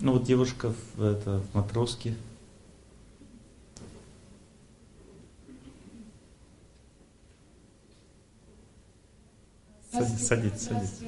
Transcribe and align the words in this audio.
Ну 0.00 0.12
вот 0.12 0.24
девушка 0.24 0.72
в, 0.96 1.04
это, 1.04 1.40
в 1.40 1.54
матроске. 1.54 2.14
Садись, 9.92 10.26
садись, 10.26 10.62
садись. 10.62 11.00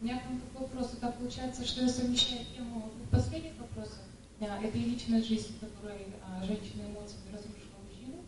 У 0.00 0.04
меня 0.04 0.20
такой 0.20 0.66
вопрос. 0.66 0.90
Так 1.00 1.16
получается, 1.16 1.64
что 1.64 1.82
я 1.82 1.88
совмещаю 1.88 2.40
тему 2.54 2.90
последних 3.10 3.52
вопросов. 3.58 3.98
Это 4.40 4.76
и 4.76 4.84
личная 4.84 5.22
жизнь, 5.22 5.54
в 5.56 5.60
которой 5.60 6.06
а, 6.22 6.44
женщина 6.44 6.82
эмоциями 6.82 7.32
разрушила 7.32 7.80
мужчину, 7.88 8.20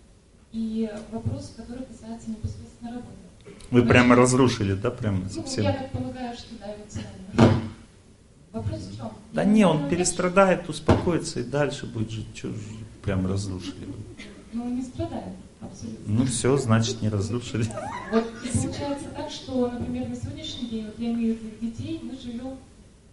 и 0.53 0.91
вопрос, 1.12 1.53
который 1.55 1.84
касается 1.84 2.30
непосредственно 2.30 2.93
работы. 2.93 3.16
Вы 3.71 3.84
прямо 3.84 4.14
разрушили, 4.14 4.73
да, 4.73 4.91
прямо 4.91 5.25
ну, 5.25 5.29
совсем? 5.29 5.64
Я 5.64 5.75
так 5.75 5.91
полагаю, 5.91 6.34
что 6.34 6.55
да, 6.59 6.75
эмоционально. 6.75 7.66
Вопрос 8.56 8.80
в 8.80 8.96
чем? 8.96 9.10
Да 9.34 9.45
не, 9.45 9.66
он 9.66 9.87
перестрадает, 9.91 10.66
успокоится 10.70 11.41
и 11.41 11.45
дальше 11.45 11.84
будет 11.84 12.10
жить. 12.10 12.34
Же 12.34 12.55
прям 13.02 13.27
разрушили? 13.27 13.87
Ну, 14.55 14.64
он 14.64 14.77
не 14.77 14.83
страдает, 14.83 15.34
абсолютно. 15.60 16.05
Ну 16.06 16.24
все, 16.24 16.56
значит 16.56 17.02
не 17.02 17.11
разрушили. 17.11 17.66
Вот 18.11 18.24
и 18.42 18.48
получается 18.48 19.09
так, 19.14 19.30
что, 19.30 19.70
например, 19.70 20.09
на 20.09 20.16
сегодняшний 20.16 20.69
день, 20.69 20.87
вот 20.87 20.95
я 20.98 21.12
имею 21.12 21.37
в 21.37 21.42
виду 21.42 21.56
детей, 21.61 22.00
мы 22.02 22.19
живем 22.19 22.56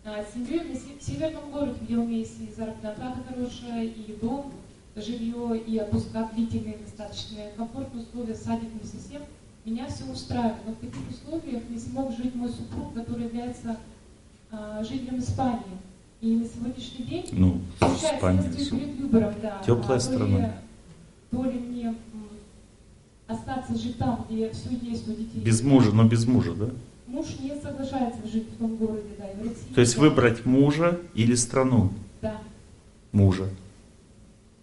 а, 0.06 0.24
с 0.24 0.34
семьей 0.34 0.62
в 0.98 1.04
северном 1.04 1.52
городе, 1.52 1.76
где 1.82 1.98
у 1.98 2.06
меня 2.06 2.20
есть 2.20 2.40
и 2.40 2.54
заработная 2.56 2.94
плата 2.94 3.20
хорошая, 3.28 3.84
и 3.84 4.16
дом, 4.22 4.54
жилье, 4.96 5.60
и 5.60 5.78
отпуска 5.78 6.30
длительные, 6.34 6.78
достаточно 6.78 7.40
комфортные 7.58 8.06
условия, 8.06 8.36
садик 8.36 8.70
не 8.82 8.90
совсем. 8.90 9.22
Меня 9.66 9.88
все 9.88 10.06
устраивает, 10.06 10.66
но 10.66 10.72
в 10.72 10.78
таких 10.78 11.02
условиях 11.10 11.64
не 11.70 11.80
смог 11.80 12.16
жить 12.16 12.34
мой 12.34 12.50
супруг, 12.50 12.94
который 12.94 13.26
является 13.26 13.78
а, 14.54 14.84
жителем 14.84 15.20
Испании. 15.20 15.62
И 16.22 16.36
на 16.36 16.46
сегодняшний 16.46 17.06
день, 17.06 17.26
ну, 17.32 17.60
получается, 17.80 18.16
Испания, 18.16 18.42
стою 18.54 18.70
перед 18.70 19.00
выбором, 19.00 19.34
да. 19.42 19.62
Теплая 19.66 19.98
а, 19.98 20.00
страна. 20.00 20.54
То 21.32 21.44
ли 21.44 21.60
мне 21.60 21.96
остаться 23.28 23.76
жить 23.76 23.98
там, 23.98 24.26
где 24.30 24.52
все 24.52 24.70
есть 24.70 25.08
у 25.10 25.12
детей. 25.12 25.42
Без 25.42 25.64
мужа, 25.64 25.92
но 25.92 26.06
без 26.06 26.28
мужа, 26.28 26.54
да? 26.54 26.70
Муж 27.08 27.26
не 27.40 27.56
соглашается 27.60 28.26
жить 28.28 28.48
в 28.50 28.58
том 28.58 28.76
городе, 28.76 29.10
да, 29.18 29.28
и 29.28 29.36
в 29.38 29.40
России. 29.42 29.74
То 29.74 29.82
есть 29.82 29.96
да. 29.96 30.02
выбрать 30.02 30.46
мужа 30.46 31.00
или 31.16 31.34
страну? 31.34 31.92
Да. 32.22 32.38
Мужа. 33.12 33.50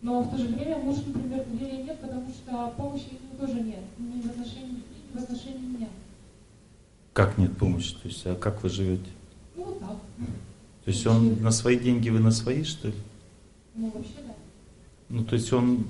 Но 0.03 0.23
в 0.23 0.31
то 0.31 0.39
же 0.39 0.47
время 0.47 0.79
муж, 0.79 0.99
например, 1.05 1.45
доверия 1.47 1.83
нет, 1.83 2.01
потому 2.01 2.27
что 2.31 2.73
помощи 2.77 3.09
него 3.11 3.47
тоже 3.47 3.61
нет. 3.61 3.83
Ни 3.99 4.21
в 4.23 4.27
отношении 4.27 4.83
ни 5.13 5.19
в 5.19 5.23
отношении 5.23 5.67
меня. 5.67 5.89
Как 7.13 7.37
нет 7.39 7.57
помощи? 7.57 7.95
То 7.95 8.09
есть, 8.09 8.25
а 8.25 8.37
как 8.37 8.63
вы 8.63 8.69
живете? 8.69 9.11
Ну, 9.61 9.67
вот 9.67 9.81
так. 9.81 9.97
То 10.85 10.91
есть 10.91 11.07
он 11.07 11.43
на 11.43 11.51
свои 11.51 11.79
деньги, 11.79 12.09
вы 12.09 12.21
на 12.21 12.31
свои, 12.31 12.65
что 12.65 12.89
ли? 12.89 12.95
Ну, 13.75 13.91
вообще, 13.95 14.15
да. 14.27 14.35
Ну, 15.11 15.25
то 15.25 15.35
есть 15.35 15.53
он 15.53 15.85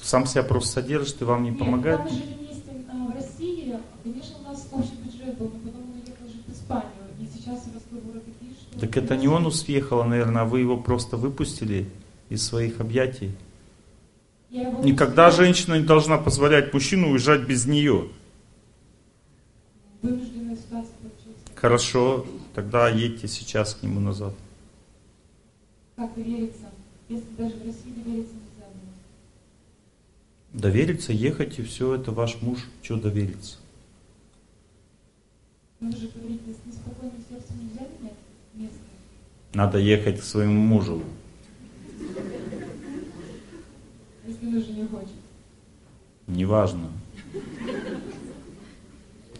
сам 0.00 0.26
себя 0.26 0.42
просто 0.42 0.72
содержит 0.72 1.20
и 1.20 1.24
вам 1.24 1.44
не 1.44 1.50
Нет, 1.50 1.58
помогает? 1.58 2.00
когда 2.00 2.14
мы 2.14 2.18
жили 2.18 2.34
вместе 2.38 2.70
а, 2.90 3.06
в 3.06 3.14
России, 3.14 3.76
конечно, 4.02 4.36
у 4.40 4.48
нас 4.48 4.68
общий 4.72 4.96
бюджет 5.04 5.36
был, 5.38 5.50
но 5.52 5.70
потом 5.70 5.82
он 5.82 5.96
уехал 5.96 6.26
жить 6.26 6.44
в 6.46 6.52
Испанию. 6.52 6.90
И 7.20 7.26
сейчас 7.26 7.66
разговоры 7.74 8.20
такие, 8.20 8.52
что... 8.58 8.80
Так 8.80 8.96
это 8.96 9.16
не 9.16 9.28
он 9.28 9.46
уехал, 9.46 10.04
наверное, 10.04 10.42
а 10.42 10.44
вы 10.46 10.60
его 10.60 10.78
просто 10.78 11.18
выпустили 11.18 11.88
из 12.30 12.42
своих 12.42 12.80
объятий. 12.80 13.32
Никогда 14.50 15.26
выпустила, 15.26 15.30
женщина 15.30 15.74
не 15.78 15.84
должна 15.84 16.16
позволять 16.16 16.72
мужчину 16.72 17.10
уезжать 17.10 17.42
без 17.42 17.66
нее. 17.66 18.08
Вынужденная 20.00 20.56
ситуация 20.56 20.94
получилась. 21.02 21.38
Хорошо, 21.54 22.24
тогда 22.54 22.88
едьте 22.88 23.28
сейчас 23.28 23.74
к 23.74 23.82
нему 23.82 24.00
назад. 24.00 24.34
Как 25.96 26.14
довериться? 26.14 26.70
Если 27.08 27.28
даже 27.36 27.54
в 27.56 27.66
России 27.66 27.92
довериться 27.92 28.34
нельзя 28.34 28.66
было. 28.68 30.60
Довериться, 30.60 31.12
ехать 31.12 31.58
и 31.58 31.62
все, 31.62 31.94
это 31.94 32.12
ваш 32.12 32.40
муж, 32.40 32.68
что 32.82 32.96
довериться? 32.96 33.58
Мы 35.80 35.92
же 35.92 36.08
говорите, 36.08 36.42
с 36.52 36.66
неспокойным 36.66 37.24
сердцем 37.28 37.56
нельзя 37.58 37.86
менять 37.98 38.14
место. 38.54 38.78
Надо 39.54 39.78
ехать 39.78 40.20
к 40.20 40.22
своему 40.22 40.60
мужу. 40.60 41.02
Если 44.26 44.44
муж 44.46 44.66
не 44.68 44.86
хочет. 44.86 45.08
Неважно. 46.26 46.90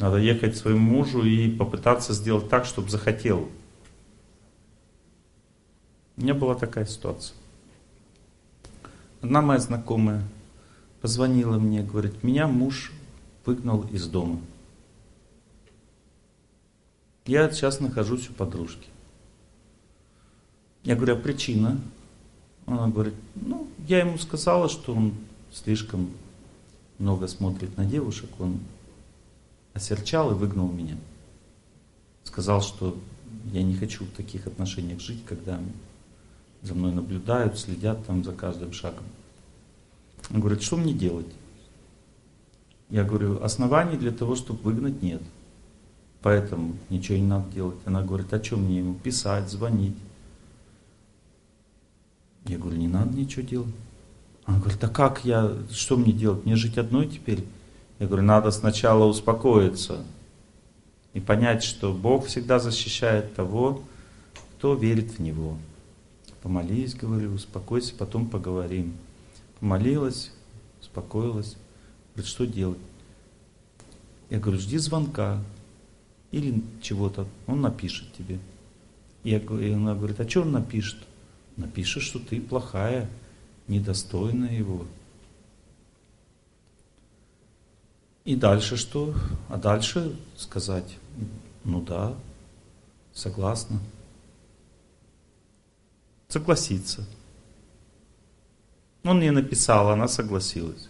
Надо 0.00 0.16
ехать 0.16 0.54
к 0.54 0.56
своему 0.56 0.96
мужу 0.96 1.22
и 1.22 1.54
попытаться 1.54 2.14
сделать 2.14 2.48
так, 2.48 2.64
чтобы 2.64 2.88
захотел. 2.88 3.50
У 6.16 6.22
меня 6.22 6.32
была 6.32 6.54
такая 6.54 6.86
ситуация. 6.86 7.36
Одна 9.20 9.42
моя 9.42 9.60
знакомая 9.60 10.26
позвонила 11.02 11.58
мне, 11.58 11.82
говорит, 11.82 12.22
меня 12.22 12.48
муж 12.48 12.92
выгнал 13.44 13.86
из 13.92 14.06
дома. 14.06 14.40
Я 17.26 17.50
сейчас 17.50 17.80
нахожусь 17.80 18.30
у 18.30 18.32
подружки. 18.32 18.88
Я 20.82 20.96
говорю, 20.96 21.16
а 21.16 21.18
причина? 21.18 21.78
Она 22.64 22.88
говорит, 22.88 23.14
ну, 23.34 23.68
я 23.86 23.98
ему 23.98 24.16
сказала, 24.16 24.70
что 24.70 24.94
он 24.94 25.12
слишком 25.52 26.10
много 26.98 27.28
смотрит 27.28 27.76
на 27.76 27.84
девушек, 27.84 28.30
он 28.38 28.60
осерчал 29.80 30.30
и 30.30 30.34
выгнал 30.34 30.70
меня. 30.70 30.96
Сказал, 32.24 32.60
что 32.60 32.96
я 33.46 33.62
не 33.62 33.74
хочу 33.74 34.04
в 34.04 34.10
таких 34.10 34.46
отношениях 34.46 35.00
жить, 35.00 35.24
когда 35.26 35.58
за 36.62 36.74
мной 36.74 36.92
наблюдают, 36.92 37.58
следят 37.58 38.04
там 38.06 38.22
за 38.22 38.32
каждым 38.32 38.72
шагом. 38.72 39.04
Он 40.30 40.40
говорит, 40.40 40.62
что 40.62 40.76
мне 40.76 40.92
делать? 40.92 41.26
Я 42.90 43.04
говорю, 43.04 43.42
оснований 43.42 43.96
для 43.96 44.10
того, 44.10 44.36
чтобы 44.36 44.60
выгнать 44.62 45.00
нет. 45.02 45.22
Поэтому 46.20 46.76
ничего 46.90 47.16
не 47.16 47.24
надо 47.24 47.50
делать. 47.50 47.78
Она 47.86 48.02
говорит, 48.02 48.32
а 48.34 48.44
что 48.44 48.58
мне 48.58 48.78
ему 48.78 48.94
писать, 48.94 49.48
звонить? 49.48 49.96
Я 52.44 52.58
говорю, 52.58 52.76
не 52.76 52.88
надо 52.88 53.16
ничего 53.16 53.46
делать. 53.46 53.74
Она 54.44 54.58
говорит, 54.58 54.84
а 54.84 54.88
как 54.88 55.24
я, 55.24 55.56
что 55.70 55.96
мне 55.96 56.12
делать? 56.12 56.44
Мне 56.44 56.56
жить 56.56 56.76
одной 56.76 57.08
теперь? 57.08 57.44
Я 58.00 58.06
говорю, 58.06 58.24
надо 58.24 58.50
сначала 58.50 59.04
успокоиться 59.04 60.04
и 61.12 61.20
понять, 61.20 61.62
что 61.62 61.92
Бог 61.92 62.26
всегда 62.26 62.58
защищает 62.58 63.34
того, 63.34 63.82
кто 64.56 64.74
верит 64.74 65.12
в 65.12 65.18
Него. 65.20 65.58
Помолись, 66.42 66.94
говорю, 66.94 67.34
успокойся, 67.34 67.94
потом 67.94 68.26
поговорим. 68.26 68.94
Помолилась, 69.58 70.32
успокоилась. 70.80 71.56
Говорит, 72.14 72.30
что 72.30 72.46
делать? 72.46 72.78
Я 74.30 74.38
говорю, 74.38 74.58
жди 74.58 74.78
звонка 74.78 75.42
или 76.30 76.62
чего-то. 76.80 77.26
Он 77.46 77.60
напишет 77.60 78.10
тебе. 78.16 78.38
Я, 79.24 79.40
и 79.40 79.72
она 79.72 79.94
говорит, 79.94 80.18
а 80.20 80.26
что 80.26 80.40
он 80.40 80.52
напишет? 80.52 81.00
Напишет, 81.58 82.02
что 82.02 82.18
ты 82.18 82.40
плохая, 82.40 83.10
недостойная 83.68 84.56
его. 84.56 84.86
И 88.30 88.36
дальше 88.36 88.76
что? 88.76 89.12
А 89.48 89.56
дальше 89.56 90.16
сказать, 90.36 90.96
ну 91.64 91.80
да, 91.80 92.14
согласна. 93.12 93.80
Согласиться. 96.28 97.04
Он 99.02 99.20
ей 99.20 99.32
написал, 99.32 99.90
она 99.90 100.06
согласилась. 100.06 100.88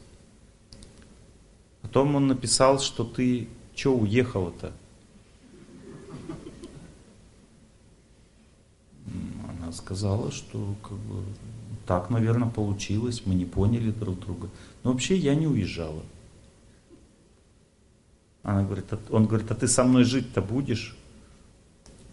Потом 1.81 2.15
он 2.15 2.27
написал, 2.27 2.79
что 2.79 3.05
ты 3.05 3.49
что 3.75 3.97
уехала-то? 3.97 4.75
Она 9.49 9.73
сказала, 9.73 10.31
что 10.31 10.75
как 10.83 10.99
бы, 10.99 11.25
так, 11.87 12.11
наверное, 12.11 12.51
получилось, 12.51 13.23
мы 13.25 13.35
не 13.35 13.47
поняли 13.47 13.93
друг 13.93 14.21
друга. 14.21 14.51
Но 14.83 14.93
вообще 14.93 15.17
я 15.17 15.35
не 15.35 15.47
уезжала. 15.47 16.03
Она 18.43 18.63
говорит, 18.63 18.87
а, 18.93 18.99
он 19.11 19.27
говорит, 19.27 19.51
а 19.51 19.55
ты 19.55 19.69
со 19.69 19.85
мной 19.85 20.05
жить-то 20.05 20.41
будешь? 20.41 20.97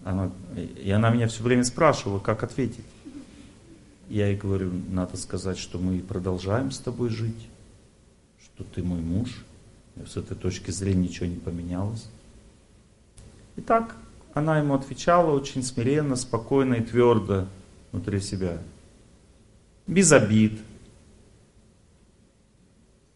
Она, 0.03 0.31
и 0.55 0.89
она 0.91 1.09
меня 1.09 1.27
все 1.27 1.43
время 1.43 1.63
спрашивала, 1.63 2.19
как 2.19 2.43
ответить. 2.43 2.85
Я 4.09 4.27
ей 4.27 4.37
говорю, 4.37 4.71
надо 4.89 5.17
сказать, 5.17 5.57
что 5.57 5.79
мы 5.79 5.99
продолжаем 5.99 6.71
с 6.71 6.79
тобой 6.79 7.09
жить, 7.09 7.49
что 8.41 8.63
ты 8.63 8.83
мой 8.83 9.01
муж. 9.01 9.43
И 9.95 10.05
с 10.05 10.15
этой 10.15 10.37
точки 10.37 10.71
зрения 10.71 11.07
ничего 11.07 11.25
не 11.25 11.37
поменялось. 11.37 12.07
И 13.55 13.61
так 13.61 13.95
она 14.33 14.59
ему 14.59 14.75
отвечала 14.75 15.31
очень 15.31 15.63
смиренно, 15.63 16.15
спокойно 16.15 16.75
и 16.75 16.83
твердо 16.83 17.47
внутри 17.91 18.21
себя. 18.21 18.61
Без 19.87 20.11
обид, 20.11 20.59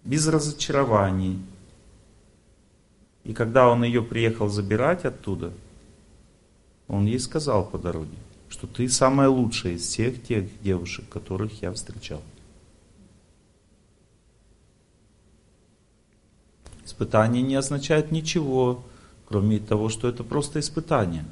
без 0.03 0.27
разочарований. 0.27 1.39
И 3.23 3.33
когда 3.33 3.69
он 3.69 3.83
ее 3.83 4.01
приехал 4.01 4.49
забирать 4.49 5.05
оттуда, 5.05 5.53
он 6.87 7.05
ей 7.05 7.19
сказал 7.19 7.65
по 7.65 7.77
дороге, 7.77 8.17
что 8.49 8.67
ты 8.67 8.89
самая 8.89 9.29
лучшая 9.29 9.73
из 9.73 9.83
всех 9.83 10.23
тех 10.23 10.45
девушек, 10.61 11.07
которых 11.09 11.61
я 11.61 11.71
встречал. 11.71 12.21
Испытание 16.83 17.41
не 17.41 17.55
означает 17.55 18.11
ничего, 18.11 18.83
кроме 19.27 19.59
того, 19.59 19.87
что 19.87 20.09
это 20.09 20.23
просто 20.23 20.59
испытание. 20.59 21.25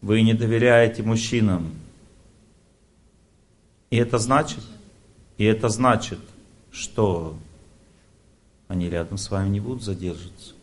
Вы 0.00 0.22
не 0.22 0.34
доверяете 0.34 1.04
мужчинам. 1.04 1.70
И 3.90 3.96
это 3.96 4.18
значит, 4.18 4.64
и 5.38 5.44
это 5.44 5.68
значит, 5.68 6.18
что 6.72 7.36
они 8.72 8.88
рядом 8.88 9.18
с 9.18 9.30
вами 9.30 9.50
не 9.50 9.60
будут 9.60 9.82
задерживаться. 9.82 10.54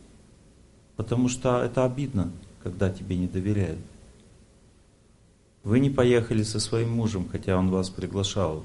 Потому 0.96 1.28
что 1.28 1.62
это 1.62 1.84
обидно, 1.84 2.32
когда 2.60 2.90
тебе 2.90 3.16
не 3.16 3.28
доверяют. 3.28 3.78
Вы 5.62 5.78
не 5.78 5.90
поехали 5.90 6.42
со 6.42 6.58
своим 6.58 6.90
мужем, 6.90 7.28
хотя 7.30 7.56
он 7.56 7.70
вас 7.70 7.88
приглашал. 7.88 8.64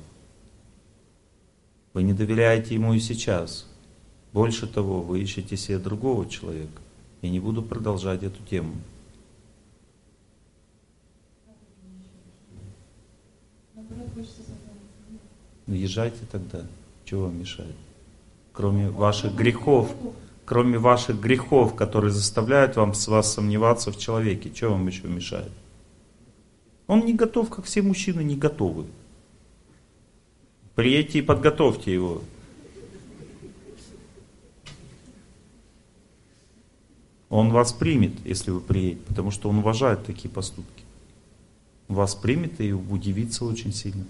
Вы 1.94 2.02
не 2.02 2.14
доверяете 2.14 2.74
ему 2.74 2.96
и 2.96 3.00
сейчас. 3.00 3.68
Больше 4.34 4.66
того, 4.66 5.02
вы 5.02 5.22
ищете 5.22 5.56
себе 5.56 5.78
другого 5.78 6.28
человека. 6.28 6.82
Я 7.22 7.30
не 7.30 7.40
буду 7.40 7.62
продолжать 7.62 8.24
эту 8.24 8.42
тему. 8.50 8.74
Ну, 15.68 15.76
езжайте 15.76 16.26
тогда. 16.32 16.66
Чего 17.06 17.26
вам 17.26 17.40
мешает? 17.40 17.76
Кроме 18.56 18.90
ваших 18.90 19.36
грехов, 19.36 19.94
кроме 20.46 20.78
ваших 20.78 21.20
грехов, 21.20 21.76
которые 21.76 22.12
заставляют 22.12 22.78
вам, 22.78 22.94
с 22.94 23.08
вас 23.10 23.34
сомневаться 23.34 23.92
в 23.92 23.98
человеке, 23.98 24.50
что 24.54 24.70
вам 24.70 24.88
еще 24.88 25.08
мешает? 25.08 25.52
Он 26.88 27.06
не 27.06 27.14
готов, 27.14 27.50
как 27.50 27.66
все 27.66 27.82
мужчины 27.82 28.24
не 28.24 28.38
готовы. 28.38 28.86
Приедьте 30.76 31.20
и 31.20 31.22
подготовьте 31.22 31.94
его. 31.94 32.22
Он 37.30 37.52
вас 37.52 37.74
примет, 37.74 38.14
если 38.24 38.52
вы 38.52 38.62
приедете, 38.62 39.02
потому 39.08 39.32
что 39.32 39.50
он 39.50 39.58
уважает 39.58 40.06
такие 40.06 40.30
поступки. 40.30 40.86
Вас 41.90 42.16
примет 42.16 42.62
и 42.62 42.72
удивится 42.72 43.44
очень 43.44 43.74
сильно. 43.74 44.06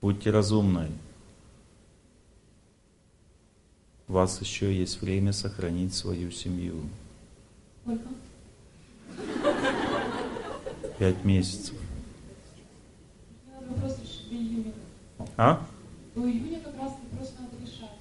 Будьте 0.00 0.30
разумны. 0.30 0.88
У 4.10 4.12
вас 4.12 4.40
еще 4.40 4.76
есть 4.76 5.00
время 5.02 5.32
сохранить 5.32 5.94
свою 5.94 6.32
семью. 6.32 6.80
Сколько? 7.84 8.08
Пять 10.98 11.24
месяцев. 11.24 11.76
А? 15.36 15.64
До 16.16 16.28
июня 16.28 16.58
как 16.58 16.76
раз 16.76 16.92
вопрос 17.12 17.32
надо 17.38 17.52
решать. 17.64 17.98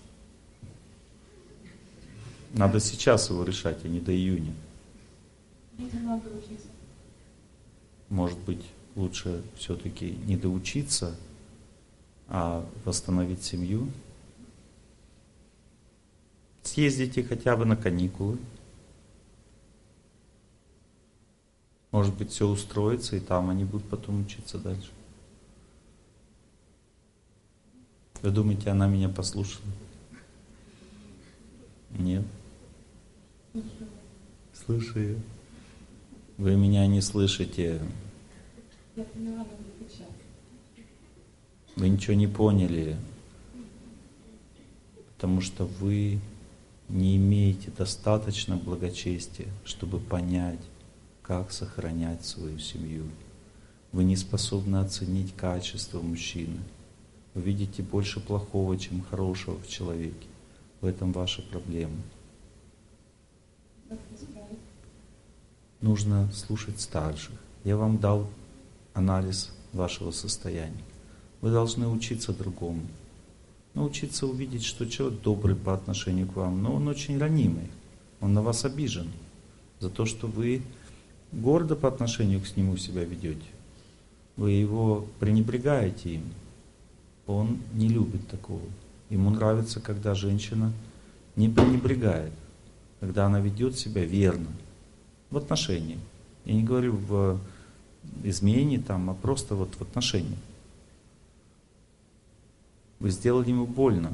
Надо 2.56 2.80
сейчас 2.80 3.30
его 3.30 3.44
решать, 3.44 3.78
а 3.86 3.88
не 3.88 4.00
до 4.00 4.12
июня. 4.12 4.56
Может 8.10 8.40
быть, 8.40 8.66
лучше 8.96 9.44
все-таки 9.56 10.18
не 10.26 10.38
доучиться, 10.38 11.16
а 12.28 12.66
восстановить 12.84 13.44
семью. 13.44 13.90
Съездите 16.64 17.24
хотя 17.24 17.56
бы 17.56 17.66
на 17.66 17.76
каникулы. 17.76 18.38
Может 21.92 22.16
быть, 22.16 22.32
все 22.32 22.48
устроится, 22.48 23.16
и 23.16 23.20
там 23.20 23.50
они 23.50 23.66
будут 23.66 23.90
потом 23.90 24.22
учиться 24.22 24.60
дальше. 24.60 24.92
Вы 28.22 28.32
думаете, 28.32 28.70
она 28.70 28.88
меня 28.88 29.10
послушала? 29.10 29.66
Нет. 31.92 32.26
Слушаю. 34.54 35.20
Вы 36.38 36.56
меня 36.56 36.86
не 36.86 37.02
слышите. 37.02 37.82
Я 38.96 39.04
поняла. 39.06 39.46
Вы 41.76 41.90
ничего 41.90 42.14
не 42.14 42.28
поняли. 42.28 42.98
Потому 45.16 45.42
что 45.42 45.66
вы 45.66 46.20
не 46.90 47.18
имеете 47.18 47.72
достаточно 47.72 48.58
благочестия, 48.58 49.48
чтобы 49.64 50.00
понять, 50.00 50.60
как 51.22 51.52
сохранять 51.52 52.26
свою 52.26 52.58
семью. 52.58 53.06
Вы 53.92 54.04
не 54.04 54.16
способны 54.16 54.78
оценить 54.78 55.36
качество 55.36 56.02
мужчины. 56.02 56.60
Вы 57.34 57.42
видите 57.42 57.84
больше 57.84 58.20
плохого, 58.20 58.78
чем 58.78 59.04
хорошего 59.04 59.58
в 59.60 59.68
человеке. 59.68 60.28
В 60.82 60.86
этом 60.86 61.12
ваша 61.12 61.42
проблема. 61.44 61.98
Нужно 65.82 66.30
слушать 66.34 66.80
старших. 66.80 67.36
Я 67.64 67.78
вам 67.78 68.00
дал 68.00 68.28
анализ 68.94 69.52
вашего 69.74 70.12
состояния. 70.12 70.84
Вы 71.42 71.52
должны 71.52 71.88
учиться 71.88 72.34
другому. 72.34 72.82
Научиться 73.74 74.28
увидеть, 74.28 74.64
что 74.64 74.90
человек 74.90 75.22
добрый 75.22 75.56
по 75.56 75.74
отношению 75.74 76.28
к 76.28 76.36
вам, 76.36 76.64
но 76.64 76.74
он 76.76 76.88
очень 76.88 77.18
ранимый. 77.18 77.70
Он 78.20 78.34
на 78.34 78.42
вас 78.42 78.66
обижен 78.66 79.08
за 79.80 79.90
то, 79.90 80.06
что 80.06 80.28
вы 80.28 80.62
гордо 81.32 81.76
по 81.76 81.88
отношению 81.88 82.42
к 82.42 82.58
нему 82.58 82.78
себя 82.78 83.04
ведете. 83.04 83.46
Вы 84.36 84.52
его 84.52 85.06
пренебрегаете 85.20 86.16
им. 86.16 86.24
Он 87.28 87.60
не 87.74 87.88
любит 87.88 88.28
такого. 88.28 88.62
Ему 89.10 89.30
нравится, 89.30 89.80
когда 89.80 90.16
женщина 90.16 90.74
не 91.36 91.50
пренебрегает, 91.50 92.34
когда 93.00 93.26
она 93.26 93.40
ведет 93.40 93.78
себя 93.78 94.04
верно 94.04 94.48
в 95.30 95.38
отношении. 95.38 96.00
Я 96.46 96.54
не 96.54 96.64
говорю 96.64 96.94
в 96.96 97.40
измене 98.24 98.80
там, 98.80 99.10
а 99.10 99.14
просто 99.14 99.56
вот 99.56 99.76
в 99.76 99.82
отношении. 99.82 100.38
Вы 103.00 103.12
сделали 103.12 103.50
ему 103.50 103.66
больно, 103.66 104.14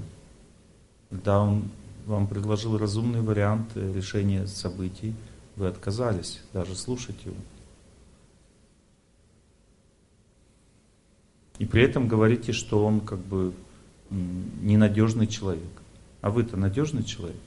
когда 1.09 1.41
он 1.41 1.69
вам 2.05 2.27
предложил 2.27 2.77
разумный 2.77 3.21
вариант 3.21 3.75
решения 3.75 4.45
событий, 4.45 5.15
вы 5.55 5.67
отказались 5.67 6.41
даже 6.53 6.75
слушать 6.75 7.25
его. 7.25 7.36
И 11.57 11.65
при 11.65 11.83
этом 11.83 12.07
говорите, 12.07 12.51
что 12.51 12.86
он 12.86 13.00
как 13.00 13.19
бы 13.19 13.53
ненадежный 14.10 15.25
человек. 15.25 15.81
А 16.21 16.29
вы-то 16.29 16.57
надежный 16.57 17.03
человек? 17.03 17.38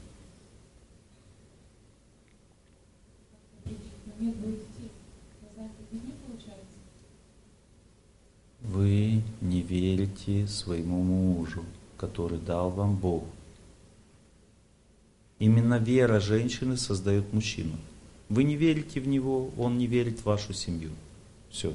Нет 4.18 4.36
двоих 4.40 4.56
детей. 4.56 4.90
Я 5.42 5.48
знаю, 5.54 5.70
как 5.78 5.92
не 5.92 6.12
получается. 6.26 6.64
Вы 8.68 9.22
не 9.40 9.62
верите 9.62 10.46
своему 10.46 11.02
мужу, 11.02 11.64
который 11.96 12.38
дал 12.38 12.68
вам 12.68 12.96
Бог. 12.96 13.24
Именно 15.38 15.78
вера 15.78 16.20
женщины 16.20 16.76
создает 16.76 17.32
мужчину. 17.32 17.78
Вы 18.28 18.44
не 18.44 18.56
верите 18.56 19.00
в 19.00 19.08
него, 19.08 19.50
он 19.56 19.78
не 19.78 19.86
верит 19.86 20.18
в 20.18 20.26
вашу 20.26 20.52
семью. 20.52 20.90
Все. 21.48 21.72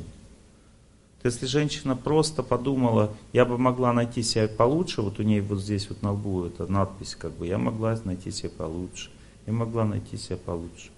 Если 1.23 1.47
женщина 1.47 1.95
просто 1.95 2.43
подумала, 2.43 3.11
я 3.31 3.45
бы 3.45 3.57
могла 3.57 3.91
найти 3.91 4.21
себя 4.21 4.47
получше, 4.47 5.01
вот 5.01 5.19
у 5.19 5.23
нее 5.23 5.41
вот 5.41 5.61
здесь 5.61 5.89
вот 5.89 6.03
на 6.03 6.11
лбу 6.11 6.45
эта 6.45 6.67
надпись, 6.67 7.15
как 7.15 7.31
бы, 7.31 7.47
я 7.47 7.57
могла 7.57 7.99
найти 8.03 8.29
себя 8.29 8.51
получше, 8.55 9.09
я 9.47 9.53
могла 9.53 9.85
найти 9.85 10.15
себя 10.15 10.37
получше, 10.37 10.91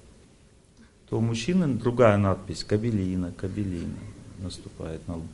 то 1.10 1.20
у 1.20 1.22
мужчины 1.22 1.68
другая 1.68 2.18
надпись, 2.18 2.66
кабелина, 2.66 3.32
кабелина 3.32 3.96
наступает 4.40 5.08
на 5.08 5.18
лбу. 5.18 5.28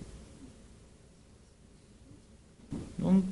Он, 3.01 3.23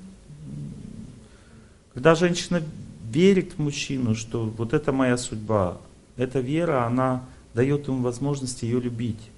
когда 1.93 2.15
женщина 2.15 2.63
верит 3.09 3.53
в 3.53 3.59
мужчину, 3.59 4.15
что 4.15 4.45
вот 4.45 4.73
это 4.73 4.91
моя 4.91 5.17
судьба, 5.17 5.77
эта 6.17 6.39
вера, 6.39 6.85
она 6.85 7.23
дает 7.53 7.87
ему 7.87 8.01
возможность 8.01 8.63
ее 8.63 8.79
любить. 8.79 9.29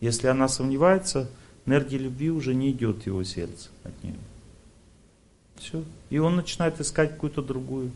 Если 0.00 0.26
она 0.26 0.48
сомневается, 0.48 1.28
энергия 1.64 1.98
любви 1.98 2.30
уже 2.30 2.54
не 2.54 2.70
идет 2.70 3.02
в 3.02 3.06
его 3.06 3.24
сердце 3.24 3.68
от 3.82 4.04
нее. 4.04 4.16
Все. 5.56 5.82
И 6.10 6.18
он 6.18 6.36
начинает 6.36 6.80
искать 6.80 7.12
какую-то 7.12 7.42
другую. 7.42 7.90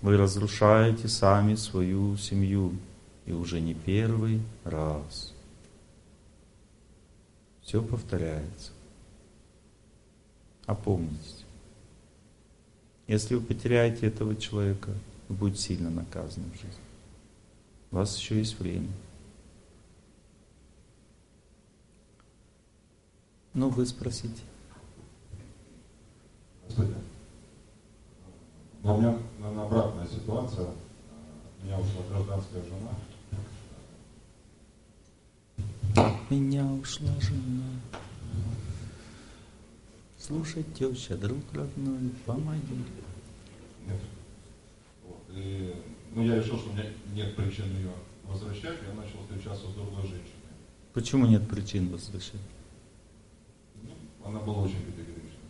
Вы 0.00 0.16
разрушаете 0.16 1.08
сами 1.08 1.54
свою 1.54 2.16
семью. 2.16 2.72
И 3.24 3.32
уже 3.32 3.60
не 3.60 3.74
первый 3.74 4.40
раз. 4.64 5.31
Все 7.62 7.82
повторяется. 7.82 8.72
Опомнитесь. 10.66 11.44
Если 13.06 13.34
вы 13.34 13.40
потеряете 13.40 14.06
этого 14.06 14.36
человека, 14.36 14.90
вы 15.28 15.34
будете 15.34 15.62
сильно 15.62 15.90
наказаны 15.90 16.46
в 16.50 16.54
жизни. 16.54 16.80
У 17.90 17.96
вас 17.96 18.16
еще 18.16 18.38
есть 18.38 18.58
время. 18.58 18.88
Ну, 23.54 23.68
вы 23.68 23.84
спросите. 23.84 24.42
Господи, 26.66 26.94
у 28.82 28.96
меня, 28.96 29.18
наверное, 29.38 29.64
обратная 29.64 30.06
ситуация. 30.06 30.68
У 31.60 31.66
меня 31.66 31.78
ушла 31.78 32.02
гражданская 32.08 32.62
жена. 32.62 32.90
От 35.96 36.30
меня 36.30 36.64
ушла 36.64 37.12
жена. 37.20 37.80
Слушай, 40.18 40.64
теща, 40.78 41.16
друг 41.16 41.42
родной, 41.52 42.10
помоги. 42.24 42.84
Нет. 43.86 44.00
Вот. 45.04 45.22
И, 45.30 45.74
ну, 46.14 46.24
я 46.24 46.36
решил, 46.36 46.58
что 46.58 46.70
у 46.70 46.72
меня 46.72 46.84
нет 47.12 47.36
причин 47.36 47.66
ее 47.76 47.90
возвращать, 48.24 48.78
я 48.88 48.94
начал 48.94 49.18
встречаться 49.22 49.68
с 49.68 49.74
другой 49.74 50.02
женщиной. 50.02 50.30
Почему 50.94 51.26
нет 51.26 51.46
причин 51.48 51.90
возвращать? 51.90 52.40
Ну, 53.82 53.90
она 54.24 54.40
была 54.40 54.62
очень 54.62 54.84
категорична. 54.84 55.40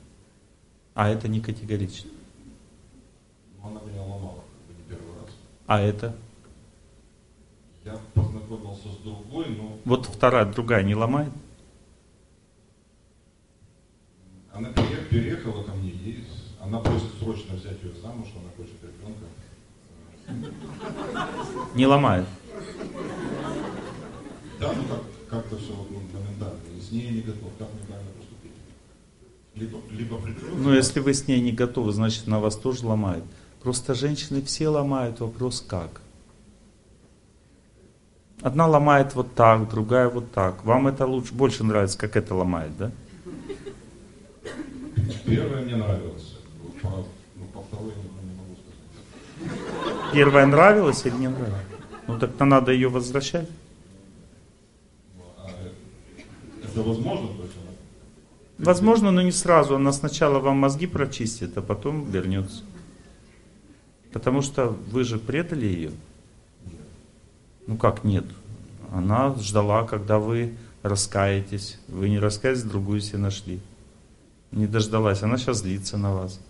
А 0.94 1.08
это 1.08 1.28
не 1.28 1.40
категорично. 1.40 2.10
Но 3.58 3.68
она 3.68 3.80
меня 3.82 4.02
ломала, 4.02 4.42
как 4.42 4.66
бы 4.66 4.82
не 4.82 4.88
первый 4.88 5.20
раз. 5.20 5.30
А 5.66 5.80
это? 5.80 6.16
Я 7.84 7.98
познакомился 8.14 8.88
с 8.88 8.96
другой, 8.98 9.46
но... 9.48 9.78
Вот 9.84 10.06
вторая, 10.06 10.44
другая 10.44 10.84
не 10.84 10.94
ломает? 10.94 11.32
Она 14.52 14.68
пере- 14.70 15.04
переехала 15.10 15.64
ко 15.64 15.72
мне, 15.72 15.90
ей, 15.90 16.24
она 16.60 16.78
просит 16.78 17.12
срочно 17.18 17.56
взять 17.56 17.82
ее 17.82 17.94
замуж, 18.00 18.28
она 18.36 18.50
хочет 18.56 18.76
ребенка. 18.82 19.26
Не 21.74 21.86
ломает. 21.86 22.26
Да, 24.60 24.72
ну 24.72 24.82
как, 24.84 25.02
как-то 25.28 25.56
все 25.56 25.72
вот, 25.72 25.90
ну, 25.90 26.00
моментально. 26.16 26.60
И 26.78 26.80
с 26.80 26.92
ней 26.92 27.10
не 27.10 27.20
готов, 27.22 27.50
как 27.58 27.68
мне 27.72 27.82
правильно 27.88 28.10
поступить? 28.12 28.52
Либо, 29.56 29.78
либо 29.90 30.18
придется... 30.18 30.50
Ну, 30.54 30.72
если 30.72 31.00
вы 31.00 31.14
с 31.14 31.26
ней 31.26 31.40
не 31.40 31.50
готовы, 31.50 31.92
значит, 31.92 32.28
она 32.28 32.38
вас 32.38 32.56
тоже 32.56 32.86
ломает. 32.86 33.24
Просто 33.60 33.94
женщины 33.94 34.40
все 34.42 34.68
ломают, 34.68 35.18
вопрос 35.18 35.64
как. 35.66 36.00
Одна 38.42 38.66
ломает 38.66 39.14
вот 39.14 39.34
так, 39.34 39.68
другая 39.70 40.08
вот 40.08 40.32
так. 40.32 40.64
Вам 40.64 40.88
это 40.88 41.06
лучше, 41.06 41.32
больше 41.32 41.62
нравится, 41.62 41.96
как 41.96 42.16
это 42.16 42.34
ломает, 42.34 42.76
да? 42.76 42.90
Первое 45.24 45.62
мне 45.62 45.76
нравилось. 45.76 46.38
По, 46.82 46.88
ну, 47.36 47.44
по 47.54 47.62
второй 47.62 47.92
не, 47.94 48.34
могу 48.34 48.56
сказать. 48.56 50.12
Первая 50.12 50.46
нравилась 50.46 51.06
или 51.06 51.14
не 51.14 51.28
нравилась? 51.28 51.62
Ну 52.08 52.18
так-то 52.18 52.44
надо 52.44 52.72
ее 52.72 52.88
возвращать. 52.88 53.48
А, 55.38 55.48
это 56.64 56.82
возможно? 56.82 57.28
Возможно, 58.58 59.10
но 59.12 59.22
не 59.22 59.32
сразу. 59.32 59.76
Она 59.76 59.92
сначала 59.92 60.40
вам 60.40 60.56
мозги 60.56 60.88
прочистит, 60.88 61.56
а 61.56 61.62
потом 61.62 62.10
вернется. 62.10 62.64
Потому 64.12 64.42
что 64.42 64.68
вы 64.90 65.04
же 65.04 65.18
предали 65.18 65.66
ее. 65.66 65.92
Ну 67.66 67.76
как 67.76 68.04
нет? 68.04 68.24
Она 68.90 69.34
ждала, 69.36 69.86
когда 69.86 70.18
вы 70.18 70.54
раскаетесь. 70.82 71.78
Вы 71.88 72.08
не 72.08 72.18
раскаялись, 72.18 72.62
другую 72.62 73.00
себе 73.00 73.18
нашли. 73.18 73.60
Не 74.50 74.66
дождалась. 74.66 75.22
Она 75.22 75.38
сейчас 75.38 75.58
злится 75.58 75.96
на 75.96 76.12
вас. 76.12 76.40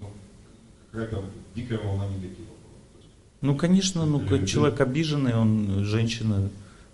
Ну, 0.00 0.08
какая-то 0.90 1.24
дикая 1.54 1.78
волна 1.78 2.06
негатива 2.08 2.46
была. 2.46 2.56
Ну, 3.42 3.56
конечно, 3.56 4.06
ну, 4.06 4.46
человек 4.46 4.80
обиженный, 4.80 5.34
он 5.36 5.84
женщина. 5.84 6.50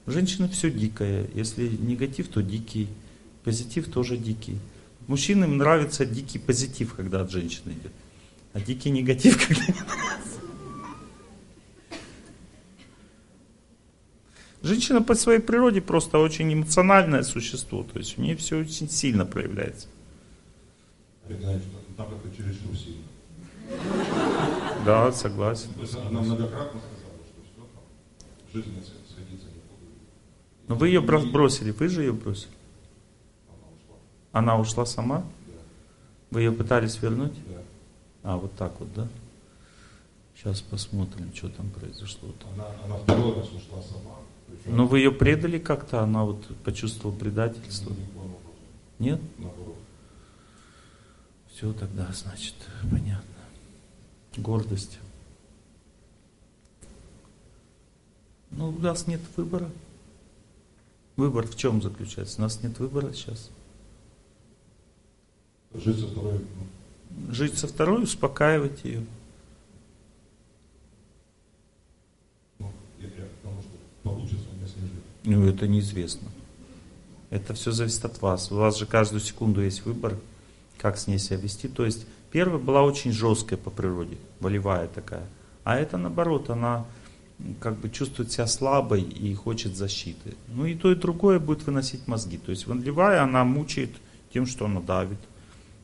Женщина 0.06 0.48
все 0.48 0.70
дикое. 0.70 1.28
Если 1.34 1.68
негатив, 1.68 2.28
то 2.28 2.42
дикий. 2.42 2.88
Позитив 3.44 3.90
тоже 3.90 4.16
дикий. 4.16 4.58
Мужчинам 5.06 5.56
нравится 5.56 6.04
дикий 6.04 6.38
позитив, 6.38 6.94
когда 6.94 7.22
от 7.22 7.30
женщины 7.30 7.72
идет. 7.72 7.92
А 8.52 8.60
дикий 8.60 8.90
негатив, 8.90 9.38
когда 9.48 9.62
не 9.62 9.72
нравится. 9.72 10.40
Женщина 14.62 15.02
по 15.02 15.14
своей 15.14 15.40
природе 15.40 15.80
просто 15.80 16.18
очень 16.18 16.52
эмоциональное 16.52 17.22
существо. 17.24 17.82
То 17.84 17.98
есть 17.98 18.18
у 18.18 18.22
нее 18.22 18.36
все 18.36 18.58
очень 18.60 18.88
сильно 18.88 19.26
проявляется. 19.26 19.88
Там 21.96 22.08
чересчур 22.36 22.76
сильно. 22.76 23.02
Да, 24.84 25.12
согласен. 25.12 25.72
То 25.74 25.80
есть 25.82 25.96
она 25.96 26.20
многократно 26.20 26.80
сказала, 26.80 27.18
что 27.24 27.42
все 27.44 27.62
там, 27.72 27.82
в 28.50 28.52
жизни 28.54 28.80
с- 28.82 29.12
сходиться 29.12 29.46
не 29.46 29.52
буду. 29.54 29.90
Но 30.68 30.74
вы 30.74 30.88
ее 30.88 31.00
бро- 31.00 31.30
бросили, 31.30 31.70
вы 31.70 31.88
же 31.88 32.02
ее 32.02 32.12
бросили. 32.12 32.50
Она 34.32 34.58
ушла. 34.58 34.84
Сама? 34.86 35.18
Да, 35.18 35.52
Вы 36.30 36.40
ее 36.42 36.52
пытались 36.52 37.00
вернуть? 37.02 37.34
да. 37.48 37.62
А, 38.24 38.36
вот 38.36 38.52
так 38.56 38.78
вот, 38.80 38.92
да? 38.94 39.08
Сейчас 40.36 40.60
посмотрим, 40.60 41.30
что 41.34 41.48
там 41.50 41.70
произошло. 41.70 42.28
Она, 42.54 42.66
она 42.84 42.96
второй 42.96 43.34
раз 43.36 43.48
ушла 43.48 43.80
сама. 43.82 44.16
Но 44.66 44.86
вы 44.86 44.98
ее 44.98 45.12
предали 45.12 45.58
как-то, 45.58 46.02
она 46.02 46.24
вот 46.24 46.44
почувствовала 46.64 47.16
предательство? 47.16 47.94
Нет? 48.98 49.20
Все 51.52 51.72
тогда, 51.72 52.10
значит, 52.12 52.54
понятно. 52.90 53.22
Гордость. 54.36 54.98
Ну, 58.50 58.68
у 58.68 58.78
нас 58.78 59.06
нет 59.06 59.20
выбора. 59.36 59.70
Выбор 61.16 61.46
в 61.46 61.56
чем 61.56 61.82
заключается? 61.82 62.38
У 62.38 62.42
нас 62.42 62.62
нет 62.62 62.78
выбора 62.78 63.12
сейчас. 63.12 63.50
Жить 65.74 66.00
со 66.00 66.06
второй, 66.06 66.44
Жить 67.30 67.58
со 67.58 67.68
второй, 67.68 68.02
успокаивать 68.04 68.84
ее. 68.84 69.04
ну, 72.58 72.70
я, 73.00 73.06
я, 73.06 73.28
потому 73.42 73.62
что 73.62 73.70
получится 74.02 74.46
у 74.52 74.56
меня 74.56 74.66
с 74.66 74.76
ней 74.76 74.82
жить. 74.82 75.04
Ну, 75.24 75.46
это 75.46 75.68
неизвестно. 75.68 76.28
Это 77.30 77.54
все 77.54 77.72
зависит 77.72 78.04
от 78.04 78.20
вас. 78.20 78.50
У 78.50 78.56
вас 78.56 78.78
же 78.78 78.86
каждую 78.86 79.20
секунду 79.20 79.62
есть 79.62 79.84
выбор, 79.84 80.18
как 80.78 80.98
с 80.98 81.06
ней 81.06 81.18
себя 81.18 81.38
вести. 81.38 81.68
То 81.68 81.84
есть 81.84 82.06
первая 82.30 82.58
была 82.58 82.82
очень 82.82 83.12
жесткая 83.12 83.58
по 83.58 83.70
природе, 83.70 84.18
волевая 84.40 84.88
такая. 84.88 85.26
А 85.64 85.76
это 85.76 85.96
наоборот, 85.96 86.50
она 86.50 86.84
как 87.60 87.78
бы 87.78 87.90
чувствует 87.90 88.30
себя 88.30 88.46
слабой 88.46 89.02
и 89.02 89.34
хочет 89.34 89.76
защиты. 89.76 90.34
Ну 90.48 90.66
и 90.66 90.74
то, 90.74 90.90
и 90.90 90.94
другое 90.94 91.38
будет 91.38 91.64
выносить 91.64 92.06
мозги. 92.06 92.38
То 92.38 92.50
есть 92.50 92.66
волевая, 92.66 93.22
она 93.22 93.44
мучает 93.44 93.90
тем, 94.32 94.46
что 94.46 94.66
она 94.66 94.80
давит. 94.80 95.18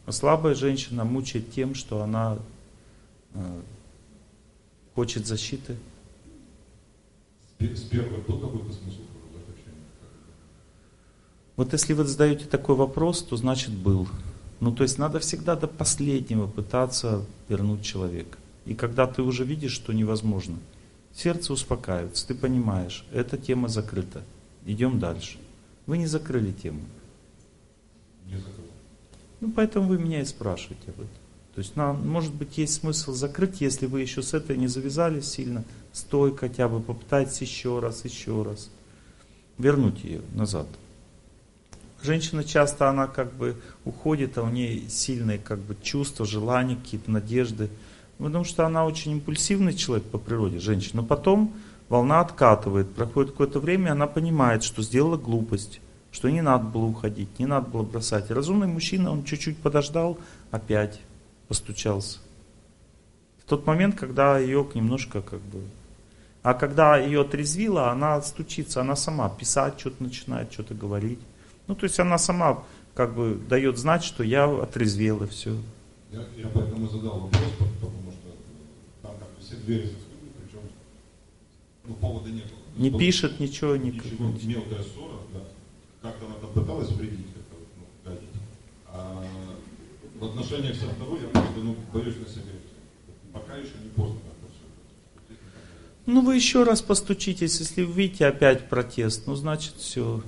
А 0.07 0.13
слабая 0.13 0.55
женщина 0.55 1.05
мучает 1.05 1.53
тем, 1.53 1.75
что 1.75 2.03
она 2.03 2.39
э, 3.35 3.61
хочет 4.95 5.27
защиты. 5.27 5.77
С 7.59 7.83
первой 7.83 8.21
был 8.21 8.39
какой-то 8.41 8.73
смысл 8.73 9.01
продолжать 9.13 9.49
общение? 9.51 9.85
Как 10.01 10.09
это? 10.09 10.33
Вот 11.59 11.73
если 11.73 11.93
вы 11.93 12.05
задаете 12.05 12.45
такой 12.45 12.77
вопрос, 12.77 13.21
то 13.21 13.37
значит 13.37 13.73
был. 13.73 14.07
Ну, 14.61 14.73
то 14.73 14.85
есть 14.85 14.97
надо 14.97 15.19
всегда 15.19 15.57
до 15.57 15.67
последнего 15.67 16.47
пытаться 16.47 17.25
вернуть 17.49 17.83
человека. 17.83 18.39
И 18.65 18.75
когда 18.75 19.09
ты 19.09 19.23
уже 19.23 19.45
видишь, 19.45 19.73
что 19.73 19.93
невозможно, 19.93 20.57
сердце 21.13 21.53
успокаивается, 21.53 22.29
ты 22.29 22.37
понимаешь, 22.37 23.05
эта 23.13 23.37
тема 23.37 23.67
закрыта. 23.67 24.23
Идем 24.67 25.01
дальше. 25.01 25.39
Вы 25.87 25.99
не 25.99 26.07
закрыли 26.07 26.53
тему. 26.53 26.83
Не 28.27 28.37
закрыл. 28.37 28.67
Ну, 29.41 29.51
поэтому 29.51 29.89
вы 29.89 29.99
меня 29.99 30.21
и 30.21 30.27
спрашиваете 30.27 30.91
об 30.91 31.01
этом. 31.01 31.09
То 31.57 31.59
есть, 31.59 31.75
нам, 31.75 32.09
может 32.09 32.33
быть, 32.35 32.57
есть 32.57 32.75
смысл 32.75 33.15
закрыть, 33.15 33.61
если 33.61 33.87
вы 33.87 34.01
еще 34.01 34.23
с 34.23 34.33
этой 34.33 34.57
не 34.57 34.69
завязались 34.69 35.29
сильно, 35.29 35.65
стойко 35.91 36.47
хотя 36.47 36.69
бы, 36.69 36.79
попытайтесь 36.79 37.41
еще 37.41 37.81
раз, 37.81 38.05
еще 38.05 38.45
раз. 38.45 38.71
Вернуть 39.59 40.05
ее 40.05 40.21
назад. 40.35 40.69
Женщина 42.03 42.45
часто, 42.45 42.89
она 42.89 43.07
как 43.09 43.33
бы 43.33 43.57
уходит, 43.85 44.39
а 44.39 44.43
у 44.43 44.49
нее 44.49 44.89
сильные 44.89 45.39
как 45.39 45.59
бы 45.59 45.77
чувства, 45.83 46.25
желания, 46.25 46.77
какие-то 46.77 47.11
надежды. 47.11 47.71
Потому 48.19 48.45
что 48.45 48.67
она 48.67 48.85
очень 48.85 49.13
импульсивный 49.13 49.75
человек 49.75 50.07
по 50.07 50.19
природе, 50.19 50.59
женщина. 50.59 51.03
Но 51.03 51.07
потом 51.07 51.55
волна 51.89 52.21
откатывает, 52.21 52.93
проходит 52.95 53.33
какое-то 53.33 53.61
время, 53.61 53.93
она 53.93 54.07
понимает, 54.07 54.63
что 54.63 54.83
сделала 54.83 55.17
глупость, 55.17 55.81
что 56.13 56.29
не 56.29 56.41
надо 56.41 56.65
было 56.65 56.85
уходить, 56.85 57.39
не 57.39 57.47
надо 57.47 57.69
было 57.69 57.83
бросать. 57.83 58.31
И 58.31 58.35
разумный 58.35 58.67
мужчина, 58.67 59.11
он 59.11 59.25
чуть-чуть 59.25 59.59
подождал, 59.59 60.19
опять 60.51 61.01
постучался. 61.49 62.19
В 63.45 63.49
тот 63.49 63.67
момент, 63.67 63.97
когда 63.97 64.39
ее 64.39 64.67
немножко 64.75 65.23
как 65.23 65.41
бы... 65.41 65.63
А 66.43 66.55
когда 66.55 66.97
ее 66.97 67.23
отрезвило, 67.23 67.91
она 67.91 68.21
стучится, 68.23 68.81
она 68.81 68.95
сама 68.95 69.29
писать 69.29 69.81
что-то 69.81 70.03
начинает, 70.03 70.53
что-то 70.53 70.75
говорить. 70.75 71.19
Ну, 71.69 71.75
то 71.75 71.85
есть 71.85 72.01
она 72.01 72.19
сама 72.19 72.65
как 72.95 73.15
бы 73.15 73.39
дает 73.49 73.79
знать, 73.79 74.03
что 74.03 74.25
я 74.25 74.47
отрезвела, 74.47 75.27
все. 75.27 75.57
Я, 76.11 76.21
я 76.37 76.49
поэтому 76.53 76.89
задал 76.89 77.21
вопрос, 77.21 77.43
потому 77.59 78.11
что 78.11 78.31
там 79.03 79.13
как-то 79.19 79.41
все 79.41 79.57
двери 79.57 79.85
закрыты, 79.85 80.33
причем 80.43 80.61
ну, 81.87 81.95
повода 81.95 82.31
нет. 82.31 82.47
Не 82.77 82.91
вот, 82.91 82.99
пишет 82.99 83.39
ничего, 83.39 83.77
ничего. 83.77 84.29
Ничего, 84.29 84.49
мелкая 84.49 84.83
ссора, 84.83 85.19
да. 85.35 85.41
Как-то 86.01 86.27
она 86.27 86.35
там 86.37 86.51
пыталась 86.53 86.91
вредить, 86.93 87.27
как-то, 87.35 87.57
ну, 87.77 88.11
гадить. 88.11 88.29
А 88.87 89.25
в 90.19 90.25
отношениях 90.25 90.75
со 90.75 90.87
второй 90.87 91.21
я 91.21 91.29
просто, 91.29 91.61
ну, 91.63 91.77
боюсь 91.93 92.17
на 92.17 92.29
себе. 92.29 92.55
Пока 93.33 93.57
еще 93.57 93.75
не 93.85 93.91
поздно. 93.91 94.21
Ну, 96.07 96.23
вы 96.23 96.37
еще 96.37 96.63
раз 96.63 96.81
постучитесь, 96.81 97.61
если 97.61 97.83
вы 97.83 97.93
видите 97.93 98.25
опять 98.25 98.71
протест, 98.71 99.27
ну, 99.27 99.35
значит, 99.35 99.75
все. 99.77 100.23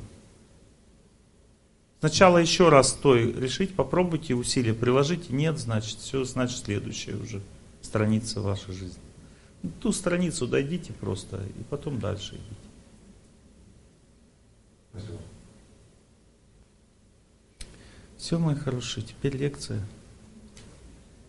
Сначала 2.00 2.38
еще 2.38 2.70
раз 2.70 2.94
той 2.94 3.30
решить, 3.30 3.76
попробуйте 3.76 4.34
усилия, 4.34 4.72
приложите, 4.72 5.34
нет, 5.34 5.58
значит, 5.58 5.98
все, 5.98 6.24
значит, 6.24 6.64
следующая 6.64 7.14
уже 7.14 7.42
страница 7.82 8.40
вашей 8.40 8.74
жизни. 8.74 8.98
Ту 9.80 9.92
страницу 9.92 10.46
дойдите 10.46 10.94
просто, 10.94 11.44
и 11.58 11.62
потом 11.68 12.00
дальше 12.00 12.36
идите. 12.36 12.56
Все, 18.16 18.38
мои 18.38 18.54
хорошие, 18.54 19.04
теперь 19.04 19.36
лекция. 19.36 19.86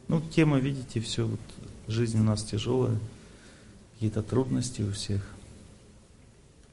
Ну, 0.07 0.21
тема, 0.21 0.57
видите, 0.57 1.01
все, 1.01 1.27
вот, 1.27 1.39
жизнь 1.87 2.17
у 2.19 2.23
нас 2.23 2.43
тяжелая 2.43 2.97
какие-то 3.93 4.23
трудности 4.23 4.83
у 4.83 4.91
всех. 4.91 5.21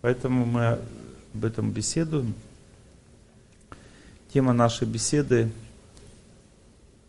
Поэтому 0.01 0.47
мы 0.47 0.79
об 1.35 1.45
этом 1.45 1.73
беседуем. 1.73 2.35
Тема 4.39 4.53
нашей 4.53 4.87
беседы 4.87 5.51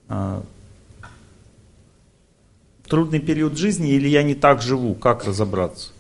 а, 0.07 0.41
трудный 2.88 3.19
период 3.19 3.55
жизни 3.55 3.91
или 3.91 4.07
я 4.07 4.24
не 4.24 4.33
так 4.33 4.63
живу, 4.63 4.95
как 4.95 5.25
разобраться? 5.25 5.91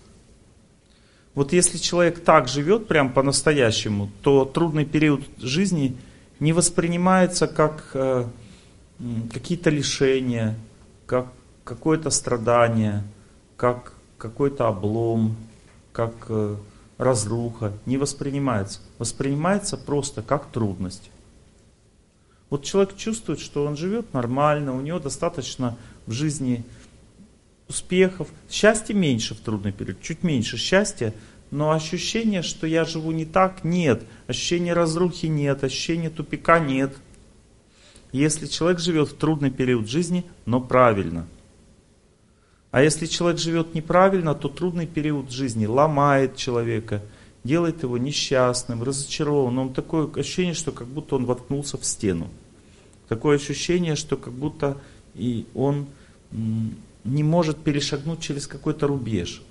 Вот 1.35 1.53
если 1.53 1.77
человек 1.77 2.23
так 2.23 2.47
живет, 2.47 2.87
прям 2.87 3.13
по-настоящему, 3.13 4.09
то 4.23 4.43
трудный 4.43 4.85
период 4.85 5.21
жизни 5.37 5.95
не 6.39 6.51
воспринимается 6.51 7.45
как 7.45 7.91
э, 7.93 8.25
какие-то 9.31 9.69
лишения, 9.69 10.57
как 11.05 11.27
какое-то 11.63 12.09
страдание, 12.09 13.03
как 13.55 13.93
какой-то 14.17 14.67
облом, 14.67 15.35
как 15.91 16.15
э, 16.29 16.55
разруха, 16.99 17.71
не 17.85 17.97
воспринимается. 17.97 18.81
Воспринимается 18.99 19.77
просто 19.77 20.21
как 20.21 20.47
трудность. 20.47 21.09
Вот 22.49 22.63
человек 22.63 22.95
чувствует, 22.95 23.39
что 23.39 23.65
он 23.65 23.77
живет 23.77 24.13
нормально, 24.13 24.75
у 24.75 24.81
него 24.81 24.99
достаточно 24.99 25.77
в 26.07 26.11
жизни 26.11 26.63
успехов. 27.67 28.27
Счастья 28.49 28.93
меньше 28.93 29.35
в 29.35 29.39
трудный 29.39 29.71
период, 29.71 30.01
чуть 30.01 30.23
меньше 30.23 30.57
счастья, 30.57 31.13
но 31.51 31.71
ощущение, 31.71 32.41
что 32.41 32.65
я 32.67 32.85
живу 32.85 33.11
не 33.11 33.25
так, 33.25 33.63
нет. 33.63 34.03
Ощущения 34.27 34.73
разрухи 34.73 35.27
нет, 35.27 35.63
ощущения 35.63 36.09
тупика 36.09 36.59
нет. 36.59 36.95
Если 38.11 38.47
человек 38.47 38.79
живет 38.79 39.09
в 39.09 39.17
трудный 39.17 39.51
период 39.51 39.87
жизни, 39.87 40.25
но 40.45 40.59
правильно– 40.59 41.27
а 42.71 42.83
если 42.83 43.07
человек 43.07 43.39
живет 43.39 43.73
неправильно, 43.73 44.35
то 44.35 44.47
трудный 44.47 44.85
период 44.85 45.31
жизни 45.31 45.65
ломает 45.65 46.35
человека, 46.35 47.01
делает 47.43 47.83
его 47.83 47.97
несчастным, 47.97 48.83
разочарованным. 48.83 49.67
Он 49.67 49.73
такое 49.73 50.09
ощущение, 50.15 50.53
что 50.53 50.71
как 50.71 50.87
будто 50.87 51.15
он 51.15 51.25
воткнулся 51.25 51.77
в 51.77 51.85
стену. 51.85 52.29
Такое 53.07 53.37
ощущение, 53.37 53.95
что 53.95 54.17
как 54.17 54.33
будто 54.33 54.77
и 55.15 55.45
он 55.53 55.87
не 57.03 57.23
может 57.23 57.57
перешагнуть 57.57 58.21
через 58.21 58.47
какой-то 58.47 58.87
рубеж. 58.87 59.41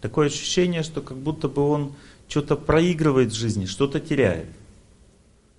Такое 0.00 0.28
ощущение, 0.28 0.82
что 0.82 1.00
как 1.00 1.16
будто 1.16 1.48
бы 1.48 1.62
он 1.62 1.92
что-то 2.28 2.56
проигрывает 2.56 3.32
в 3.32 3.36
жизни, 3.36 3.66
что-то 3.66 4.00
теряет. 4.00 4.48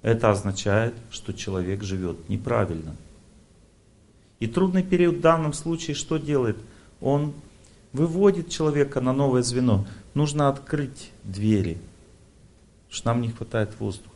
Это 0.01 0.32
означает, 0.32 0.93
что 1.12 1.34
человек 1.34 1.84
живет 1.84 2.30
неправильно. 2.30 2.95
И 4.39 4.47
трудный 4.47 4.84
период 4.84 5.17
в 5.17 5.21
данном 5.21 5.54
случае 5.54 5.95
что 5.95 6.17
делает? 6.17 6.58
Он 7.01 7.34
выводит 7.93 8.49
человека 8.49 9.01
на 9.01 9.13
новое 9.13 9.41
звено. 9.41 9.86
Нужно 10.17 10.49
открыть 10.49 11.12
двери, 11.23 11.77
что 12.89 13.10
нам 13.10 13.21
не 13.21 13.30
хватает 13.30 13.80
воздуха. 13.80 14.15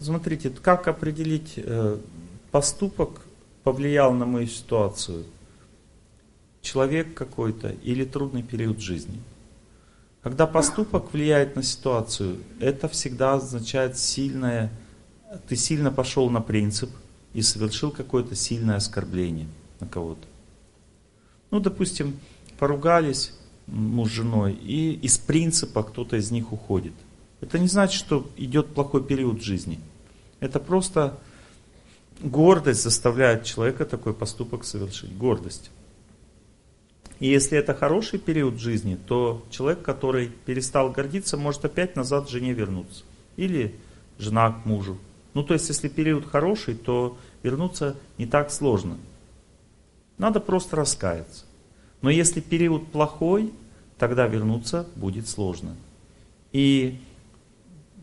Смотрите, 0.00 0.50
как 0.50 0.88
определить 0.88 1.52
э, 1.54 2.00
поступок 2.50 3.20
повлиял 3.62 4.12
на 4.12 4.26
мою 4.26 4.48
ситуацию? 4.48 5.24
Человек 6.62 7.14
какой-то 7.14 7.68
или 7.84 8.04
трудный 8.04 8.42
период 8.42 8.80
жизни? 8.80 9.22
Когда 10.20 10.48
поступок 10.48 11.12
влияет 11.12 11.54
на 11.54 11.62
ситуацию, 11.62 12.38
это 12.58 12.88
всегда 12.88 13.34
означает 13.34 13.96
сильное, 13.96 14.72
ты 15.46 15.54
сильно 15.54 15.92
пошел 15.92 16.28
на 16.28 16.40
принцип, 16.40 16.90
и 17.34 17.40
совершил 17.40 17.92
какое-то 17.92 18.34
сильное 18.34 18.78
оскорбление 18.78 19.46
на 19.78 19.86
кого-то. 19.86 20.26
Ну, 21.52 21.60
допустим, 21.60 22.18
поругались 22.58 23.32
муж 23.70 24.10
с 24.10 24.14
женой, 24.14 24.52
и 24.52 24.92
из 24.92 25.18
принципа 25.18 25.82
кто-то 25.82 26.16
из 26.16 26.30
них 26.30 26.52
уходит. 26.52 26.92
Это 27.40 27.58
не 27.58 27.68
значит, 27.68 27.98
что 27.98 28.28
идет 28.36 28.74
плохой 28.74 29.02
период 29.02 29.42
жизни. 29.42 29.80
Это 30.40 30.60
просто 30.60 31.18
гордость 32.20 32.82
заставляет 32.82 33.44
человека 33.44 33.84
такой 33.84 34.12
поступок 34.12 34.64
совершить. 34.64 35.16
Гордость. 35.16 35.70
И 37.18 37.28
если 37.28 37.58
это 37.58 37.74
хороший 37.74 38.18
период 38.18 38.58
жизни, 38.58 38.98
то 39.06 39.44
человек, 39.50 39.82
который 39.82 40.28
перестал 40.46 40.90
гордиться, 40.90 41.36
может 41.36 41.64
опять 41.64 41.96
назад 41.96 42.26
к 42.26 42.30
жене 42.30 42.52
вернуться. 42.52 43.04
Или 43.36 43.74
жена 44.18 44.52
к 44.52 44.64
мужу. 44.64 44.98
Ну, 45.34 45.44
то 45.44 45.54
есть, 45.54 45.68
если 45.68 45.88
период 45.88 46.26
хороший, 46.26 46.74
то 46.74 47.18
вернуться 47.42 47.96
не 48.18 48.26
так 48.26 48.50
сложно. 48.50 48.98
Надо 50.18 50.40
просто 50.40 50.76
раскаяться. 50.76 51.44
Но 52.02 52.10
если 52.10 52.40
период 52.40 52.90
плохой, 52.90 53.52
тогда 54.00 54.26
вернуться 54.26 54.86
будет 54.96 55.28
сложно. 55.28 55.76
И 56.52 56.98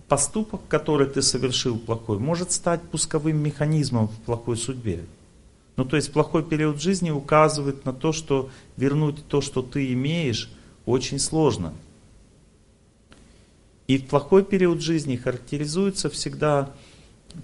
поступок, 0.08 0.62
который 0.70 1.08
ты 1.08 1.24
совершил 1.24 1.78
плохой, 1.80 2.20
может 2.20 2.52
стать 2.52 2.84
пусковым 2.84 3.38
механизмом 3.38 4.08
в 4.08 4.16
плохой 4.22 4.58
судьбе. 4.58 5.04
Ну, 5.76 5.86
то 5.86 5.96
есть 5.96 6.14
плохой 6.14 6.44
период 6.44 6.80
жизни 6.80 7.10
указывает 7.10 7.84
на 7.84 7.94
то, 7.94 8.12
что 8.12 8.50
вернуть 8.78 9.28
то, 9.28 9.42
что 9.42 9.64
ты 9.64 9.92
имеешь, 9.94 10.52
очень 10.86 11.18
сложно. 11.18 11.74
И 13.88 13.98
плохой 13.98 14.46
период 14.46 14.82
жизни 14.82 15.16
характеризуется 15.16 16.12
всегда 16.12 16.72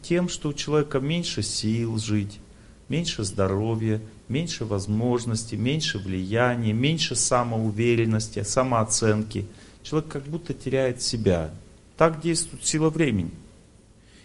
тем, 0.04 0.30
что 0.30 0.50
у 0.50 0.54
человека 0.54 1.00
меньше 1.00 1.42
сил 1.42 1.98
жить, 1.98 2.40
меньше 2.88 3.24
здоровья, 3.24 4.00
меньше 4.34 4.66
возможностей, 4.66 5.58
меньше 5.58 6.00
влияния, 6.00 6.74
меньше 6.74 7.16
самоуверенности, 7.16 8.42
самооценки. 8.42 9.46
Человек 9.84 10.12
как 10.12 10.24
будто 10.24 10.54
теряет 10.54 11.02
себя. 11.02 11.52
Так 11.98 12.20
действует 12.20 12.66
сила 12.66 12.90
времени. 12.90 13.32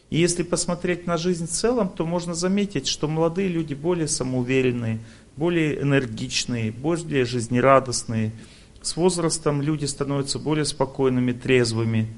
И 0.08 0.18
если 0.18 0.42
посмотреть 0.42 1.06
на 1.06 1.18
жизнь 1.18 1.46
в 1.46 1.50
целом, 1.50 1.90
то 1.90 2.06
можно 2.06 2.32
заметить, 2.32 2.86
что 2.86 3.06
молодые 3.06 3.48
люди 3.48 3.74
более 3.74 4.08
самоуверенные, 4.08 5.00
более 5.36 5.82
энергичные, 5.82 6.72
более 6.72 7.26
жизнерадостные. 7.26 8.32
С 8.80 8.96
возрастом 8.96 9.60
люди 9.60 9.84
становятся 9.84 10.38
более 10.38 10.64
спокойными, 10.64 11.32
трезвыми, 11.32 12.08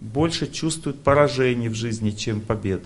больше 0.00 0.46
чувствуют 0.52 1.02
поражений 1.02 1.70
в 1.70 1.74
жизни, 1.74 2.10
чем 2.10 2.42
побед. 2.42 2.82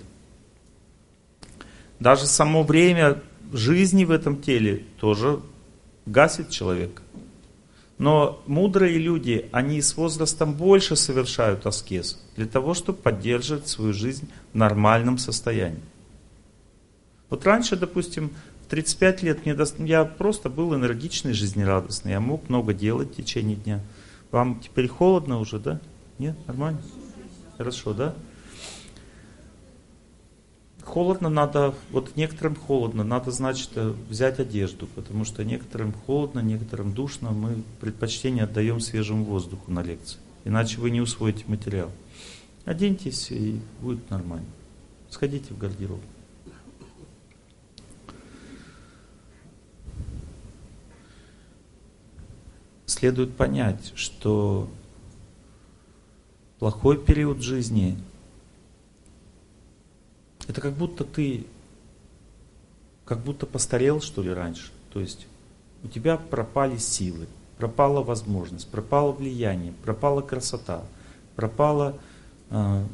Даже 1.98 2.27
само 2.27 2.62
время 2.62 3.20
жизни 3.57 4.05
в 4.05 4.11
этом 4.11 4.41
теле 4.41 4.85
тоже 4.99 5.41
гасит 6.07 6.51
человека. 6.51 7.03
Но 7.99 8.43
мудрые 8.47 8.99
люди, 8.99 9.49
они 9.53 9.81
с 9.81 9.97
возрастом 9.97 10.55
больше 10.55 10.97
совершают 10.97 11.67
аскез 11.67 12.21
для 12.37 12.47
того, 12.47 12.75
чтобы 12.75 12.99
поддерживать 12.99 13.69
свою 13.69 13.93
жизнь 13.93 14.29
в 14.53 14.57
нормальном 14.57 15.19
состоянии. 15.19 15.83
Вот 17.31 17.47
раньше, 17.47 17.77
допустим, 17.77 18.33
в 18.65 18.67
35 18.67 19.23
лет 19.23 19.47
мне 19.47 19.57
я 19.88 20.05
просто 20.05 20.49
был 20.49 20.75
энергичный, 20.75 21.33
жизнерадостный. 21.33 22.12
Я 22.12 22.21
мог 22.21 22.49
много 22.49 22.75
делать 22.75 23.12
в 23.12 23.17
течение 23.17 23.57
дня. 23.57 23.81
Вам 24.31 24.61
теперь 24.61 24.88
холодно 24.88 25.38
уже, 25.38 25.59
да? 25.59 25.81
Нет? 26.19 26.37
Нормально? 26.47 26.83
Хорошо, 27.57 27.93
да? 27.93 28.15
холодно 30.85 31.29
надо, 31.29 31.75
вот 31.90 32.16
некоторым 32.16 32.55
холодно, 32.55 33.05
надо, 33.05 33.31
значит, 33.31 33.71
э, 33.77 33.95
взять 34.09 34.38
одежду, 34.38 34.87
потому 34.95 35.25
что 35.25 35.45
некоторым 35.45 35.92
холодно, 35.92 36.40
некоторым 36.40 36.92
душно, 36.92 37.31
мы 37.31 37.62
предпочтение 37.81 38.45
отдаем 38.45 38.81
свежему 38.81 39.25
воздуху 39.25 39.71
на 39.71 39.83
лекции, 39.83 40.18
иначе 40.45 40.81
вы 40.81 40.90
не 40.90 41.01
усвоите 41.01 41.45
материал. 41.47 41.90
Оденьтесь 42.64 43.31
и 43.31 43.61
будет 43.81 44.09
нормально. 44.11 44.47
Сходите 45.11 45.53
в 45.53 45.59
гардероб. 45.59 46.01
Следует 52.87 53.35
понять, 53.35 53.92
что 53.97 54.71
плохой 56.59 57.03
период 57.03 57.42
жизни 57.42 57.99
это 60.49 60.61
как 60.61 60.75
будто 60.75 61.05
ты 61.05 61.47
как 63.05 63.19
будто 63.19 63.47
постарел, 63.47 64.01
что 64.01 64.23
ли, 64.23 64.33
раньше. 64.33 64.71
То 64.93 65.01
есть 65.01 65.27
у 65.83 65.89
тебя 65.89 66.17
пропали 66.17 66.77
силы, 66.77 67.27
пропала 67.59 68.03
возможность, 68.03 68.69
пропало 68.69 69.13
влияние, 69.13 69.73
пропала 69.85 70.21
красота, 70.21 70.83
пропала 71.37 71.99
э, 72.51 72.85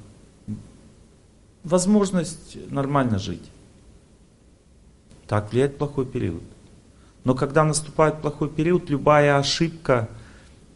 возможность 1.63 2.59
нормально 2.71 3.19
жить. 3.19 3.51
Так 5.27 5.53
влияет 5.53 5.77
плохой 5.77 6.07
период. 6.07 6.43
Но 7.25 7.35
когда 7.35 7.65
наступает 7.65 8.23
плохой 8.23 8.49
период, 8.49 8.89
любая 8.89 9.37
ошибка 9.37 10.09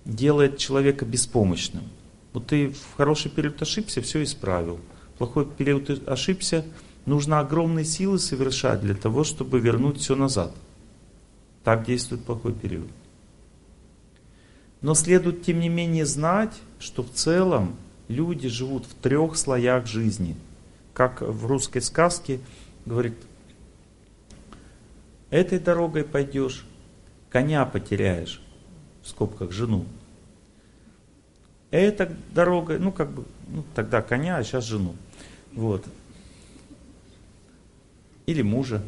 делает 0.05 0.59
человека 0.59 1.07
беспомощным. 1.07 1.85
Вот 2.33 2.49
ты 2.49 2.71
в 2.71 2.97
хороший 2.97 3.31
период 3.31 3.61
ошибся, 3.63 4.03
все 4.03 4.23
исправил. 4.23 4.79
Плохой 5.23 5.47
период 5.47 6.09
ошибся, 6.09 6.65
нужно 7.07 7.39
огромные 7.39 7.85
силы 7.85 8.19
совершать 8.19 8.81
для 8.81 8.97
того, 8.97 9.23
чтобы 9.23 9.61
вернуть 9.61 10.01
все 10.01 10.17
назад. 10.17 10.53
Так 11.63 11.87
действует 11.87 12.25
плохой 12.25 12.53
период. 12.53 12.89
Но 14.81 14.95
следует, 14.95 15.45
тем 15.45 15.61
не 15.61 15.69
менее, 15.69 16.07
знать, 16.07 16.53
что 16.81 17.05
в 17.05 17.13
целом 17.13 17.77
люди 18.09 18.49
живут 18.49 18.85
в 18.85 18.95
трех 18.95 19.37
слоях 19.37 19.87
жизни. 19.87 20.35
Как 20.93 21.21
в 21.21 21.47
русской 21.47 21.83
сказке 21.83 22.41
говорит, 22.85 23.15
этой 25.31 25.61
дорогой 25.61 26.03
пойдешь, 26.03 26.67
коня 27.31 27.65
потеряешь, 27.65 28.43
в 29.05 29.09
скобках 29.09 29.53
жену. 29.53 29.85
Эта 31.71 32.13
дорога, 32.35 32.77
ну 32.81 32.91
как 32.91 33.13
бы, 33.13 33.25
ну 33.47 33.63
тогда 33.77 34.03
коня, 34.03 34.39
а 34.39 34.43
сейчас 34.43 34.65
жену. 34.65 34.97
Вот. 35.55 35.85
Или 38.27 38.43
мужа. 38.43 38.83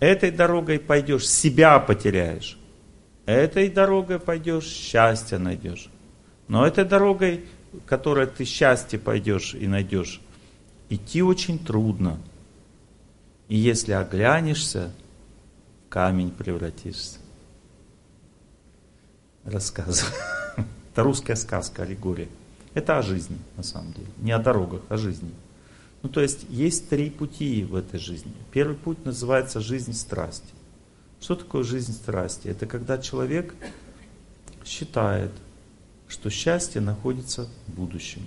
Этой 0.00 0.30
дорогой 0.30 0.78
пойдешь, 0.78 1.28
себя 1.28 1.78
потеряешь. 1.78 2.58
Этой 3.26 3.68
дорогой 3.68 4.18
пойдешь, 4.18 4.66
счастье 4.66 5.38
найдешь. 5.38 5.88
Но 6.48 6.66
этой 6.66 6.84
дорогой, 6.84 7.44
которой 7.86 8.26
ты 8.26 8.44
счастье 8.44 8.98
пойдешь 8.98 9.54
и 9.54 9.66
найдешь, 9.68 10.20
идти 10.90 11.22
очень 11.22 11.58
трудно. 11.58 12.18
И 13.48 13.56
если 13.56 13.92
оглянешься, 13.92 14.90
в 15.86 15.88
камень 15.88 16.30
превратишься. 16.30 17.18
Рассказываю. 19.44 20.12
Это 20.92 21.02
русская 21.02 21.36
сказка, 21.36 21.82
аллегория. 21.82 22.28
Это 22.74 22.98
о 22.98 23.02
жизни, 23.02 23.38
на 23.56 23.62
самом 23.62 23.92
деле. 23.92 24.08
Не 24.18 24.32
о 24.32 24.38
дорогах, 24.38 24.80
а 24.88 24.94
о 24.94 24.98
жизни. 24.98 25.30
Ну, 26.02 26.08
то 26.08 26.20
есть, 26.20 26.46
есть 26.48 26.88
три 26.88 27.10
пути 27.10 27.64
в 27.64 27.76
этой 27.76 28.00
жизни. 28.00 28.32
Первый 28.50 28.76
путь 28.76 29.04
называется 29.04 29.60
жизнь 29.60 29.92
страсти. 29.92 30.52
Что 31.20 31.36
такое 31.36 31.62
жизнь 31.62 31.92
страсти? 31.92 32.48
Это 32.48 32.66
когда 32.66 32.98
человек 32.98 33.54
считает, 34.64 35.30
что 36.08 36.28
счастье 36.28 36.80
находится 36.80 37.48
в 37.66 37.74
будущем. 37.74 38.22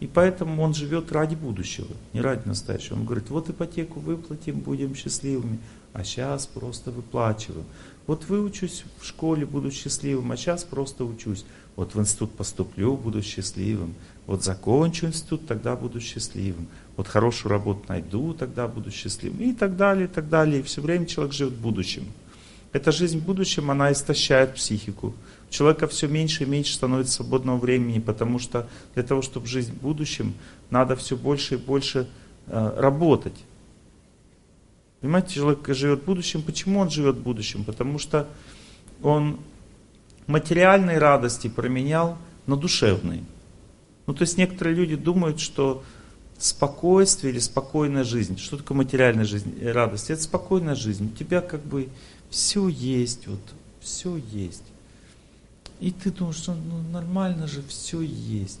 И 0.00 0.06
поэтому 0.06 0.62
он 0.62 0.72
живет 0.72 1.12
ради 1.12 1.34
будущего, 1.34 1.94
не 2.14 2.22
ради 2.22 2.48
настоящего. 2.48 2.94
Он 2.96 3.04
говорит, 3.04 3.28
вот 3.28 3.50
ипотеку 3.50 4.00
выплатим, 4.00 4.60
будем 4.60 4.94
счастливыми, 4.94 5.58
а 5.92 6.04
сейчас 6.04 6.46
просто 6.46 6.90
выплачиваем. 6.90 7.66
Вот 8.06 8.24
выучусь 8.28 8.84
в 8.98 9.06
школе, 9.06 9.44
буду 9.44 9.70
счастливым, 9.70 10.32
а 10.32 10.36
сейчас 10.36 10.64
просто 10.64 11.04
учусь. 11.04 11.44
Вот 11.76 11.94
в 11.94 12.00
институт 12.00 12.32
поступлю, 12.32 12.96
буду 12.96 13.22
счастливым. 13.22 13.94
Вот 14.26 14.42
закончу 14.42 15.06
институт, 15.06 15.46
тогда 15.46 15.76
буду 15.76 16.00
счастливым. 16.00 16.66
Вот 16.96 17.06
хорошую 17.06 17.50
работу 17.50 17.84
найду, 17.88 18.32
тогда 18.32 18.68
буду 18.68 18.90
счастливым. 18.90 19.40
И 19.40 19.52
так 19.52 19.76
далее, 19.76 20.06
и 20.06 20.08
так 20.08 20.28
далее. 20.28 20.60
И 20.60 20.62
все 20.62 20.80
время 20.80 21.06
человек 21.06 21.34
живет 21.34 21.52
в 21.52 21.60
будущем. 21.60 22.06
Эта 22.72 22.90
жизнь 22.90 23.18
в 23.18 23.24
будущем, 23.24 23.70
она 23.70 23.92
истощает 23.92 24.54
психику. 24.54 25.14
Человека 25.50 25.88
все 25.88 26.06
меньше 26.06 26.44
и 26.44 26.46
меньше 26.46 26.74
становится 26.74 27.14
свободного 27.14 27.58
времени, 27.58 27.98
потому 27.98 28.38
что 28.38 28.68
для 28.94 29.02
того, 29.02 29.20
чтобы 29.20 29.46
жить 29.48 29.66
в 29.66 29.74
будущем, 29.74 30.34
надо 30.70 30.94
все 30.94 31.16
больше 31.16 31.54
и 31.54 31.58
больше 31.58 32.08
э, 32.46 32.74
работать. 32.76 33.34
Понимаете, 35.00 35.34
человек 35.34 35.66
живет 35.68 36.02
в 36.02 36.04
будущем. 36.04 36.42
Почему 36.42 36.78
он 36.78 36.88
живет 36.88 37.16
в 37.16 37.22
будущем? 37.22 37.64
Потому 37.64 37.98
что 37.98 38.28
он 39.02 39.40
материальные 40.28 40.98
радости 40.98 41.48
променял 41.48 42.16
на 42.46 42.56
душевные. 42.56 43.24
Ну, 44.06 44.14
то 44.14 44.22
есть 44.22 44.38
некоторые 44.38 44.76
люди 44.76 44.94
думают, 44.94 45.40
что 45.40 45.82
спокойствие 46.38 47.32
или 47.32 47.40
спокойная 47.40 48.04
жизнь, 48.04 48.38
что 48.38 48.56
такое 48.56 48.78
материальная 48.78 49.24
жизнь, 49.24 49.58
э, 49.60 49.72
радость? 49.72 50.10
Это 50.10 50.22
спокойная 50.22 50.76
жизнь. 50.76 51.12
У 51.12 51.16
тебя 51.16 51.40
как 51.40 51.64
бы 51.64 51.88
все 52.28 52.68
есть, 52.68 53.26
вот, 53.26 53.40
все 53.80 54.16
есть. 54.16 54.62
И 55.80 55.90
ты 55.90 56.10
думаешь, 56.10 56.36
что 56.36 56.54
ну, 56.54 56.82
нормально 56.92 57.46
же 57.46 57.62
все 57.62 58.00
есть. 58.02 58.60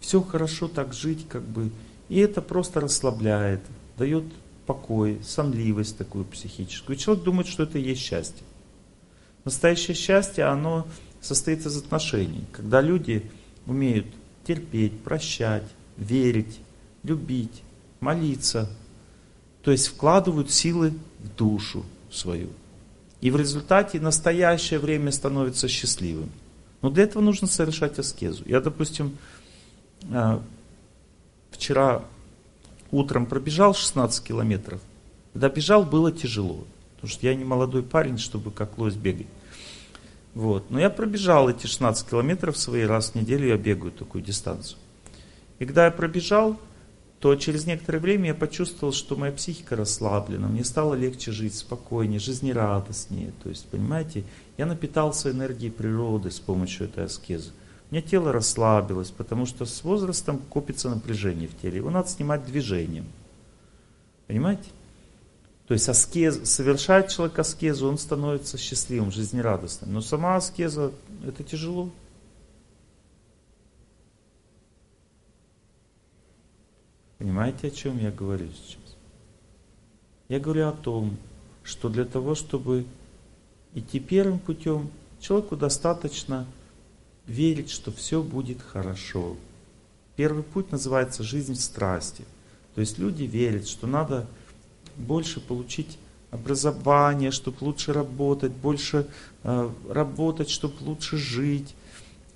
Все 0.00 0.20
хорошо 0.22 0.68
так 0.68 0.92
жить, 0.92 1.26
как 1.28 1.42
бы. 1.42 1.70
И 2.08 2.18
это 2.18 2.42
просто 2.42 2.80
расслабляет, 2.80 3.60
дает 3.96 4.24
покой, 4.66 5.20
сонливость 5.24 5.96
такую 5.96 6.24
психическую. 6.24 6.96
И 6.96 7.00
человек 7.00 7.24
думает, 7.24 7.48
что 7.48 7.62
это 7.62 7.78
и 7.78 7.82
есть 7.82 8.02
счастье. 8.02 8.44
Настоящее 9.44 9.94
счастье, 9.94 10.44
оно 10.44 10.86
состоит 11.20 11.64
из 11.64 11.76
отношений. 11.76 12.44
Когда 12.52 12.80
люди 12.80 13.30
умеют 13.66 14.06
терпеть, 14.46 15.00
прощать, 15.00 15.64
верить, 15.96 16.60
любить, 17.02 17.62
молиться. 18.00 18.68
То 19.62 19.70
есть 19.70 19.88
вкладывают 19.88 20.50
силы 20.50 20.92
в 21.18 21.36
душу 21.36 21.84
свою. 22.10 22.50
И 23.20 23.30
в 23.30 23.36
результате 23.36 24.00
настоящее 24.00 24.78
время 24.78 25.12
становится 25.12 25.68
счастливым. 25.68 26.30
Но 26.82 26.90
для 26.90 27.04
этого 27.04 27.22
нужно 27.22 27.46
совершать 27.46 27.98
аскезу. 27.98 28.42
Я, 28.46 28.60
допустим, 28.60 29.18
а, 30.10 30.42
вчера 31.50 32.04
утром 32.90 33.26
пробежал 33.26 33.74
16 33.74 34.24
километров. 34.24 34.80
Когда 35.32 35.48
бежал, 35.48 35.84
было 35.84 36.10
тяжело. 36.10 36.64
Потому 36.94 37.10
что 37.10 37.26
я 37.26 37.34
не 37.34 37.44
молодой 37.44 37.82
парень, 37.82 38.18
чтобы 38.18 38.50
как 38.50 38.78
лось 38.78 38.94
бегать. 38.94 39.26
Вот. 40.34 40.70
Но 40.70 40.80
я 40.80 40.90
пробежал 40.90 41.48
эти 41.48 41.66
16 41.66 42.08
километров 42.08 42.56
свои 42.56 42.82
раз 42.82 43.10
в 43.10 43.14
неделю, 43.14 43.48
я 43.48 43.56
бегаю 43.56 43.92
такую 43.92 44.22
дистанцию. 44.22 44.78
И 45.58 45.66
когда 45.66 45.86
я 45.86 45.90
пробежал, 45.90 46.58
то 47.20 47.34
через 47.36 47.66
некоторое 47.66 47.98
время 47.98 48.28
я 48.28 48.34
почувствовал, 48.34 48.94
что 48.94 49.14
моя 49.14 49.32
психика 49.32 49.76
расслаблена, 49.76 50.48
мне 50.48 50.64
стало 50.64 50.94
легче 50.94 51.32
жить, 51.32 51.54
спокойнее, 51.54 52.18
жизнерадостнее. 52.18 53.32
То 53.42 53.50
есть, 53.50 53.66
понимаете, 53.66 54.24
я 54.60 54.66
напитался 54.66 55.30
энергией 55.30 55.70
природы 55.70 56.30
с 56.30 56.38
помощью 56.38 56.86
этой 56.86 57.06
аскезы. 57.06 57.52
У 57.90 57.94
меня 57.94 58.06
тело 58.06 58.30
расслабилось, 58.30 59.10
потому 59.10 59.46
что 59.46 59.64
с 59.64 59.82
возрастом 59.82 60.36
копится 60.36 60.90
напряжение 60.90 61.48
в 61.48 61.56
теле. 61.58 61.78
Его 61.78 61.88
надо 61.88 62.10
снимать 62.10 62.44
движением. 62.44 63.06
Понимаете? 64.26 64.68
То 65.66 65.72
есть 65.72 65.88
аскез, 65.88 66.46
совершает 66.46 67.08
человек 67.08 67.38
аскезу, 67.38 67.88
он 67.88 67.96
становится 67.96 68.58
счастливым, 68.58 69.10
жизнерадостным. 69.10 69.94
Но 69.94 70.02
сама 70.02 70.36
аскеза, 70.36 70.92
это 71.26 71.42
тяжело. 71.42 71.88
Понимаете, 77.16 77.68
о 77.68 77.70
чем 77.70 77.96
я 77.96 78.10
говорю 78.10 78.48
сейчас? 78.48 78.94
Я 80.28 80.38
говорю 80.38 80.68
о 80.68 80.72
том, 80.72 81.16
что 81.62 81.88
для 81.88 82.04
того, 82.04 82.34
чтобы 82.34 82.84
идти 83.74 84.00
первым 84.00 84.38
путем, 84.38 84.90
человеку 85.20 85.56
достаточно 85.56 86.46
верить, 87.26 87.70
что 87.70 87.92
все 87.92 88.22
будет 88.22 88.60
хорошо. 88.60 89.36
Первый 90.16 90.42
путь 90.42 90.72
называется 90.72 91.22
жизнь 91.22 91.54
в 91.54 91.60
страсти. 91.60 92.24
То 92.74 92.80
есть 92.80 92.98
люди 92.98 93.24
верят, 93.24 93.68
что 93.68 93.86
надо 93.86 94.26
больше 94.96 95.40
получить 95.40 95.98
образование, 96.30 97.30
чтобы 97.30 97.64
лучше 97.64 97.92
работать, 97.92 98.52
больше 98.52 99.06
э, 99.42 99.70
работать, 99.88 100.50
чтобы 100.50 100.74
лучше 100.84 101.16
жить. 101.16 101.74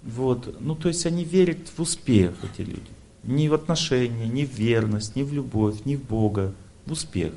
Вот. 0.03 0.61
Ну, 0.61 0.75
то 0.75 0.89
есть 0.89 1.07
они 1.07 1.25
верят 1.25 1.59
в 1.77 1.81
успех, 1.81 2.35
эти 2.43 2.67
люди. 2.67 2.83
Ни 3.23 3.49
в 3.49 3.55
отношения, 3.55 4.27
ни 4.27 4.45
в 4.45 4.53
верность, 4.55 5.17
ни 5.17 5.23
в 5.23 5.33
любовь, 5.33 5.85
ни 5.85 5.97
в 5.97 6.05
Бога, 6.05 6.55
в 6.87 6.93
успех. 6.93 7.33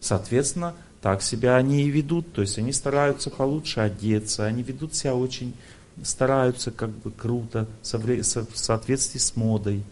Соответственно, 0.00 0.74
так 1.00 1.22
себя 1.22 1.56
они 1.56 1.84
и 1.84 1.90
ведут, 1.90 2.32
то 2.32 2.42
есть 2.42 2.58
они 2.58 2.72
стараются 2.72 3.30
получше 3.30 3.80
одеться, 3.80 4.44
они 4.44 4.62
ведут 4.62 4.94
себя 4.94 5.14
очень, 5.14 5.54
стараются 6.02 6.70
как 6.70 6.90
бы 6.90 7.10
круто, 7.10 7.66
в 7.82 8.56
соответствии 8.56 9.18
с 9.18 9.36
модой. 9.36 9.82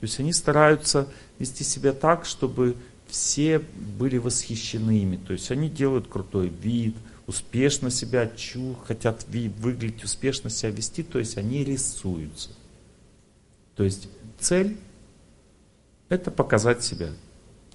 То 0.00 0.04
есть 0.04 0.20
они 0.20 0.32
стараются 0.32 1.08
вести 1.38 1.64
себя 1.64 1.92
так, 1.92 2.24
чтобы 2.24 2.76
все 3.08 3.58
были 3.58 4.18
восхищены 4.18 5.02
ими. 5.02 5.16
То 5.16 5.32
есть 5.32 5.50
они 5.50 5.68
делают 5.68 6.08
крутой 6.08 6.48
вид, 6.48 6.94
успешно 7.26 7.90
себя 7.90 8.26
чу, 8.28 8.76
хотят 8.86 9.24
выглядеть 9.28 10.04
успешно 10.04 10.50
себя 10.50 10.70
вести, 10.70 11.02
то 11.02 11.18
есть 11.18 11.38
они 11.38 11.64
рисуются. 11.64 12.50
То 13.76 13.84
есть 13.84 14.08
цель 14.38 14.76
это 16.08 16.30
показать 16.30 16.82
себя. 16.82 17.10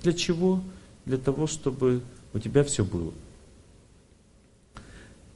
Для 0.03 0.13
чего? 0.13 0.61
Для 1.05 1.17
того, 1.17 1.47
чтобы 1.47 2.01
у 2.35 2.39
тебя 2.39 2.65
все 2.65 2.83
было. 2.83 3.13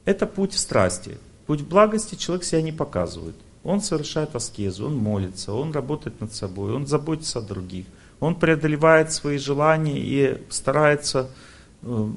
Это 0.04 0.26
путь 0.26 0.52
страсти. 0.52 1.16
Путь 1.46 1.62
благости 1.62 2.14
человек 2.14 2.44
себя 2.44 2.60
не 2.60 2.72
показывает. 2.72 3.34
Он 3.64 3.80
совершает 3.80 4.36
аскезу, 4.36 4.86
он 4.86 4.96
молится, 4.96 5.52
он 5.52 5.72
работает 5.72 6.20
над 6.20 6.34
собой, 6.34 6.72
он 6.74 6.86
заботится 6.86 7.38
о 7.38 7.42
других. 7.42 7.86
Он 8.20 8.34
преодолевает 8.34 9.12
свои 9.12 9.38
желания 9.38 9.98
и 9.98 10.42
старается 10.50 11.30
э, 11.82 12.08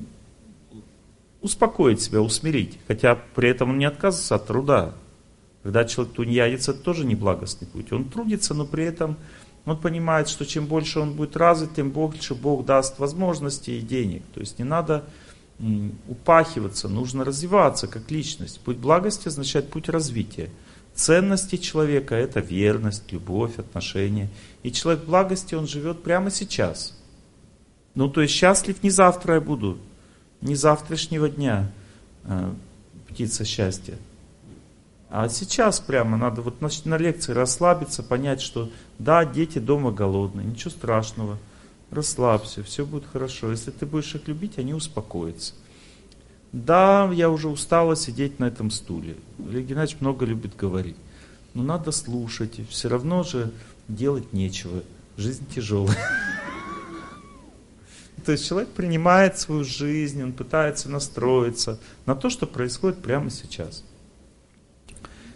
успокоить 1.41 2.01
себя, 2.01 2.21
усмирить. 2.21 2.77
Хотя 2.87 3.15
при 3.35 3.49
этом 3.49 3.71
он 3.71 3.77
не 3.77 3.85
отказывается 3.85 4.35
от 4.35 4.47
труда. 4.47 4.93
Когда 5.63 5.85
человек 5.85 6.13
тунеядец, 6.13 6.67
это 6.67 6.79
тоже 6.79 7.05
не 7.05 7.15
благостный 7.15 7.67
путь. 7.69 7.93
Он 7.93 8.03
трудится, 8.09 8.53
но 8.53 8.65
при 8.65 8.83
этом 8.83 9.15
он 9.65 9.77
понимает, 9.77 10.27
что 10.27 10.45
чем 10.45 10.65
больше 10.65 10.99
он 10.99 11.13
будет 11.13 11.37
развит, 11.37 11.75
тем 11.75 11.91
больше 11.91 12.35
Бог 12.35 12.65
даст 12.65 12.99
возможности 12.99 13.71
и 13.71 13.81
денег. 13.81 14.23
То 14.33 14.41
есть 14.41 14.59
не 14.59 14.65
надо 14.65 15.05
упахиваться, 16.07 16.89
нужно 16.89 17.23
развиваться 17.23 17.87
как 17.87 18.11
личность. 18.11 18.59
Путь 18.59 18.77
благости 18.77 19.27
означает 19.27 19.69
путь 19.69 19.87
развития. 19.87 20.49
Ценности 20.93 21.55
человека– 21.55 22.15
это 22.15 22.39
верность, 22.39 23.11
любовь, 23.11 23.57
отношения. 23.57 24.29
И 24.61 24.71
человек 24.71 25.05
благости, 25.05 25.55
он 25.55 25.67
живет 25.67 26.03
прямо 26.03 26.29
сейчас. 26.29 26.97
Ну, 27.95 28.09
то 28.09 28.21
есть 28.21 28.33
счастлив 28.33 28.83
не 28.83 28.89
завтра 28.89 29.35
я 29.35 29.41
буду, 29.41 29.77
не 30.41 30.55
завтрашнего 30.55 31.29
дня, 31.29 31.71
э, 32.25 32.51
птица 33.07 33.45
счастья. 33.45 33.95
А 35.15 35.29
сейчас 35.29 35.79
прямо 35.79 36.17
надо 36.17 36.41
вот 36.41 36.59
на, 36.59 36.69
на 36.85 36.97
лекции 36.97 37.33
расслабиться, 37.33 38.01
понять, 38.01 38.41
что 38.41 38.71
да, 38.97 39.25
дети 39.25 39.59
дома 39.59 39.91
голодные, 39.91 40.43
ничего 40.43 40.71
страшного, 40.71 41.37
расслабься, 41.91 42.63
все 42.63 42.83
будет 42.83 43.05
хорошо. 43.05 43.51
Если 43.51 43.69
ты 43.69 43.85
будешь 43.85 44.15
их 44.15 44.27
любить, 44.27 44.57
они 44.57 44.73
успокоятся. 44.73 45.53
Да, 46.51 47.11
я 47.13 47.29
уже 47.29 47.47
устала 47.47 47.95
сидеть 47.95 48.39
на 48.39 48.45
этом 48.45 48.71
стуле. 48.71 49.15
Олег 49.37 49.67
Геннадьевич 49.67 50.01
много 50.01 50.25
любит 50.25 50.55
говорить. 50.55 50.97
Но 51.53 51.61
надо 51.61 51.91
слушать, 51.91 52.57
и 52.57 52.65
все 52.65 52.87
равно 52.87 53.21
же 53.21 53.51
делать 53.87 54.33
нечего. 54.33 54.81
Жизнь 55.15 55.45
тяжелая. 55.53 55.95
То 58.25 58.31
есть 58.31 58.47
человек 58.47 58.69
принимает 58.69 59.37
свою 59.37 59.63
жизнь, 59.63 60.23
он 60.23 60.33
пытается 60.33 60.89
настроиться 60.89 61.79
на 62.07 62.15
то, 62.15 62.31
что 62.31 62.47
происходит 62.47 63.03
прямо 63.03 63.29
сейчас. 63.29 63.83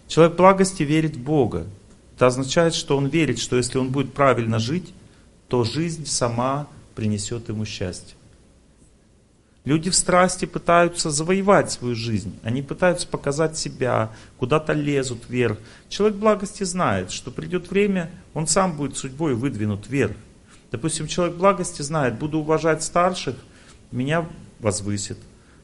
Человек 0.08 0.36
благости 0.38 0.84
верит 0.84 1.15
в 1.15 1.22
Бога. 1.22 1.67
Это 2.15 2.28
означает, 2.28 2.74
что 2.74 2.98
он 2.98 3.08
верит, 3.08 3.39
что 3.39 3.58
если 3.58 3.78
он 3.78 3.89
будет 3.89 4.13
правильно 4.13 4.58
жить, 4.58 4.93
то 5.50 5.63
жизнь 5.63 6.06
сама 6.06 6.67
принесет 6.96 7.50
ему 7.50 7.65
счастье. 7.65 8.15
Люди 9.65 9.89
в 9.89 9.96
страсти 9.96 10.46
пытаются 10.46 11.12
завоевать 11.12 11.70
свою 11.72 11.93
жизнь. 11.93 12.39
Они 12.41 12.62
пытаются 12.62 13.06
показать 13.06 13.58
себя, 13.58 14.12
куда-то 14.38 14.72
лезут 14.72 15.28
вверх. 15.28 15.58
Человек 15.89 16.17
благости 16.17 16.63
знает, 16.63 17.12
что 17.12 17.32
придет 17.32 17.70
время, 17.70 18.10
он 18.34 18.48
сам 18.48 18.78
будет 18.78 18.98
судьбой 18.98 19.36
выдвинут 19.36 19.89
вверх. 19.89 20.15
Допустим, 20.72 21.08
человек 21.08 21.36
благости 21.36 21.82
знает, 21.82 22.17
буду 22.17 22.39
уважать 22.39 22.82
старших, 22.82 23.36
меня 23.91 24.26
возвысит. 24.60 25.17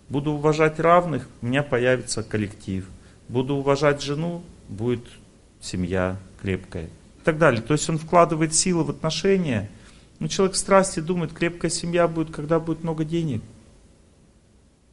Буду 0.10 0.32
уважать 0.32 0.82
равных, 0.82 1.30
у 1.42 1.46
меня 1.46 1.64
появится 1.64 2.24
коллектив 2.24 2.86
буду 3.28 3.56
уважать 3.56 4.02
жену, 4.02 4.44
будет 4.70 5.06
семья 5.62 6.18
крепкая. 6.42 6.86
И 6.86 7.24
так 7.24 7.38
далее. 7.38 7.62
То 7.62 7.74
есть 7.74 7.90
он 7.90 7.98
вкладывает 7.98 8.54
силы 8.54 8.84
в 8.84 8.90
отношения. 8.90 9.70
Но 10.20 10.28
человек 10.28 10.56
в 10.56 10.60
страсти 10.60 11.00
думает, 11.00 11.34
крепкая 11.34 11.72
семья 11.72 12.08
будет, 12.08 12.32
когда 12.32 12.60
будет 12.60 12.84
много 12.84 13.06
денег. 13.06 13.42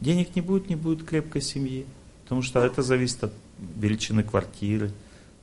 Денег 0.01 0.35
не 0.35 0.40
будет, 0.40 0.69
не 0.69 0.77
будет 0.77 1.07
крепкой 1.07 1.43
семьи. 1.43 1.87
Потому 2.23 2.43
что 2.43 2.64
это 2.64 2.83
зависит 2.83 3.25
от 3.25 3.33
величины 3.59 4.23
квартиры. 4.23 4.93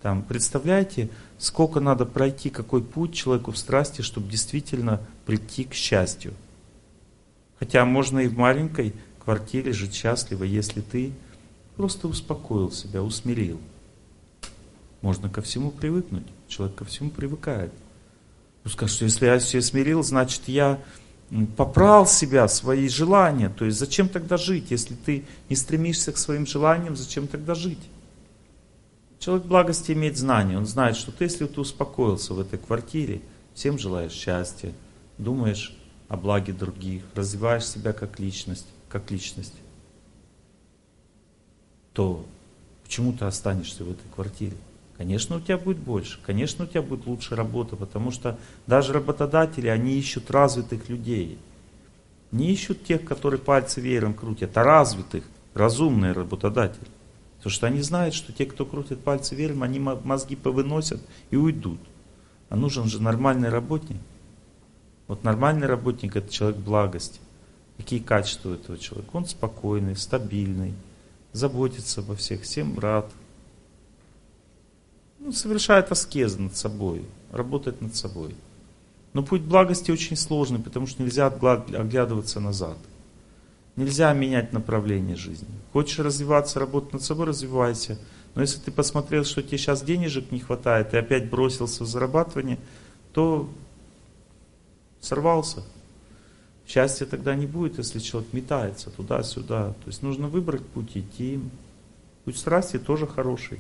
Там, 0.02 0.24
представляете, 0.24 1.10
сколько 1.38 1.80
надо 1.80 2.06
пройти, 2.06 2.50
какой 2.50 2.84
путь 2.84 3.14
человеку 3.14 3.52
в 3.52 3.58
страсти, 3.58 4.02
чтобы 4.02 4.30
действительно 4.30 5.02
прийти 5.26 5.64
к 5.66 5.74
счастью. 5.74 6.34
Хотя 7.60 7.84
можно 7.86 8.20
и 8.20 8.28
в 8.28 8.38
маленькой 8.38 8.94
квартире 9.24 9.74
жить 9.74 9.94
счастливо, 9.94 10.44
если 10.44 10.82
ты 10.82 11.12
Просто 11.78 12.08
успокоил 12.08 12.72
себя, 12.72 13.04
усмирил. 13.04 13.62
Можно 15.02 15.30
ко 15.30 15.44
всему 15.44 15.70
привыкнуть. 15.70 16.26
Человек 16.48 16.76
ко 16.76 16.86
всему 16.86 17.12
привыкает. 17.12 17.72
Ну, 18.64 18.72
скажет, 18.72 18.96
что 18.96 19.06
если 19.06 19.28
я 19.28 19.40
себя 19.40 19.62
смирил, 19.62 20.02
значит 20.04 20.48
я 20.48 20.82
попрал 21.56 22.08
себя, 22.08 22.48
свои 22.48 22.90
желания. 22.90 23.50
То 23.50 23.66
есть 23.66 23.78
зачем 23.78 24.10
тогда 24.10 24.38
жить? 24.38 24.72
Если 24.72 24.96
ты 24.96 25.26
не 25.50 25.56
стремишься 25.56 26.12
к 26.12 26.18
своим 26.18 26.48
желаниям, 26.48 26.96
зачем 26.96 27.28
тогда 27.28 27.54
жить? 27.54 27.90
Человек 29.20 29.46
благости 29.46 29.92
имеет 29.92 30.18
знание. 30.18 30.58
Он 30.58 30.66
знает, 30.66 30.96
что 30.96 31.12
ты, 31.12 31.26
если 31.26 31.46
ты 31.46 31.62
успокоился 31.62 32.34
в 32.34 32.40
этой 32.40 32.58
квартире, 32.58 33.22
всем 33.54 33.78
желаешь 33.78 34.14
счастья, 34.14 34.74
думаешь 35.20 35.78
о 36.08 36.18
благе 36.18 36.54
других, 36.54 37.04
развиваешь 37.14 37.68
себя 37.68 37.94
как 37.94 38.20
личность, 38.20 38.68
как 38.90 39.12
личность 39.12 39.54
то 41.98 42.24
почему 42.84 43.12
ты 43.12 43.26
останешься 43.26 43.84
в 43.84 43.90
этой 43.90 44.08
квартире? 44.14 44.56
Конечно, 45.00 45.38
у 45.38 45.40
тебя 45.40 45.58
будет 45.58 45.80
больше, 45.80 46.20
конечно, 46.24 46.66
у 46.66 46.68
тебя 46.68 46.84
будет 46.84 47.08
лучше 47.08 47.36
работа, 47.36 47.76
потому 47.76 48.12
что 48.12 48.38
даже 48.68 48.94
работодатели, 48.94 49.68
они 49.68 49.98
ищут 49.98 50.30
развитых 50.30 50.90
людей. 50.90 51.40
Не 52.32 52.52
ищут 52.52 52.84
тех, 52.84 53.04
которые 53.04 53.40
пальцы 53.40 53.82
веером 53.82 54.14
крутят, 54.14 54.56
а 54.60 54.64
развитых, 54.64 55.24
разумные 55.56 56.12
работодатели. 56.12 56.86
Потому 57.38 57.52
что 57.52 57.66
они 57.66 57.82
знают, 57.82 58.14
что 58.14 58.32
те, 58.32 58.46
кто 58.46 58.64
крутит 58.64 59.00
пальцы 59.00 59.34
веером, 59.34 59.64
они 59.64 59.80
мозги 59.80 60.36
повыносят 60.36 61.02
и 61.32 61.36
уйдут. 61.36 61.80
А 62.50 62.56
нужен 62.56 62.86
же 62.86 63.02
нормальный 63.02 63.50
работник. 63.50 63.98
Вот 65.08 65.24
нормальный 65.24 65.66
работник 65.66 66.16
это 66.16 66.32
человек 66.32 66.60
благости. 66.60 67.20
Какие 67.78 68.02
качества 68.02 68.50
у 68.50 68.54
этого 68.54 68.78
человека? 68.78 69.10
Он 69.14 69.26
спокойный, 69.26 69.96
стабильный, 69.96 70.76
заботится 71.38 72.02
обо 72.02 72.16
всех, 72.16 72.42
всем 72.42 72.78
рад. 72.80 73.12
Ну, 75.20 75.32
совершает 75.32 75.92
аскез 75.92 76.38
над 76.38 76.56
собой, 76.56 77.06
работает 77.32 77.82
над 77.82 77.96
собой. 77.96 78.36
Но 79.14 79.24
путь 79.24 79.42
благости 79.42 79.92
очень 79.92 80.16
сложный, 80.16 80.60
потому 80.60 80.86
что 80.88 81.02
нельзя 81.02 81.28
оглядываться 81.28 82.40
назад. 82.40 82.78
Нельзя 83.76 84.12
менять 84.14 84.54
направление 84.54 85.16
жизни. 85.16 85.48
Хочешь 85.74 86.00
развиваться, 86.00 86.60
работать 86.60 86.94
над 86.94 87.04
собой, 87.04 87.28
развивайся. 87.28 88.00
Но 88.36 88.42
если 88.42 88.60
ты 88.60 88.72
посмотрел, 88.72 89.24
что 89.24 89.42
тебе 89.42 89.58
сейчас 89.58 89.82
денежек 89.82 90.32
не 90.32 90.40
хватает, 90.40 90.94
и 90.94 90.98
опять 90.98 91.30
бросился 91.30 91.84
в 91.84 91.88
зарабатывание, 91.88 92.60
то 93.14 93.50
сорвался. 95.00 95.64
Счастья 96.68 97.06
тогда 97.06 97.34
не 97.34 97.46
будет, 97.46 97.78
если 97.78 98.00
человек 98.00 98.34
метается 98.34 98.90
туда-сюда. 98.90 99.70
То 99.70 99.88
есть 99.88 100.04
нужно 100.04 100.28
выбрать 100.28 100.66
путь 100.66 100.98
идти. 100.98 101.40
Путь 102.26 102.38
страсти 102.38 102.78
тоже 102.78 103.08
хороший. 103.08 103.60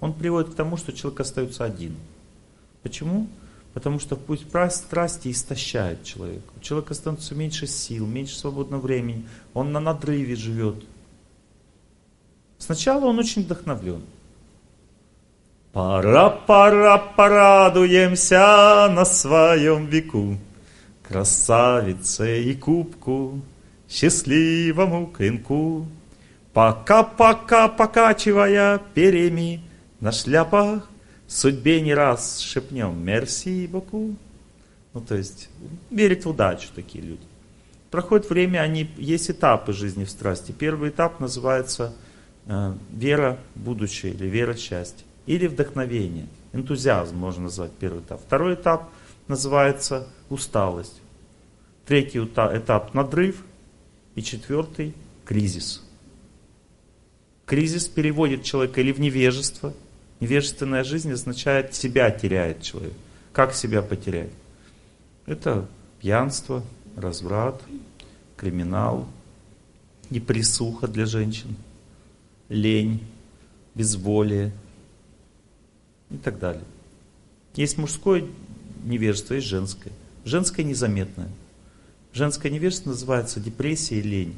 Он 0.00 0.12
приводит 0.12 0.50
к 0.52 0.56
тому, 0.56 0.76
что 0.76 0.92
человек 0.92 1.20
остается 1.20 1.64
один. 1.64 1.94
Почему? 2.82 3.28
Потому 3.74 4.00
что 4.00 4.16
путь 4.16 4.44
страсти 4.70 5.30
истощает 5.30 6.02
человека. 6.02 6.52
У 6.56 6.60
человека 6.60 6.94
становится 6.94 7.36
меньше 7.36 7.68
сил, 7.68 8.06
меньше 8.06 8.36
свободного 8.36 8.80
времени. 8.80 9.28
Он 9.54 9.70
на 9.70 9.78
надрыве 9.78 10.34
живет. 10.34 10.82
Сначала 12.58 13.04
он 13.04 13.20
очень 13.20 13.42
вдохновлен. 13.42 14.02
Пора, 15.72 16.30
пора, 16.30 16.98
порадуемся 16.98 18.88
на 18.90 19.04
своем 19.04 19.86
веку 19.86 20.36
красавице 21.10 22.44
и 22.44 22.54
кубку, 22.54 23.40
счастливому 23.88 25.08
клинку. 25.08 25.86
Пока-пока 26.52 27.68
покачивая 27.68 28.78
перьями 28.94 29.60
на 29.98 30.12
шляпах, 30.12 30.88
судьбе 31.26 31.80
не 31.80 31.94
раз 31.94 32.38
шепнем 32.38 33.04
«Мерси, 33.04 33.66
Баку». 33.66 34.14
Ну, 34.94 35.00
то 35.00 35.16
есть, 35.16 35.48
верить 35.90 36.24
в 36.24 36.30
удачу 36.30 36.68
такие 36.74 37.04
люди. 37.04 37.22
Проходит 37.90 38.30
время, 38.30 38.60
они, 38.60 38.88
есть 38.96 39.30
этапы 39.30 39.72
жизни 39.72 40.04
в 40.04 40.10
страсти. 40.10 40.52
Первый 40.52 40.90
этап 40.90 41.18
называется 41.18 41.92
э, 42.46 42.72
вера 42.90 43.38
в 43.56 43.60
будущее 43.60 44.12
или 44.12 44.26
вера 44.26 44.54
в 44.54 44.58
счастье. 44.58 45.04
Или 45.26 45.48
вдохновение, 45.48 46.26
энтузиазм 46.52 47.16
можно 47.16 47.44
назвать 47.44 47.72
первый 47.72 48.00
этап. 48.00 48.20
Второй 48.20 48.54
этап 48.54 48.90
называется 49.28 50.08
усталость. 50.28 50.99
Третий 51.90 52.20
этап 52.20 52.94
надрыв. 52.94 53.42
И 54.14 54.22
четвертый 54.22 54.94
кризис. 55.24 55.82
Кризис 57.46 57.88
переводит 57.88 58.44
человека 58.44 58.80
или 58.80 58.92
в 58.92 59.00
невежество. 59.00 59.74
Невежественная 60.20 60.84
жизнь 60.84 61.10
означает 61.10 61.74
себя 61.74 62.08
теряет 62.12 62.62
человек. 62.62 62.92
Как 63.32 63.54
себя 63.54 63.82
потерять? 63.82 64.30
Это 65.26 65.66
пьянство, 66.00 66.62
разврат, 66.94 67.60
криминал, 68.36 69.08
неприсуха 70.10 70.86
для 70.86 71.06
женщин, 71.06 71.56
лень, 72.48 73.04
безволие 73.74 74.52
и 76.08 76.18
так 76.18 76.38
далее. 76.38 76.62
Есть 77.56 77.78
мужское 77.78 78.28
невежество, 78.84 79.34
есть 79.34 79.48
женское. 79.48 79.92
Женское 80.24 80.62
незаметное. 80.62 81.30
Женское 82.12 82.50
невежество 82.50 82.90
называется 82.90 83.40
депрессия 83.40 83.98
и 83.98 84.02
лень. 84.02 84.36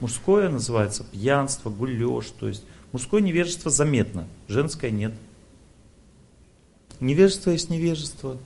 Мужское 0.00 0.48
называется 0.48 1.04
пьянство, 1.04 1.70
гулеж. 1.70 2.30
То 2.38 2.48
есть 2.48 2.64
мужское 2.92 3.20
невежество 3.20 3.70
заметно, 3.70 4.26
женское 4.48 4.90
нет. 4.90 5.14
Невежество 7.00 7.50
есть 7.50 7.70
невежество. 7.70 8.38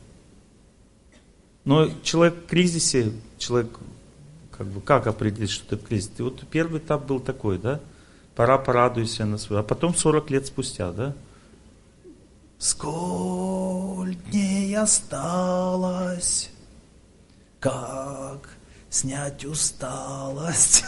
Но 1.64 1.90
человек 2.02 2.34
в 2.34 2.46
кризисе, 2.46 3.12
человек, 3.38 3.78
как 4.50 4.66
бы, 4.66 4.80
как 4.80 5.06
определить, 5.06 5.50
что 5.50 5.70
ты 5.70 5.76
в 5.76 5.86
кризисе? 5.86 6.10
И 6.18 6.22
вот 6.22 6.42
первый 6.50 6.80
этап 6.80 7.06
был 7.06 7.20
такой, 7.20 7.58
да? 7.58 7.80
Пора 8.34 8.58
порадуйся 8.58 9.24
на 9.26 9.38
свой. 9.38 9.60
А 9.60 9.62
потом 9.62 9.94
40 9.94 10.30
лет 10.30 10.46
спустя, 10.46 10.92
да? 10.92 11.14
Сколь 12.58 14.16
дней 14.30 14.76
осталось, 14.76 16.50
как 17.60 18.48
снять 18.88 19.44
усталость? 19.44 20.82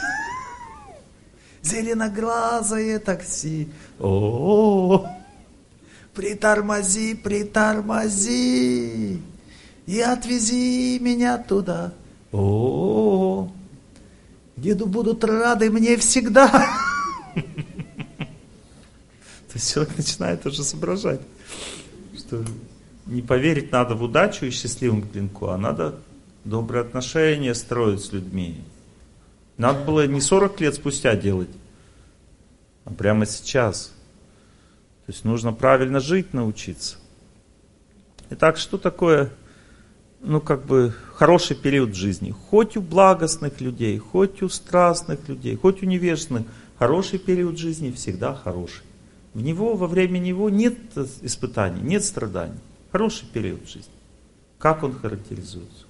Зеленоглазое 1.62 2.98
такси. 2.98 3.68
О, 4.00 4.08
-о, 4.08 5.04
-о. 5.04 5.08
притормози, 6.12 7.14
притормози 7.14 9.22
и 9.86 10.00
отвези 10.00 10.98
меня 10.98 11.38
туда. 11.38 11.92
О, 12.32 13.48
деду 14.56 14.86
будут 14.86 15.22
рады 15.22 15.70
мне 15.70 15.96
всегда. 15.98 16.48
То 17.34 17.42
есть 19.54 19.72
человек 19.72 19.96
начинает 19.96 20.44
уже 20.46 20.64
соображать, 20.64 21.20
что 22.16 22.44
не 23.06 23.22
поверить 23.22 23.70
надо 23.70 23.94
в 23.94 24.02
удачу 24.02 24.46
и 24.46 24.50
счастливому 24.50 25.02
клинку, 25.02 25.46
а 25.48 25.58
надо 25.58 26.00
добрые 26.44 26.82
отношения 26.82 27.54
строить 27.54 28.04
с 28.04 28.12
людьми. 28.12 28.62
Надо 29.56 29.84
было 29.84 30.06
не 30.06 30.20
40 30.20 30.60
лет 30.60 30.74
спустя 30.74 31.14
делать, 31.14 31.50
а 32.84 32.90
прямо 32.92 33.26
сейчас. 33.26 33.92
То 35.06 35.12
есть 35.12 35.24
нужно 35.24 35.52
правильно 35.52 36.00
жить 36.00 36.32
научиться. 36.32 36.96
Итак, 38.30 38.56
что 38.56 38.78
такое, 38.78 39.30
ну 40.20 40.40
как 40.40 40.64
бы, 40.64 40.94
хороший 41.14 41.54
период 41.54 41.94
жизни? 41.94 42.34
Хоть 42.48 42.76
у 42.76 42.80
благостных 42.80 43.60
людей, 43.60 43.98
хоть 43.98 44.42
у 44.42 44.48
страстных 44.48 45.28
людей, 45.28 45.54
хоть 45.56 45.82
у 45.82 45.86
невежественных, 45.86 46.44
хороший 46.78 47.18
период 47.18 47.58
жизни 47.58 47.90
всегда 47.92 48.34
хороший. 48.34 48.84
В 49.34 49.42
него, 49.42 49.76
во 49.76 49.86
время 49.86 50.18
него 50.18 50.50
нет 50.50 50.76
испытаний, 51.22 51.80
нет 51.82 52.04
страданий. 52.04 52.58
Хороший 52.90 53.26
период 53.26 53.66
жизни. 53.68 53.92
Как 54.58 54.82
он 54.82 54.92
характеризуется? 54.92 55.86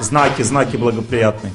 Знаки, 0.00 0.42
знаки 0.42 0.76
благоприятные. 0.76 1.52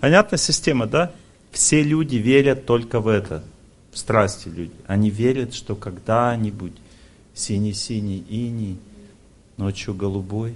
Понятная 0.00 0.38
система, 0.38 0.86
да? 0.86 1.12
Все 1.50 1.82
люди 1.82 2.16
верят 2.16 2.66
только 2.66 3.00
в 3.00 3.08
это. 3.08 3.42
В 3.92 3.98
страсти 3.98 4.48
люди. 4.48 4.72
Они 4.86 5.10
верят, 5.10 5.54
что 5.54 5.74
когда-нибудь 5.74 6.74
синий-синий 7.34 8.24
иней, 8.28 8.78
ночью 9.56 9.94
голубой. 9.94 10.54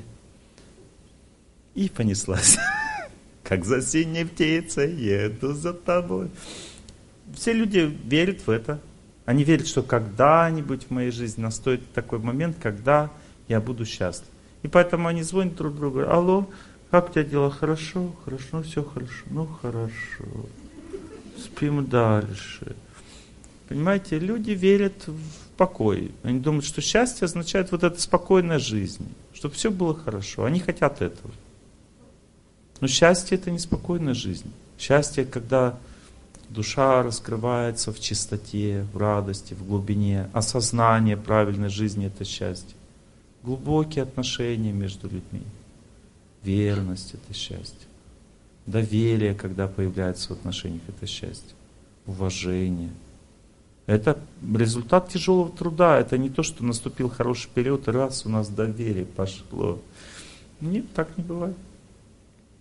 И 1.74 1.88
понеслась. 1.88 2.58
Как 3.42 3.64
за 3.64 3.82
синей 3.82 4.24
птицей 4.24 4.94
еду 4.94 5.54
за 5.54 5.72
тобой. 5.72 6.30
Все 7.34 7.52
люди 7.52 7.78
верят 8.04 8.46
в 8.46 8.50
это. 8.50 8.80
Они 9.24 9.44
верят, 9.44 9.66
что 9.66 9.82
когда-нибудь 9.82 10.84
в 10.84 10.90
моей 10.90 11.10
жизни 11.10 11.42
наступит 11.42 11.92
такой 11.92 12.18
момент, 12.18 12.56
когда 12.60 13.10
я 13.48 13.60
буду 13.60 13.86
счастлив. 13.86 14.28
И 14.62 14.68
поэтому 14.68 15.08
они 15.08 15.22
звонят 15.22 15.56
друг 15.56 15.74
другу, 15.74 16.08
алло, 16.08 16.48
как 16.92 17.08
у 17.08 17.12
тебя 17.14 17.24
дела? 17.24 17.50
Хорошо? 17.50 18.12
Хорошо, 18.22 18.62
все 18.62 18.84
хорошо. 18.84 19.24
Ну 19.30 19.46
хорошо. 19.46 20.26
Спим 21.42 21.86
дальше. 21.86 22.76
Понимаете, 23.66 24.18
люди 24.18 24.50
верят 24.50 25.06
в 25.06 25.56
покой. 25.56 26.12
Они 26.22 26.38
думают, 26.38 26.66
что 26.66 26.82
счастье 26.82 27.24
означает 27.24 27.72
вот 27.72 27.82
эта 27.82 27.98
спокойная 27.98 28.58
жизнь, 28.58 29.08
чтобы 29.32 29.54
все 29.54 29.70
было 29.70 29.94
хорошо. 29.94 30.44
Они 30.44 30.60
хотят 30.60 31.00
этого. 31.00 31.32
Но 32.82 32.88
счастье 32.88 33.38
это 33.38 33.50
не 33.50 33.58
спокойная 33.58 34.12
жизнь. 34.12 34.52
Счастье, 34.78 35.24
когда 35.24 35.78
душа 36.50 37.02
раскрывается 37.02 37.94
в 37.94 38.00
чистоте, 38.00 38.84
в 38.92 38.98
радости, 38.98 39.54
в 39.54 39.66
глубине. 39.66 40.28
Осознание 40.34 41.16
правильной 41.16 41.70
жизни 41.70 42.08
это 42.08 42.26
счастье. 42.26 42.76
Глубокие 43.42 44.02
отношения 44.02 44.72
между 44.72 45.08
людьми. 45.08 45.40
Верность– 46.42 47.14
это 47.14 47.34
счастье. 47.34 47.88
Доверие, 48.66 49.34
когда 49.34 49.68
появляется 49.68 50.28
в 50.28 50.32
отношениях, 50.32 50.82
это 50.88 51.06
счастье. 51.06 51.54
Уважение. 52.06 52.90
Это 53.86 54.18
результат 54.56 55.08
тяжелого 55.08 55.50
труда. 55.50 55.98
Это 55.98 56.18
не 56.18 56.30
то, 56.30 56.42
что 56.42 56.64
наступил 56.64 57.08
хороший 57.08 57.50
период, 57.52 57.88
и 57.88 57.90
раз 57.90 58.24
у 58.26 58.28
нас 58.28 58.48
доверие 58.48 59.04
пошло. 59.04 59.80
Нет, 60.60 60.92
так 60.94 61.16
не 61.16 61.24
бывает. 61.24 61.56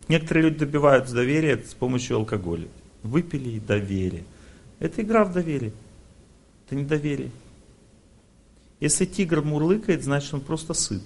Некоторые 0.07 0.49
люди 0.49 0.59
добиваются 0.59 1.13
доверия 1.13 1.57
с 1.57 1.73
помощью 1.73 2.17
алкоголя. 2.17 2.67
Выпили 3.03 3.51
и 3.51 3.59
доверие. 3.59 4.23
Это 4.79 5.01
игра 5.01 5.23
в 5.23 5.31
доверие. 5.31 5.73
Это 6.65 6.75
не 6.75 6.83
доверие. 6.83 7.31
Если 8.79 9.05
тигр 9.05 9.43
мурлыкает, 9.43 10.03
значит 10.03 10.33
он 10.33 10.41
просто 10.41 10.73
сыт. 10.73 11.03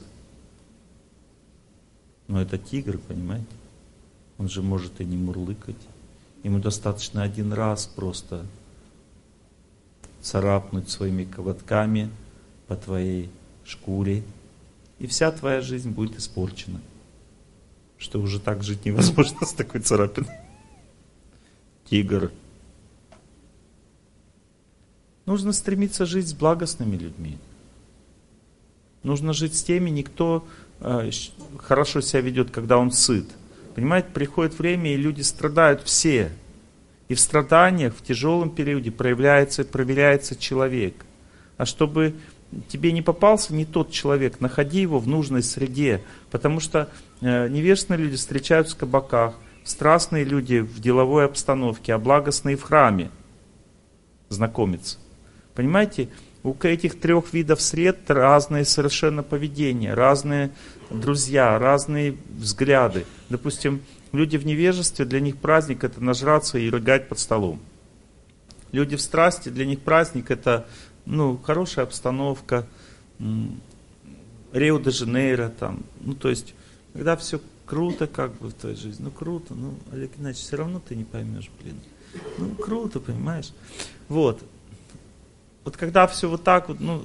Но 2.28 2.42
это 2.42 2.58
тигр, 2.58 2.98
понимаете? 2.98 3.48
Он 4.38 4.50
же 4.50 4.62
может 4.62 5.00
и 5.00 5.06
не 5.06 5.18
мурлыкать. 5.18 5.76
Ему 6.44 6.60
достаточно 6.60 7.24
один 7.24 7.54
раз 7.54 7.86
просто 7.88 8.46
царапнуть 10.22 10.90
своими 10.90 11.24
ковотками 11.24 12.10
по 12.68 12.76
твоей 12.76 13.30
шкуре, 13.64 14.24
и 15.00 15.08
вся 15.08 15.32
твоя 15.32 15.62
жизнь 15.62 15.92
будет 15.92 16.18
испорчена. 16.18 16.82
Что 17.98 18.20
уже 18.20 18.40
так 18.40 18.64
жить 18.64 18.86
невозможно 18.86 19.46
с 19.46 19.54
такой 19.54 19.82
царапиной. 19.82 20.30
Тигр. 21.90 22.32
Нужно 25.26 25.54
стремиться 25.54 26.06
жить 26.06 26.28
с 26.28 26.34
благостными 26.34 26.96
людьми. 26.96 27.38
Нужно 29.04 29.34
жить 29.34 29.56
с 29.56 29.64
теми, 29.64 29.90
никто 29.90 30.46
хорошо 31.58 32.02
себя 32.02 32.22
ведет, 32.22 32.52
когда 32.52 32.78
он 32.78 32.92
сыт. 32.92 33.26
Понимаете, 33.76 34.08
приходит 34.14 34.58
время, 34.58 34.94
и 34.94 34.98
люди 34.98 35.22
страдают 35.22 35.82
все. 35.84 36.32
И 37.08 37.14
в 37.14 37.20
страданиях, 37.20 37.96
в 37.96 38.02
тяжелом 38.02 38.50
периоде 38.50 38.92
проявляется, 38.92 39.64
проверяется 39.64 40.36
человек. 40.36 41.06
А 41.58 41.66
чтобы 41.66 42.16
тебе 42.68 42.92
не 42.92 43.02
попался 43.02 43.54
не 43.54 43.66
тот 43.66 43.92
человек, 43.92 44.40
находи 44.40 44.82
его 44.82 45.00
в 45.00 45.08
нужной 45.08 45.44
среде. 45.44 46.02
Потому 46.32 46.60
что 46.60 46.90
э, 47.22 47.48
невежественные 47.48 48.04
люди 48.04 48.16
встречаются 48.16 48.76
в 48.76 48.80
кабаках, 48.80 49.36
страстные 49.64 50.24
люди 50.24 50.60
в 50.60 50.80
деловой 50.80 51.26
обстановке, 51.26 51.94
а 51.94 52.00
благостные 52.00 52.56
в 52.56 52.64
храме 52.64 53.12
знакомиться. 54.30 54.98
Понимаете, 55.54 56.10
у 56.46 56.56
этих 56.62 57.00
трех 57.00 57.34
видов 57.34 57.60
сред 57.60 58.10
разные 58.10 58.66
совершенно 58.66 59.24
поведения, 59.24 59.96
разные 59.96 60.52
друзья, 60.92 61.58
разные 61.58 62.18
взгляды. 62.38 63.06
Допустим, 63.30 63.82
люди 64.12 64.38
в 64.38 64.46
невежестве, 64.46 65.06
для 65.06 65.20
них 65.20 65.38
праздник 65.38 65.84
это 65.84 66.04
нажраться 66.04 66.60
и 66.60 66.70
рыгать 66.70 67.10
под 67.10 67.18
столом. 67.18 67.60
Люди 68.72 68.96
в 68.96 69.02
страсти, 69.02 69.50
для 69.50 69.66
них 69.66 69.80
праздник 69.80 70.30
это 70.30 70.68
ну, 71.06 71.36
хорошая 71.36 71.86
обстановка, 71.86 72.68
Рио-де-Жанейро 74.52 75.50
там, 75.50 75.84
ну 76.02 76.14
то 76.14 76.30
есть, 76.30 76.54
когда 76.94 77.16
все 77.18 77.42
круто 77.66 78.06
как 78.06 78.38
бы 78.38 78.50
в 78.50 78.54
твоей 78.54 78.76
жизни, 78.76 79.06
ну 79.06 79.10
круто, 79.10 79.56
ну 79.56 79.74
Олег 79.92 80.12
Геннадьевич, 80.16 80.46
все 80.46 80.58
равно 80.58 80.80
ты 80.80 80.96
не 80.96 81.06
поймешь, 81.06 81.50
блин. 81.60 81.80
Ну 82.38 82.52
круто, 82.52 83.00
понимаешь? 83.00 83.52
Вот. 84.10 84.44
Вот 85.66 85.78
когда 85.78 86.06
все 86.06 86.30
вот 86.30 86.44
так 86.44 86.70
вот, 86.70 86.80
ну, 86.80 87.04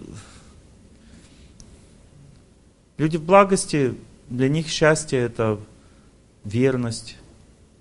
люди 2.98 3.16
в 3.16 3.24
благости, 3.24 3.94
для 4.28 4.48
них 4.50 4.68
счастье 4.68 5.18
это 5.18 5.58
верность, 6.44 7.16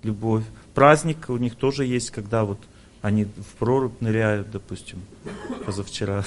любовь. 0.04 0.46
Праздник 0.74 1.30
у 1.30 1.38
них 1.38 1.56
тоже 1.56 1.86
есть, 1.86 2.12
когда 2.12 2.46
вот 2.46 2.60
они 3.02 3.26
в 3.26 3.56
прорубь 3.60 4.00
ныряют, 4.00 4.52
допустим, 4.52 5.02
позавчера. 5.66 6.24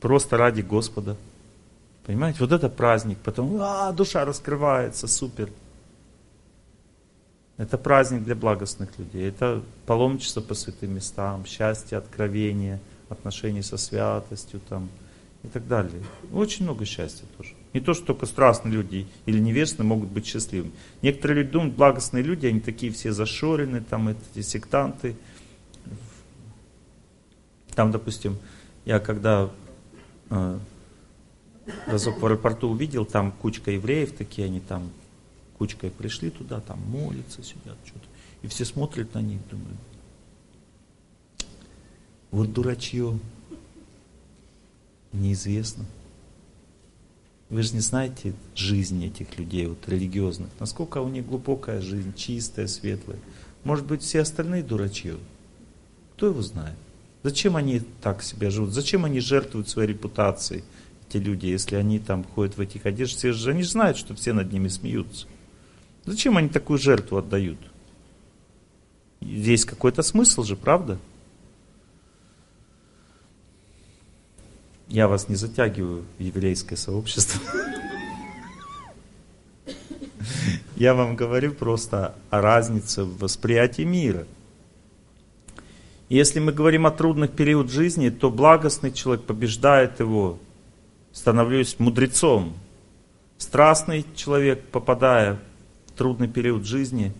Просто 0.00 0.36
ради 0.36 0.60
Господа. 0.60 1.16
Понимаете, 2.06 2.38
вот 2.40 2.52
это 2.52 2.68
праздник, 2.68 3.18
потом 3.24 3.58
а, 3.60 3.92
душа 3.92 4.24
раскрывается, 4.24 5.08
супер. 5.08 5.50
Это 7.60 7.76
праздник 7.76 8.24
для 8.24 8.34
благостных 8.34 8.98
людей. 8.98 9.28
Это 9.28 9.62
паломничество 9.84 10.40
по 10.40 10.54
святым 10.54 10.94
местам, 10.94 11.44
счастье, 11.44 11.98
откровение, 11.98 12.80
отношения 13.10 13.62
со 13.62 13.76
святостью 13.76 14.62
там, 14.66 14.88
и 15.42 15.48
так 15.48 15.68
далее. 15.68 16.02
Очень 16.32 16.64
много 16.64 16.86
счастья 16.86 17.26
тоже. 17.36 17.50
Не 17.74 17.80
то, 17.80 17.92
что 17.92 18.06
только 18.06 18.24
страстные 18.24 18.72
люди 18.72 19.06
или 19.26 19.38
невестные 19.38 19.86
могут 19.86 20.08
быть 20.08 20.24
счастливыми. 20.24 20.72
Некоторые 21.02 21.42
люди 21.42 21.50
думают, 21.52 21.74
благостные 21.74 22.24
люди, 22.24 22.46
они 22.46 22.60
такие 22.60 22.90
все 22.92 23.12
зашорены, 23.12 23.82
там 23.82 24.08
эти 24.08 24.40
сектанты. 24.40 25.14
Там, 27.74 27.90
допустим, 27.90 28.38
я 28.86 29.00
когда 29.00 29.50
э, 30.30 30.58
разок 31.86 32.22
в 32.22 32.24
аэропорту 32.24 32.70
увидел, 32.70 33.04
там 33.04 33.32
кучка 33.32 33.70
евреев 33.72 34.12
такие, 34.12 34.46
они 34.46 34.60
там 34.60 34.90
кучкой 35.60 35.90
пришли 35.90 36.30
туда, 36.30 36.58
там 36.60 36.80
молятся, 36.88 37.42
сидят, 37.42 37.76
что-то. 37.84 38.06
И 38.40 38.46
все 38.46 38.64
смотрят 38.64 39.12
на 39.12 39.20
них, 39.20 39.40
думают, 39.50 39.76
вот 42.30 42.50
дурачье, 42.54 43.18
неизвестно. 45.12 45.84
Вы 47.50 47.62
же 47.62 47.74
не 47.74 47.80
знаете 47.80 48.32
жизни 48.54 49.08
этих 49.08 49.38
людей, 49.38 49.66
вот 49.66 49.86
религиозных, 49.86 50.48
насколько 50.58 51.02
у 51.02 51.10
них 51.10 51.26
глубокая 51.26 51.82
жизнь, 51.82 52.14
чистая, 52.14 52.66
светлая. 52.66 53.18
Может 53.62 53.84
быть, 53.84 54.00
все 54.00 54.20
остальные 54.20 54.62
дурачье? 54.62 55.18
Кто 56.16 56.28
его 56.28 56.40
знает? 56.40 56.78
Зачем 57.22 57.56
они 57.56 57.82
так 58.00 58.22
себя 58.22 58.48
живут? 58.48 58.70
Зачем 58.70 59.04
они 59.04 59.20
жертвуют 59.20 59.68
своей 59.68 59.90
репутацией, 59.90 60.64
эти 61.06 61.18
люди, 61.18 61.48
если 61.48 61.76
они 61.76 61.98
там 61.98 62.24
ходят 62.24 62.56
в 62.56 62.62
этих 62.62 62.86
одеждах? 62.86 63.46
Они 63.46 63.62
же 63.62 63.68
знают, 63.68 63.98
что 63.98 64.14
все 64.14 64.32
над 64.32 64.50
ними 64.50 64.68
смеются. 64.68 65.26
Зачем 66.04 66.36
они 66.36 66.48
такую 66.48 66.78
жертву 66.78 67.18
отдают? 67.18 67.58
Здесь 69.20 69.64
какой-то 69.64 70.02
смысл 70.02 70.42
же, 70.42 70.56
правда? 70.56 70.98
Я 74.88 75.08
вас 75.08 75.28
не 75.28 75.36
затягиваю 75.36 76.04
в 76.18 76.22
еврейское 76.22 76.76
сообщество. 76.76 77.40
Я 80.76 80.94
вам 80.94 81.14
говорю 81.14 81.52
просто 81.52 82.14
о 82.30 82.40
разнице 82.40 83.04
в 83.04 83.18
восприятии 83.18 83.82
мира. 83.82 84.26
Если 86.08 86.40
мы 86.40 86.52
говорим 86.52 86.86
о 86.86 86.90
трудных 86.90 87.30
периодах 87.32 87.70
жизни, 87.70 88.08
то 88.08 88.30
благостный 88.30 88.90
человек 88.90 89.26
побеждает 89.26 90.00
его, 90.00 90.38
становлюсь 91.12 91.78
мудрецом. 91.78 92.54
Страстный 93.38 94.04
человек, 94.16 94.64
попадая 94.72 95.38
трудный 96.00 96.28
период 96.28 96.64
жизни 96.64 97.12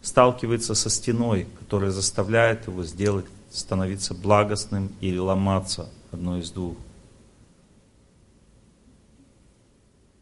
сталкивается 0.00 0.76
со 0.76 0.88
стеной, 0.90 1.48
которая 1.58 1.90
заставляет 1.90 2.68
его 2.68 2.84
сделать, 2.84 3.26
становиться 3.50 4.14
благостным 4.14 4.92
или 5.00 5.18
ломаться, 5.18 5.88
одно 6.12 6.38
из 6.38 6.52
двух. 6.52 6.76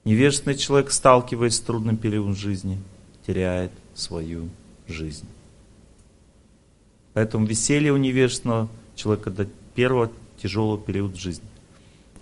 Невежественный 0.05 0.57
человек, 0.57 0.93
сталкиваясь 0.93 1.57
с 1.57 1.61
трудным 1.61 1.99
периодом 1.99 2.35
жизни, 2.35 2.81
теряет 3.27 3.73
свою 3.95 4.49
жизнь. 4.89 5.29
Поэтому 7.13 7.45
веселье 7.45 7.93
у 7.93 7.99
невежественного 7.99 8.71
человека 8.95 9.31
до 9.31 9.47
первого 9.75 10.11
тяжелого 10.43 10.79
периода 10.79 11.19
жизни. 11.19 11.45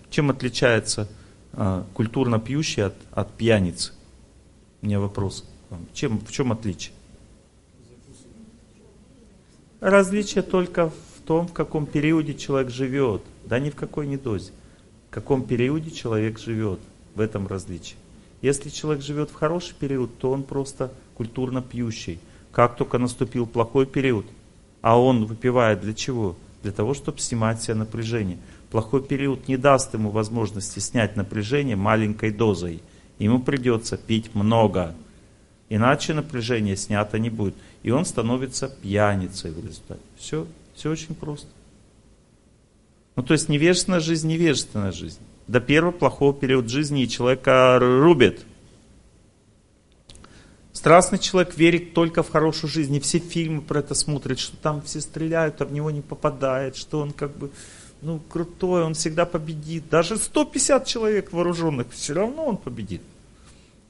Чем 0.09 0.29
отличается 0.29 1.07
э, 1.53 1.83
культурно 1.93 2.37
пьющий 2.37 2.83
от, 2.83 2.95
от 3.11 3.31
пьяницы? 3.31 3.93
У 4.81 4.87
меня 4.87 4.99
вопрос. 4.99 5.45
Чем, 5.93 6.19
в 6.19 6.31
чем 6.31 6.51
отличие? 6.51 6.93
Различие 9.79 10.41
только 10.41 10.89
в 10.89 11.21
том, 11.25 11.47
в 11.47 11.53
каком 11.53 11.85
периоде 11.85 12.33
человек 12.33 12.71
живет, 12.71 13.21
да 13.45 13.59
ни 13.59 13.69
в 13.69 13.75
какой 13.75 14.07
не 14.07 14.17
дозе. 14.17 14.51
В 15.09 15.13
каком 15.13 15.43
периоде 15.43 15.91
человек 15.91 16.39
живет, 16.39 16.79
в 17.13 17.19
этом 17.19 17.47
различие. 17.47 17.97
Если 18.41 18.69
человек 18.69 19.03
живет 19.03 19.29
в 19.29 19.35
хороший 19.35 19.75
период, 19.75 20.17
то 20.17 20.31
он 20.31 20.43
просто 20.43 20.91
культурно 21.15 21.61
пьющий. 21.61 22.19
Как 22.51 22.77
только 22.77 22.97
наступил 22.97 23.45
плохой 23.45 23.85
период, 23.85 24.25
а 24.81 24.99
он 24.99 25.25
выпивает 25.25 25.81
для 25.81 25.93
чего? 25.93 26.35
Для 26.61 26.71
того, 26.71 26.93
чтобы 26.93 27.19
снимать 27.19 27.61
себе 27.61 27.75
напряжение. 27.75 28.37
Плохой 28.71 29.03
период 29.03 29.47
не 29.47 29.57
даст 29.57 29.93
ему 29.93 30.09
возможности 30.09 30.79
снять 30.79 31.15
напряжение 31.15 31.75
маленькой 31.75 32.31
дозой. 32.31 32.81
Ему 33.19 33.39
придется 33.39 33.97
пить 33.97 34.35
много. 34.35 34.95
Иначе 35.69 36.13
напряжение 36.13 36.75
снято 36.75 37.17
не 37.17 37.29
будет. 37.29 37.55
И 37.83 37.91
он 37.91 38.05
становится 38.05 38.69
пьяницей 38.69 39.51
в 39.51 39.65
результате. 39.65 40.01
Все, 40.17 40.47
все 40.75 40.91
очень 40.91 41.15
просто. 41.15 41.47
Ну, 43.15 43.23
то 43.23 43.33
есть 43.33 43.49
невежественная 43.49 43.99
жизнь, 43.99 44.27
невежественная 44.27 44.91
жизнь. 44.91 45.19
До 45.47 45.59
первого 45.59 45.91
плохого 45.91 46.33
периода 46.33 46.67
жизни 46.69 47.03
и 47.03 47.09
человека 47.09 47.79
рубит. 47.79 48.45
Страстный 50.73 51.17
человек 51.17 51.57
верит 51.57 51.93
только 51.93 52.21
в 52.21 52.29
хорошую 52.29 52.69
жизнь. 52.69 52.93
И 52.95 52.99
все 52.99 53.19
фильмы 53.19 53.61
про 53.61 53.79
это 53.79 53.95
смотрят, 53.95 54.37
что 54.37 54.57
там 54.57 54.81
все 54.81 55.01
стреляют, 55.01 55.61
а 55.61 55.65
в 55.65 55.71
него 55.71 55.89
не 55.89 56.01
попадает, 56.01 56.75
что 56.75 56.99
он 56.99 57.11
как 57.11 57.35
бы 57.35 57.49
ну, 58.01 58.19
крутой, 58.19 58.83
он 58.83 58.93
всегда 58.93 59.25
победит. 59.25 59.89
Даже 59.89 60.17
150 60.17 60.85
человек 60.85 61.31
вооруженных, 61.31 61.87
все 61.91 62.13
равно 62.13 62.45
он 62.45 62.57
победит. 62.57 63.01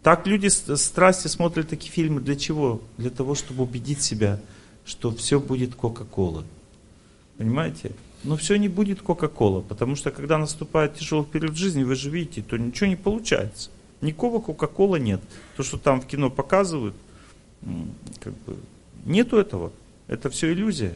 Так 0.06 0.28
люди 0.28 0.46
с 0.50 0.78
страсти 0.78 1.26
смотрят 1.26 1.70
такие 1.70 1.92
фильмы 1.92 2.22
для 2.22 2.36
чего? 2.36 2.80
Для 3.00 3.10
того, 3.10 3.34
чтобы 3.34 3.64
убедить 3.64 4.04
себя, 4.04 4.40
что 4.86 5.10
все 5.10 5.40
будет 5.40 5.74
Кока-Кола. 5.74 6.44
Понимаете? 7.40 7.92
Но 8.24 8.38
все 8.38 8.58
не 8.58 8.68
будет 8.68 9.02
Кока-Кола, 9.02 9.62
потому 9.62 9.96
что 9.96 10.12
когда 10.12 10.38
наступает 10.38 10.94
тяжелый 10.94 11.26
период 11.26 11.58
жизни, 11.58 11.82
вы 11.82 11.96
же 11.96 12.12
видите, 12.12 12.44
то 12.44 12.56
ничего 12.56 12.86
не 12.86 12.96
получается. 12.96 13.72
Никакого 14.02 14.42
Кока-Кола 14.42 14.98
нет. 14.98 15.22
То, 15.58 15.64
что 15.64 15.80
там 15.80 16.02
в 16.02 16.06
кино 16.06 16.30
показывают, 16.30 16.94
как 18.20 18.34
бы, 18.46 18.58
нету 19.06 19.38
этого. 19.38 19.72
Это 20.06 20.30
все 20.30 20.54
иллюзия. 20.54 20.94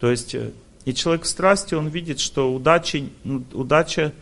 То 0.00 0.10
есть, 0.10 0.34
э, 0.34 0.52
и 0.86 0.94
человек 0.94 1.24
в 1.24 1.28
страсти, 1.28 1.74
он 1.74 1.88
видит, 1.88 2.20
что 2.20 2.50
удача, 2.54 3.04
ну, 3.24 3.44
удача 3.52 4.14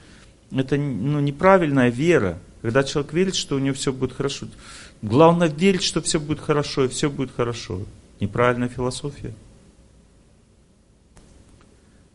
это 0.51 0.77
ну, 0.77 1.21
неправильная 1.21 1.91
вера. 1.91 2.41
Когда 2.65 2.83
человек 2.83 3.13
верит, 3.13 3.35
что 3.35 3.57
у 3.57 3.59
него 3.59 3.75
все 3.75 3.93
будет 3.93 4.15
хорошо. 4.15 4.47
Главное 5.03 5.49
верить, 5.49 5.83
что 5.83 6.01
все 6.01 6.19
будет 6.19 6.41
хорошо, 6.41 6.87
и 6.87 6.89
все 6.89 7.11
будет 7.11 7.31
хорошо. 7.31 7.83
Неправильная 8.21 8.71
философия. 8.71 9.35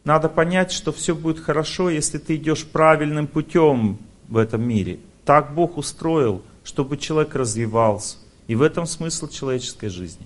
Надо 0.04 0.28
понять, 0.28 0.72
что 0.72 0.92
все 0.92 1.14
будет 1.14 1.38
хорошо, 1.38 1.92
если 1.92 2.18
ты 2.18 2.36
идешь 2.36 2.66
правильным 2.66 3.28
путем 3.28 4.00
в 4.28 4.38
этом 4.38 4.68
мире. 4.68 4.98
Так 5.24 5.54
Бог 5.54 5.78
устроил, 5.78 6.42
чтобы 6.64 6.98
человек 6.98 7.36
развивался. 7.36 8.18
И 8.48 8.56
в 8.56 8.64
этом 8.64 8.88
смысл 8.88 9.28
человеческой 9.28 9.90
жизни. 9.90 10.26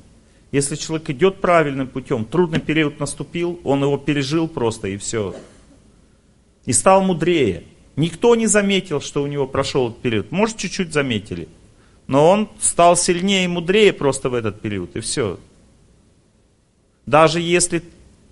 Если 0.54 0.78
человек 0.78 1.10
идет 1.10 1.42
правильным 1.42 1.90
путем, 1.90 2.24
трудный 2.24 2.62
период 2.62 2.98
наступил, 2.98 3.60
он 3.66 3.84
его 3.84 3.98
пережил 3.98 4.48
просто 4.48 4.88
и 4.88 4.96
все. 4.96 5.36
И 6.64 6.72
стал 6.72 7.04
мудрее. 7.04 7.66
Никто 7.96 8.36
не 8.36 8.48
заметил, 8.48 9.02
что 9.02 9.22
у 9.22 9.28
него 9.28 9.48
прошел 9.48 9.90
этот 9.90 10.02
период. 10.02 10.32
Может, 10.32 10.58
чуть-чуть 10.58 10.94
заметили. 10.94 11.48
Но 12.08 12.30
он 12.30 12.50
стал 12.60 12.98
сильнее 12.98 13.46
и 13.46 13.48
мудрее 13.48 13.94
просто 13.94 14.30
в 14.30 14.34
этот 14.34 14.62
период, 14.62 14.96
и 14.96 15.00
все. 15.00 15.40
Даже 17.06 17.40
если 17.40 17.84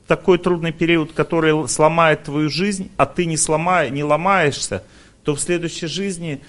такой 0.08 0.40
трудный 0.40 0.72
период, 0.72 1.14
который 1.14 1.68
сломает 1.70 2.24
твою 2.24 2.50
жизнь, 2.50 2.92
а 2.98 3.06
ты 3.06 3.26
не, 3.26 3.38
сломай, 3.38 3.92
не 3.92 4.04
ломаешься, 4.04 4.84
то 5.24 5.36
в 5.36 5.40
следующей 5.40 5.88
жизни 5.88 6.42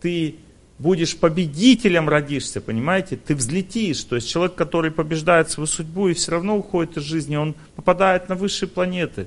ты 0.00 0.36
будешь 0.78 1.16
победителем, 1.16 2.08
родишься, 2.08 2.60
понимаете? 2.60 3.16
Ты 3.16 3.34
взлетишь. 3.34 4.02
То 4.04 4.16
есть 4.16 4.28
человек, 4.28 4.54
который 4.54 4.90
побеждает 4.90 5.50
свою 5.50 5.66
судьбу 5.66 6.08
и 6.08 6.14
все 6.14 6.32
равно 6.32 6.56
уходит 6.56 6.96
из 6.96 7.04
жизни, 7.04 7.36
он 7.36 7.54
попадает 7.76 8.28
на 8.28 8.34
высшие 8.34 8.68
планеты. 8.68 9.26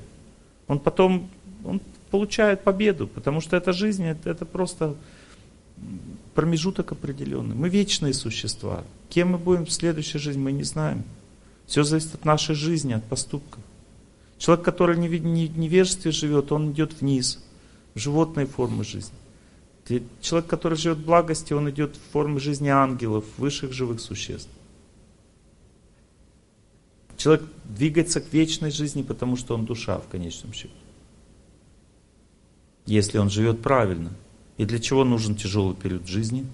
Он 0.66 0.78
потом 0.78 1.30
он 1.64 1.80
получает 2.10 2.62
победу, 2.62 3.06
потому 3.06 3.40
что 3.40 3.56
эта 3.56 3.72
жизнь, 3.72 4.04
это, 4.04 4.30
это 4.30 4.44
просто 4.44 4.96
промежуток 6.34 6.92
определенный. 6.92 7.54
Мы 7.54 7.68
вечные 7.68 8.14
существа. 8.14 8.84
Кем 9.08 9.30
мы 9.30 9.38
будем 9.38 9.66
в 9.66 9.72
следующей 9.72 10.18
жизни, 10.18 10.40
мы 10.40 10.52
не 10.52 10.64
знаем. 10.64 11.04
Все 11.66 11.82
зависит 11.82 12.14
от 12.14 12.24
нашей 12.24 12.54
жизни, 12.54 12.92
от 12.92 13.04
поступков. 13.04 13.62
Человек, 14.38 14.64
который 14.64 14.96
в 14.96 15.00
невежестве 15.00 16.12
живет, 16.12 16.52
он 16.52 16.72
идет 16.72 17.00
вниз, 17.00 17.44
в 17.94 17.98
животной 17.98 18.46
формы 18.46 18.84
жизни. 18.84 19.14
Человек, 20.20 20.48
который 20.48 20.76
живет 20.76 20.98
в 20.98 21.04
благости, 21.04 21.52
он 21.52 21.68
идет 21.70 21.96
в 21.96 22.12
форме 22.12 22.38
жизни 22.38 22.68
ангелов, 22.68 23.24
высших 23.36 23.72
живых 23.72 24.00
существ. 24.00 24.50
Человек 27.16 27.42
двигается 27.64 28.20
к 28.20 28.32
вечной 28.32 28.70
жизни, 28.70 29.02
потому 29.02 29.36
что 29.36 29.54
он 29.54 29.64
душа 29.64 29.98
в 29.98 30.06
конечном 30.06 30.52
счете. 30.52 30.72
Если 32.88 33.18
он 33.18 33.28
живет 33.28 33.60
правильно. 33.60 34.10
И 34.56 34.64
для 34.64 34.78
чего 34.78 35.04
нужен 35.04 35.34
тяжелый 35.34 35.76
период 35.76 36.06
жизни? 36.06 36.46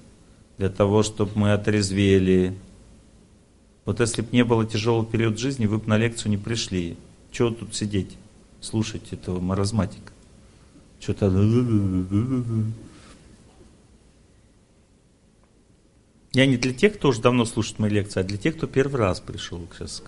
Для 0.59 0.69
того, 0.69 1.05
чтобы 1.05 1.31
мы 1.37 1.53
отрезвели. 1.53 2.59
Вот 3.85 4.01
если 4.01 4.23
бы 4.23 4.29
не 4.33 4.43
было 4.43 4.67
тяжелого 4.67 5.07
периода 5.07 5.37
жизни, 5.37 5.67
вы 5.67 5.79
бы 5.79 5.89
на 5.89 5.97
лекцию 5.97 6.33
не 6.33 6.37
пришли. 6.37 6.97
Чего 7.31 7.51
тут 7.51 7.77
сидеть, 7.77 8.17
слушать 8.61 9.13
этого 9.13 9.39
маразматика? 9.39 10.13
Что-то... 10.99 11.29
Я 16.33 16.47
не 16.47 16.57
для 16.57 16.73
тех, 16.73 16.95
кто 16.95 17.11
уже 17.11 17.21
давно 17.21 17.45
слушает 17.45 17.79
мои 17.79 17.91
лекции, 17.91 18.19
а 18.19 18.25
для 18.25 18.39
тех, 18.39 18.57
кто 18.57 18.67
первый 18.67 18.97
раз 18.97 19.21
пришел, 19.21 19.65
сейчас 19.73 20.03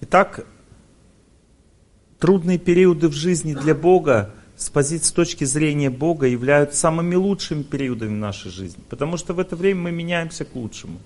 Итак, 0.00 0.46
трудные 2.20 2.58
периоды 2.58 3.08
в 3.08 3.12
жизни 3.12 3.52
для 3.52 3.74
Бога 3.74 4.30
с 4.56 4.70
позиции, 4.70 5.08
с 5.08 5.12
точки 5.12 5.44
зрения 5.44 5.90
Бога 5.90 6.26
являются 6.26 6.78
самыми 6.78 7.16
лучшими 7.16 7.62
периодами 7.62 8.14
нашей 8.14 8.50
жизни, 8.52 8.82
потому 8.88 9.16
что 9.16 9.34
в 9.34 9.40
это 9.40 9.56
время 9.56 9.82
мы 9.82 9.92
меняемся 9.92 10.44
к 10.44 10.54
лучшему. 10.54 11.00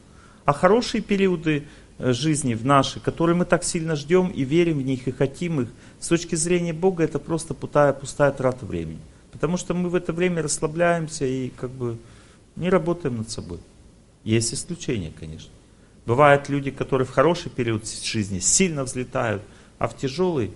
А 0.44 0.52
хорошие 0.52 1.00
периоды 1.00 1.66
э, 1.98 2.12
жизни 2.12 2.52
в 2.52 2.66
нашей, 2.66 3.00
которые 3.00 3.34
мы 3.34 3.46
так 3.46 3.64
сильно 3.64 3.96
ждем 3.96 4.28
и 4.28 4.42
верим 4.42 4.78
в 4.78 4.82
них 4.82 5.08
и 5.08 5.12
хотим 5.12 5.62
их, 5.62 5.68
с 5.98 6.08
точки 6.08 6.34
зрения 6.34 6.74
Бога 6.74 7.04
это 7.04 7.18
просто 7.18 7.54
пустая, 7.54 7.92
пустая 7.94 8.32
трата 8.32 8.66
времени. 8.66 9.00
Потому 9.30 9.56
что 9.56 9.72
мы 9.72 9.88
в 9.88 9.94
это 9.94 10.12
время 10.12 10.42
расслабляемся 10.42 11.24
и 11.24 11.48
как 11.48 11.70
бы 11.70 11.96
не 12.56 12.68
работаем 12.68 13.16
над 13.16 13.30
собой. 13.30 13.60
Есть 14.24 14.52
исключения, 14.52 15.12
конечно. 15.18 15.51
Бывают 16.04 16.48
люди, 16.48 16.70
которые 16.70 17.06
в 17.06 17.10
хороший 17.10 17.50
период 17.50 17.88
жизни 17.88 18.40
сильно 18.40 18.84
взлетают, 18.84 19.42
а 19.78 19.88
в 19.88 19.96
тяжелый 19.96 20.52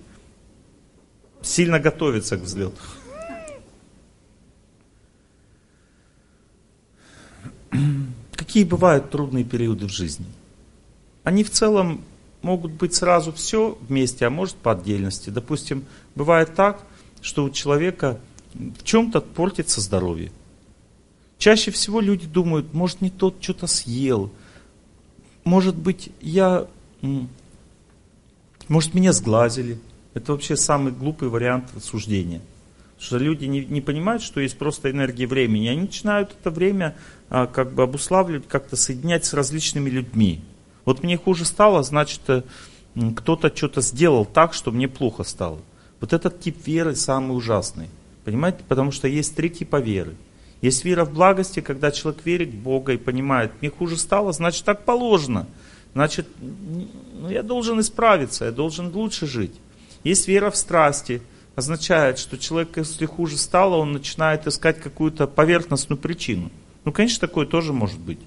сильно 1.41 1.79
готовятся 1.79 2.37
к 2.37 2.41
взлету. 2.41 2.81
Какие 8.31 8.63
бывают 8.63 9.09
трудные 9.09 9.43
периоды 9.43 9.87
в 9.87 9.91
жизни? 9.91 10.25
Они 11.23 11.43
в 11.43 11.51
целом 11.51 12.03
могут 12.41 12.71
быть 12.71 12.93
сразу 12.93 13.31
все 13.33 13.77
вместе, 13.81 14.25
а 14.25 14.29
может 14.29 14.55
по 14.55 14.71
отдельности. 14.71 15.29
Допустим, 15.29 15.85
бывает 16.15 16.55
так, 16.55 16.83
что 17.21 17.43
у 17.43 17.49
человека 17.49 18.19
в 18.53 18.83
чем-то 18.83 19.21
портится 19.21 19.81
здоровье. 19.81 20.31
Чаще 21.37 21.71
всего 21.71 21.99
люди 21.99 22.25
думают, 22.25 22.73
может 22.73 23.01
не 23.01 23.09
тот 23.09 23.35
что-то 23.41 23.67
съел, 23.67 24.31
может 25.47 25.75
быть 25.75 26.09
я, 26.21 26.67
может 28.67 28.93
меня 28.93 29.13
сглазили. 29.13 29.79
Это 30.13 30.33
вообще 30.33 30.55
самый 30.55 30.91
глупый 30.91 31.29
вариант 31.29 31.69
суждения. 31.81 32.41
Потому 32.95 33.05
что 33.05 33.17
люди 33.17 33.45
не, 33.45 33.63
не 33.65 33.81
понимают, 33.81 34.23
что 34.23 34.41
есть 34.41 34.57
просто 34.57 34.89
энергия 34.89 35.27
времени. 35.27 35.67
Они 35.67 35.81
начинают 35.81 36.31
это 36.31 36.49
время 36.49 36.95
а, 37.29 37.45
как 37.45 37.73
бы 37.73 37.83
обуславливать, 37.83 38.47
как-то 38.47 38.75
соединять 38.75 39.25
с 39.25 39.33
различными 39.33 39.89
людьми. 39.89 40.41
Вот 40.85 41.03
мне 41.03 41.17
хуже 41.17 41.45
стало, 41.45 41.83
значит, 41.83 42.21
э, 42.27 42.41
кто-то 43.15 43.55
что-то 43.55 43.81
сделал 43.81 44.25
так, 44.25 44.53
что 44.53 44.71
мне 44.71 44.87
плохо 44.87 45.23
стало. 45.23 45.59
Вот 45.99 46.13
этот 46.13 46.39
тип 46.39 46.65
веры 46.65 46.95
самый 46.95 47.37
ужасный. 47.37 47.87
Понимаете? 48.25 48.59
Потому 48.67 48.91
что 48.91 49.07
есть 49.07 49.35
три 49.35 49.49
типа 49.51 49.79
веры. 49.79 50.15
Есть 50.61 50.85
вера 50.85 51.05
в 51.05 51.13
благости, 51.13 51.59
когда 51.59 51.91
человек 51.91 52.25
верит 52.25 52.49
в 52.49 52.57
Бога 52.57 52.93
и 52.93 52.97
понимает, 52.97 53.51
мне 53.61 53.69
хуже 53.69 53.97
стало, 53.97 54.33
значит 54.33 54.65
так 54.65 54.85
положено. 54.85 55.47
Значит, 55.93 56.27
ну, 56.39 57.29
я 57.29 57.43
должен 57.43 57.79
исправиться, 57.79 58.45
я 58.45 58.51
должен 58.51 58.93
лучше 58.93 59.27
жить. 59.27 59.53
Есть 60.03 60.27
вера 60.27 60.49
в 60.49 60.55
страсти, 60.55 61.21
означает, 61.55 62.19
что 62.19 62.37
человек, 62.37 62.77
если 62.77 63.05
хуже 63.05 63.37
стало, 63.37 63.77
он 63.77 63.91
начинает 63.91 64.47
искать 64.47 64.79
какую-то 64.79 65.27
поверхностную 65.27 65.99
причину. 65.99 66.51
Ну, 66.85 66.91
конечно, 66.91 67.27
такое 67.27 67.45
тоже 67.45 67.73
может 67.73 67.99
быть. 67.99 68.19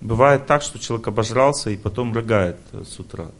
Бывает 0.00 0.46
так, 0.46 0.62
что 0.62 0.78
человек 0.78 1.08
обожрался 1.08 1.70
и 1.70 1.76
потом 1.76 2.12
рыгает 2.12 2.58
э, 2.72 2.84
с 2.84 2.98
утра. 2.98 3.30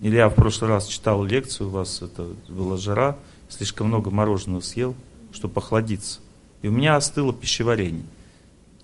Или 0.00 0.16
я 0.16 0.28
в 0.28 0.34
прошлый 0.34 0.70
раз 0.70 0.86
читал 0.86 1.24
лекцию, 1.24 1.68
у 1.68 1.70
вас 1.70 2.02
это 2.02 2.28
была 2.48 2.76
жара, 2.76 3.18
слишком 3.48 3.88
много 3.88 4.10
мороженого 4.10 4.60
съел, 4.60 4.94
чтобы 5.32 5.60
охладиться. 5.60 6.20
И 6.62 6.68
у 6.68 6.72
меня 6.72 6.96
остыло 6.96 7.32
пищеварение. 7.32 8.04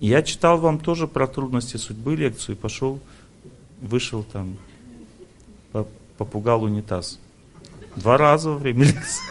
И 0.01 0.09
я 0.09 0.23
читал 0.23 0.59
вам 0.59 0.79
тоже 0.79 1.07
про 1.07 1.27
трудности 1.27 1.77
судьбы 1.77 2.17
лекцию 2.17 2.57
и 2.57 2.59
пошел, 2.59 3.01
вышел 3.81 4.23
там, 4.23 4.57
попугал 6.19 6.65
унитаз. 6.65 7.19
Два 7.97 8.19
раза 8.19 8.51
во 8.51 8.59
время 8.59 8.85
лекции. 8.85 9.23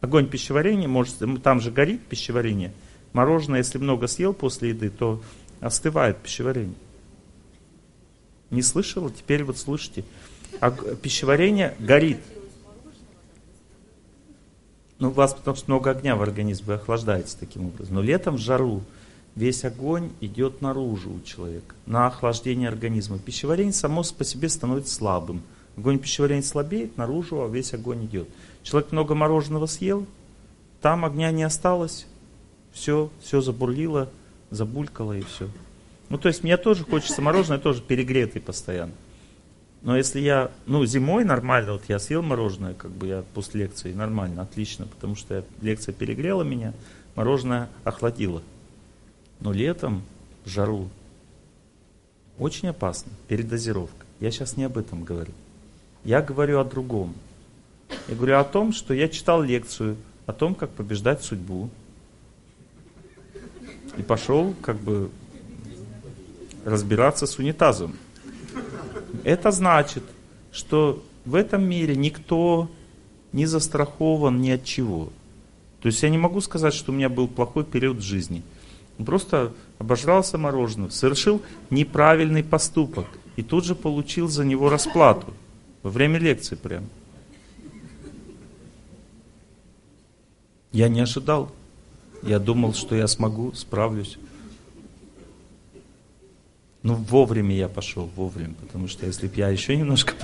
Огонь 0.00 0.28
пищеварения, 0.28 0.88
может, 0.88 1.16
там 1.42 1.60
же 1.60 1.70
горит 1.70 2.00
пищеварение. 2.06 2.72
Мороженое, 3.12 3.58
если 3.58 3.78
много 3.78 4.06
съел 4.06 4.32
после 4.32 4.70
еды, 4.70 4.88
то 4.88 5.22
остывает 5.60 6.18
пищеварение. 6.18 6.76
Не 8.50 8.62
слышала? 8.62 9.10
Теперь 9.10 9.44
вот 9.44 9.58
слышите. 9.58 10.04
А 10.58 10.70
пищеварение 10.70 11.74
горит. 11.78 12.18
Ну, 14.98 15.08
у 15.08 15.12
вас 15.12 15.32
потому 15.32 15.56
что 15.56 15.70
много 15.70 15.90
огня 15.90 16.16
в 16.16 16.22
организме, 16.22 16.66
вы 16.66 16.74
охлаждаете 16.74 17.36
таким 17.38 17.66
образом. 17.66 17.94
Но 17.94 18.02
летом 18.02 18.36
в 18.36 18.38
жару 18.38 18.82
весь 19.34 19.64
огонь 19.64 20.10
идет 20.20 20.60
наружу 20.60 21.10
у 21.10 21.20
человека, 21.22 21.74
на 21.86 22.06
охлаждение 22.06 22.68
организма. 22.68 23.18
Пищеварение 23.18 23.72
само 23.72 24.02
по 24.16 24.24
себе 24.24 24.48
становится 24.48 24.94
слабым. 24.94 25.42
Огонь 25.76 25.98
пищеварения 25.98 26.42
слабеет, 26.42 26.98
наружу, 26.98 27.42
а 27.42 27.48
весь 27.48 27.72
огонь 27.72 28.04
идет. 28.04 28.28
Человек 28.62 28.92
много 28.92 29.14
мороженого 29.14 29.66
съел, 29.66 30.06
там 30.82 31.04
огня 31.06 31.30
не 31.30 31.44
осталось, 31.44 32.06
все, 32.72 33.10
все 33.22 33.40
забурлило, 33.40 34.10
забулькало 34.50 35.16
и 35.16 35.22
все. 35.22 35.48
Ну, 36.10 36.18
то 36.18 36.28
есть 36.28 36.42
мне 36.42 36.56
тоже 36.56 36.84
хочется 36.84 37.22
мороженое, 37.22 37.58
тоже 37.58 37.80
перегретый 37.80 38.42
постоянно. 38.42 38.92
Но 39.82 39.96
если 39.96 40.20
я, 40.20 40.50
ну, 40.66 40.84
зимой 40.84 41.24
нормально, 41.24 41.72
вот 41.72 41.84
я 41.88 41.98
съел 41.98 42.22
мороженое, 42.22 42.74
как 42.74 42.90
бы 42.90 43.06
я 43.06 43.24
после 43.34 43.62
лекции, 43.62 43.92
нормально, 43.92 44.42
отлично, 44.42 44.86
потому 44.86 45.16
что 45.16 45.36
я, 45.36 45.44
лекция 45.62 45.94
перегрела 45.94 46.42
меня, 46.42 46.74
мороженое 47.14 47.70
охладило. 47.84 48.42
Но 49.40 49.52
летом, 49.52 50.02
жару, 50.44 50.90
очень 52.38 52.68
опасно, 52.68 53.10
передозировка. 53.28 54.06
Я 54.20 54.30
сейчас 54.30 54.56
не 54.56 54.64
об 54.64 54.76
этом 54.76 55.02
говорю. 55.02 55.32
Я 56.04 56.20
говорю 56.20 56.60
о 56.60 56.64
другом. 56.64 57.14
Я 58.08 58.14
говорю 58.14 58.38
о 58.38 58.44
том, 58.44 58.72
что 58.72 58.92
я 58.92 59.08
читал 59.08 59.42
лекцию 59.42 59.96
о 60.26 60.32
том, 60.32 60.54
как 60.54 60.70
побеждать 60.70 61.22
судьбу. 61.22 61.68
И 63.96 64.02
пошел 64.02 64.54
как 64.62 64.76
бы 64.76 65.10
разбираться 66.64 67.26
с 67.26 67.38
унитазом. 67.38 67.96
Это 69.24 69.50
значит, 69.50 70.04
что 70.52 71.02
в 71.24 71.34
этом 71.34 71.62
мире 71.62 71.96
никто 71.96 72.70
не 73.32 73.46
застрахован 73.46 74.40
ни 74.40 74.50
от 74.50 74.64
чего. 74.64 75.10
То 75.80 75.86
есть 75.86 76.02
я 76.02 76.10
не 76.10 76.18
могу 76.18 76.40
сказать, 76.40 76.74
что 76.74 76.92
у 76.92 76.94
меня 76.94 77.08
был 77.08 77.28
плохой 77.28 77.64
период 77.64 78.00
жизни. 78.02 78.42
Просто 79.04 79.52
обожрался 79.78 80.36
мороженым, 80.36 80.90
совершил 80.90 81.40
неправильный 81.70 82.44
поступок. 82.44 83.06
и 83.36 83.42
тут 83.42 83.64
же 83.64 83.74
получил 83.74 84.28
за 84.28 84.44
него 84.44 84.68
расплату. 84.68 85.32
Во 85.82 85.88
время 85.88 86.18
лекции 86.18 86.56
прям. 86.56 86.84
Я 90.72 90.88
не 90.88 91.00
ожидал. 91.00 91.50
Я 92.22 92.38
думал, 92.38 92.74
что 92.74 92.94
я 92.94 93.06
смогу, 93.06 93.52
справлюсь. 93.54 94.18
Ну, 96.82 96.94
вовремя 96.94 97.54
я 97.54 97.68
пошел, 97.68 98.06
вовремя, 98.16 98.54
потому 98.54 98.88
что 98.88 99.06
если 99.06 99.26
бы 99.26 99.34
я 99.36 99.48
еще 99.48 99.76
немножко 99.76 100.14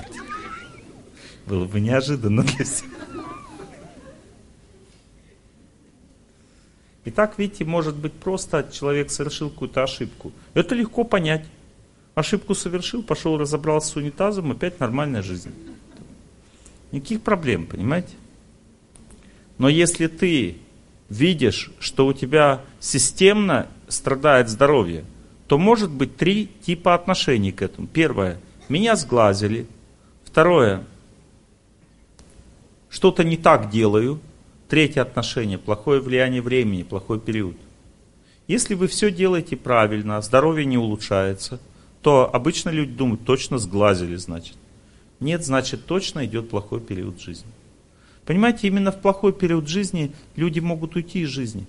было 1.45 1.65
бы 1.65 1.79
неожиданно 1.79 2.43
для 2.43 2.65
всех. 2.65 2.89
Итак, 7.05 7.35
видите, 7.37 7.63
может 7.63 7.95
быть 7.95 8.11
просто 8.11 8.69
человек 8.73 9.11
совершил 9.11 9.49
какую-то 9.49 9.83
ошибку. 9.83 10.33
Это 10.53 10.75
легко 10.75 11.05
понять. 11.05 11.45
Ошибку 12.15 12.53
совершил, 12.53 13.01
пошел 13.01 13.37
разобрался 13.37 13.91
с 13.91 13.95
унитазом, 13.95 14.51
опять 14.51 14.79
нормальная 14.79 15.21
жизнь. 15.21 15.53
Никаких 16.91 17.21
проблем, 17.21 17.65
понимаете? 17.65 18.13
Но 19.57 19.69
если 19.69 20.07
ты 20.07 20.57
видишь, 21.09 21.71
что 21.79 22.07
у 22.07 22.13
тебя 22.13 22.61
системно 22.79 23.67
страдает 23.87 24.49
здоровье, 24.49 25.05
то 25.47 25.57
может 25.57 25.89
быть 25.89 26.17
три 26.17 26.49
типа 26.61 26.93
отношений 26.93 27.51
к 27.51 27.61
этому. 27.61 27.87
Первое, 27.87 28.39
меня 28.69 28.95
сглазили. 28.95 29.65
Второе, 30.25 30.83
что-то 32.89 33.23
не 33.23 33.37
так 33.37 33.69
делаю. 33.69 34.19
Третье 34.67 35.01
отношение, 35.01 35.57
плохое 35.57 36.01
влияние 36.01 36.41
времени, 36.41 36.83
плохой 36.83 37.21
период. 37.21 37.55
Если 38.47 38.75
вы 38.75 38.87
все 38.87 39.11
делаете 39.11 39.55
правильно, 39.55 40.17
а 40.17 40.21
здоровье 40.21 40.65
не 40.65 40.77
улучшается, 40.77 41.59
то 42.01 42.29
обычно 42.33 42.69
люди 42.69 42.91
думают, 42.91 43.23
точно 43.23 43.57
сглазили, 43.57 44.15
значит. 44.15 44.57
Нет, 45.21 45.45
значит, 45.45 45.85
точно 45.85 46.25
идет 46.25 46.49
плохой 46.49 46.81
период 46.81 47.21
жизни. 47.21 47.49
Понимаете, 48.25 48.67
именно 48.67 48.91
в 48.91 48.99
плохой 49.01 49.31
период 49.31 49.67
жизни 49.69 50.11
люди 50.35 50.59
могут 50.59 50.95
уйти 50.95 51.21
из 51.21 51.29
жизни. 51.29 51.65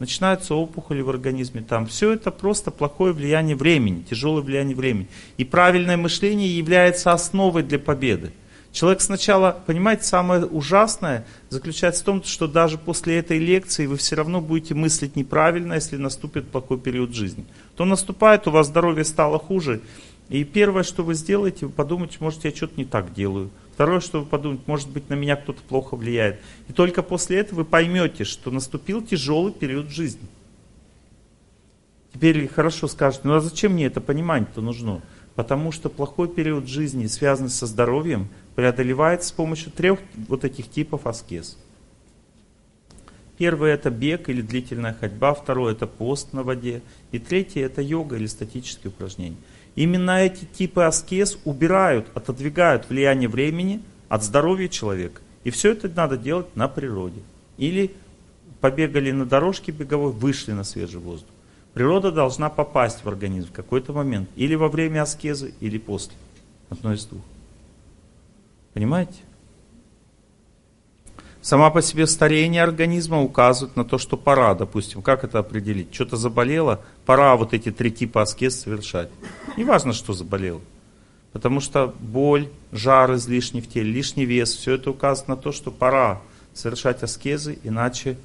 Начинаются 0.00 0.54
опухоли 0.54 1.02
в 1.02 1.10
организме, 1.10 1.60
там 1.60 1.86
все 1.86 2.12
это 2.12 2.30
просто 2.30 2.70
плохое 2.70 3.12
влияние 3.12 3.54
времени, 3.54 4.02
тяжелое 4.08 4.40
влияние 4.42 4.74
времени. 4.74 5.08
И 5.36 5.44
правильное 5.44 5.98
мышление 5.98 6.56
является 6.56 7.12
основой 7.12 7.62
для 7.62 7.78
победы. 7.78 8.32
Человек 8.72 9.02
сначала, 9.02 9.62
понимаете, 9.66 10.04
самое 10.04 10.46
ужасное 10.46 11.26
заключается 11.50 12.00
в 12.00 12.06
том, 12.06 12.24
что 12.24 12.46
даже 12.48 12.78
после 12.78 13.18
этой 13.18 13.38
лекции 13.38 13.84
вы 13.84 13.98
все 13.98 14.16
равно 14.16 14.40
будете 14.40 14.74
мыслить 14.74 15.16
неправильно, 15.16 15.74
если 15.74 15.98
наступит 15.98 16.48
плохой 16.48 16.78
период 16.78 17.14
жизни. 17.14 17.44
То 17.76 17.84
наступает, 17.84 18.46
у 18.46 18.52
вас 18.52 18.68
здоровье 18.68 19.04
стало 19.04 19.38
хуже, 19.38 19.82
и 20.30 20.44
первое, 20.44 20.84
что 20.84 21.02
вы 21.02 21.12
сделаете, 21.12 21.66
вы 21.66 21.72
подумаете, 21.72 22.16
может, 22.20 22.44
я 22.46 22.52
что-то 22.52 22.74
не 22.78 22.86
так 22.86 23.12
делаю. 23.12 23.50
Второе, 23.80 24.00
что 24.00 24.20
вы 24.20 24.26
подумаете, 24.26 24.64
может 24.66 24.90
быть, 24.90 25.08
на 25.08 25.14
меня 25.14 25.36
кто-то 25.36 25.62
плохо 25.62 25.96
влияет. 25.96 26.38
И 26.68 26.72
только 26.74 27.02
после 27.02 27.38
этого 27.38 27.60
вы 27.60 27.64
поймете, 27.64 28.24
что 28.24 28.50
наступил 28.50 29.00
тяжелый 29.00 29.54
период 29.54 29.88
жизни. 29.88 30.20
Теперь 32.12 32.46
хорошо 32.46 32.88
скажете, 32.88 33.22
ну 33.24 33.36
а 33.36 33.40
зачем 33.40 33.72
мне 33.72 33.86
это 33.86 34.02
понимание-то 34.02 34.60
нужно? 34.60 35.00
Потому 35.34 35.72
что 35.72 35.88
плохой 35.88 36.28
период 36.28 36.68
жизни, 36.68 37.06
связанный 37.06 37.48
со 37.48 37.64
здоровьем, 37.66 38.28
преодолевается 38.54 39.30
с 39.30 39.32
помощью 39.32 39.72
трех 39.72 39.98
вот 40.28 40.44
этих 40.44 40.70
типов 40.70 41.06
аскез. 41.06 41.56
Первый 43.38 43.70
это 43.70 43.88
бег 43.88 44.28
или 44.28 44.42
длительная 44.42 44.92
ходьба, 44.92 45.32
второй 45.32 45.72
это 45.72 45.86
пост 45.86 46.34
на 46.34 46.42
воде, 46.42 46.82
и 47.12 47.18
третий 47.18 47.60
это 47.60 47.80
йога 47.80 48.16
или 48.16 48.26
статические 48.26 48.90
упражнения. 48.90 49.38
Именно 49.80 50.10
эти 50.10 50.44
типы 50.44 50.82
аскез 50.82 51.38
убирают, 51.46 52.06
отодвигают 52.14 52.90
влияние 52.90 53.30
времени 53.30 53.80
от 54.10 54.22
здоровья 54.22 54.68
человека. 54.68 55.22
И 55.42 55.48
все 55.48 55.72
это 55.72 55.88
надо 55.88 56.18
делать 56.18 56.54
на 56.54 56.68
природе. 56.68 57.22
Или 57.56 57.94
побегали 58.60 59.10
на 59.10 59.24
дорожке 59.24 59.72
беговой, 59.72 60.12
вышли 60.12 60.52
на 60.52 60.64
свежий 60.64 61.00
воздух. 61.00 61.30
Природа 61.72 62.12
должна 62.12 62.50
попасть 62.50 63.02
в 63.02 63.08
организм 63.08 63.48
в 63.48 63.52
какой-то 63.52 63.94
момент. 63.94 64.28
Или 64.36 64.54
во 64.54 64.68
время 64.68 65.00
аскезы, 65.00 65.54
или 65.60 65.78
после. 65.78 66.12
Одно 66.68 66.92
из 66.92 67.06
двух. 67.06 67.22
Понимаете? 68.74 69.14
Сама 71.42 71.70
по 71.70 71.80
себе 71.80 72.06
старение 72.06 72.62
организма 72.62 73.22
указывает 73.22 73.74
на 73.74 73.84
то, 73.84 73.96
что 73.96 74.18
пора, 74.18 74.54
допустим, 74.54 75.00
как 75.00 75.24
это 75.24 75.38
определить? 75.38 75.94
Что-то 75.94 76.16
заболело, 76.16 76.80
пора 77.06 77.34
вот 77.36 77.54
эти 77.54 77.70
три 77.70 77.90
типа 77.90 78.22
аскез 78.22 78.60
совершать. 78.60 79.08
Не 79.56 79.64
важно, 79.64 79.94
что 79.94 80.12
заболело. 80.12 80.60
Потому 81.32 81.60
что 81.60 81.94
боль, 81.98 82.48
жар 82.72 83.14
излишний 83.14 83.62
в 83.62 83.68
теле, 83.68 83.90
лишний 83.90 84.26
вес, 84.26 84.54
все 84.54 84.74
это 84.74 84.90
указывает 84.90 85.28
на 85.28 85.36
то, 85.36 85.52
что 85.52 85.70
пора 85.70 86.20
совершать 86.52 87.02
аскезы, 87.02 87.58
иначе, 87.62 88.18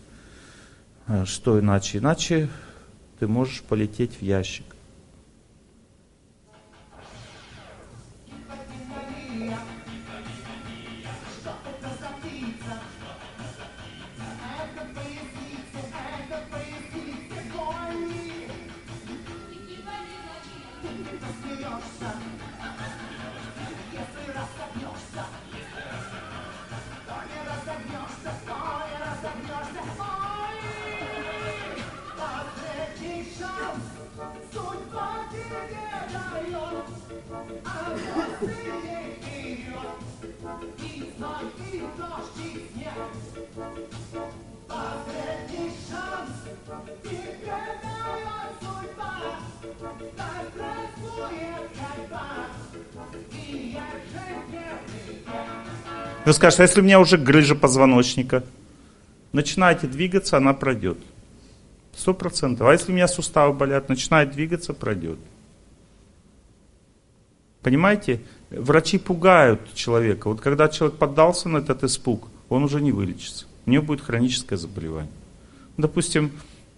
э, 1.08 1.24
что 1.26 1.60
иначе? 1.60 2.00
Иначе 2.00 2.50
ты 3.20 3.28
можешь 3.28 3.62
полететь 3.62 4.20
в 4.20 4.24
ящик. 4.24 4.75
Вы 56.26 56.34
скажете, 56.34 56.64
а 56.64 56.66
если 56.66 56.82
у 56.82 56.84
меня 56.84 57.00
уже 57.00 57.18
грыжа 57.18 57.56
позвоночника? 57.56 58.44
Начинайте 59.32 59.88
двигаться, 59.88 60.38
она 60.38 60.54
пройдет. 60.54 60.98
Сто 61.96 62.14
процентов. 62.14 62.68
А 62.68 62.72
если 62.74 62.92
у 62.92 62.96
меня 62.96 63.08
суставы 63.08 63.54
болят, 63.54 63.90
начинает 63.90 64.32
двигаться, 64.32 64.74
пройдет. 64.74 65.20
Понимаете? 67.62 68.22
Врачи 68.50 68.98
пугают 68.98 69.74
человека. 69.74 70.28
Вот 70.30 70.42
когда 70.42 70.68
человек 70.68 70.98
поддался 70.98 71.50
на 71.50 71.58
этот 71.58 71.84
испуг, 71.84 72.28
он 72.50 72.64
уже 72.64 72.82
не 72.82 72.92
вылечится. 72.92 73.46
У 73.66 73.72
него 73.72 73.84
будет 73.84 74.02
хроническое 74.02 74.58
заболевание. 74.58 75.12
Допустим, 75.78 76.32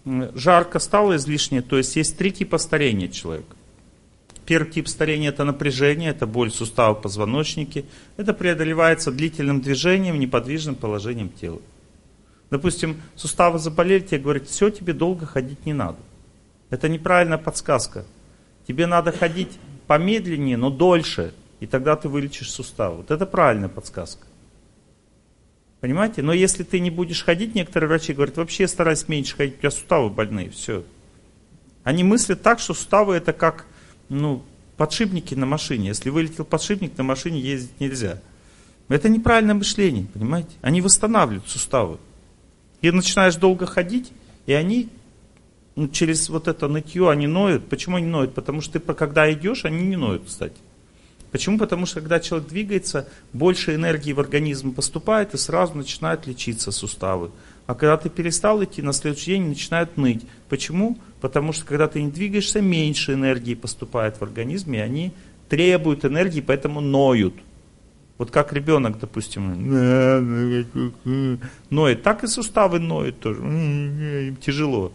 жарко 0.05 0.79
стало 0.79 1.17
излишнее, 1.17 1.61
то 1.61 1.77
есть 1.77 1.95
есть 1.95 2.17
три 2.17 2.31
типа 2.31 2.57
старения 2.57 3.09
человека. 3.09 3.56
Первый 4.47 4.71
тип 4.71 4.87
старения 4.87 5.27
это 5.27 5.43
напряжение, 5.43 6.11
это 6.11 6.25
боль 6.25 6.51
сустава 6.51 6.95
в 6.95 7.01
позвоночнике. 7.01 7.83
Это 8.15 8.33
преодолевается 8.33 9.11
длительным 9.11 9.59
движением, 9.59 10.17
неподвижным 10.17 10.75
положением 10.75 11.29
тела. 11.29 11.61
Допустим, 12.49 13.01
суставы 13.17 13.59
заболели, 13.59 13.99
тебе 13.99 14.21
говорят, 14.21 14.47
все, 14.47 14.69
тебе 14.69 14.93
долго 14.93 15.25
ходить 15.25 15.65
не 15.65 15.73
надо. 15.73 15.97
Это 16.69 16.87
неправильная 16.87 17.37
подсказка. 17.37 18.05
Тебе 18.65 18.87
надо 18.87 19.11
ходить 19.11 19.51
помедленнее, 19.85 20.55
но 20.55 20.69
дольше, 20.69 21.33
и 21.59 21.67
тогда 21.67 21.97
ты 21.97 22.07
вылечишь 22.07 22.49
суставы. 22.49 22.97
Вот 22.97 23.11
это 23.11 23.25
правильная 23.25 23.69
подсказка. 23.69 24.25
Понимаете? 25.81 26.21
Но 26.21 26.31
если 26.31 26.63
ты 26.63 26.79
не 26.79 26.89
будешь 26.89 27.25
ходить, 27.25 27.53
некоторые 27.53 27.89
врачи 27.89 28.13
говорят, 28.13 28.37
вообще 28.37 28.69
старайся 28.69 29.05
меньше 29.09 29.35
ходить, 29.35 29.55
у 29.55 29.59
тебя 29.59 29.71
суставы 29.71 30.09
больные, 30.09 30.49
все. 30.51 30.85
Они 31.83 32.05
мыслят 32.05 32.41
так, 32.41 32.59
что 32.59 32.73
суставы 32.73 33.15
это 33.15 33.33
как 33.33 33.65
ну, 34.09 34.43
подшипники 34.77 35.33
на 35.35 35.45
машине. 35.45 35.87
Если 35.87 36.09
вылетел 36.09 36.45
подшипник, 36.45 36.97
на 36.97 37.03
машине 37.03 37.39
ездить 37.39 37.79
нельзя. 37.79 38.21
Это 38.89 39.09
неправильное 39.09 39.55
мышление, 39.55 40.05
понимаете? 40.13 40.51
Они 40.61 40.81
восстанавливают 40.81 41.49
суставы. 41.49 41.97
И 42.81 42.91
начинаешь 42.91 43.35
долго 43.35 43.65
ходить, 43.65 44.11
и 44.45 44.53
они 44.53 44.89
ну, 45.75 45.87
через 45.87 46.29
вот 46.29 46.47
это 46.47 46.67
нытье, 46.67 47.09
они 47.09 47.27
ноют. 47.27 47.67
Почему 47.69 47.97
они 47.97 48.07
ноют? 48.07 48.33
Потому 48.33 48.61
что 48.61 48.79
ты, 48.79 48.93
когда 48.93 49.31
идешь, 49.31 49.65
они 49.65 49.85
не 49.85 49.95
ноют, 49.95 50.23
кстати. 50.25 50.55
Почему? 51.31 51.59
Потому 51.59 51.85
что 51.85 51.99
когда 51.99 52.19
человек 52.19 52.47
двигается, 52.47 53.07
больше 53.33 53.75
энергии 53.75 54.13
в 54.13 54.19
организм 54.19 54.73
поступает, 54.73 55.33
и 55.33 55.37
сразу 55.37 55.75
начинают 55.75 56.25
лечиться 56.25 56.71
суставы. 56.71 57.31
А 57.67 57.75
когда 57.75 57.97
ты 57.97 58.09
перестал 58.09 58.63
идти, 58.63 58.81
на 58.81 58.93
следующий 58.93 59.31
день 59.31 59.49
начинают 59.49 59.97
ныть. 59.97 60.25
Почему? 60.47 60.97
Потому 61.19 61.51
что 61.51 61.65
когда 61.65 61.87
ты 61.87 62.01
не 62.01 62.09
двигаешься, 62.09 62.61
меньше 62.61 63.13
энергии 63.13 63.55
поступает 63.55 64.17
в 64.17 64.23
организм, 64.23 64.73
и 64.73 64.77
они 64.77 65.11
требуют 65.49 66.05
энергии, 66.05 66.39
поэтому 66.39 66.79
ноют. 66.79 67.35
Вот 68.17 68.31
как 68.31 68.53
ребенок, 68.53 68.97
допустим, 68.99 69.69
ноет, 71.69 72.03
так 72.03 72.23
и 72.23 72.27
суставы 72.27 72.79
ноют 72.79 73.19
тоже, 73.19 73.41
им 73.41 74.37
тяжело. 74.37 74.91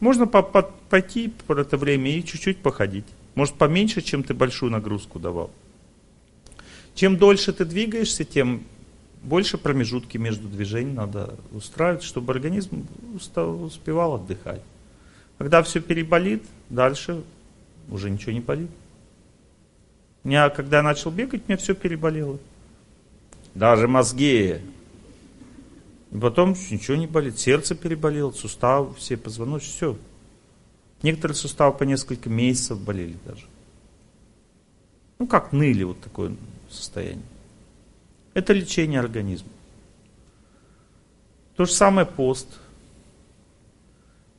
Можно 0.00 0.26
по 0.26 0.38
-по 0.38 0.68
пойти 0.90 1.32
por 1.46 1.60
это 1.60 1.76
время 1.76 2.10
и 2.10 2.24
чуть-чуть 2.24 2.58
походить. 2.58 3.06
Может 3.36 3.54
поменьше, 3.54 4.02
чем 4.02 4.24
ты 4.24 4.34
большую 4.34 4.72
нагрузку 4.72 5.20
давал. 5.20 5.50
Чем 6.94 7.16
дольше 7.16 7.52
ты 7.52 7.64
двигаешься, 7.64 8.24
тем 8.24 8.64
больше 9.22 9.56
промежутки 9.56 10.18
между 10.18 10.48
движениями 10.48 10.96
надо 10.96 11.34
устраивать, 11.52 12.02
чтобы 12.02 12.32
организм 12.32 12.86
успевал 13.14 14.16
отдыхать. 14.16 14.62
Когда 15.38 15.62
все 15.62 15.80
переболит, 15.80 16.44
дальше 16.68 17.22
уже 17.88 18.10
ничего 18.10 18.32
не 18.32 18.40
болит. 18.40 18.70
У 20.24 20.28
меня, 20.28 20.50
когда 20.50 20.78
я 20.78 20.82
начал 20.82 21.10
бегать, 21.10 21.48
мне 21.48 21.56
все 21.56 21.74
переболело. 21.74 22.38
Даже 23.54 23.88
мозги. 23.88 24.58
И 26.10 26.18
потом 26.18 26.50
ничего 26.70 26.96
не 26.96 27.06
болит. 27.06 27.38
Сердце 27.38 27.74
переболело, 27.74 28.30
суставы, 28.32 28.94
все 28.94 29.16
позвоночники, 29.16 29.74
все. 29.74 29.96
Некоторые 31.02 31.36
суставы 31.36 31.76
по 31.76 31.84
несколько 31.84 32.28
месяцев 32.28 32.80
болели 32.80 33.16
даже. 33.24 33.46
Ну, 35.18 35.26
как 35.26 35.52
ныли, 35.52 35.82
вот 35.82 36.00
такое 36.00 36.36
состояние. 36.70 37.24
Это 38.34 38.52
лечение 38.52 39.00
организма. 39.00 39.50
То 41.56 41.64
же 41.64 41.72
самое 41.72 42.06
пост. 42.06 42.48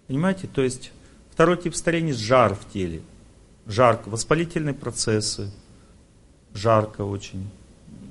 Понимаете, 0.08 0.48
то 0.48 0.62
есть 0.62 0.92
второй 1.32 1.58
тип 1.58 1.76
старения– 1.76 2.14
жар 2.16 2.56
в 2.56 2.72
теле. 2.72 3.02
Жарко, 3.66 4.10
воспалительные 4.10 4.74
процессы, 4.74 5.50
жарко 6.54 7.06
очень, 7.06 7.50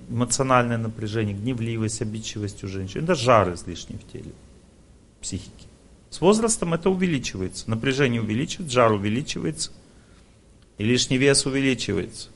эмоциональное 0.09 0.79
напряжение, 0.79 1.37
гневливость, 1.37 2.01
обидчивость 2.01 2.65
у 2.65 2.69
женщин. 2.69 3.05
Это 3.05 3.15
жар 3.15 3.53
излишний 3.53 3.99
в 3.99 4.11
теле, 4.11 4.33
психики. 5.21 5.67
С 6.09 6.23
возрастом 6.23 6.73
это 6.73 6.89
увеличивается. 6.89 7.69
Напряжение 7.69 8.23
увеличивается, 8.23 8.75
жар 8.75 8.93
увеличивается, 8.93 9.73
и 10.79 10.85
лишний 10.85 11.19
вес 11.19 11.45
увеличивается. 11.45 12.31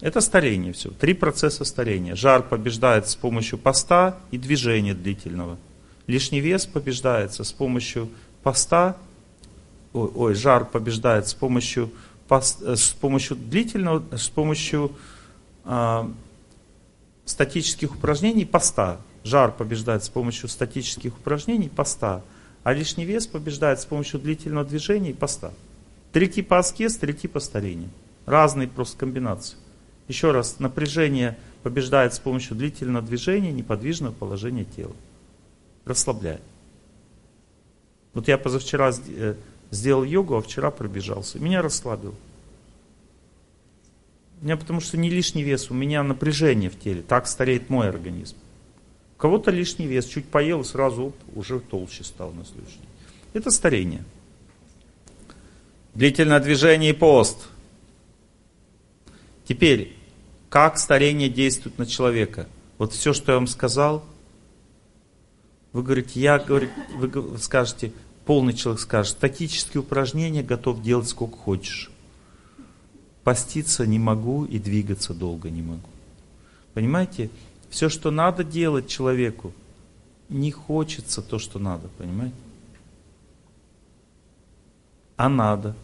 Это 0.00 0.20
старение 0.20 0.72
все. 0.72 0.90
Три 0.90 1.14
процесса 1.14 1.64
старения. 1.64 2.14
Жар 2.14 2.42
побеждается 2.42 3.12
с 3.12 3.16
помощью 3.16 3.58
поста 3.58 4.18
и 4.30 4.38
движения 4.38 4.94
длительного. 4.94 5.58
Лишний 6.06 6.40
вес 6.40 6.66
побеждается 6.66 7.44
с 7.44 7.52
помощью 7.52 8.10
поста, 8.42 8.96
ой, 9.92 10.10
ой 10.14 10.34
жар 10.34 10.64
побеждает 10.66 11.28
с 11.28 11.34
помощью 11.34 11.90
Э, 12.28 12.76
с 12.76 12.90
помощью 12.92 13.36
длительного, 13.36 14.02
с 14.16 14.28
помощью 14.28 14.92
э, 15.64 16.08
статических 17.24 17.94
упражнений 17.94 18.44
поста. 18.44 19.00
Жар 19.24 19.52
побеждает 19.52 20.04
с 20.04 20.08
помощью 20.08 20.48
статических 20.48 21.16
упражнений 21.18 21.70
поста, 21.70 22.22
а 22.62 22.72
лишний 22.72 23.04
вес 23.04 23.26
побеждает 23.26 23.80
с 23.80 23.86
помощью 23.86 24.20
длительного 24.20 24.66
движения 24.66 25.10
и 25.10 25.14
поста. 25.14 25.52
Три 26.12 26.28
типа 26.28 26.58
аскез, 26.58 26.96
три 26.96 27.14
типа 27.14 27.40
старения. 27.40 27.88
Разные 28.26 28.68
просто 28.68 28.98
комбинации. 28.98 29.56
Еще 30.08 30.32
раз, 30.32 30.58
напряжение 30.58 31.38
побеждает 31.62 32.14
с 32.14 32.18
помощью 32.18 32.56
длительного 32.56 33.04
движения, 33.04 33.52
неподвижного 33.52 34.12
положения 34.12 34.64
тела. 34.64 34.94
Расслабляет. 35.84 36.42
Вот 38.12 38.28
я 38.28 38.38
позавчера 38.38 38.92
э, 39.08 39.34
сделал 39.70 40.04
йогу, 40.04 40.36
а 40.36 40.42
вчера 40.42 40.70
пробежался. 40.70 41.38
Меня 41.38 41.62
расслабил. 41.62 42.14
У 44.40 44.44
меня 44.44 44.56
потому 44.56 44.80
что 44.80 44.98
не 44.98 45.08
лишний 45.08 45.42
вес, 45.42 45.70
у 45.70 45.74
меня 45.74 46.02
напряжение 46.02 46.70
в 46.70 46.78
теле. 46.78 47.02
Так 47.02 47.26
стареет 47.26 47.70
мой 47.70 47.88
организм. 47.88 48.36
У 49.16 49.20
кого-то 49.20 49.50
лишний 49.50 49.86
вес, 49.86 50.04
чуть 50.06 50.26
поел 50.26 50.60
и 50.60 50.64
сразу 50.64 51.06
оп, 51.06 51.16
уже 51.34 51.60
толще 51.60 52.04
стал 52.04 52.32
на 52.32 52.44
следующий 52.44 52.76
день. 52.76 52.88
Это 53.32 53.50
старение. 53.50 54.04
Длительное 55.94 56.40
движение 56.40 56.90
и 56.90 56.94
пост. 56.94 57.48
Теперь, 59.44 59.96
как 60.48 60.78
старение 60.78 61.28
действует 61.28 61.78
на 61.78 61.86
человека? 61.86 62.48
Вот 62.78 62.92
все, 62.92 63.12
что 63.12 63.32
я 63.32 63.38
вам 63.38 63.46
сказал, 63.46 64.04
вы 65.72 65.82
говорите, 65.82 66.20
я, 66.20 66.38
говорю, 66.38 66.68
вы 66.94 67.38
скажете, 67.38 67.92
полный 68.24 68.52
человек 68.52 68.80
скажет, 68.80 69.12
статические 69.12 69.82
упражнения 69.82 70.42
готов 70.42 70.82
делать 70.82 71.08
сколько 71.08 71.36
хочешь. 71.36 71.90
Поститься 73.22 73.86
не 73.86 73.98
могу 73.98 74.44
и 74.44 74.58
двигаться 74.58 75.14
долго 75.14 75.50
не 75.50 75.62
могу. 75.62 75.88
Понимаете? 76.74 77.30
Все, 77.70 77.88
что 77.88 78.10
надо 78.10 78.44
делать 78.44 78.86
человеку, 78.86 79.52
не 80.28 80.52
хочется 80.52 81.22
то, 81.22 81.38
что 81.38 81.58
надо, 81.58 81.88
понимаете? 81.98 82.36
А 85.16 85.28
надо. 85.28 85.74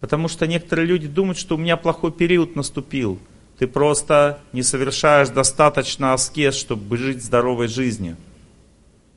Потому 0.00 0.28
что 0.28 0.46
некоторые 0.46 0.86
люди 0.86 1.08
думают, 1.08 1.38
что 1.38 1.56
у 1.56 1.58
меня 1.58 1.76
плохой 1.76 2.12
период 2.12 2.56
наступил. 2.56 3.18
Ты 3.58 3.66
просто 3.66 4.38
не 4.52 4.62
совершаешь 4.62 5.30
достаточно 5.30 6.12
аскез, 6.12 6.54
чтобы 6.54 6.96
жить 6.96 7.22
здоровой 7.22 7.66
жизнью. 7.66 8.16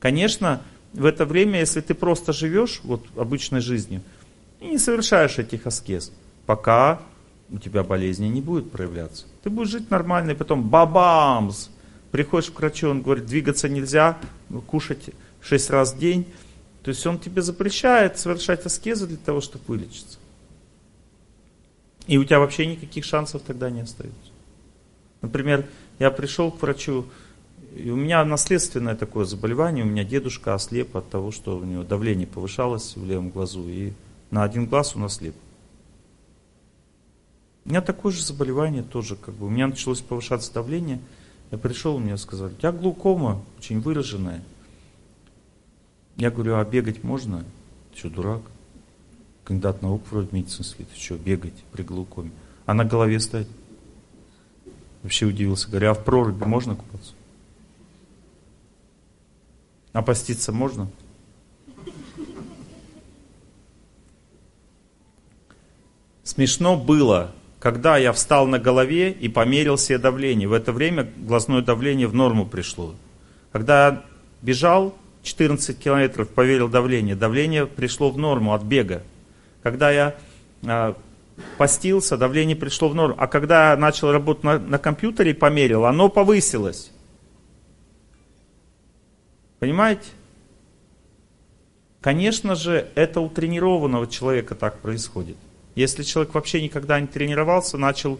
Конечно, 0.00 0.62
в 0.92 1.04
это 1.04 1.24
время, 1.24 1.60
если 1.60 1.80
ты 1.80 1.94
просто 1.94 2.32
живешь 2.32 2.80
вот 2.82 3.06
обычной 3.16 3.60
жизнью 3.60 4.02
и 4.60 4.66
не 4.66 4.78
совершаешь 4.78 5.38
этих 5.38 5.66
аскез, 5.66 6.12
пока 6.46 7.00
у 7.50 7.58
тебя 7.58 7.84
болезни 7.84 8.26
не 8.26 8.40
будет 8.40 8.72
проявляться. 8.72 9.26
Ты 9.44 9.50
будешь 9.50 9.70
жить 9.70 9.90
нормально, 9.90 10.32
и 10.32 10.34
потом 10.34 10.68
бабамс! 10.68 11.68
Приходишь 12.10 12.50
к 12.50 12.58
врачу, 12.58 12.90
он 12.90 13.02
говорит, 13.02 13.26
двигаться 13.26 13.68
нельзя, 13.68 14.18
кушать 14.66 15.10
6 15.40 15.70
раз 15.70 15.94
в 15.94 15.98
день. 15.98 16.26
То 16.82 16.88
есть 16.88 17.06
он 17.06 17.18
тебе 17.18 17.42
запрещает 17.42 18.18
совершать 18.18 18.66
аскезы 18.66 19.06
для 19.06 19.16
того, 19.16 19.40
чтобы 19.40 19.64
вылечиться. 19.68 20.18
И 22.06 22.18
у 22.18 22.24
тебя 22.24 22.40
вообще 22.40 22.66
никаких 22.66 23.04
шансов 23.04 23.42
тогда 23.42 23.70
не 23.70 23.82
остается. 23.82 24.32
Например, 25.20 25.66
я 25.98 26.10
пришел 26.10 26.50
к 26.50 26.60
врачу, 26.60 27.06
и 27.76 27.90
у 27.90 27.96
меня 27.96 28.24
наследственное 28.24 28.96
такое 28.96 29.24
заболевание, 29.24 29.84
у 29.84 29.88
меня 29.88 30.04
дедушка 30.04 30.54
ослеп 30.54 30.96
от 30.96 31.08
того, 31.10 31.30
что 31.30 31.56
у 31.56 31.64
него 31.64 31.84
давление 31.84 32.26
повышалось 32.26 32.96
в 32.96 33.06
левом 33.06 33.30
глазу, 33.30 33.68
и 33.68 33.92
на 34.30 34.42
один 34.42 34.66
глаз 34.66 34.96
он 34.96 35.04
ослеп. 35.04 35.34
У 37.64 37.68
меня 37.68 37.80
такое 37.80 38.12
же 38.12 38.24
заболевание 38.24 38.82
тоже, 38.82 39.14
как 39.14 39.34
бы, 39.34 39.46
у 39.46 39.50
меня 39.50 39.68
началось 39.68 40.00
повышаться 40.00 40.52
давление, 40.52 41.00
я 41.52 41.58
пришел, 41.58 41.98
мне 41.98 42.16
сказали, 42.16 42.52
у 42.52 42.56
тебя 42.56 42.72
глаукома 42.72 43.42
очень 43.58 43.80
выраженная. 43.80 44.42
Я 46.16 46.30
говорю, 46.30 46.56
а 46.56 46.64
бегать 46.64 47.04
можно? 47.04 47.44
Ты 47.92 47.98
что, 47.98 48.10
дурак? 48.10 48.42
Кандидат 49.52 49.82
наук 49.82 50.02
вроде 50.10 50.28
медицинский, 50.32 50.84
ты 50.84 50.98
что, 50.98 51.18
бегать 51.18 51.52
при 51.72 51.82
глаукоме? 51.82 52.30
А 52.64 52.72
на 52.72 52.86
голове 52.86 53.20
стоять? 53.20 53.48
Вообще 55.02 55.26
удивился, 55.26 55.68
говорю, 55.68 55.90
а 55.90 55.94
в 55.94 56.02
проруби 56.02 56.42
можно 56.44 56.74
купаться? 56.74 57.12
А 59.92 60.00
поститься 60.00 60.52
можно? 60.52 60.88
Смешно 66.24 66.78
было, 66.78 67.32
когда 67.58 67.98
я 67.98 68.14
встал 68.14 68.46
на 68.46 68.58
голове 68.58 69.12
и 69.12 69.28
померил 69.28 69.76
себе 69.76 69.98
давление. 69.98 70.48
В 70.48 70.54
это 70.54 70.72
время 70.72 71.12
глазное 71.18 71.60
давление 71.60 72.06
в 72.06 72.14
норму 72.14 72.46
пришло. 72.46 72.94
Когда 73.52 73.86
я 73.86 74.04
бежал 74.40 74.96
14 75.22 75.78
километров, 75.78 76.30
поверил 76.30 76.70
давление, 76.70 77.16
давление 77.16 77.66
пришло 77.66 78.10
в 78.10 78.16
норму 78.16 78.54
от 78.54 78.62
бега. 78.62 79.02
Когда 79.62 79.90
я 79.90 80.14
э, 80.62 80.94
постился, 81.58 82.16
давление 82.16 82.56
пришло 82.56 82.88
в 82.88 82.94
норму. 82.94 83.14
А 83.18 83.26
когда 83.26 83.70
я 83.70 83.76
начал 83.76 84.12
работать 84.12 84.44
на, 84.44 84.58
на 84.58 84.78
компьютере 84.78 85.32
и 85.32 85.34
померил, 85.34 85.84
оно 85.84 86.08
повысилось. 86.08 86.90
Понимаете? 89.58 90.08
Конечно 92.00 92.56
же, 92.56 92.88
это 92.96 93.20
у 93.20 93.28
тренированного 93.28 94.08
человека 94.08 94.56
так 94.56 94.80
происходит. 94.80 95.36
Если 95.76 96.02
человек 96.02 96.34
вообще 96.34 96.60
никогда 96.60 96.98
не 96.98 97.06
тренировался, 97.06 97.78
начал 97.78 98.18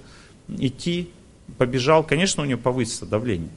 идти, 0.49 1.11
побежал, 1.59 2.05
конечно, 2.05 2.45
у 2.45 2.47
него 2.47 2.61
повысится 2.61 3.07
давление. 3.07 3.51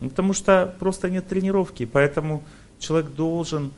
Ну, 0.00 0.10
потому 0.10 0.32
что 0.32 0.74
просто 0.80 1.08
нет 1.08 1.28
тренировки, 1.28 1.86
поэтому 1.86 2.42
человек 2.80 3.10
должен 3.12 3.72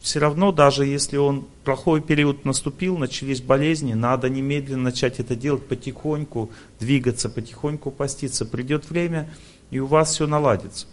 все 0.00 0.20
равно, 0.20 0.52
даже 0.52 0.86
если 0.86 1.16
он 1.16 1.46
плохой 1.64 2.00
период 2.00 2.44
наступил, 2.44 2.96
начались 2.96 3.40
болезни, 3.40 3.94
надо 3.94 4.28
немедленно 4.28 4.84
начать 4.84 5.18
это 5.18 5.34
делать 5.34 5.66
потихоньку, 5.66 6.50
двигаться, 6.78 7.28
потихоньку 7.28 7.90
поститься. 7.90 8.46
Придет 8.46 8.88
время, 8.88 9.28
и 9.70 9.78
у 9.78 9.86
вас 9.86 10.12
все 10.12 10.26
наладится 10.26 10.86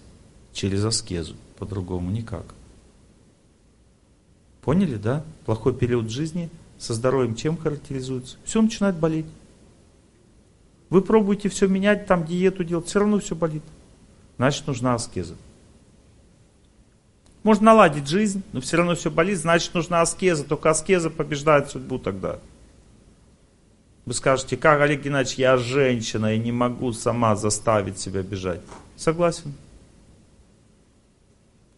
через 0.51 0.83
аскезу 0.83 1.35
по-другому 1.57 2.11
никак. 2.11 2.45
Поняли, 4.61 4.95
да? 4.95 5.23
Плохой 5.45 5.75
период 5.75 6.09
жизни, 6.09 6.49
со 6.77 6.93
здоровьем 6.93 7.35
чем 7.35 7.57
характеризуется? 7.57 8.37
Все 8.45 8.61
начинает 8.61 8.95
болеть. 8.95 9.25
Вы 10.89 11.01
пробуете 11.01 11.49
все 11.49 11.67
менять, 11.67 12.05
там 12.05 12.25
диету 12.25 12.63
делать, 12.63 12.87
все 12.87 12.99
равно 12.99 13.19
все 13.19 13.35
болит. 13.35 13.63
Значит, 14.37 14.67
нужна 14.67 14.93
аскеза. 14.93 15.35
Можно 17.43 17.65
наладить 17.65 18.07
жизнь, 18.07 18.41
но 18.53 18.61
все 18.61 18.77
равно 18.77 18.95
все 18.95 19.11
болит, 19.11 19.37
значит, 19.37 19.73
нужна 19.73 20.01
аскеза. 20.01 20.45
Только 20.45 20.69
аскеза 20.69 21.09
побеждает 21.09 21.69
судьбу 21.69 21.99
тогда. 21.99 22.39
Вы 24.05 24.13
скажете, 24.13 24.57
как, 24.57 24.81
Олег 24.81 25.03
Геннадьевич, 25.03 25.37
я 25.37 25.57
женщина 25.57 26.33
и 26.33 26.39
не 26.39 26.51
могу 26.51 26.91
сама 26.93 27.35
заставить 27.35 27.99
себя 27.99 28.21
бежать. 28.21 28.61
Согласен. 28.95 29.53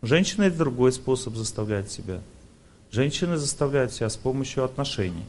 Женщина 0.02 0.44
это 0.44 0.58
другой 0.58 0.92
способ 0.92 1.36
заставлять 1.36 1.92
себя. 1.92 2.22
Женщины 2.92 3.38
заставляют 3.38 3.92
себя 3.92 4.10
с 4.10 4.18
помощью 4.18 4.64
отношений. 4.64 5.26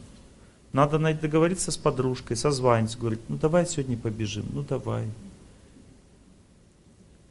Надо 0.71 0.99
договориться 0.99 1.71
с 1.71 1.77
подружкой, 1.77 2.37
созваниваться, 2.37 2.99
говорить, 2.99 3.21
ну 3.27 3.37
давай 3.37 3.65
сегодня 3.65 3.97
побежим, 3.97 4.45
ну 4.53 4.61
давай. 4.61 5.07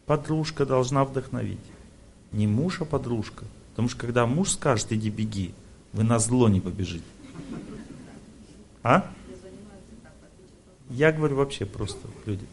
Подружка 0.07 0.67
должна 0.67 1.05
вдохновить. 1.05 1.61
Не 2.33 2.47
муж, 2.47 2.81
а 2.81 2.85
подружка. 2.85 3.45
Потому 3.71 3.89
что 3.89 4.01
когда 4.01 4.27
муж 4.27 4.53
скажет, 4.53 4.93
иди 4.93 5.11
беги, 5.11 5.55
вы 5.93 6.05
на 6.05 6.19
зло 6.19 6.49
не 6.49 6.61
побежите. 6.61 7.05
А? 8.83 9.11
Я 10.91 11.13
говорю 11.13 11.37
вообще 11.37 11.67
просто 11.67 12.09
люди. 12.25 12.47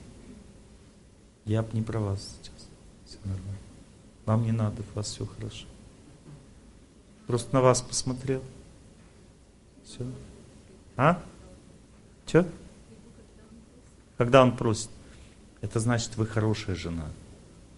Я 1.45 1.61
бы 1.61 1.69
не 1.73 1.81
про 1.81 1.99
вас 1.99 2.19
сейчас. 2.41 2.67
Все 3.05 3.17
нормально. 3.25 3.57
Вам 4.25 4.43
не 4.43 4.51
надо, 4.51 4.81
у 4.81 4.95
вас 4.95 5.07
все 5.07 5.25
хорошо. 5.25 5.65
Просто 7.27 7.53
на 7.53 7.61
вас 7.61 7.81
посмотрел. 7.81 8.41
Все. 9.85 10.05
А? 10.95 11.21
Че? 12.25 12.45
Когда 14.17 14.41
он 14.41 14.55
просит. 14.55 14.89
Это 15.61 15.79
значит, 15.79 16.15
вы 16.17 16.25
хорошая 16.25 16.75
жена. 16.75 17.09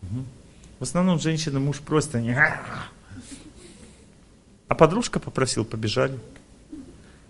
Угу. 0.02 0.26
В 0.80 0.84
основном 0.84 1.20
женщины 1.20 1.60
муж 1.60 1.80
просто 1.80 2.22
не... 2.22 2.36
А 4.68 4.76
подружка 4.76 5.20
попросил, 5.20 5.64
побежали. 5.64 6.20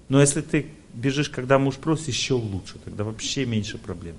Но 0.07 0.21
если 0.21 0.41
ты 0.41 0.67
бежишь, 0.93 1.29
когда 1.29 1.59
муж 1.59 1.75
просит, 1.75 2.07
еще 2.07 2.35
лучше. 2.35 2.79
Тогда 2.79 3.03
вообще 3.03 3.45
меньше 3.45 3.77
проблем. 3.77 4.15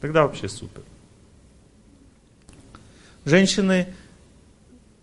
Тогда 0.00 0.22
вообще 0.22 0.48
супер. 0.48 0.82
Женщины 3.24 3.92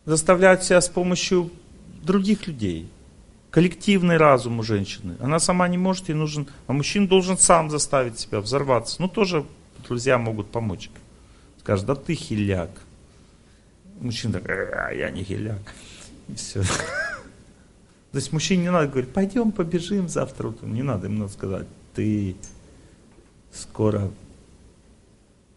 заставляют 0.06 0.64
себя 0.64 0.82
с 0.82 0.88
помощью 0.88 1.52
других 2.02 2.48
людей. 2.48 2.90
Коллективный 3.52 4.18
разум 4.18 4.60
у 4.60 4.64
женщины. 4.64 5.16
Она 5.20 5.40
сама 5.40 5.68
не 5.68 5.78
может, 5.78 6.10
ей 6.10 6.16
нужен... 6.16 6.48
А 6.68 6.74
мужчина 6.74 7.08
должен 7.08 7.38
сам 7.38 7.70
заставить 7.70 8.20
себя 8.20 8.40
взорваться. 8.42 9.02
Ну, 9.02 9.08
тоже 9.08 9.46
друзья 9.88 10.18
могут 10.18 10.50
помочь. 10.50 10.90
Скажет, 11.60 11.86
да 11.86 11.96
ты 11.96 12.16
хиляк. 12.16 12.70
Мужчина 14.00 14.34
такой, 14.40 14.70
а 14.72 14.92
я 14.92 15.10
не 15.10 15.24
хиляк. 15.24 15.62
И 16.28 16.36
все. 16.36 16.62
То 16.64 18.20
есть 18.20 18.32
мужчине 18.32 18.64
не 18.64 18.72
надо 18.72 18.88
говорить, 18.88 19.12
пойдем 19.12 19.52
побежим 19.52 20.08
завтра 20.08 20.48
утром. 20.48 20.74
Не 20.74 20.84
надо, 20.84 21.08
ему 21.08 21.20
надо 21.20 21.34
сказать, 21.34 21.68
ты 21.94 22.36
скоро 23.52 24.12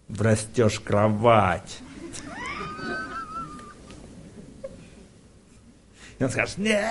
врастешь 0.08 0.80
кровать. 0.80 1.78
И 6.18 6.24
он 6.24 6.30
скажет, 6.30 6.58
нет! 6.58 6.84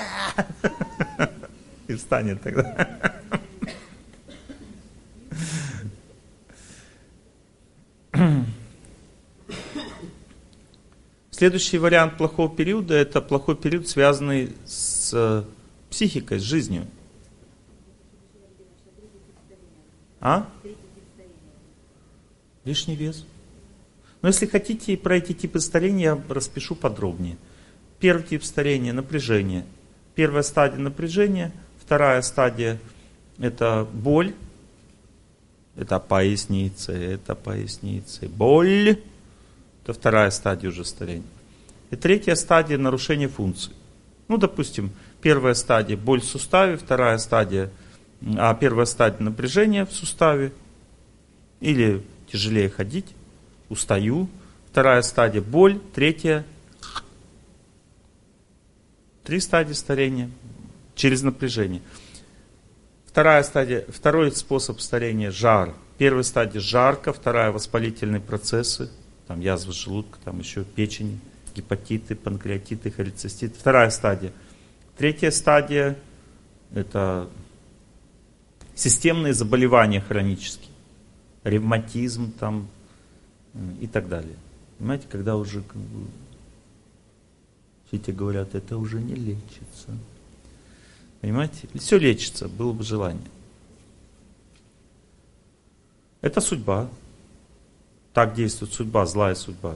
И 1.87 1.95
встанет 1.95 2.41
тогда. 2.41 3.21
Следующий 11.37 11.77
вариант 11.77 12.17
плохого 12.17 12.49
периода– 12.49 12.95
это 12.95 13.21
плохой 13.21 13.55
период, 13.55 13.87
связанный 13.87 14.55
с 14.65 15.45
психикой, 15.91 16.39
с 16.39 16.41
жизнью. 16.41 16.87
А? 20.19 20.49
Лишний 22.65 22.95
вес. 22.95 23.23
Но 24.23 24.29
если 24.29 24.47
хотите 24.47 24.97
про 24.97 25.17
эти 25.17 25.33
типы 25.33 25.59
старения, 25.59 26.15
я 26.15 26.23
распишу 26.27 26.73
подробнее. 26.73 27.37
Первый 27.99 28.23
тип 28.23 28.43
старения– 28.43 28.91
напряжение. 28.93 29.63
Первая 30.15 30.41
стадия 30.41 30.79
напряжения, 30.79 31.51
вторая 31.79 32.23
стадия– 32.23 32.79
это 33.37 33.87
боль, 33.93 34.33
это 35.75 35.99
поясница, 35.99 36.93
это 36.93 37.35
поясница, 37.35 38.27
боль, 38.27 38.97
это 39.87 39.93
вторая 39.93 40.31
стадия 40.31 40.69
уже 40.69 40.83
старения. 40.83 41.23
И 41.91 41.95
третья 41.95 42.35
стадия– 42.35 42.77
нарушение 42.79 43.29
функций. 43.29 43.71
Ну, 44.27 44.37
допустим, 44.37 44.91
Первая 45.21 45.53
стадия– 45.53 45.95
боль 45.97 46.19
в 46.21 46.25
суставе, 46.25 46.77
вторая 46.77 47.17
стадия, 47.17 47.71
а 48.37 48.53
первая 48.53 48.85
стадия– 48.85 49.19
напряжение 49.21 49.85
в 49.85 49.91
суставе, 49.91 50.51
или 51.59 52.03
тяжелее 52.31 52.69
ходить, 52.69 53.07
устаю. 53.69 54.29
Вторая 54.69 55.01
стадия– 55.01 55.41
боль, 55.43 55.79
третья– 55.95 56.45
три 59.23 59.39
стадии 59.39 59.73
старения 59.73 60.29
через 60.95 61.23
напряжение. 61.23 61.81
Вторая 63.05 63.41
стадия, 63.41 63.85
второй 63.87 64.31
способ 64.33 64.81
старения– 64.81 65.31
жар. 65.31 65.73
Первая 65.97 66.23
стадия– 66.23 66.61
жарко, 66.61 67.11
вторая– 67.11 67.51
воспалительные 67.53 68.21
процессы, 68.21 68.91
там 69.27 69.39
язва 69.39 69.73
желудка, 69.73 70.17
там 70.23 70.39
еще 70.39 70.63
печень, 70.63 71.19
гепатиты, 71.55 72.15
панкреатиты, 72.15 72.91
холециститы. 72.91 73.57
Вторая 73.57 73.89
стадия– 73.89 74.31
Третья 74.97 75.29
стадия– 75.29 75.95
это 76.73 77.29
системные 78.73 79.31
заболевания 79.35 80.01
хронические, 80.01 80.71
ревматизм 81.43 82.31
там 82.31 82.67
и 83.79 83.85
так 83.85 84.09
далее. 84.09 84.35
Понимаете, 84.79 85.05
когда 85.07 85.35
уже 85.35 85.61
как 85.61 85.77
бы, 85.77 86.07
все 87.87 87.99
те 87.99 88.11
говорят, 88.11 88.55
это 88.55 88.75
уже 88.77 88.99
не 88.99 89.13
лечится. 89.13 89.95
Понимаете? 91.21 91.67
Все 91.75 91.99
лечится, 91.99 92.47
было 92.47 92.73
бы 92.73 92.83
желание. 92.83 93.29
Это 96.21 96.41
судьба. 96.41 96.89
Так 98.17 98.33
действует 98.33 98.73
судьба, 98.73 99.05
злая 99.05 99.35
судьба. 99.35 99.75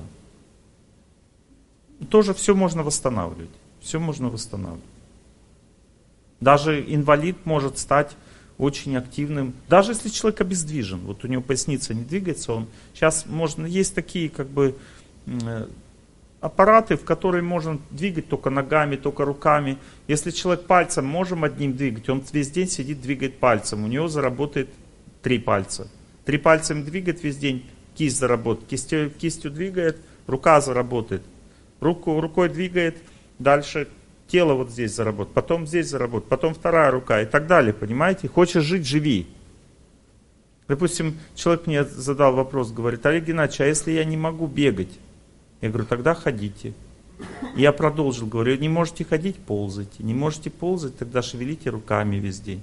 Тоже 2.10 2.34
все 2.34 2.56
можно 2.56 2.82
восстанавливать. 2.82 3.52
Все 3.82 4.00
можно 4.00 4.30
восстанавливать. 4.30 4.84
Даже 6.40 6.82
инвалид 6.82 7.38
может 7.46 7.78
стать 7.78 8.18
очень 8.58 8.98
активным, 8.98 9.54
даже 9.70 9.92
если 9.92 10.10
человек 10.10 10.42
обездвижен, 10.42 11.02
вот 11.02 11.24
у 11.24 11.28
него 11.28 11.44
поясница 11.44 11.94
не 11.94 12.04
двигается, 12.04 12.54
он 12.54 12.68
сейчас 12.96 13.28
можно, 13.28 13.68
есть 13.68 13.94
такие 13.94 14.28
как 14.28 14.48
бы 14.48 14.76
аппараты, 16.40 16.98
в 16.98 17.06
которые 17.06 17.44
можно 17.44 17.80
двигать 17.92 18.28
только 18.28 18.50
ногами, 18.50 18.96
только 18.96 19.24
руками. 19.24 19.78
Если 20.08 20.32
человек 20.32 20.66
пальцем 20.66 21.06
можем 21.06 21.44
одним 21.44 21.78
двигать, 21.78 22.10
он 22.10 22.24
весь 22.34 22.50
день 22.50 22.68
сидит, 22.68 23.04
двигает 23.04 23.38
пальцем, 23.38 23.84
у 23.84 23.88
него 23.88 24.08
заработает 24.08 24.70
три 25.22 25.38
пальца. 25.38 25.92
Три 26.26 26.40
пальцем 26.40 26.84
двигает 26.84 27.22
весь 27.22 27.38
день, 27.38 27.68
кисть 27.96 28.18
заработает, 28.18 28.68
кистью, 28.68 29.12
кистью 29.12 29.52
двигает, 29.52 29.98
рука 30.28 30.62
заработает. 30.62 31.22
Руку, 31.80 32.20
рукой 32.22 32.50
двигает, 32.50 32.98
дальше 33.40 33.88
тело 34.28 34.54
вот 34.54 34.72
здесь 34.72 34.94
заработать, 34.94 35.34
потом 35.34 35.68
здесь 35.68 35.90
заработать, 35.90 36.30
потом 36.30 36.54
вторая 36.54 36.92
рука 36.92 37.22
и 37.22 37.26
так 37.26 37.48
далее, 37.48 37.74
понимаете? 37.74 38.28
Хочешь 38.28 38.64
жить, 38.64 38.86
живи. 38.86 39.28
Допустим, 40.68 41.18
человек 41.36 41.68
мне 41.68 41.84
задал 41.84 42.34
вопрос, 42.34 42.72
говорит, 42.72 43.06
Олег 43.06 43.26
Геннадьевич, 43.26 43.62
а 43.62 43.66
если 43.66 43.92
я 43.92 44.06
не 44.06 44.16
могу 44.16 44.48
бегать? 44.48 45.00
Я 45.60 45.70
говорю, 45.70 45.86
тогда 45.86 46.14
ходите. 46.16 46.74
Я 47.56 47.72
продолжил, 47.74 48.26
говорю, 48.26 48.58
не 48.58 48.70
можете 48.70 49.04
ходить, 49.04 49.36
ползайте. 49.36 50.02
Не 50.02 50.14
можете 50.14 50.50
ползать, 50.50 50.98
тогда 50.98 51.22
шевелите 51.22 51.70
руками 51.70 52.16
весь 52.16 52.40
день. 52.40 52.62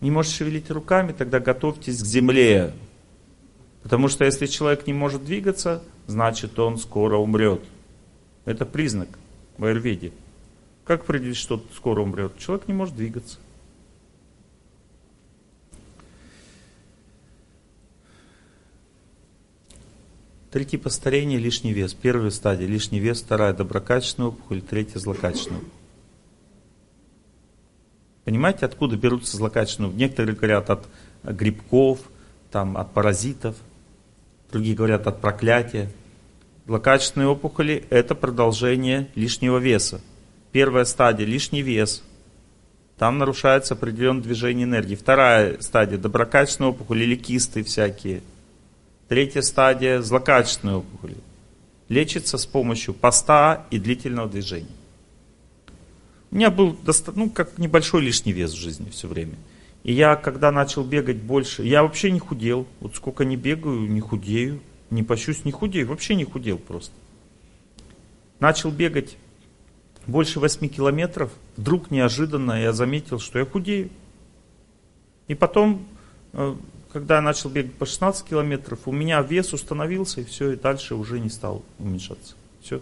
Не 0.00 0.10
можете 0.10 0.36
шевелить 0.36 0.70
руками, 0.70 1.12
тогда 1.12 1.40
готовьтесь 1.40 2.00
к 2.02 2.04
земле. 2.04 2.74
Потому 3.82 4.08
что 4.08 4.24
если 4.24 4.46
человек 4.46 4.86
не 4.86 4.92
может 4.92 5.24
двигаться, 5.24 5.82
значит 6.06 6.58
он 6.58 6.78
скоро 6.78 7.16
умрет. 7.16 7.62
Это 8.44 8.66
признак 8.66 9.08
в 9.56 9.64
Аюрведе. 9.64 10.12
Как 10.84 11.02
определить, 11.02 11.36
что 11.36 11.62
скоро 11.74 12.02
умрет? 12.02 12.36
Человек 12.38 12.68
не 12.68 12.74
может 12.74 12.96
двигаться. 12.96 13.38
Три 20.50 20.66
типа 20.66 20.88
старения– 20.90 21.38
лишний 21.38 21.72
вес. 21.72 21.94
Первая 21.94 22.30
стадия– 22.30 22.66
лишний 22.68 22.98
вес, 22.98 23.22
вторая– 23.22 23.52
доброкачественная 23.54 24.30
опухоль, 24.30 24.62
третья– 24.62 24.98
злокачественная 25.00 25.62
Понимаете, 28.24 28.66
откуда 28.66 28.96
берутся 28.96 29.36
злокачественные? 29.36 29.92
Некоторые 29.92 30.34
говорят 30.34 30.70
от 30.70 30.88
грибков, 31.22 32.00
там, 32.50 32.76
от 32.76 32.92
паразитов, 32.92 33.56
другие 34.50 34.74
говорят 34.74 35.06
от 35.06 35.20
проклятия. 35.20 35.90
Злокачественные 36.66 37.28
опухоли– 37.28 37.84
это 37.90 38.14
продолжение 38.14 39.08
лишнего 39.14 39.58
веса. 39.58 40.00
Первая 40.52 40.84
стадия– 40.84 41.26
лишний 41.26 41.62
вес. 41.62 42.02
Там 42.98 43.18
нарушается 43.18 43.74
определенное 43.74 44.22
движение 44.22 44.64
энергии. 44.64 44.94
Вторая 44.94 45.60
стадия– 45.60 45.98
доброкачественные 45.98 46.70
опухоли 46.70 47.04
или 47.04 47.16
кисты 47.16 47.64
всякие. 47.64 48.22
Третья 49.08 49.42
стадия– 49.42 50.00
злокачественные 50.02 50.76
опухоли. 50.76 51.16
Лечится 51.88 52.38
с 52.38 52.46
помощью 52.46 52.94
поста 52.94 53.66
и 53.70 53.78
длительного 53.78 54.28
движения. 54.28 54.68
У 56.30 56.36
меня 56.36 56.50
был 56.50 56.78
ну, 57.14 57.30
как 57.30 57.58
небольшой 57.58 58.02
лишний 58.02 58.32
вес 58.32 58.52
в 58.52 58.56
жизни 58.56 58.88
все 58.90 59.08
время. 59.08 59.34
И 59.82 59.92
я, 59.92 60.16
когда 60.16 60.52
начал 60.52 60.84
бегать 60.84 61.16
больше, 61.16 61.62
я 61.62 61.82
вообще 61.82 62.10
не 62.10 62.18
худел. 62.18 62.66
Вот 62.80 62.96
сколько 62.96 63.24
не 63.24 63.36
бегаю, 63.36 63.80
не 63.90 64.00
худею. 64.00 64.60
Не 64.90 65.02
пощусь, 65.02 65.44
не 65.44 65.52
худею. 65.52 65.88
Вообще 65.88 66.14
не 66.14 66.24
худел 66.24 66.58
просто. 66.58 66.92
Начал 68.40 68.70
бегать 68.70 69.16
больше 70.06 70.40
8 70.40 70.68
километров. 70.68 71.32
Вдруг 71.56 71.90
неожиданно 71.90 72.60
я 72.60 72.72
заметил, 72.72 73.18
что 73.18 73.38
я 73.38 73.46
худею. 73.46 73.90
И 75.28 75.34
потом, 75.34 75.86
э, 76.32 76.54
когда 76.92 77.16
я 77.16 77.22
начал 77.22 77.50
бегать 77.50 77.74
по 77.74 77.86
16 77.86 78.26
километров, 78.26 78.80
у 78.86 78.92
меня 78.92 79.22
вес 79.22 79.52
установился, 79.52 80.20
и 80.20 80.24
все, 80.24 80.52
и 80.52 80.56
дальше 80.56 80.94
уже 80.94 81.20
не 81.20 81.30
стал 81.30 81.62
уменьшаться. 81.78 82.34
Все. 82.60 82.80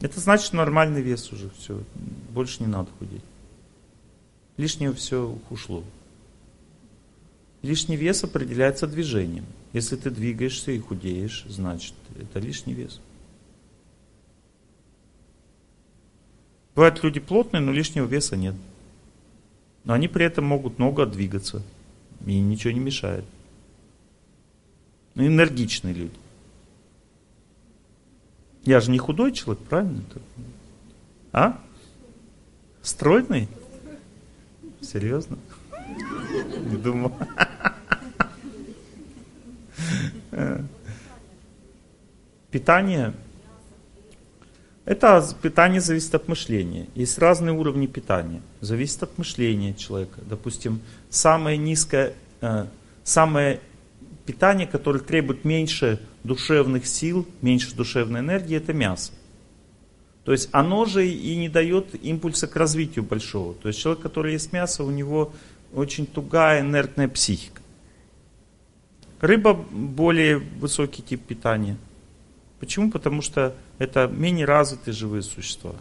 Это 0.00 0.18
значит 0.18 0.52
нормальный 0.52 1.02
вес 1.02 1.30
уже, 1.32 1.50
все, 1.58 1.82
больше 2.30 2.62
не 2.62 2.68
надо 2.68 2.90
худеть. 2.98 3.22
Лишнее 4.56 4.92
все 4.92 5.38
ушло. 5.50 5.84
Лишний 7.62 7.96
вес 7.96 8.24
определяется 8.24 8.86
движением. 8.86 9.44
Если 9.72 9.96
ты 9.96 10.10
двигаешься 10.10 10.72
и 10.72 10.78
худеешь, 10.78 11.44
значит, 11.48 11.94
это 12.18 12.40
лишний 12.40 12.72
вес. 12.72 13.00
Бывают 16.74 17.02
люди 17.02 17.20
плотные, 17.20 17.60
но 17.60 17.72
лишнего 17.72 18.06
веса 18.06 18.36
нет. 18.36 18.54
Но 19.84 19.92
они 19.92 20.08
при 20.08 20.24
этом 20.24 20.46
могут 20.46 20.78
много 20.78 21.04
двигаться. 21.04 21.62
И 22.26 22.38
ничего 22.38 22.72
не 22.72 22.80
мешает. 22.80 23.24
Но 25.14 25.26
энергичные 25.26 25.94
люди. 25.94 26.14
Я 28.64 28.80
же 28.80 28.90
не 28.90 28.98
худой 28.98 29.32
человек, 29.32 29.64
правильно? 29.64 30.02
А? 31.32 31.58
Стройный? 32.82 33.48
Серьезно? 34.80 35.38
Не 36.66 36.76
думал. 36.76 37.12
Питание. 42.50 43.14
Это 44.84 45.24
питание 45.40 45.80
зависит 45.80 46.14
от 46.14 46.26
мышления. 46.26 46.88
Есть 46.94 47.18
разные 47.18 47.52
уровни 47.52 47.86
питания. 47.86 48.42
Зависит 48.60 49.02
от 49.02 49.16
мышления 49.18 49.72
человека. 49.74 50.20
Допустим, 50.22 50.80
самое 51.10 51.56
низкое, 51.56 52.14
э, 52.40 52.66
самое 53.04 53.60
питание, 54.26 54.66
которое 54.66 54.98
требует 54.98 55.44
меньше 55.44 56.00
душевных 56.24 56.86
сил, 56.86 57.26
меньше 57.42 57.74
душевной 57.74 58.20
энергии, 58.20 58.56
это 58.56 58.72
мясо. 58.72 59.12
То 60.24 60.32
есть 60.32 60.48
оно 60.52 60.84
же 60.84 61.08
и 61.08 61.36
не 61.36 61.48
дает 61.48 61.94
импульса 62.04 62.46
к 62.46 62.56
развитию 62.56 63.04
большого. 63.04 63.54
То 63.54 63.68
есть 63.68 63.80
человек, 63.80 64.02
который 64.02 64.34
ест 64.34 64.52
мясо, 64.52 64.84
у 64.84 64.90
него 64.90 65.32
очень 65.72 66.06
тугая 66.06 66.60
инертная 66.60 67.08
психика. 67.08 67.62
Рыба 69.20 69.54
более 69.54 70.38
высокий 70.38 71.02
тип 71.02 71.22
питания. 71.22 71.76
Почему? 72.58 72.90
Потому 72.90 73.22
что 73.22 73.54
это 73.78 74.06
менее 74.06 74.46
развитые 74.46 74.94
живые 74.94 75.22
существа. 75.22 75.74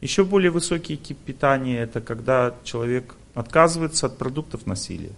Еще 0.00 0.24
более 0.24 0.50
высокий 0.50 0.96
тип 0.96 1.18
питания 1.18 1.78
это 1.78 2.00
когда 2.00 2.54
человек 2.64 3.14
отказывается 3.34 4.06
от 4.06 4.18
продуктов 4.18 4.66
насилия. 4.66 5.12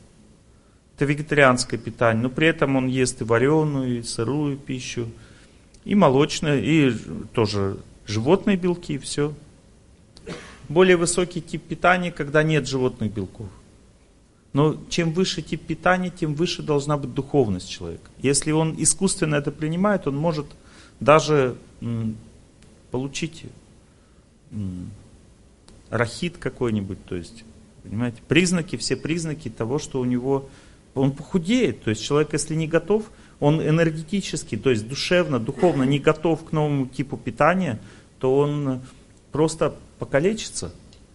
Это 0.97 1.07
вегетарианское 1.07 1.79
питание, 1.79 2.23
но 2.23 2.31
при 2.31 2.47
этом 2.47 2.77
он 2.77 2.87
ест 2.87 3.21
и 3.21 3.25
вареную, 3.25 3.99
и 3.99 4.03
сырую 4.03 4.57
пищу, 4.57 5.09
и 5.85 5.95
молочную, 5.95 6.63
и 6.65 6.93
тоже 7.33 7.79
животные 8.07 8.57
белки, 8.57 8.99
все. 8.99 9.35
Более 10.69 10.97
высокий 10.97 11.43
тип 11.43 11.63
питания, 11.63 12.13
когда 12.13 12.43
нет 12.43 12.67
животных 12.67 13.13
белков. 13.13 13.49
Но 14.53 14.77
чем 14.89 15.13
выше 15.13 15.43
тип 15.43 15.63
питания, 15.67 16.11
тем 16.11 16.35
выше 16.35 16.63
должна 16.63 16.97
быть 16.97 17.13
духовность 17.13 17.69
человека. 17.69 18.09
Если 18.23 18.53
он 18.53 18.75
искусственно 18.79 19.35
это 19.35 19.51
принимает, 19.51 20.07
он 20.07 20.17
может 20.17 20.47
даже 21.01 21.57
получить 22.93 23.47
рахит 25.91 26.39
какой-нибудь, 26.39 27.05
то 27.05 27.17
есть, 27.17 27.45
понимаете, 27.83 28.23
признаки, 28.27 28.77
все 28.77 28.97
признаки 28.97 29.51
того, 29.51 29.79
что 29.79 30.01
у 30.01 30.05
него 30.05 30.49
он 30.95 31.13
похудеет. 31.13 31.83
То 31.83 31.91
есть 31.91 32.03
человек, 32.03 32.33
если 32.33 32.55
не 32.55 32.67
готов, 32.67 33.11
он 33.41 33.61
энергетически, 33.61 34.57
то 34.57 34.71
есть 34.71 34.89
душевно, 34.89 35.39
духовно 35.39 35.83
не 35.83 35.99
готов 35.99 36.45
к 36.45 36.53
новому 36.53 36.87
типу 36.87 37.17
питания, 37.17 37.81
то 38.19 38.37
он 38.37 38.81
просто 39.33 39.75
покалечится. 39.99 40.73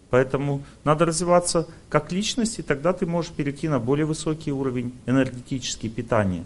Поэтому 0.10 0.64
надо 0.84 1.06
развиваться 1.06 1.68
как 1.90 2.12
личность, 2.12 2.60
и 2.60 2.64
тогда 2.64 2.94
ты 2.94 3.06
можешь 3.06 3.32
перейти 3.32 3.68
на 3.68 3.80
более 3.80 4.06
высокий 4.06 4.52
уровень 4.52 4.94
энергетического 5.06 5.90
питания. 5.90 6.44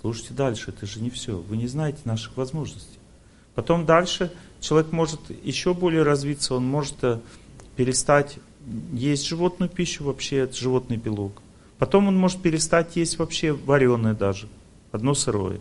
Слушайте 0.00 0.34
дальше, 0.34 0.70
это 0.70 0.84
же 0.84 1.00
не 1.00 1.10
все. 1.10 1.38
Вы 1.38 1.56
не 1.56 1.66
знаете 1.66 2.00
наших 2.04 2.36
возможностей. 2.36 2.98
Потом 3.54 3.86
дальше 3.86 4.32
человек 4.60 4.92
может 4.92 5.20
еще 5.44 5.74
более 5.74 6.02
развиться, 6.02 6.54
он 6.54 6.66
может 6.66 6.96
э, 7.02 7.20
перестать 7.76 8.38
есть 8.92 9.26
животную 9.26 9.68
пищу, 9.68 10.04
вообще 10.04 10.48
животный 10.52 10.96
белок. 10.96 11.42
Потом 11.78 12.08
он 12.08 12.16
может 12.16 12.40
перестать 12.40 12.96
есть 12.96 13.18
вообще 13.18 13.52
вареное 13.52 14.14
даже, 14.14 14.48
одно 14.92 15.14
сырое. 15.14 15.60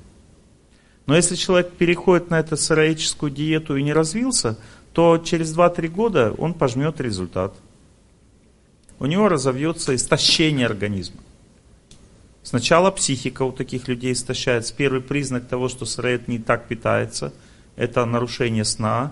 Но 1.06 1.16
если 1.16 1.36
человек 1.36 1.72
переходит 1.74 2.30
на 2.30 2.40
эту 2.40 2.56
сыроедческую 2.56 3.32
диету 3.32 3.76
и 3.76 3.84
не 3.84 3.94
развился, 3.94 4.58
то 4.94 5.18
через 5.18 5.56
2-3 5.56 5.88
года 5.90 6.34
он 6.38 6.54
пожмет 6.54 7.02
результат. 7.02 7.54
У 9.00 9.06
него 9.06 9.28
разовьется 9.28 9.96
истощение 9.96 10.66
организма. 10.66 11.20
Сначала 12.44 12.92
психика 12.92 13.44
у 13.44 13.52
таких 13.52 13.88
людей 13.88 14.14
истощается. 14.14 14.74
Первый 14.76 15.02
признак 15.02 15.48
того, 15.48 15.68
что 15.68 15.86
сыроед 15.86 16.28
не 16.28 16.40
так 16.40 16.68
питается, 16.68 17.34
это 17.76 18.06
нарушение 18.06 18.66
сна 18.66 19.12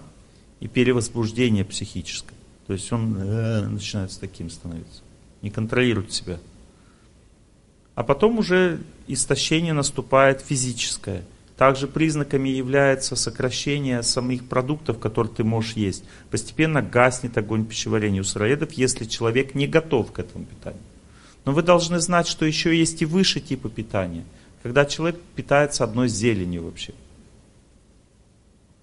и 0.60 0.68
перевозбуждение 0.68 1.66
психическое. 1.66 2.31
То 2.72 2.76
есть 2.76 2.94
он 2.94 3.18
э, 3.18 3.68
начинает 3.68 4.14
с 4.14 4.18
таким 4.18 4.50
становиться. 4.50 5.02
Не 5.42 5.50
контролирует 5.50 6.14
себя. 6.14 6.40
А 7.96 8.04
потом 8.04 8.40
уже 8.40 8.80
истощение 9.08 9.74
наступает 9.74 10.40
физическое. 10.40 11.26
Также 11.58 11.90
признаками 11.90 12.48
является 12.48 13.18
сокращение 13.18 14.04
самих 14.04 14.48
продуктов, 14.48 15.00
которые 15.00 15.34
ты 15.34 15.44
можешь 15.44 15.74
есть. 15.74 16.06
Постепенно 16.30 16.82
гаснет 16.82 17.38
огонь 17.38 17.66
пищеварения 17.66 18.22
у 18.22 18.24
сыроедов, 18.24 18.72
если 18.72 19.04
человек 19.04 19.54
не 19.54 19.68
готов 19.68 20.14
к 20.14 20.20
этому 20.20 20.46
питанию. 20.46 20.82
Но 21.44 21.52
вы 21.52 21.64
должны 21.64 22.00
знать, 22.00 22.28
что 22.28 22.46
еще 22.46 22.74
есть 22.74 23.02
и 23.02 23.06
выше 23.06 23.42
типы 23.42 23.70
питания. 23.70 24.24
Когда 24.64 24.86
человек 24.86 25.20
питается 25.36 25.84
одной 25.84 26.08
зеленью 26.08 26.64
вообще. 26.64 26.94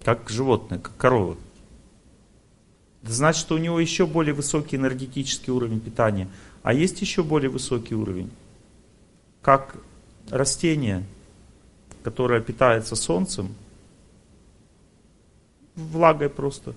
Как 0.03 0.29
животное, 0.29 0.77
как 0.77 0.95
корова. 0.95 1.37
Значит, 3.03 3.41
что 3.41 3.55
у 3.55 3.57
него 3.57 3.79
еще 3.79 4.05
более 4.05 4.33
высокий 4.33 4.75
энергетический 4.75 5.53
уровень 5.53 5.79
питания. 5.79 6.27
А 6.63 6.73
есть 6.73 7.01
еще 7.01 7.23
более 7.23 7.49
высокий 7.49 7.95
уровень. 7.95 8.29
Как 9.41 9.77
растение, 10.29 11.05
которое 12.03 12.41
питается 12.41 12.95
солнцем, 12.95 13.55
влагой 15.75 16.29
просто. 16.29 16.75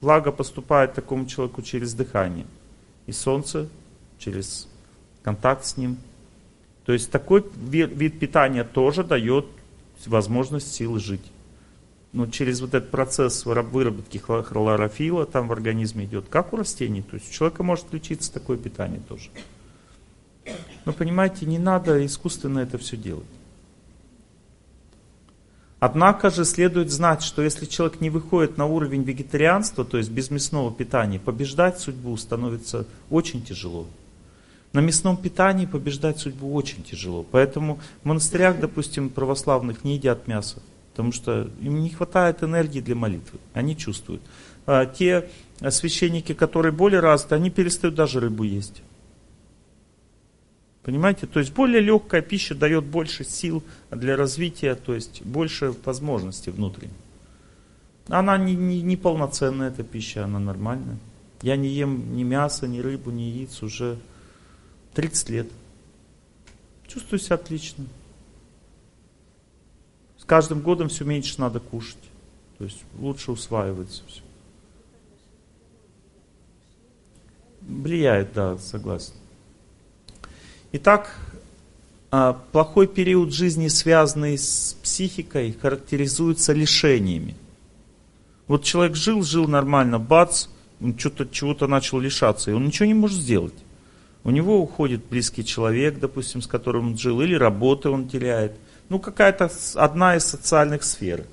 Влага 0.00 0.30
поступает 0.30 0.94
такому 0.94 1.26
человеку 1.26 1.62
через 1.62 1.94
дыхание. 1.94 2.46
И 3.06 3.12
солнце 3.12 3.68
через 4.18 4.68
контакт 5.22 5.64
с 5.64 5.76
ним. 5.76 5.96
То 6.84 6.92
есть 6.92 7.10
такой 7.10 7.44
вид 7.56 8.20
питания 8.20 8.62
тоже 8.62 9.02
дает 9.02 9.46
возможность 10.06 10.72
силы 10.72 11.00
жить 11.00 11.33
ну, 12.14 12.28
через 12.28 12.60
вот 12.60 12.74
этот 12.74 12.90
процесс 12.92 13.44
выработки 13.44 14.18
хлорофила 14.18 15.26
там 15.26 15.48
в 15.48 15.52
организме 15.52 16.04
идет, 16.04 16.26
как 16.30 16.52
у 16.52 16.56
растений. 16.56 17.02
То 17.02 17.16
есть 17.16 17.28
у 17.28 17.32
человека 17.32 17.64
может 17.64 17.86
включиться 17.86 18.32
такое 18.32 18.56
питание 18.56 19.00
тоже. 19.08 19.30
Но 20.84 20.92
понимаете, 20.92 21.44
не 21.44 21.58
надо 21.58 22.06
искусственно 22.06 22.60
это 22.60 22.78
все 22.78 22.96
делать. 22.96 23.26
Однако 25.80 26.30
же 26.30 26.44
следует 26.44 26.90
знать, 26.90 27.22
что 27.22 27.42
если 27.42 27.66
человек 27.66 28.00
не 28.00 28.10
выходит 28.10 28.56
на 28.58 28.66
уровень 28.66 29.02
вегетарианства, 29.02 29.84
то 29.84 29.98
есть 29.98 30.10
без 30.10 30.30
мясного 30.30 30.72
питания, 30.72 31.18
побеждать 31.18 31.80
судьбу 31.80 32.16
становится 32.16 32.86
очень 33.10 33.42
тяжело. 33.42 33.86
На 34.72 34.78
мясном 34.78 35.16
питании 35.16 35.66
побеждать 35.66 36.20
судьбу 36.20 36.54
очень 36.54 36.84
тяжело. 36.84 37.24
Поэтому 37.28 37.80
в 38.02 38.06
монастырях, 38.06 38.60
допустим, 38.60 39.10
православных 39.10 39.82
не 39.82 39.96
едят 39.96 40.28
мясо, 40.28 40.62
потому 40.94 41.10
что 41.10 41.50
им 41.60 41.82
не 41.82 41.90
хватает 41.90 42.44
энергии 42.44 42.78
для 42.78 42.94
молитвы. 42.94 43.40
Они 43.52 43.76
чувствуют. 43.76 44.22
А 44.64 44.86
те 44.86 45.28
священники, 45.70 46.34
которые 46.34 46.70
более 46.70 47.00
развиты, 47.00 47.34
они 47.34 47.50
перестают 47.50 47.96
даже 47.96 48.20
рыбу 48.20 48.44
есть. 48.44 48.80
Понимаете? 50.84 51.26
То 51.26 51.40
есть 51.40 51.52
более 51.52 51.80
легкая 51.80 52.22
пища 52.22 52.54
дает 52.54 52.84
больше 52.84 53.24
сил 53.24 53.64
для 53.90 54.16
развития, 54.16 54.76
то 54.76 54.94
есть 54.94 55.22
больше 55.22 55.74
возможностей 55.84 56.52
внутренних. 56.52 56.94
Она 58.06 58.38
не, 58.38 58.54
не, 58.54 58.80
не 58.80 58.96
полноценная, 58.96 59.70
эта 59.70 59.82
пища, 59.82 60.24
она 60.24 60.38
нормальная. 60.38 60.98
Я 61.42 61.56
не 61.56 61.70
ем 61.70 62.14
ни 62.14 62.22
мяса, 62.22 62.68
ни 62.68 62.78
рыбу, 62.78 63.10
ни 63.10 63.22
яиц 63.22 63.64
уже 63.64 63.98
30 64.94 65.30
лет. 65.30 65.48
Чувствую 66.86 67.18
себя 67.18 67.34
отлично. 67.34 67.84
С 70.24 70.26
каждым 70.26 70.60
годом 70.60 70.88
все 70.88 71.04
меньше 71.04 71.38
надо 71.38 71.60
кушать. 71.60 71.98
То 72.56 72.64
есть 72.64 72.82
лучше 72.98 73.30
усваивается 73.30 74.02
все. 74.06 74.22
Влияет, 77.60 78.32
да, 78.32 78.56
согласен. 78.56 79.12
Итак, 80.72 81.14
а, 82.10 82.40
плохой 82.52 82.86
период 82.86 83.34
жизни, 83.34 83.68
связанный 83.68 84.38
с 84.38 84.78
психикой, 84.82 85.52
характеризуется 85.52 86.54
лишениями. 86.54 87.34
Вот 88.46 88.64
человек 88.64 88.96
жил, 88.96 89.22
жил 89.22 89.46
нормально, 89.46 89.98
бац, 89.98 90.46
он 90.80 90.98
что-то 90.98 91.26
чего-то 91.26 91.66
начал 91.66 92.00
лишаться, 92.00 92.50
и 92.50 92.54
он 92.54 92.64
ничего 92.64 92.86
не 92.86 92.94
может 92.94 93.20
сделать. 93.20 93.54
У 94.22 94.30
него 94.30 94.58
уходит 94.58 95.04
близкий 95.04 95.44
человек, 95.44 95.98
допустим, 95.98 96.40
с 96.40 96.46
которым 96.46 96.88
он 96.88 96.98
жил, 96.98 97.20
или 97.20 97.34
работы 97.34 97.90
он 97.90 98.08
теряет. 98.08 98.56
Ну, 98.88 98.98
какая-то 98.98 99.50
одна 99.74 100.16
из 100.16 100.24
социальных 100.24 100.84
сфер. 100.84 101.24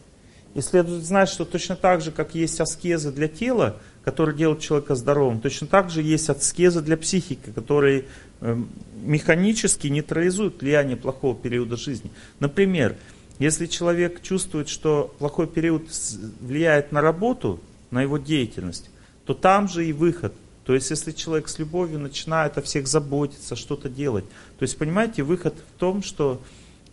И 0.54 0.62
следует 0.62 1.04
знать, 1.04 1.30
что 1.30 1.46
точно 1.46 1.76
так 1.76 2.02
же, 2.02 2.12
как 2.12 2.36
есть 2.36 2.60
аскезы 2.60 3.12
для 3.12 3.28
тела, 3.28 3.78
которые 4.04 4.36
делают 4.36 4.62
человека 4.62 4.96
здоровым, 4.96 5.40
точно 5.40 5.68
так 5.68 5.90
же 5.90 6.02
есть 6.02 6.30
аскезы 6.30 6.82
для 6.82 6.98
психики, 6.98 7.52
которые 7.54 8.06
эм, 8.42 8.70
механически 9.02 9.88
нейтрализуют 9.88 10.62
влияние 10.62 10.98
плохого 10.98 11.36
периода 11.36 11.78
жизни. 11.78 12.12
Например, 12.40 12.96
если 13.40 13.66
человек 13.66 14.22
чувствует, 14.22 14.70
что 14.70 15.16
плохой 15.20 15.48
период 15.48 15.84
влияет 16.40 16.92
на 16.92 17.02
работу, 17.02 17.60
на 17.92 18.02
его 18.02 18.18
деятельность, 18.18 18.90
то 19.26 19.34
там 19.34 19.68
же 19.68 19.86
и 19.86 19.94
выход. 19.94 20.34
То 20.66 20.74
есть, 20.74 20.90
если 20.90 21.12
человек 21.12 21.48
с 21.48 21.60
любовью 21.60 22.00
начинает 22.00 22.58
о 22.58 22.62
всех 22.62 22.88
заботиться, 22.88 23.56
что-то 23.56 23.90
делать. 23.90 24.26
То 24.58 24.64
есть, 24.64 24.78
понимаете, 24.78 25.24
выход 25.24 25.56
в 25.76 25.80
том, 25.80 26.04
что, 26.04 26.42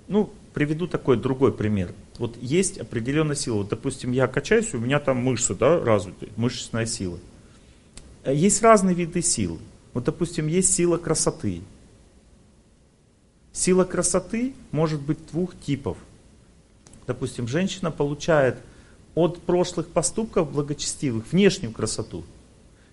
ну, 0.08 0.30
приведу 0.54 0.86
такой 0.86 1.16
другой 1.16 1.52
пример. 1.52 1.92
Вот 2.18 2.36
есть 2.40 2.78
определенная 2.78 3.36
сила. 3.36 3.58
Вот, 3.58 3.68
допустим, 3.68 4.12
я 4.12 4.26
качаюсь, 4.26 4.74
у 4.74 4.78
меня 4.78 5.00
там 5.00 5.18
мышцы, 5.18 5.54
да, 5.54 5.80
развитые, 5.80 6.30
мышечная 6.36 6.86
сила. 6.86 7.18
Есть 8.26 8.62
разные 8.62 8.94
виды 8.94 9.22
сил. 9.22 9.58
Вот, 9.94 10.04
допустим, 10.04 10.46
есть 10.46 10.74
сила 10.74 10.96
красоты. 10.96 11.62
Сила 13.52 13.84
красоты 13.84 14.54
может 14.70 15.00
быть 15.00 15.18
двух 15.30 15.58
типов. 15.58 15.96
Допустим, 17.06 17.48
женщина 17.48 17.90
получает 17.90 18.56
от 19.14 19.40
прошлых 19.42 19.88
поступков 19.88 20.52
благочестивых 20.52 21.24
внешнюю 21.32 21.72
красоту– 21.72 22.24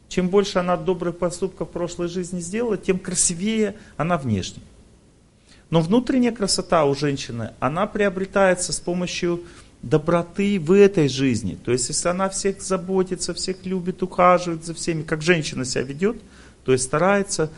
чем 0.07 0.29
больше 0.29 0.59
она 0.59 0.77
добрых 0.77 1.17
поступков 1.17 1.69
в 1.69 1.71
прошлой 1.71 2.07
жизни 2.07 2.39
сделала, 2.39 2.77
тем 2.77 2.99
красивее 2.99 3.75
она 3.97 4.17
внешне. 4.17 4.61
Но 5.69 5.81
внутренняя 5.81 6.31
красота 6.31 6.85
у 6.85 6.93
женщины, 6.93 7.51
она 7.59 7.87
приобретается 7.87 8.71
с 8.71 8.79
помощью 8.79 9.43
доброты 9.81 10.59
в 10.59 10.71
этой 10.71 11.07
жизни. 11.07 11.57
То 11.63 11.71
есть, 11.71 11.89
если 11.89 12.09
она 12.09 12.29
всех 12.29 12.61
заботится, 12.61 13.33
всех 13.33 13.65
любит, 13.65 14.01
ухаживает 14.03 14.65
за 14.65 14.73
всеми, 14.73 15.03
как 15.03 15.21
женщина 15.21 15.65
себя 15.65 15.83
ведет, 15.83 16.17
то 16.63 16.71
есть 16.71 16.85
старается 16.85 17.51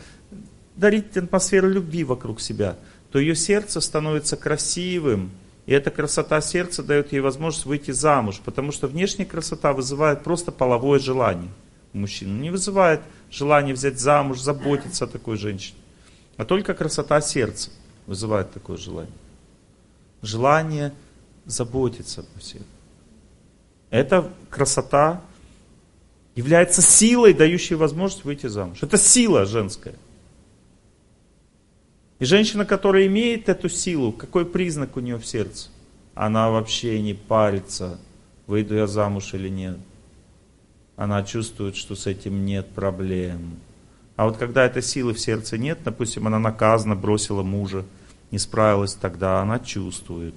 дарить 0.76 1.16
атмосферу 1.16 1.68
любви 1.68 2.04
вокруг 2.04 2.40
себя, 2.40 2.76
то 3.10 3.18
ее 3.18 3.34
сердце 3.34 3.80
становится 3.80 4.36
красивым, 4.36 5.30
и 5.66 5.72
эта 5.72 5.90
красота 5.90 6.40
сердца 6.40 6.82
дает 6.82 7.12
ей 7.12 7.20
возможность 7.20 7.66
выйти 7.66 7.90
замуж, 7.90 8.40
потому 8.44 8.72
что 8.72 8.86
внешняя 8.86 9.26
красота 9.26 9.72
вызывает 9.72 10.22
просто 10.22 10.52
половое 10.52 10.98
желание 10.98 11.50
мужчину. 11.92 12.38
Не 12.38 12.50
вызывает 12.50 13.00
желание 13.30 13.74
взять 13.74 13.98
замуж, 13.98 14.40
заботиться 14.40 15.04
о 15.04 15.08
такой 15.08 15.36
женщине. 15.36 15.76
А 16.36 16.44
только 16.44 16.74
красота 16.74 17.20
сердца 17.20 17.70
вызывает 18.08 18.50
такое 18.52 18.76
желание. 18.76 19.12
Желание 20.20 20.92
заботиться 21.46 22.24
о 22.34 22.38
всех. 22.40 22.62
Эта 23.90 24.32
красота 24.50 25.22
является 26.34 26.82
силой, 26.82 27.34
дающей 27.34 27.76
возможность 27.76 28.24
выйти 28.24 28.48
замуж. 28.48 28.78
Это 28.82 28.98
сила 28.98 29.46
женская. 29.46 29.94
И 32.18 32.24
женщина, 32.24 32.64
которая 32.64 33.06
имеет 33.06 33.48
эту 33.48 33.68
силу, 33.68 34.10
какой 34.10 34.44
признак 34.44 34.96
у 34.96 35.00
нее 35.00 35.18
в 35.18 35.26
сердце? 35.26 35.68
Она 36.16 36.50
вообще 36.50 37.00
не 37.00 37.14
парится, 37.14 38.00
выйду 38.48 38.74
я 38.74 38.88
замуж 38.88 39.34
или 39.34 39.48
нет 39.48 39.78
она 40.98 41.22
чувствует, 41.22 41.76
что 41.76 41.94
с 41.94 42.08
этим 42.08 42.44
нет 42.44 42.70
проблем. 42.70 43.60
А 44.16 44.26
вот 44.26 44.36
когда 44.36 44.66
этой 44.66 44.82
силы 44.82 45.14
в 45.14 45.20
сердце 45.20 45.56
нет, 45.56 45.78
допустим, 45.84 46.26
она 46.26 46.40
наказана, 46.40 46.96
бросила 46.96 47.44
мужа, 47.44 47.84
не 48.30 48.38
справилась, 48.38 48.94
тогда 48.94 49.40
она 49.40 49.58
чувствует, 49.58 50.34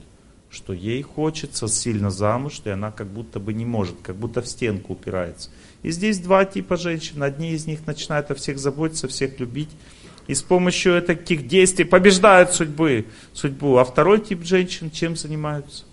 что 0.49 0.73
ей 0.73 1.01
хочется 1.01 1.67
сильно 1.67 2.09
замуж, 2.09 2.61
и 2.65 2.69
она 2.69 2.91
как 2.91 3.07
будто 3.07 3.39
бы 3.39 3.53
не 3.53 3.65
может, 3.65 3.95
как 4.03 4.15
будто 4.15 4.41
в 4.41 4.47
стенку 4.47 4.93
упирается. 4.93 5.49
И 5.81 5.91
здесь 5.91 6.19
два 6.19 6.45
типа 6.45 6.77
женщин. 6.77 7.23
Одни 7.23 7.51
из 7.51 7.65
них 7.67 7.87
начинают 7.87 8.31
о 8.31 8.35
всех 8.35 8.59
заботиться, 8.59 9.07
всех 9.07 9.39
любить, 9.39 9.69
и 10.27 10.35
с 10.35 10.41
помощью 10.41 11.01
таких 11.01 11.47
действий 11.47 11.85
побеждают 11.85 12.51
судьбы, 12.51 13.07
судьбу. 13.33 13.77
А 13.77 13.85
второй 13.85 14.19
тип 14.21 14.43
женщин 14.43 14.91
чем 14.91 15.15
занимаются? 15.15 15.85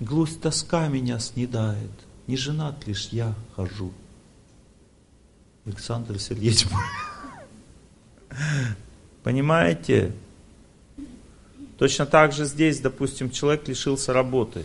Глусть 0.00 0.42
тоска 0.42 0.88
меня 0.88 1.18
снедает, 1.18 1.90
не 2.26 2.36
женат 2.36 2.86
лишь 2.86 3.08
я 3.12 3.34
хожу. 3.54 3.92
Александр 5.64 6.18
Сергеевич. 6.18 6.66
Понимаете? 9.22 10.12
Точно 11.78 12.06
так 12.06 12.32
же 12.32 12.44
здесь, 12.44 12.80
допустим, 12.80 13.30
человек 13.30 13.68
лишился 13.68 14.12
работы 14.12 14.64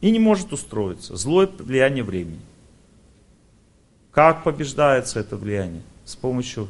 и 0.00 0.10
не 0.10 0.18
может 0.18 0.52
устроиться. 0.52 1.16
Злое 1.16 1.46
влияние 1.46 2.04
времени. 2.04 2.40
Как 4.12 4.44
побеждается 4.44 5.20
это 5.20 5.36
влияние? 5.36 5.82
С 6.04 6.16
помощью 6.16 6.68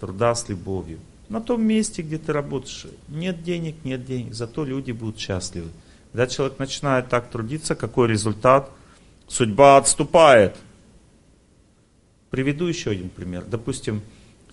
труда 0.00 0.34
с 0.34 0.48
любовью. 0.48 0.98
На 1.28 1.40
том 1.40 1.64
месте, 1.64 2.02
где 2.02 2.18
ты 2.18 2.32
работаешь, 2.32 2.86
нет 3.08 3.42
денег, 3.42 3.76
нет 3.84 4.04
денег, 4.04 4.34
зато 4.34 4.64
люди 4.64 4.92
будут 4.92 5.18
счастливы. 5.18 5.70
Когда 6.12 6.26
человек 6.26 6.58
начинает 6.58 7.08
так 7.08 7.30
трудиться, 7.30 7.74
какой 7.74 8.08
результат? 8.08 8.70
Судьба 9.26 9.76
отступает. 9.76 10.56
Приведу 12.30 12.66
еще 12.66 12.90
один 12.90 13.08
пример. 13.08 13.44
Допустим, 13.44 14.02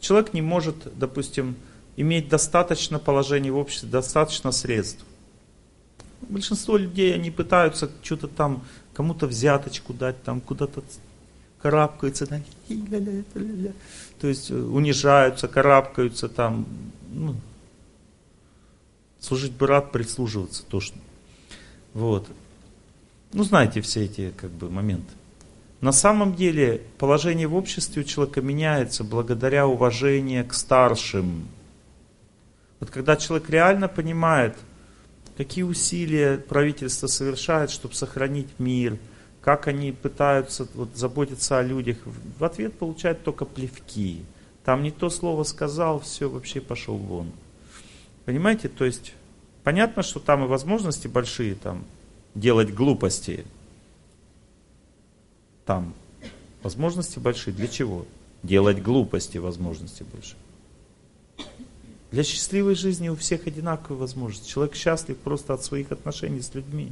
человек 0.03 0.33
не 0.33 0.41
может, 0.41 0.75
допустим, 0.97 1.55
иметь 1.95 2.27
достаточно 2.27 2.99
положения 2.99 3.51
в 3.51 3.57
обществе, 3.57 3.89
достаточно 3.89 4.51
средств. 4.51 5.03
Большинство 6.21 6.77
людей, 6.77 7.13
они 7.15 7.31
пытаются 7.31 7.89
что-то 8.01 8.27
там, 8.27 8.63
кому-то 8.93 9.27
взяточку 9.27 9.93
дать, 9.93 10.21
там 10.23 10.41
куда-то 10.41 10.83
карабкаются, 11.61 12.27
да, 12.27 12.41
то 14.19 14.27
есть 14.27 14.51
э, 14.51 14.55
унижаются, 14.55 15.47
карабкаются 15.47 16.27
там, 16.27 16.65
ну, 17.11 17.35
служить 19.19 19.53
бы 19.53 19.67
рад, 19.67 19.91
прислуживаться 19.91 20.63
точно. 20.67 20.99
Вот. 21.93 22.27
Ну, 23.31 23.43
знаете 23.43 23.81
все 23.81 24.03
эти 24.03 24.33
как 24.35 24.51
бы 24.51 24.69
моменты. 24.69 25.11
На 25.83 25.91
самом 25.91 26.33
деле 26.33 26.81
положение 26.97 27.47
в 27.47 27.55
обществе 27.55 28.01
у 28.01 28.05
человека 28.05 28.41
меняется 28.41 29.03
благодаря 29.03 29.67
уважению 29.67 30.47
к 30.47 30.53
старшим. 30.53 31.47
Вот 32.79 32.89
когда 32.89 33.15
человек 33.15 33.49
реально 33.49 33.87
понимает, 33.87 34.55
какие 35.37 35.63
усилия 35.63 36.37
правительство 36.37 37.07
совершает, 37.07 37.69
чтобы 37.69 37.95
сохранить 37.95 38.47
мир, 38.59 38.97
как 39.41 39.67
они 39.67 39.91
пытаются 39.91 40.67
вот, 40.73 40.95
заботиться 40.95 41.59
о 41.59 41.63
людях, 41.63 41.97
в 42.39 42.43
ответ 42.43 42.77
получает 42.77 43.23
только 43.23 43.45
плевки. 43.45 44.23
Там 44.63 44.83
не 44.83 44.91
то 44.91 45.09
слово 45.09 45.43
сказал, 45.43 45.99
все, 45.99 46.29
вообще 46.29 46.61
пошел 46.61 46.95
вон. 46.95 47.31
Понимаете, 48.25 48.69
то 48.69 48.85
есть 48.85 49.13
Понятно, 49.63 50.03
что 50.03 50.19
там 50.19 50.43
и 50.43 50.47
возможности 50.47 51.07
большие, 51.07 51.55
там, 51.55 51.85
делать 52.35 52.73
глупости. 52.73 53.45
Там 55.65 55.93
возможности 56.61 57.19
большие. 57.19 57.53
Для 57.53 57.67
чего? 57.67 58.05
Делать 58.41 58.81
глупости 58.81 59.37
возможности 59.37 60.03
большие. 60.11 60.37
Для 62.11 62.23
счастливой 62.23 62.75
жизни 62.75 63.09
у 63.09 63.15
всех 63.15 63.47
одинаковые 63.47 63.99
возможности. 63.99 64.49
Человек 64.49 64.75
счастлив 64.75 65.17
просто 65.17 65.53
от 65.53 65.63
своих 65.63 65.91
отношений 65.91 66.41
с 66.41 66.53
людьми. 66.53 66.91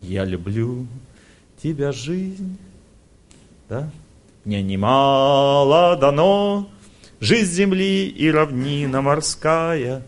Я 0.00 0.24
люблю 0.24 0.86
тебя, 1.62 1.92
жизнь. 1.92 2.56
Да? 3.68 3.90
Мне 4.44 4.62
немало 4.62 5.96
дано, 5.96 6.70
жизнь 7.20 7.52
земли 7.52 8.08
и 8.08 8.30
равнина 8.30 9.02
морская. 9.02 10.02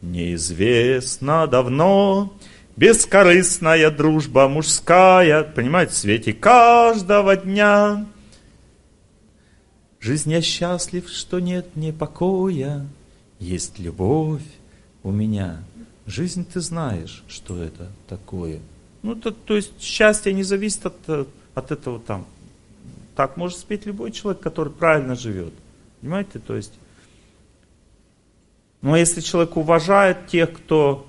Неизвестно 0.00 1.46
давно, 1.46 2.32
бескорыстная 2.80 3.90
дружба 3.90 4.48
мужская. 4.48 5.44
Понимаете, 5.44 5.92
в 5.92 5.96
свете 5.96 6.32
каждого 6.32 7.36
дня. 7.36 8.06
Жизнь 10.00 10.32
я 10.32 10.40
счастлив, 10.40 11.06
что 11.10 11.40
нет 11.40 11.76
мне 11.76 11.92
покоя. 11.92 12.86
Есть 13.38 13.78
любовь 13.78 14.42
у 15.02 15.10
меня. 15.10 15.62
Жизнь 16.06 16.46
ты 16.50 16.60
знаешь, 16.60 17.22
что 17.28 17.62
это 17.62 17.88
такое. 18.08 18.60
Ну, 19.02 19.14
то, 19.14 19.30
то 19.30 19.56
есть 19.56 19.78
счастье 19.82 20.32
не 20.32 20.42
зависит 20.42 20.86
от, 20.86 21.28
от 21.54 21.70
этого 21.70 22.00
там. 22.00 22.26
Так 23.14 23.36
может 23.36 23.58
спеть 23.58 23.84
любой 23.84 24.10
человек, 24.10 24.42
который 24.42 24.72
правильно 24.72 25.14
живет. 25.16 25.52
Понимаете? 26.00 26.38
То 26.38 26.56
есть. 26.56 26.72
Но 28.80 28.96
если 28.96 29.20
человек 29.20 29.58
уважает 29.58 30.28
тех, 30.28 30.50
кто, 30.54 31.06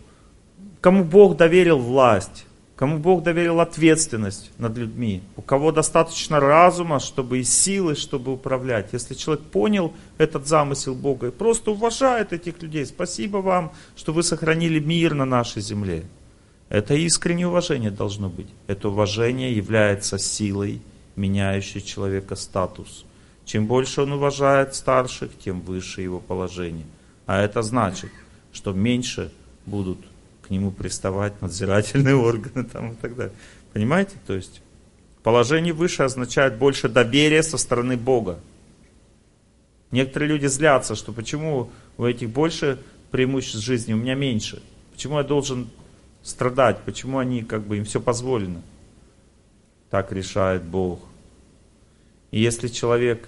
кому 0.82 1.04
Бог 1.04 1.38
доверил 1.38 1.78
власть, 1.78 2.46
кому 2.76 2.98
Бог 2.98 3.22
доверил 3.22 3.60
ответственность 3.60 4.52
над 4.58 4.76
людьми, 4.78 5.22
у 5.36 5.42
кого 5.42 5.72
достаточно 5.72 6.40
разума, 6.40 7.00
чтобы 7.00 7.40
и 7.40 7.44
силы, 7.44 7.96
чтобы 7.96 8.34
управлять. 8.34 8.90
Если 8.92 9.14
человек 9.14 9.46
понял 9.46 9.94
этот 10.18 10.48
замысел 10.48 10.96
Бога 10.96 11.28
и 11.28 11.32
просто 11.32 11.72
уважает 11.72 12.34
этих 12.34 12.62
людей, 12.62 12.86
спасибо 12.86 13.38
вам, 13.38 13.72
что 13.96 14.14
вы 14.14 14.24
сохранили 14.24 14.80
мир 14.80 15.14
на 15.14 15.26
нашей 15.26 15.62
земле. 15.62 16.06
Это 16.70 16.96
искреннее 16.96 17.48
уважение 17.48 17.92
должно 17.92 18.30
быть. 18.30 18.48
Это 18.66 18.90
уважение 18.90 19.56
является 19.56 20.18
силой, 20.18 20.82
меняющей 21.16 21.82
человека 21.82 22.36
статус. 22.36 23.06
Чем 23.46 23.68
больше 23.68 24.02
он 24.02 24.14
уважает 24.14 24.74
старших, 24.74 25.32
тем 25.38 25.62
выше 25.62 26.02
его 26.02 26.20
положение. 26.20 26.86
А 27.26 27.42
это 27.42 27.62
значит, 27.62 28.10
что 28.54 28.72
меньше 28.72 29.32
будут 29.66 30.00
нему 30.52 30.72
приставать 30.72 31.41
надзирательные 31.41 32.15
органы 32.30 32.64
там, 32.65 32.94
и 32.94 32.95
так 32.95 33.15
далее. 33.15 33.34
Понимаете? 33.73 34.15
То 34.28 34.34
есть 34.34 34.61
положение 35.23 35.73
выше 35.73 36.03
означает 36.03 36.57
больше 36.57 36.90
доверия 36.90 37.44
со 37.44 37.57
стороны 37.57 37.98
Бога. 37.98 38.40
Некоторые 39.91 40.30
люди 40.30 40.45
злятся, 40.48 40.95
что 40.95 41.11
почему 41.11 41.69
у 41.98 42.06
этих 42.06 42.30
больше 42.30 42.80
преимуществ 43.11 43.65
жизни, 43.65 43.94
у 43.94 43.98
меня 43.98 44.15
меньше. 44.15 44.61
Почему 44.94 45.18
я 45.18 45.23
должен 45.23 45.69
страдать? 46.23 46.80
Почему 46.86 47.18
они 47.18 47.44
как 47.44 47.64
бы 47.64 47.78
им 47.78 47.86
все 47.86 47.99
позволено? 47.99 48.61
Так 49.90 50.11
решает 50.11 50.64
Бог. 50.64 51.02
И 52.32 52.40
если 52.40 52.69
человек 52.69 53.28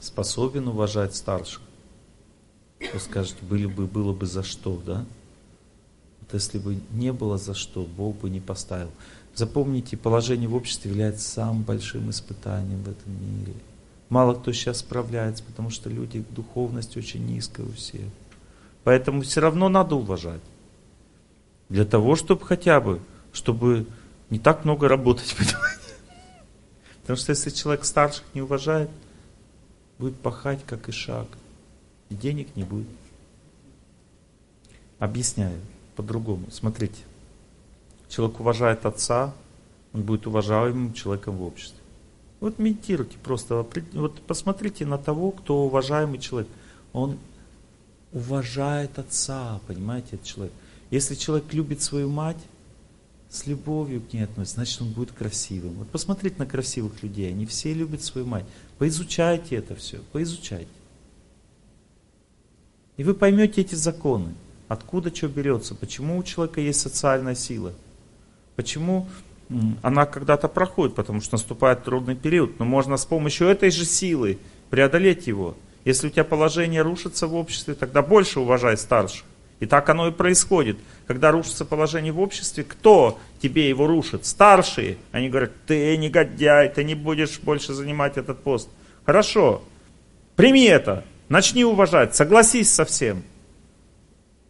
способен 0.00 0.66
уважать 0.66 1.14
старших, 1.14 1.62
вы 2.80 3.00
скажете, 3.00 3.38
были 3.42 3.66
бы, 3.66 3.86
было 3.86 4.12
бы 4.12 4.26
за 4.26 4.42
что, 4.42 4.80
да? 4.84 5.04
Вот 6.20 6.34
если 6.34 6.58
бы 6.58 6.78
не 6.92 7.12
было 7.12 7.38
за 7.38 7.54
что, 7.54 7.84
Бог 7.84 8.16
бы 8.16 8.30
не 8.30 8.40
поставил. 8.40 8.90
Запомните, 9.34 9.96
положение 9.96 10.48
в 10.48 10.54
обществе 10.54 10.90
является 10.90 11.28
самым 11.28 11.62
большим 11.62 12.10
испытанием 12.10 12.82
в 12.82 12.88
этом 12.88 13.12
мире. 13.12 13.54
Мало 14.08 14.34
кто 14.34 14.52
сейчас 14.52 14.78
справляется, 14.78 15.44
потому 15.44 15.70
что 15.70 15.90
люди, 15.90 16.24
духовность 16.30 16.96
очень 16.96 17.26
низкая 17.26 17.66
у 17.66 17.72
всех. 17.72 18.06
Поэтому 18.84 19.22
все 19.22 19.40
равно 19.40 19.68
надо 19.68 19.96
уважать. 19.96 20.40
Для 21.68 21.84
того, 21.84 22.16
чтобы 22.16 22.44
хотя 22.46 22.80
бы, 22.80 23.00
чтобы 23.32 23.86
не 24.30 24.38
так 24.38 24.64
много 24.64 24.88
работать, 24.88 25.34
понимаете? 25.38 25.78
Потому 27.02 27.16
что 27.16 27.30
если 27.30 27.50
человек 27.50 27.84
старших 27.84 28.24
не 28.34 28.40
уважает, 28.40 28.90
будет 29.98 30.16
пахать, 30.16 30.60
как 30.66 30.88
и 30.88 30.92
шаг 30.92 31.26
и 32.10 32.14
денег 32.14 32.54
не 32.56 32.64
будет. 32.64 32.88
Объясняю 34.98 35.60
по-другому. 35.96 36.46
Смотрите, 36.50 37.02
человек 38.08 38.40
уважает 38.40 38.86
отца, 38.86 39.34
он 39.92 40.02
будет 40.02 40.26
уважаемым 40.26 40.92
человеком 40.92 41.36
в 41.36 41.42
обществе. 41.42 41.78
Вот 42.40 42.58
медитируйте 42.58 43.16
просто, 43.18 43.66
вот 43.92 44.20
посмотрите 44.22 44.86
на 44.86 44.98
того, 44.98 45.32
кто 45.32 45.64
уважаемый 45.64 46.18
человек. 46.18 46.48
Он 46.92 47.18
уважает 48.12 48.98
отца, 48.98 49.60
понимаете, 49.66 50.10
этот 50.12 50.26
человек. 50.26 50.52
Если 50.90 51.14
человек 51.14 51.52
любит 51.52 51.82
свою 51.82 52.08
мать, 52.08 52.38
с 53.28 53.46
любовью 53.46 54.00
к 54.00 54.12
ней 54.14 54.22
относится, 54.22 54.56
значит 54.56 54.80
он 54.80 54.90
будет 54.92 55.12
красивым. 55.12 55.74
Вот 55.74 55.90
посмотрите 55.90 56.36
на 56.38 56.46
красивых 56.46 57.02
людей, 57.02 57.28
они 57.28 57.44
все 57.44 57.74
любят 57.74 58.02
свою 58.02 58.26
мать. 58.26 58.46
Поизучайте 58.78 59.56
это 59.56 59.74
все, 59.74 60.00
поизучайте. 60.12 60.70
И 62.98 63.04
вы 63.04 63.14
поймете 63.14 63.62
эти 63.62 63.74
законы. 63.74 64.34
Откуда 64.66 65.14
что 65.14 65.28
берется, 65.28 65.74
почему 65.74 66.18
у 66.18 66.22
человека 66.22 66.60
есть 66.60 66.80
социальная 66.80 67.34
сила. 67.34 67.72
Почему 68.56 69.08
она 69.82 70.04
когда-то 70.04 70.48
проходит, 70.48 70.94
потому 70.94 71.22
что 71.22 71.34
наступает 71.34 71.84
трудный 71.84 72.16
период. 72.16 72.58
Но 72.58 72.66
можно 72.66 72.98
с 72.98 73.06
помощью 73.06 73.46
этой 73.46 73.70
же 73.70 73.86
силы 73.86 74.38
преодолеть 74.68 75.26
его. 75.26 75.56
Если 75.84 76.08
у 76.08 76.10
тебя 76.10 76.24
положение 76.24 76.82
рушится 76.82 77.28
в 77.28 77.34
обществе, 77.34 77.74
тогда 77.74 78.02
больше 78.02 78.40
уважай 78.40 78.76
старших. 78.76 79.24
И 79.60 79.66
так 79.66 79.88
оно 79.88 80.08
и 80.08 80.12
происходит. 80.12 80.76
Когда 81.06 81.30
рушится 81.30 81.64
положение 81.64 82.12
в 82.12 82.20
обществе, 82.20 82.64
кто 82.64 83.18
тебе 83.40 83.68
его 83.68 83.86
рушит? 83.86 84.26
Старшие. 84.26 84.98
Они 85.12 85.30
говорят, 85.30 85.52
ты 85.66 85.96
негодяй, 85.96 86.68
ты 86.68 86.84
не 86.84 86.94
будешь 86.94 87.40
больше 87.40 87.72
занимать 87.72 88.18
этот 88.18 88.42
пост. 88.42 88.68
Хорошо, 89.06 89.62
прими 90.36 90.64
это. 90.64 91.04
Начни 91.28 91.64
уважать, 91.64 92.14
согласись 92.14 92.72
со 92.72 92.84
всем. 92.84 93.22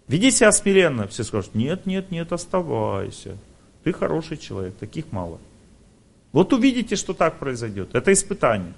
Веди 0.07 0.31
себя 0.31 0.53
смиренно. 0.53 1.07
Все 1.07 1.25
скажут, 1.25 1.55
нет, 1.55 1.87
нет, 1.87 2.11
нет, 2.11 2.33
оставайся. 2.33 3.37
Ты 3.85 3.93
хороший 3.93 4.37
человек, 4.37 4.75
таких 4.77 5.13
мало. 5.13 5.39
Вот 6.33 6.53
увидите, 6.53 6.97
что 6.97 7.15
так 7.15 7.39
произойдет. 7.39 7.95
Это 7.95 8.13
испытание. 8.13 8.75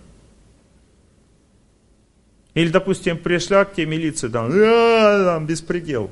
Или, 2.55 2.69
допустим, 2.71 3.17
пришла 3.19 3.65
к 3.65 3.75
тебе 3.75 3.87
милиция, 3.87 4.29
там, 4.31 4.51
«Э, 4.51 5.25
там 5.25 5.47
беспредел. 5.47 6.11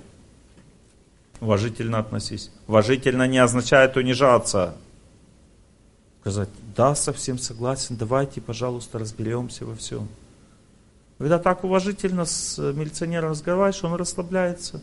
Уважительно 1.40 1.98
относись. 1.98 2.50
Уважительно 2.66 3.26
не 3.26 3.38
означает 3.38 3.96
унижаться. 3.96 4.76
Сказать, 6.20 6.48
да, 6.76 6.94
совсем 6.94 7.38
согласен, 7.38 7.96
давайте, 7.96 8.40
пожалуйста, 8.40 8.98
разберемся 8.98 9.64
во 9.64 9.74
всем. 9.74 10.08
Когда 11.18 11.38
так 11.38 11.64
уважительно 11.64 12.24
с 12.24 12.58
милиционером 12.58 13.30
разговариваешь, 13.30 13.82
он 13.82 13.94
расслабляется. 13.94 14.80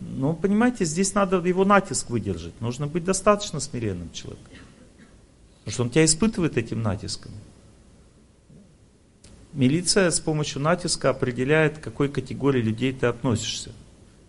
Но, 0.00 0.32
понимаете, 0.34 0.84
здесь 0.84 1.14
надо 1.14 1.36
его 1.36 1.64
натиск 1.64 2.10
выдержать. 2.10 2.58
Нужно 2.60 2.86
быть 2.86 3.04
достаточно 3.04 3.60
смиренным 3.60 4.10
человеком. 4.12 4.52
Потому 5.58 5.72
что 5.72 5.82
он 5.84 5.90
тебя 5.90 6.04
испытывает 6.04 6.56
этим 6.56 6.82
натиском. 6.82 7.32
Милиция 9.52 10.10
с 10.10 10.18
помощью 10.18 10.60
натиска 10.60 11.10
определяет, 11.10 11.78
к 11.78 11.82
какой 11.82 12.08
категории 12.08 12.60
людей 12.60 12.92
ты 12.92 13.06
относишься. 13.06 13.70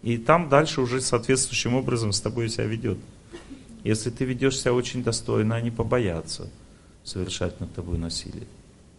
И 0.03 0.17
там 0.17 0.49
дальше 0.49 0.81
уже 0.81 1.01
соответствующим 1.01 1.75
образом 1.75 2.11
с 2.11 2.21
тобой 2.21 2.47
себя 2.49 2.65
ведет. 2.65 2.99
Если 3.83 4.11
ты 4.11 4.25
ведешь 4.25 4.59
себя 4.59 4.73
очень 4.73 5.03
достойно, 5.03 5.55
они 5.55 5.71
побоятся 5.71 6.49
совершать 7.03 7.59
над 7.59 7.73
тобой 7.73 7.97
насилие. 7.97 8.47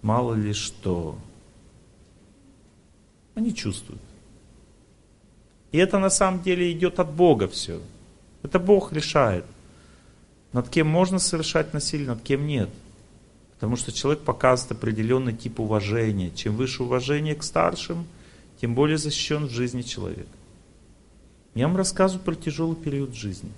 Мало 0.03 0.35
ли 0.35 0.53
что. 0.53 1.19
Они 3.37 3.55
чувствуют. 3.55 4.01
И 5.71 5.79
это 5.79 5.99
на 5.99 6.09
самом 6.11 6.43
деле 6.43 6.73
идет 6.73 6.99
от 6.99 7.13
Бога 7.13 7.49
все. 7.49 7.81
Это 8.43 8.59
Бог 8.59 8.93
решает. 8.93 9.45
Над 10.55 10.71
кем 10.71 10.87
можно 10.87 11.19
совершать 11.19 11.75
насилие, 11.75 12.07
над 12.07 12.23
кем 12.23 12.47
нет. 12.47 12.71
Потому 13.55 13.77
что 13.77 13.93
человек 13.93 14.23
показывает 14.23 14.73
определенный 14.73 15.35
тип 15.35 15.61
уважения. 15.61 16.31
Чем 16.31 16.57
выше 16.57 16.83
уважение 16.83 17.35
к 17.35 17.43
старшим, 17.43 18.07
тем 18.59 18.75
более 18.75 18.97
защищен 18.97 19.47
в 19.47 19.51
жизни 19.51 19.83
человек. 19.83 20.29
Я 21.55 21.69
вам 21.69 21.77
рассказываю 21.77 22.25
про 22.25 22.35
тяжелый 22.35 22.77
период 22.77 23.15
жизни. 23.15 23.51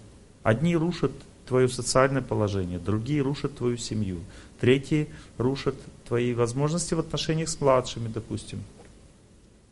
Одни 0.42 0.74
рушат 0.76 1.12
твое 1.46 1.68
социальное 1.68 2.22
положение, 2.22 2.80
другие 2.80 3.22
рушат 3.22 3.56
твою 3.56 3.76
семью, 3.76 4.18
третьи 4.60 5.08
рушат 5.36 5.76
твои 6.06 6.34
возможности 6.34 6.94
в 6.94 7.00
отношениях 7.00 7.48
с 7.48 7.60
младшими, 7.60 8.08
допустим. 8.08 8.60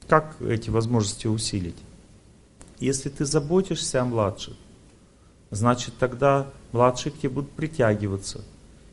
Как 0.08 0.36
эти 0.40 0.70
возможности 0.70 1.26
усилить? 1.26 1.76
Если 2.78 3.08
ты 3.08 3.24
заботишься 3.24 4.02
о 4.02 4.04
младших, 4.04 4.54
значит 5.50 5.94
тогда 5.98 6.46
младшие 6.72 7.12
к 7.12 7.18
тебе 7.18 7.30
будут 7.30 7.50
притягиваться. 7.50 8.44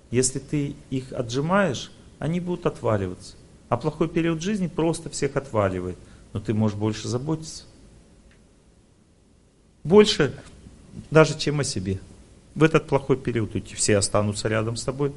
Если 0.10 0.40
ты 0.40 0.76
их 0.90 1.12
отжимаешь, 1.12 1.92
они 2.20 2.40
будут 2.40 2.66
отваливаться. 2.66 3.36
А 3.70 3.78
плохой 3.78 4.08
период 4.08 4.42
жизни 4.42 4.68
просто 4.68 5.10
всех 5.10 5.36
отваливает. 5.36 5.98
Но 6.32 6.40
ты 6.40 6.54
можешь 6.54 6.78
больше 6.78 7.08
заботиться. 7.08 7.66
Больше 9.84 10.34
даже, 11.12 11.38
чем 11.38 11.60
о 11.60 11.64
себе. 11.64 12.00
В 12.56 12.64
этот 12.64 12.88
плохой 12.88 13.18
период 13.18 13.56
эти 13.56 13.74
все 13.74 13.98
останутся 13.98 14.48
рядом 14.48 14.76
с 14.78 14.84
тобой. 14.84 15.14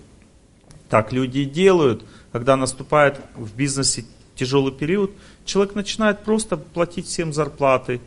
Так 0.89 1.13
люди 1.13 1.41
и 1.41 1.45
делают, 1.45 2.05
когда 2.33 2.57
наступает 2.57 3.21
в 3.35 3.55
бизнесе 3.55 4.05
тяжелый 4.37 4.73
период, 4.73 5.13
человек 5.45 5.75
начинает 5.75 6.23
просто 6.23 6.57
платить 6.57 7.07
всем 7.07 7.33
зарплаты, 7.33 8.01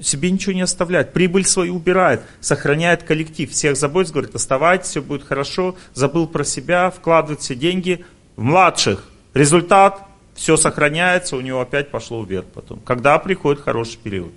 себе 0.00 0.30
ничего 0.30 0.54
не 0.54 0.62
оставляет, 0.62 1.12
прибыль 1.12 1.44
свою 1.44 1.76
убирает, 1.76 2.22
сохраняет 2.40 3.02
коллектив, 3.02 3.50
всех 3.50 3.76
заботится, 3.76 4.14
говорит, 4.14 4.34
оставайтесь, 4.34 4.88
все 4.88 5.02
будет 5.02 5.22
хорошо, 5.22 5.76
забыл 5.94 6.26
про 6.26 6.42
себя, 6.44 6.90
вкладывает 6.90 7.40
все 7.40 7.54
деньги 7.54 8.04
в 8.36 8.42
младших. 8.42 9.06
Результат, 9.34 10.02
все 10.34 10.56
сохраняется, 10.56 11.36
у 11.36 11.40
него 11.40 11.60
опять 11.60 11.90
пошло 11.90 12.24
вверх 12.24 12.46
потом. 12.46 12.80
Когда 12.80 13.18
приходит 13.18 13.60
хороший 13.60 13.98
период. 13.98 14.32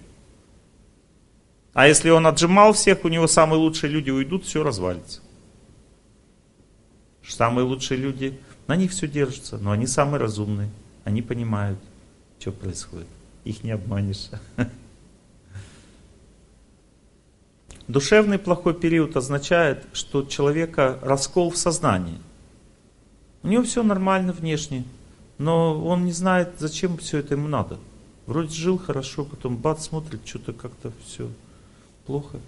А 1.74 1.88
если 1.88 2.10
он 2.10 2.28
отжимал 2.28 2.74
всех, 2.74 3.04
у 3.06 3.08
него 3.08 3.26
самые 3.28 3.60
лучшие 3.60 3.90
люди 3.90 4.12
уйдут, 4.12 4.46
все 4.46 4.64
развалится. 4.64 5.22
Самые 7.26 7.66
лучшие 7.66 7.98
люди, 7.98 8.38
на 8.68 8.76
них 8.76 8.92
все 8.92 9.08
держится, 9.08 9.58
но 9.58 9.72
они 9.72 9.88
самые 9.88 10.20
разумные. 10.20 10.70
Они 11.04 11.22
понимают, 11.22 11.80
что 12.40 12.52
происходит. 12.52 13.08
Их 13.44 13.64
не 13.64 13.72
обманешь. 13.72 14.30
Душевный 17.88 18.40
плохой 18.40 18.74
период 18.74 19.18
означает, 19.18 19.86
что 19.92 20.20
у 20.20 20.26
человека 20.26 21.00
раскол 21.02 21.52
в 21.52 21.58
сознании. 21.58 22.20
У 23.44 23.50
него 23.50 23.64
все 23.64 23.84
нормально 23.84 24.32
внешне, 24.32 24.86
но 25.38 25.86
он 25.86 26.06
не 26.06 26.14
знает, 26.14 26.54
зачем 26.60 26.98
все 26.98 27.18
это 27.18 27.34
ему 27.34 27.50
надо. 27.50 27.78
Вроде 28.26 28.54
жил 28.54 28.78
хорошо, 28.78 29.26
потом 29.26 29.58
бац, 29.58 29.88
смотрит, 29.88 30.22
что-то 30.26 30.54
как-то 30.54 30.94
все 31.06 31.30
плохо. 32.06 32.40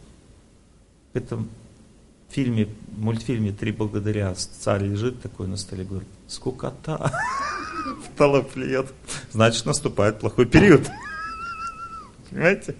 В 1.12 1.18
этом 1.18 1.50
фильме, 2.30 2.70
мультфильме 2.96 3.52
«Три 3.52 3.74
благодаря» 3.74 4.34
царь 4.36 4.84
лежит 4.84 5.22
такой 5.22 5.48
на 5.48 5.58
столе, 5.58 5.84
говорит, 5.84 6.08
скукота, 6.28 7.12
в 8.04 8.18
толок 8.18 8.50
плюет. 8.50 8.88
Значит, 9.32 9.66
наступает 9.66 10.20
плохой 10.20 10.46
период. 10.46 10.90
Понимаете? 12.30 12.76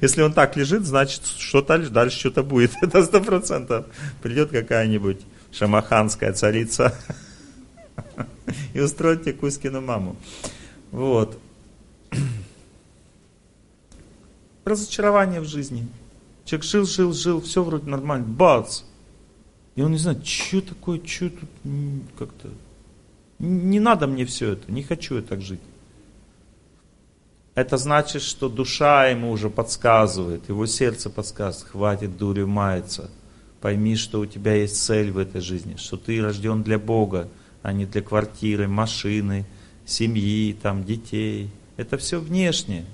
Если 0.00 0.22
он 0.22 0.32
так 0.32 0.56
лежит, 0.56 0.84
значит, 0.84 1.24
что-то 1.24 1.78
дальше 1.90 2.18
что-то 2.18 2.42
будет. 2.42 2.72
Это 2.82 3.04
сто 3.04 3.20
процентов. 3.20 3.86
Придет 4.22 4.50
какая-нибудь 4.50 5.20
шамаханская 5.52 6.32
царица 6.32 6.94
и 8.74 8.80
устроит 8.80 9.22
тебе 9.22 9.34
Кузькину 9.34 9.80
маму. 9.80 10.16
Вот. 10.90 11.38
Разочарование 14.64 15.40
в 15.40 15.46
жизни. 15.46 15.88
Человек 16.44 16.64
жил, 16.64 16.86
жил, 16.86 17.12
жил, 17.12 17.40
все 17.40 17.62
вроде 17.62 17.88
нормально. 17.88 18.26
Бац! 18.26 18.82
И 19.74 19.82
он 19.82 19.92
не 19.92 19.98
знает, 19.98 20.26
что 20.26 20.60
такое, 20.60 21.00
что 21.04 21.30
тут 21.30 21.48
как-то... 22.18 22.50
Не 23.42 23.80
надо 23.80 24.06
мне 24.06 24.24
все 24.24 24.52
это, 24.52 24.70
не 24.70 24.84
хочу 24.84 25.16
я 25.16 25.22
так 25.22 25.40
жить. 25.42 25.60
Это 27.56 27.76
значит, 27.76 28.22
что 28.22 28.48
душа 28.48 29.08
ему 29.08 29.32
уже 29.32 29.50
подсказывает, 29.50 30.48
его 30.48 30.64
сердце 30.66 31.10
подсказывает, 31.10 31.72
хватит 31.72 32.16
дурью 32.16 32.46
маяться. 32.46 33.10
Пойми, 33.60 33.96
что 33.96 34.20
у 34.20 34.26
тебя 34.26 34.54
есть 34.54 34.80
цель 34.80 35.10
в 35.10 35.18
этой 35.18 35.40
жизни, 35.40 35.74
что 35.76 35.96
ты 35.96 36.22
рожден 36.22 36.62
для 36.62 36.78
Бога, 36.78 37.28
а 37.62 37.72
не 37.72 37.84
для 37.84 38.00
квартиры, 38.00 38.68
машины, 38.68 39.44
семьи, 39.84 40.52
там, 40.54 40.84
детей. 40.84 41.50
Это 41.76 41.98
все 41.98 42.20
внешнее. 42.20 42.86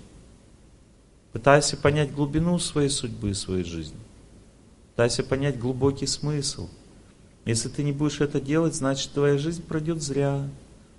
Пытайся 1.33 1.77
понять 1.77 2.11
глубину 2.11 2.59
своей 2.59 2.89
судьбы, 2.89 3.35
своей 3.35 3.65
жизни. 3.65 4.01
Пытайся 4.93 5.23
понять 5.23 5.59
глубокий 5.59 6.07
смысл. 6.07 6.71
Если 7.49 7.69
ты 7.69 7.83
не 7.83 7.93
будешь 7.93 8.21
это 8.21 8.41
делать, 8.41 8.77
значит 8.77 9.11
твоя 9.13 9.39
жизнь 9.39 9.63
пройдет 9.63 10.03
зря. 10.03 10.49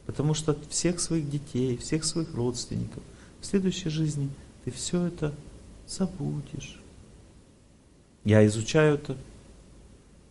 Потому 0.06 0.34
что 0.34 0.58
всех 0.70 1.00
своих 1.00 1.30
детей, 1.30 1.78
всех 1.78 2.04
своих 2.04 2.34
родственников– 2.34 3.04
в 3.42 3.46
следующей 3.46 3.90
жизни 3.90 4.30
ты 4.64 4.72
все 4.72 5.06
это 5.06 5.34
забудешь. 5.88 6.80
Я 8.26 8.46
изучаю 8.46 8.96
это. 8.96 9.18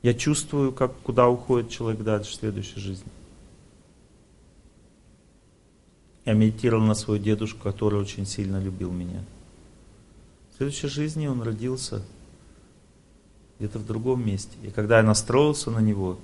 Я 0.03 0.15
чувствую, 0.15 0.73
как, 0.73 0.97
куда 1.01 1.29
уходит 1.29 1.71
человек 1.71 2.03
дальше 2.03 2.31
в 2.31 2.35
следующей 2.35 2.79
жизни. 2.79 3.11
Я 6.25 6.35
медитировал 6.35 6.85
на 6.85 6.95
свою 6.95 7.21
дедушку, 7.21 7.63
который 7.63 7.99
очень 7.99 8.27
сильно 8.27 8.63
любил 8.63 8.93
меня. 8.93 9.25
В 10.53 10.57
следующей 10.59 10.89
жизни 10.89 11.27
он 11.27 11.43
родился 11.43 12.03
где-то 13.59 13.79
в 13.79 13.87
другом 13.87 14.25
месте. 14.25 14.57
И 14.63 14.71
когда 14.71 14.99
я 14.99 15.03
настроился 15.03 15.71
на 15.71 15.81
него, 15.81 16.19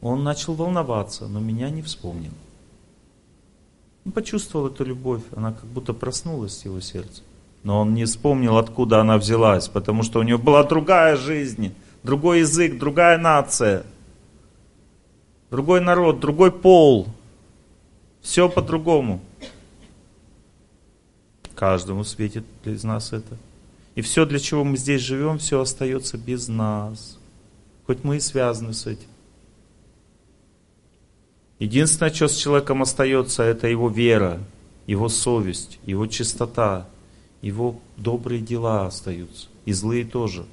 он 0.00 0.24
начал 0.24 0.54
волноваться, 0.54 1.26
но 1.26 1.40
меня 1.40 1.70
не 1.70 1.82
вспомнил. 1.82 2.32
Он 4.04 4.12
почувствовал 4.12 4.68
эту 4.68 4.84
любовь, 4.84 5.22
она 5.34 5.52
как 5.52 5.64
будто 5.64 5.92
проснулась 5.92 6.62
в 6.62 6.64
его 6.64 6.80
сердце. 6.80 7.22
Но 7.62 7.80
он 7.80 7.94
не 7.94 8.04
вспомнил, 8.04 8.58
откуда 8.58 9.00
она 9.00 9.18
взялась, 9.18 9.68
потому 9.68 10.02
что 10.02 10.20
у 10.20 10.22
него 10.22 10.38
была 10.38 10.62
другая 10.62 11.16
жизнь, 11.16 11.74
другой 12.04 12.40
язык, 12.40 12.78
другая 12.78 13.18
нация, 13.18 13.84
другой 15.50 15.80
народ, 15.80 16.20
другой 16.20 16.52
пол. 16.52 17.08
Все 18.20 18.48
по-другому. 18.48 19.20
Каждому 21.54 22.04
светит 22.04 22.44
из 22.64 22.84
нас 22.84 23.12
это. 23.12 23.36
И 23.96 24.02
все, 24.02 24.26
для 24.26 24.38
чего 24.38 24.62
мы 24.62 24.76
здесь 24.76 25.00
живем, 25.00 25.38
все 25.38 25.58
остается 25.58 26.18
без 26.18 26.48
нас. 26.48 27.18
Хоть 27.86 28.04
мы 28.04 28.18
и 28.18 28.20
связаны 28.20 28.74
с 28.74 28.86
этим. 28.86 29.08
Единственное, 31.58 32.12
что 32.12 32.28
с 32.28 32.36
человеком 32.36 32.82
остается, 32.82 33.42
это 33.42 33.66
его 33.68 33.88
вера, 33.88 34.38
его 34.86 35.08
совесть, 35.08 35.78
его 35.86 36.06
чистота, 36.06 36.86
его 37.40 37.80
добрые 37.96 38.42
дела 38.42 38.86
остаются. 38.86 39.48
И 39.64 39.72
злые 39.72 40.04
тоже. 40.04 40.44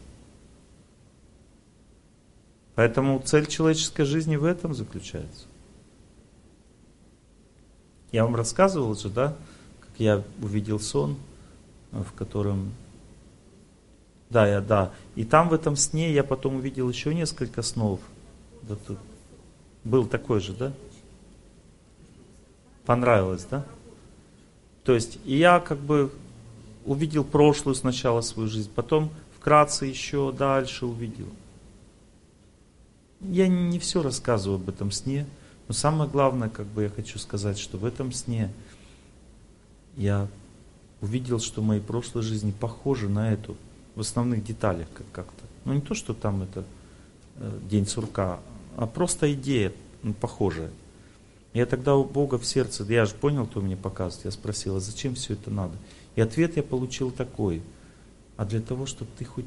Поэтому 2.76 3.20
цель 3.20 3.46
человеческой 3.46 4.06
жизни 4.06 4.38
в 4.38 4.46
этом 4.46 4.74
заключается. 4.74 5.48
Я 8.14 8.24
вам 8.24 8.38
рассказывал 8.38 8.96
же, 8.96 9.10
да, 9.10 9.36
как 9.82 9.90
я 9.98 10.24
увидел 10.42 10.80
сон, 10.80 11.18
в 11.92 12.14
котором... 12.14 12.72
Да, 14.34 14.48
я, 14.48 14.62
да. 14.62 14.92
И 15.16 15.24
там 15.26 15.48
в 15.48 15.54
этом 15.54 15.76
сне 15.76 16.12
я 16.12 16.24
потом 16.24 16.56
увидел 16.56 16.90
еще 16.90 17.14
несколько 17.14 17.62
снов. 17.62 18.00
Да, 18.64 18.76
тут 18.76 18.98
был 19.84 20.08
такой 20.08 20.40
же, 20.40 20.54
да? 20.54 20.74
Понравилось, 22.84 23.46
да? 23.50 23.64
То 24.84 24.94
есть 24.94 25.20
и 25.24 25.38
я 25.38 25.60
как 25.60 25.78
бы 25.78 26.12
увидел 26.84 27.24
прошлую 27.24 27.76
сначала 27.76 28.22
свою 28.22 28.50
жизнь, 28.50 28.72
потом 28.74 29.12
вкратце 29.38 29.86
еще 29.86 30.32
дальше 30.32 30.88
увидел. 30.88 31.28
Я 33.22 33.48
не 33.48 33.78
все 33.78 34.02
рассказываю 34.02 34.60
об 34.60 34.68
этом 34.68 34.92
сне, 34.92 35.28
но 35.68 35.76
самое 35.76 36.10
главное, 36.10 36.50
как 36.50 36.66
бы 36.66 36.84
я 36.84 36.90
хочу 36.90 37.20
сказать, 37.20 37.60
что 37.60 37.78
в 37.78 37.86
этом 37.86 38.12
сне 38.12 38.52
я 39.96 40.28
увидел, 41.02 41.40
что 41.40 41.62
мои 41.62 41.80
прошлые 41.80 42.24
жизни 42.24 42.52
похожи 42.52 43.08
на 43.08 43.32
эту 43.32 43.56
в 43.96 44.02
основных 44.02 44.44
деталях 44.44 44.88
как-то. 45.12 45.44
Ну 45.66 45.74
не 45.74 45.82
то, 45.82 45.94
что 45.94 46.14
там 46.14 46.44
это 46.44 46.64
э, 47.38 47.60
день 47.70 47.88
сурка, 47.88 48.40
а 48.76 48.88
просто 48.88 49.32
идея 49.34 49.72
ну, 50.02 50.14
похожая. 50.14 50.72
Я 51.54 51.66
тогда 51.66 51.96
у 51.96 52.04
Бога 52.04 52.38
в 52.40 52.46
сердце, 52.46 52.84
я 52.84 53.06
же 53.06 53.14
понял, 53.14 53.46
кто 53.46 53.62
мне 53.62 53.78
показывает, 53.78 54.26
я 54.26 54.32
спросил, 54.32 54.78
а 54.78 54.80
зачем 54.80 55.16
все 55.16 55.34
это 55.34 55.52
надо? 55.52 55.76
И 56.16 56.22
ответ 56.22 56.58
я 56.58 56.64
получил 56.64 57.12
такой, 57.12 57.62
а 58.38 58.46
для 58.46 58.60
того, 58.60 58.86
чтобы 58.86 59.12
ты 59.18 59.26
хоть 59.26 59.46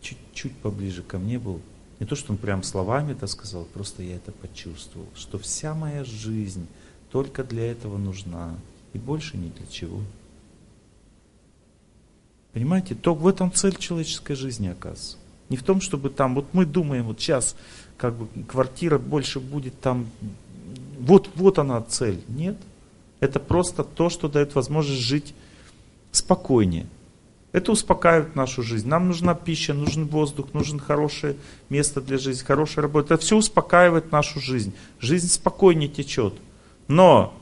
чуть-чуть 0.00 0.56
поближе 0.56 1.02
ко 1.02 1.18
мне 1.18 1.38
был, 1.38 1.60
не 2.00 2.06
то, 2.06 2.16
что 2.16 2.32
он 2.32 2.38
прям 2.38 2.62
словами 2.62 3.12
это 3.12 3.26
сказал, 3.26 3.64
просто 3.64 4.02
я 4.02 4.16
это 4.16 4.32
почувствовал, 4.32 5.06
что 5.14 5.38
вся 5.38 5.74
моя 5.74 6.04
жизнь 6.04 6.66
только 7.10 7.44
для 7.44 7.70
этого 7.70 7.98
нужна, 7.98 8.56
и 8.94 8.98
больше 8.98 9.36
ни 9.36 9.50
для 9.50 9.66
чего. 9.66 10.00
Понимаете, 12.52 12.94
то 12.94 13.14
в 13.14 13.26
этом 13.26 13.52
цель 13.52 13.76
человеческой 13.76 14.34
жизни 14.34 14.68
оказывается. 14.68 15.16
Не 15.48 15.56
в 15.56 15.62
том, 15.62 15.80
чтобы 15.80 16.10
там, 16.10 16.34
вот 16.34 16.46
мы 16.52 16.66
думаем, 16.66 17.04
вот 17.04 17.20
сейчас 17.20 17.56
как 17.96 18.14
бы 18.14 18.26
квартира 18.44 18.98
больше 18.98 19.40
будет 19.40 19.80
там 19.80 20.06
вот, 20.98 21.30
вот 21.34 21.58
она 21.58 21.80
цель. 21.82 22.22
Нет. 22.28 22.56
Это 23.20 23.40
просто 23.40 23.84
то, 23.84 24.08
что 24.08 24.28
дает 24.28 24.54
возможность 24.54 25.00
жить 25.00 25.34
спокойнее. 26.10 26.86
Это 27.52 27.72
успокаивает 27.72 28.34
нашу 28.34 28.62
жизнь. 28.62 28.88
Нам 28.88 29.08
нужна 29.08 29.34
пища, 29.34 29.74
нужен 29.74 30.06
воздух, 30.06 30.54
нужен 30.54 30.78
хорошее 30.78 31.36
место 31.68 32.00
для 32.00 32.18
жизни, 32.18 32.44
хорошая 32.44 32.82
работа. 32.82 33.14
Это 33.14 33.22
все 33.22 33.36
успокаивает 33.36 34.10
нашу 34.10 34.40
жизнь. 34.40 34.72
Жизнь 35.00 35.28
спокойнее 35.28 35.88
течет. 35.88 36.34
Но 36.88 37.34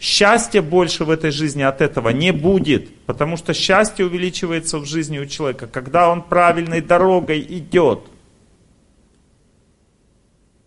счастья 0.00 0.62
больше 0.62 1.04
в 1.04 1.10
этой 1.10 1.30
жизни 1.30 1.62
от 1.62 1.82
этого 1.82 2.08
не 2.08 2.32
будет. 2.32 2.92
Потому 3.04 3.36
что 3.36 3.52
счастье 3.54 4.04
увеличивается 4.06 4.78
в 4.78 4.86
жизни 4.86 5.18
у 5.18 5.26
человека, 5.26 5.68
когда 5.68 6.08
он 6.08 6.22
правильной 6.22 6.80
дорогой 6.80 7.40
идет. 7.40 8.00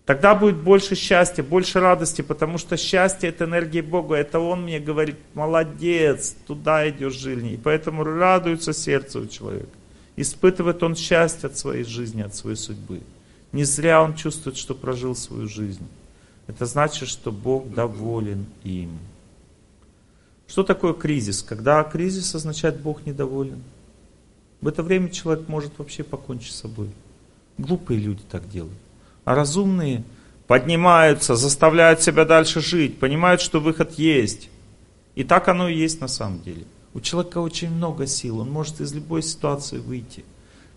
Тогда 0.05 0.35
будет 0.35 0.57
больше 0.57 0.95
счастья, 0.95 1.43
больше 1.43 1.80
радости, 1.80 2.22
потому 2.22 2.57
что 2.57 2.76
счастье 2.76 3.30
это 3.30 3.45
энергия 3.45 3.81
Бога. 3.81 4.15
Это 4.15 4.39
Он 4.39 4.64
мне 4.64 4.80
говорит, 4.80 5.15
молодец, 5.34 6.35
туда 6.45 6.88
идешь 6.89 7.14
жизни. 7.14 7.53
И 7.53 7.57
поэтому 7.57 8.03
радуется 8.03 8.73
сердце 8.73 9.19
у 9.19 9.27
человека. 9.27 9.69
Испытывает 10.15 10.84
он 10.84 10.95
счастье 10.95 11.47
от 11.47 11.57
своей 11.57 11.85
жизни, 11.85 12.22
от 12.22 12.35
своей 12.35 12.57
судьбы. 12.57 13.01
Не 13.51 13.64
зря 13.64 14.03
он 14.03 14.14
чувствует, 14.14 14.57
что 14.57 14.76
прожил 14.76 15.15
свою 15.15 15.47
жизнь. 15.47 15.88
Это 16.47 16.65
значит, 16.65 17.07
что 17.07 17.31
Бог 17.31 17.73
доволен 17.73 18.45
им. 18.64 18.99
Что 20.48 20.64
такое 20.64 20.94
кризис? 20.94 21.41
Когда 21.41 21.84
кризис 21.84 22.36
означает 22.36 22.80
Бог 22.80 23.06
недоволен. 23.06 23.64
В 24.61 24.68
это 24.68 24.84
время 24.84 25.10
человек 25.10 25.48
может 25.48 25.78
вообще 25.78 26.03
покончить 26.03 26.53
с 26.53 26.61
собой. 26.61 26.90
Глупые 27.57 27.99
люди 27.99 28.22
так 28.30 28.49
делают. 28.49 28.78
А 29.26 29.36
разумные 29.36 30.03
поднимаются, 30.48 31.36
заставляют 31.36 32.02
себя 32.02 32.26
дальше 32.26 32.61
жить, 32.61 32.99
понимают, 32.99 33.41
что 33.41 33.60
выход 33.60 33.94
есть. 33.94 34.49
И 35.15 35.24
так 35.24 35.48
оно 35.48 35.68
и 35.68 35.78
есть 35.78 36.02
на 36.02 36.07
самом 36.07 36.41
деле. 36.41 36.65
У 36.94 36.99
человека 36.99 37.40
очень 37.40 37.72
много 37.72 38.07
сил, 38.07 38.40
он 38.40 38.52
может 38.52 38.80
из 38.82 38.94
любой 38.94 39.24
ситуации 39.24 39.78
выйти. 39.78 40.24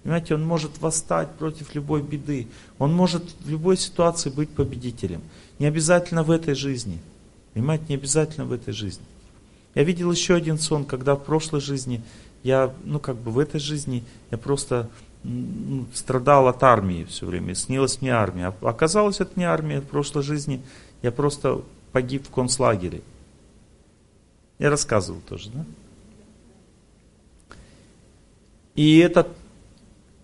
Понимаете, 0.06 0.36
он 0.36 0.46
может 0.46 0.80
восстать 0.80 1.32
против 1.32 1.74
любой 1.74 2.00
беды. 2.00 2.46
Он 2.78 2.94
может 2.94 3.24
в 3.40 3.50
любой 3.50 3.76
ситуации 3.76 4.30
быть 4.30 4.50
победителем. 4.50 5.20
Не 5.58 5.66
обязательно 5.66 6.22
в 6.22 6.30
этой 6.30 6.54
жизни. 6.54 7.00
Понимаете, 7.54 7.86
не 7.88 7.96
обязательно 7.96 8.46
в 8.46 8.52
этой 8.52 8.72
жизни. 8.72 9.04
Я 9.76 9.84
видел 9.84 10.10
еще 10.10 10.34
один 10.34 10.58
сон, 10.58 10.86
когда 10.86 11.14
в 11.14 11.22
прошлой 11.22 11.60
жизни 11.60 12.02
я, 12.42 12.72
ну 12.84 12.98
как 12.98 13.16
бы 13.16 13.30
в 13.30 13.38
этой 13.38 13.60
жизни 13.60 14.02
я 14.30 14.38
просто 14.38 14.88
ну, 15.22 15.84
страдал 15.92 16.48
от 16.48 16.62
армии 16.62 17.04
все 17.04 17.26
время, 17.26 17.54
снилась 17.54 18.00
мне 18.00 18.10
армия. 18.10 18.54
А 18.62 18.68
оказалось, 18.70 19.20
это 19.20 19.32
не 19.36 19.44
армия, 19.44 19.82
в 19.82 19.84
прошлой 19.84 20.22
жизни 20.22 20.62
я 21.02 21.12
просто 21.12 21.60
погиб 21.92 22.26
в 22.26 22.30
концлагере. 22.30 23.02
Я 24.58 24.70
рассказывал 24.70 25.20
тоже, 25.28 25.50
да? 25.50 25.66
И 28.76 28.96
эта 28.96 29.28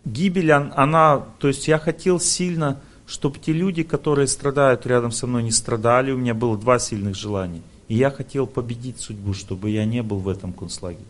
гибель, 0.06 0.50
она, 0.50 1.26
то 1.38 1.48
есть 1.48 1.68
я 1.68 1.78
хотел 1.78 2.20
сильно, 2.20 2.80
чтобы 3.06 3.38
те 3.38 3.52
люди, 3.52 3.82
которые 3.82 4.28
страдают 4.28 4.86
рядом 4.86 5.12
со 5.12 5.26
мной, 5.26 5.42
не 5.42 5.50
страдали. 5.50 6.10
У 6.10 6.16
меня 6.16 6.32
было 6.32 6.56
два 6.56 6.78
сильных 6.78 7.16
желания. 7.16 7.60
И 7.92 7.94
я 7.94 8.10
хотел 8.10 8.46
победить 8.46 9.00
судьбу, 9.00 9.34
чтобы 9.34 9.68
я 9.68 9.84
не 9.84 10.02
был 10.02 10.16
в 10.16 10.26
этом 10.30 10.54
концлагере. 10.54 11.04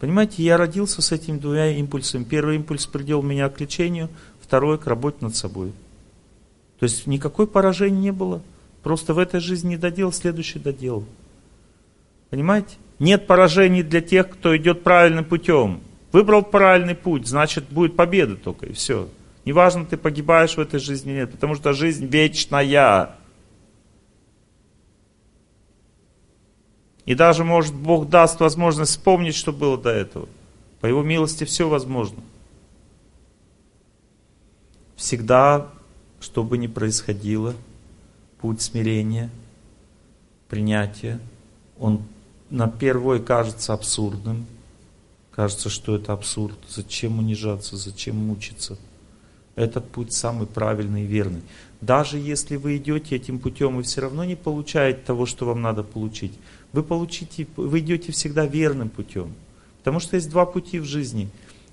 Понимаете, 0.00 0.42
я 0.42 0.56
родился 0.56 1.00
с 1.00 1.12
этими 1.12 1.38
двумя 1.38 1.68
импульсами. 1.68 2.24
Первый 2.24 2.56
импульс 2.56 2.86
привел 2.86 3.22
меня 3.22 3.48
к 3.48 3.60
лечению, 3.60 4.08
второй 4.40 4.78
к 4.78 4.88
работе 4.88 5.18
над 5.20 5.36
собой. 5.36 5.70
То 6.80 6.84
есть 6.86 7.06
никакой 7.06 7.46
поражения 7.46 8.00
не 8.00 8.10
было. 8.10 8.42
Просто 8.82 9.14
в 9.14 9.18
этой 9.20 9.38
жизни 9.38 9.68
не 9.68 9.76
доделал, 9.76 10.12
следующий 10.12 10.58
доделал. 10.58 11.04
Понимаете? 12.30 12.74
Нет 12.98 13.28
поражений 13.28 13.84
для 13.84 14.00
тех, 14.00 14.28
кто 14.28 14.56
идет 14.56 14.82
правильным 14.82 15.24
путем. 15.24 15.82
Выбрал 16.10 16.42
правильный 16.42 16.96
путь, 16.96 17.28
значит 17.28 17.66
будет 17.70 17.94
победа 17.94 18.34
только 18.34 18.66
и 18.66 18.72
все. 18.72 19.08
Неважно, 19.44 19.86
ты 19.86 19.96
погибаешь 19.96 20.56
в 20.56 20.60
этой 20.60 20.80
жизни 20.80 21.12
или 21.12 21.18
нет, 21.20 21.30
потому 21.30 21.54
что 21.54 21.74
жизнь 21.74 22.06
вечная. 22.06 23.19
И 27.10 27.16
даже, 27.16 27.42
может, 27.42 27.74
Бог 27.74 28.08
даст 28.08 28.38
возможность 28.38 28.92
вспомнить, 28.92 29.34
что 29.34 29.52
было 29.52 29.76
до 29.76 29.90
этого. 29.90 30.28
По 30.80 30.86
Его 30.86 31.02
милости 31.02 31.42
все 31.42 31.68
возможно. 31.68 32.22
Всегда, 34.94 35.66
что 36.20 36.44
бы 36.44 36.56
ни 36.56 36.68
происходило, 36.68 37.56
путь 38.40 38.62
смирения, 38.62 39.28
принятия, 40.46 41.18
он 41.80 42.04
на 42.48 42.68
первой 42.68 43.18
кажется 43.20 43.72
абсурдным. 43.72 44.46
Кажется, 45.32 45.68
что 45.68 45.96
это 45.96 46.12
абсурд. 46.12 46.58
Зачем 46.68 47.18
унижаться, 47.18 47.76
зачем 47.76 48.18
мучиться? 48.18 48.78
Этот 49.56 49.90
путь 49.90 50.12
самый 50.12 50.46
правильный 50.46 51.02
и 51.02 51.06
верный. 51.06 51.42
Даже 51.80 52.18
если 52.18 52.54
вы 52.54 52.76
идете 52.76 53.16
этим 53.16 53.40
путем, 53.40 53.78
вы 53.78 53.82
все 53.82 54.00
равно 54.02 54.22
не 54.24 54.36
получаете 54.36 55.00
того, 55.00 55.26
что 55.26 55.46
вам 55.46 55.60
надо 55.60 55.82
получить 55.82 56.38
вы 56.72 56.82
получите, 56.82 57.46
вы 57.56 57.80
идете 57.80 58.12
всегда 58.12 58.46
верным 58.46 58.88
путем. 58.88 59.34
Потому 59.78 60.00
что 60.00 60.16
есть 60.16 60.30
два 60.30 60.46
пути 60.46 60.78
в 60.78 60.84
жизни. 60.84 61.28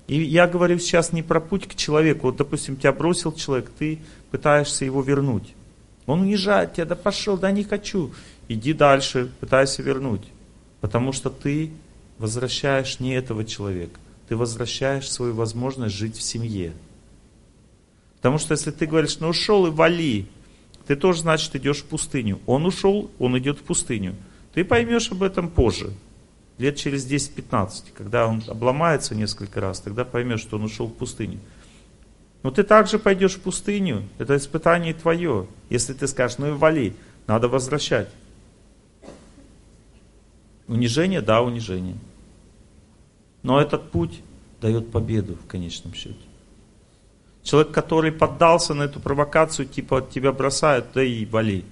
И 0.06 0.20
я 0.22 0.46
говорю 0.46 0.78
сейчас 0.78 1.12
не 1.12 1.22
про 1.22 1.40
путь 1.40 1.68
к 1.68 1.74
человеку. 1.74 2.28
Вот, 2.28 2.36
допустим, 2.36 2.76
тебя 2.76 2.92
бросил 2.92 3.32
человек, 3.32 3.70
ты 3.78 3.98
пытаешься 4.30 4.84
его 4.84 5.02
вернуть. 5.02 5.54
Он 6.06 6.22
унижает 6.22 6.72
тебя, 6.72 6.86
да 6.86 6.96
пошел, 6.96 7.36
да 7.36 7.50
не 7.50 7.64
хочу. 7.64 8.12
Иди 8.48 8.72
дальше, 8.72 9.30
пытайся 9.40 9.82
вернуть. 9.82 10.26
Потому 10.80 11.12
что 11.12 11.28
ты 11.28 11.70
возвращаешь 12.16 12.98
не 12.98 13.14
этого 13.14 13.44
человека. 13.44 14.00
Ты 14.28 14.36
возвращаешь 14.36 15.10
свою 15.10 15.34
возможность 15.34 15.94
жить 15.94 16.16
в 16.16 16.22
семье. 16.22 16.72
Потому 18.16 18.38
что 18.38 18.52
если 18.52 18.70
ты 18.70 18.86
говоришь, 18.86 19.18
ну 19.20 19.28
ушел 19.28 19.66
и 19.66 19.70
вали, 19.70 20.26
ты 20.86 20.96
тоже, 20.96 21.20
значит, 21.20 21.54
идешь 21.54 21.82
в 21.82 21.84
пустыню. 21.84 22.40
Он 22.46 22.64
ушел, 22.64 23.10
он 23.18 23.38
идет 23.38 23.58
в 23.58 23.62
пустыню. 23.62 24.16
Ты 24.58 24.64
поймешь 24.64 25.12
об 25.12 25.22
этом 25.22 25.48
позже, 25.48 25.92
лет 26.58 26.74
через 26.74 27.08
10-15, 27.08 27.92
когда 27.96 28.26
он 28.26 28.42
обломается 28.48 29.14
несколько 29.14 29.60
раз, 29.60 29.78
тогда 29.78 30.04
поймешь, 30.04 30.40
что 30.40 30.56
он 30.56 30.64
ушел 30.64 30.88
в 30.88 30.94
пустыню. 30.94 31.38
Но 32.42 32.50
ты 32.50 32.64
также 32.64 32.98
пойдешь 32.98 33.36
в 33.36 33.40
пустыню, 33.40 34.02
это 34.18 34.36
испытание 34.36 34.94
твое. 34.94 35.46
Если 35.70 35.92
ты 35.94 36.08
скажешь, 36.08 36.38
ну 36.38 36.48
и 36.48 36.50
вали, 36.50 36.96
надо 37.28 37.46
возвращать. 37.46 38.08
Унижение, 40.66 41.20
да, 41.20 41.40
унижение. 41.40 41.96
Но 43.44 43.60
этот 43.60 43.92
путь 43.92 44.22
дает 44.60 44.90
победу 44.90 45.36
в 45.36 45.46
конечном 45.46 45.94
счете. 45.94 46.18
Человек, 47.44 47.70
который 47.70 48.10
поддался 48.10 48.74
на 48.74 48.82
эту 48.82 48.98
провокацию, 48.98 49.68
типа 49.68 50.04
тебя 50.12 50.32
бросают, 50.32 50.86
да 50.94 51.04
и 51.04 51.26
вали. 51.26 51.64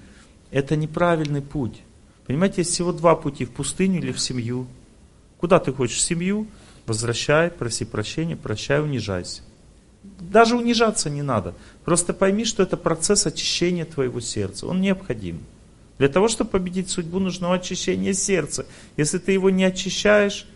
Это 0.52 0.76
неправильный 0.76 1.42
путь. 1.42 1.82
Понимаете, 2.26 2.56
есть 2.58 2.72
всего 2.72 2.92
два 2.92 3.14
пути, 3.14 3.44
в 3.44 3.50
пустыню 3.50 3.98
или 3.98 4.12
в 4.12 4.20
семью. 4.20 4.66
Куда 5.38 5.58
ты 5.58 5.72
хочешь? 5.72 5.98
В 5.98 6.00
семью? 6.00 6.46
Возвращай, 6.86 7.50
проси 7.50 7.84
прощения, 7.84 8.36
прощай, 8.36 8.80
унижайся. 8.80 9.42
Даже 10.20 10.56
унижаться 10.56 11.10
не 11.10 11.22
надо. 11.22 11.54
Просто 11.84 12.12
пойми, 12.12 12.44
что 12.44 12.62
это 12.62 12.76
процесс 12.76 13.26
очищения 13.26 13.84
твоего 13.84 14.20
сердца. 14.20 14.66
Он 14.66 14.80
необходим. 14.80 15.40
Для 15.98 16.08
того, 16.08 16.28
чтобы 16.28 16.50
победить 16.50 16.90
судьбу, 16.90 17.18
нужно 17.18 17.52
очищение 17.52 18.14
сердца. 18.14 18.66
Если 18.96 19.18
ты 19.18 19.32
его 19.32 19.50
не 19.50 19.64
очищаешь, 19.64 20.46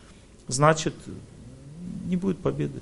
значит 0.49 0.95
не 2.07 2.17
будет 2.17 2.39
победы. 2.39 2.81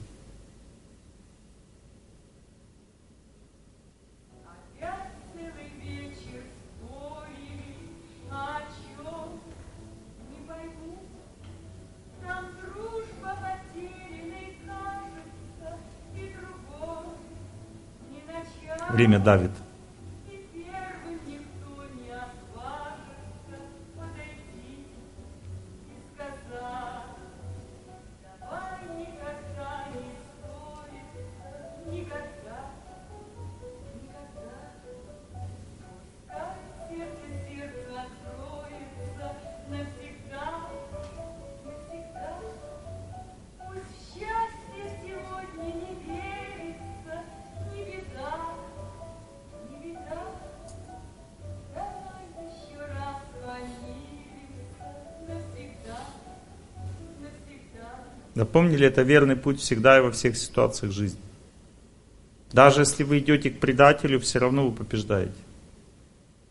Время 18.90 19.18
давит. 19.18 19.50
Запомнили, 58.38 58.86
это 58.86 59.02
верный 59.02 59.34
путь 59.34 59.58
всегда 59.58 59.98
и 59.98 60.00
во 60.00 60.12
всех 60.12 60.36
ситуациях 60.36 60.92
жизни. 60.92 61.18
Даже 62.52 62.82
если 62.82 63.02
вы 63.02 63.18
идете 63.18 63.50
к 63.50 63.58
предателю, 63.58 64.20
все 64.20 64.38
равно 64.38 64.68
вы 64.68 64.76
побеждаете. 64.76 65.32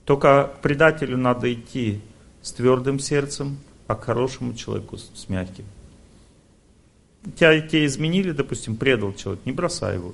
Только 0.03 0.51
к 0.53 0.61
предателю 0.61 1.15
надо 1.15 1.53
идти 1.53 2.01
с 2.41 2.51
твердым 2.51 2.99
сердцем, 2.99 3.59
а 3.87 3.95
к 3.95 4.03
хорошему 4.03 4.53
человеку 4.53 4.97
с 4.97 5.29
мягким. 5.29 5.63
Тебя, 7.37 7.61
тебя 7.61 7.85
изменили, 7.85 8.31
допустим, 8.31 8.75
предал 8.75 9.13
человек, 9.13 9.45
не 9.45 9.53
бросай 9.53 9.95
его. 9.95 10.13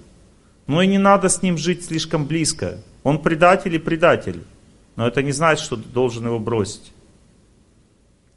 Но 0.67 0.79
и 0.79 0.85
не 0.85 0.99
надо 0.99 1.27
с 1.27 1.41
ним 1.41 1.57
жить 1.57 1.85
слишком 1.85 2.27
близко. 2.27 2.83
Он 3.01 3.19
предатель 3.19 3.73
и 3.73 3.79
предатель. 3.79 4.43
Но 4.95 5.07
это 5.07 5.23
не 5.23 5.31
значит, 5.31 5.65
что 5.65 5.77
ты 5.77 5.89
должен 5.89 6.27
его 6.27 6.37
бросить. 6.37 6.93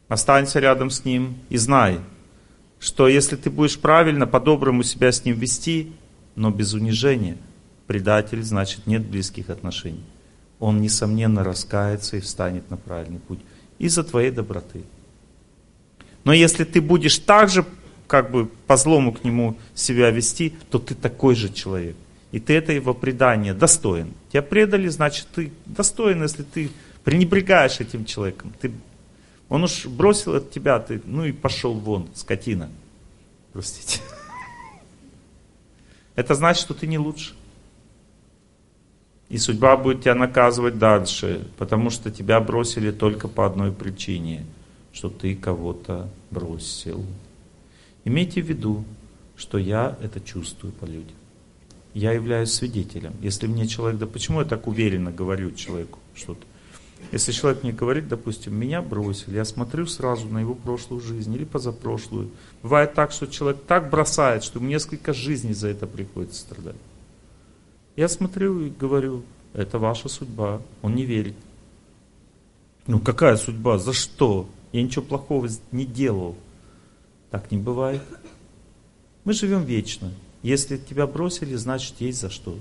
Останься 0.08 0.58
рядом 0.58 0.88
с 0.88 1.04
ним 1.04 1.36
и 1.50 1.58
знай, 1.58 2.00
что 2.78 3.08
если 3.08 3.36
ты 3.36 3.50
будешь 3.50 3.78
правильно, 3.78 4.26
по-доброму 4.26 4.82
себя 4.82 5.12
с 5.12 5.24
ним 5.24 5.38
вести, 5.38 5.92
но 6.34 6.50
без 6.50 6.74
унижения, 6.74 7.38
предатель, 7.86 8.42
значит 8.42 8.86
нет 8.86 9.06
близких 9.06 9.50
отношений. 9.50 10.04
Он, 10.58 10.80
несомненно, 10.80 11.44
раскается 11.44 12.16
и 12.16 12.20
встанет 12.20 12.70
на 12.70 12.76
правильный 12.76 13.20
путь 13.20 13.40
из-за 13.78 14.04
твоей 14.04 14.30
доброты. 14.30 14.82
Но 16.24 16.32
если 16.32 16.64
ты 16.64 16.80
будешь 16.80 17.18
так 17.18 17.48
же, 17.50 17.64
как 18.06 18.30
бы 18.30 18.46
по 18.66 18.76
злому 18.76 19.12
к 19.12 19.24
нему 19.24 19.56
себя 19.74 20.10
вести, 20.10 20.54
то 20.70 20.78
ты 20.78 20.94
такой 20.94 21.34
же 21.34 21.52
человек. 21.52 21.96
И 22.32 22.40
ты 22.40 22.54
этого 22.54 22.92
предания 22.92 23.54
достоин. 23.54 24.12
Тебя 24.30 24.42
предали, 24.42 24.88
значит, 24.88 25.26
ты 25.34 25.52
достоин, 25.64 26.22
если 26.22 26.42
ты 26.42 26.70
пренебрегаешь 27.04 27.80
этим 27.80 28.04
человеком. 28.04 28.52
Ты, 28.60 28.72
он 29.48 29.64
уж 29.64 29.86
бросил 29.86 30.34
от 30.34 30.50
тебя, 30.50 30.78
ты, 30.78 31.00
ну 31.04 31.24
и 31.24 31.32
пошел 31.32 31.74
вон, 31.74 32.08
скотина. 32.14 32.68
Простите. 33.52 34.00
Это 36.14 36.34
значит, 36.34 36.62
что 36.62 36.74
ты 36.74 36.86
не 36.86 36.98
лучше. 36.98 37.34
И 39.28 39.38
судьба 39.38 39.76
будет 39.76 40.02
тебя 40.02 40.14
наказывать 40.14 40.78
дальше, 40.78 41.46
потому 41.58 41.90
что 41.90 42.10
тебя 42.10 42.40
бросили 42.40 42.90
только 42.90 43.28
по 43.28 43.44
одной 43.44 43.72
причине, 43.72 44.46
что 44.92 45.10
ты 45.10 45.34
кого-то 45.34 46.08
бросил. 46.30 47.04
Имейте 48.04 48.40
в 48.40 48.46
виду, 48.46 48.84
что 49.36 49.58
я 49.58 49.96
это 50.00 50.20
чувствую 50.20 50.72
по 50.72 50.84
людям. 50.84 51.16
Я 51.92 52.12
являюсь 52.12 52.52
свидетелем. 52.52 53.14
Если 53.20 53.46
мне 53.46 53.66
человек, 53.66 53.98
да 53.98 54.06
почему 54.06 54.40
я 54.40 54.46
так 54.46 54.66
уверенно 54.66 55.10
говорю 55.10 55.52
человеку 55.52 55.98
что-то? 56.14 56.46
Если 57.12 57.32
человек 57.32 57.62
мне 57.62 57.72
говорит, 57.72 58.08
допустим, 58.08 58.54
меня 58.56 58.82
бросили, 58.82 59.36
я 59.36 59.44
смотрю 59.44 59.86
сразу 59.86 60.28
на 60.28 60.38
его 60.38 60.54
прошлую 60.54 61.00
жизнь 61.00 61.32
или 61.34 61.44
позапрошлую. 61.44 62.30
Бывает 62.62 62.94
так, 62.94 63.12
что 63.12 63.26
человек 63.26 63.62
так 63.66 63.90
бросает, 63.90 64.42
что 64.42 64.58
ему 64.58 64.68
несколько 64.68 65.12
жизней 65.12 65.54
за 65.54 65.68
это 65.68 65.86
приходится 65.86 66.40
страдать. 66.40 66.76
Я 67.94 68.08
смотрю 68.08 68.60
и 68.60 68.70
говорю, 68.70 69.22
это 69.54 69.78
ваша 69.78 70.08
судьба. 70.08 70.60
Он 70.82 70.94
не 70.94 71.04
верит. 71.04 71.36
Ну 72.86 73.00
какая 73.00 73.36
судьба? 73.36 73.78
За 73.78 73.92
что? 73.92 74.48
Я 74.72 74.82
ничего 74.82 75.04
плохого 75.04 75.48
не 75.72 75.86
делал. 75.86 76.36
Так 77.30 77.50
не 77.50 77.58
бывает. 77.58 78.02
Мы 79.24 79.32
живем 79.32 79.64
вечно. 79.64 80.12
Если 80.42 80.76
тебя 80.76 81.06
бросили, 81.06 81.54
значит 81.54 81.94
есть 82.00 82.20
за 82.20 82.30
что. 82.30 82.58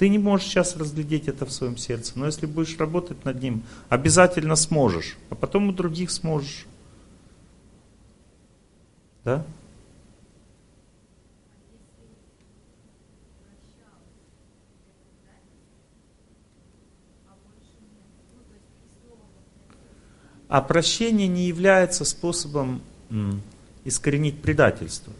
Ты 0.00 0.08
не 0.08 0.16
можешь 0.16 0.46
сейчас 0.46 0.78
разглядеть 0.78 1.28
это 1.28 1.44
в 1.44 1.52
своем 1.52 1.76
сердце, 1.76 2.14
но 2.18 2.24
если 2.24 2.46
будешь 2.46 2.78
работать 2.78 3.22
над 3.26 3.42
ним, 3.42 3.64
обязательно 3.90 4.56
сможешь, 4.56 5.18
а 5.28 5.34
потом 5.34 5.68
у 5.68 5.72
других 5.72 6.10
сможешь. 6.10 6.64
Да? 9.24 9.44
А 20.48 20.62
прощение 20.62 21.28
не 21.28 21.46
является 21.46 22.06
способом 22.06 22.80
искоренить 23.84 24.40
предательство. 24.40 25.12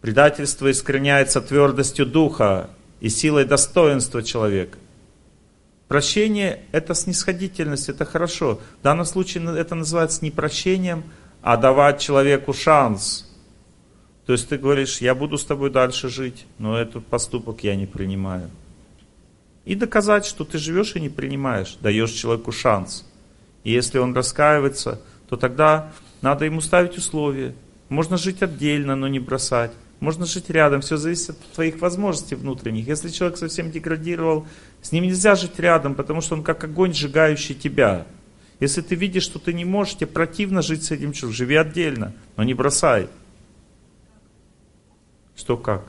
Предательство 0.00 0.70
искореняется 0.70 1.40
твердостью 1.40 2.06
духа 2.06 2.70
и 3.02 3.08
силой 3.08 3.44
достоинства 3.44 4.22
человека. 4.22 4.78
Прощение– 5.88 6.62
это 6.72 6.94
снисходительность, 6.94 7.88
это 7.88 8.04
хорошо. 8.04 8.60
В 8.78 8.84
данном 8.84 9.04
случае 9.04 9.58
это 9.58 9.74
называется 9.74 10.24
не 10.24 10.30
прощением, 10.30 11.02
а 11.42 11.56
давать 11.56 12.00
человеку 12.00 12.52
шанс. 12.52 13.28
То 14.24 14.32
есть 14.32 14.48
ты 14.48 14.56
говоришь, 14.56 15.00
я 15.00 15.16
буду 15.16 15.36
с 15.36 15.44
тобой 15.44 15.70
дальше 15.70 16.08
жить, 16.08 16.46
но 16.58 16.78
этот 16.78 17.04
поступок 17.04 17.64
я 17.64 17.74
не 17.74 17.86
принимаю. 17.86 18.48
И 19.64 19.74
доказать, 19.74 20.24
что 20.24 20.44
ты 20.44 20.58
живешь 20.58 20.94
и 20.94 21.00
не 21.00 21.08
принимаешь, 21.08 21.76
даешь 21.80 22.12
человеку 22.12 22.52
шанс. 22.52 23.04
И 23.64 23.72
если 23.72 23.98
он 23.98 24.14
раскаивается, 24.14 25.00
то 25.28 25.36
тогда 25.36 25.90
надо 26.20 26.44
ему 26.44 26.60
ставить 26.60 26.96
условия. 26.96 27.52
Можно 27.88 28.16
жить 28.16 28.42
отдельно, 28.42 28.94
но 28.94 29.08
не 29.08 29.18
бросать. 29.18 29.72
Можно 30.02 30.26
жить 30.26 30.50
рядом, 30.50 30.80
все 30.80 30.96
зависит 30.96 31.30
от 31.30 31.52
твоих 31.52 31.80
возможностей 31.80 32.34
внутренних. 32.34 32.88
Если 32.88 33.08
человек 33.08 33.38
совсем 33.38 33.70
деградировал, 33.70 34.48
с 34.82 34.90
ним 34.90 35.04
нельзя 35.04 35.36
жить 35.36 35.60
рядом, 35.60 35.94
потому 35.94 36.20
что 36.20 36.34
он 36.34 36.42
как 36.42 36.64
огонь, 36.64 36.92
сжигающий 36.92 37.54
тебя. 37.54 38.04
Если 38.58 38.80
ты 38.80 38.96
видишь, 38.96 39.22
что 39.22 39.38
ты 39.38 39.52
не 39.52 39.64
можешь, 39.64 39.94
тебе 39.94 40.08
противно 40.08 40.60
жить 40.60 40.82
с 40.82 40.90
этим 40.90 41.12
человеком, 41.12 41.36
живи 41.36 41.54
отдельно, 41.54 42.12
но 42.36 42.42
не 42.42 42.52
бросай. 42.52 43.08
Что 45.36 45.56
как? 45.56 45.84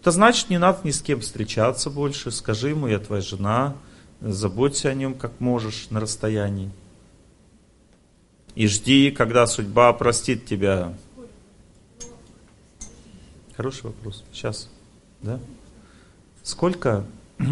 Это 0.00 0.12
значит, 0.12 0.48
не 0.48 0.56
надо 0.56 0.78
ни 0.84 0.92
с 0.92 1.02
кем 1.02 1.20
встречаться 1.20 1.90
больше. 1.90 2.30
Скажи 2.30 2.70
ему, 2.70 2.86
я 2.86 2.98
твоя 2.98 3.20
жена, 3.20 3.76
заботься 4.22 4.88
о 4.88 4.94
нем 4.94 5.12
как 5.12 5.40
можешь 5.40 5.90
на 5.90 6.00
расстоянии. 6.00 6.70
И 8.54 8.66
жди, 8.66 9.10
когда 9.10 9.46
судьба 9.46 9.92
простит 9.92 10.44
тебя. 10.44 10.94
Хороший 13.56 13.84
вопрос. 13.84 14.24
Сейчас. 14.32 14.68
Да? 15.22 15.40
Сколько? 16.42 17.04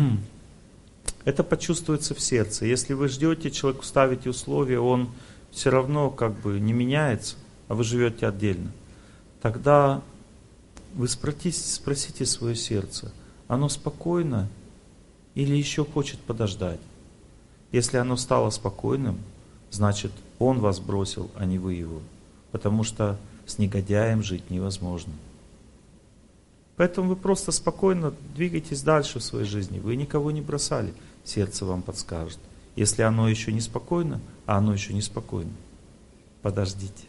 Это 1.25 1.45
почувствуется 1.45 2.15
в 2.15 2.21
сердце. 2.21 2.67
Если 2.67 2.95
вы 2.95 3.09
ждете, 3.09 3.51
человеку 3.51 3.85
ставите 3.85 4.31
условия, 4.31 4.81
он 4.81 5.11
все 5.51 5.71
равно 5.71 6.11
как 6.11 6.33
бы 6.41 6.59
не 6.61 6.73
меняется, 6.73 7.37
а 7.69 7.75
вы 7.75 7.85
живете 7.85 8.27
отдельно. 8.27 8.71
Тогда 9.43 10.03
вы 10.95 11.09
спросите, 11.09 11.59
спросите 11.59 12.27
свое 12.27 12.55
сердце, 12.55 13.13
оно 13.49 13.69
спокойно 13.69 14.49
или 15.35 15.55
еще 15.55 15.85
хочет 15.85 16.21
подождать? 16.21 16.81
Если 17.73 17.97
оно 17.97 18.17
стало 18.17 18.51
спокойным, 18.51 19.19
значит 19.71 20.13
он 20.41 20.59
вас 20.59 20.81
бросил, 20.81 21.31
а 21.37 21.45
не 21.45 21.59
вы 21.61 21.75
его. 21.75 22.01
Потому 22.51 22.83
что 22.83 23.17
с 23.47 23.59
негодяем 23.59 24.23
жить 24.25 24.51
невозможно. 24.51 25.13
Поэтому 26.77 27.11
вы 27.11 27.17
просто 27.17 27.53
спокойно 27.53 28.15
двигайтесь 28.35 28.83
дальше 28.83 29.19
в 29.19 29.23
своей 29.23 29.45
жизни. 29.45 29.79
Вы 29.79 29.97
никого 29.97 30.31
не 30.31 30.41
бросали. 30.41 30.95
Сердце 31.25 31.67
вам 31.67 31.83
подскажет. 31.83 32.39
Если 32.75 33.03
оно 33.03 33.29
еще 33.29 33.53
не 33.53 33.61
спокойно, 33.61 34.21
а 34.47 34.57
оно 34.57 34.73
еще 34.73 34.95
не 34.95 35.03
спокойно, 35.03 35.53
подождите. 36.41 37.05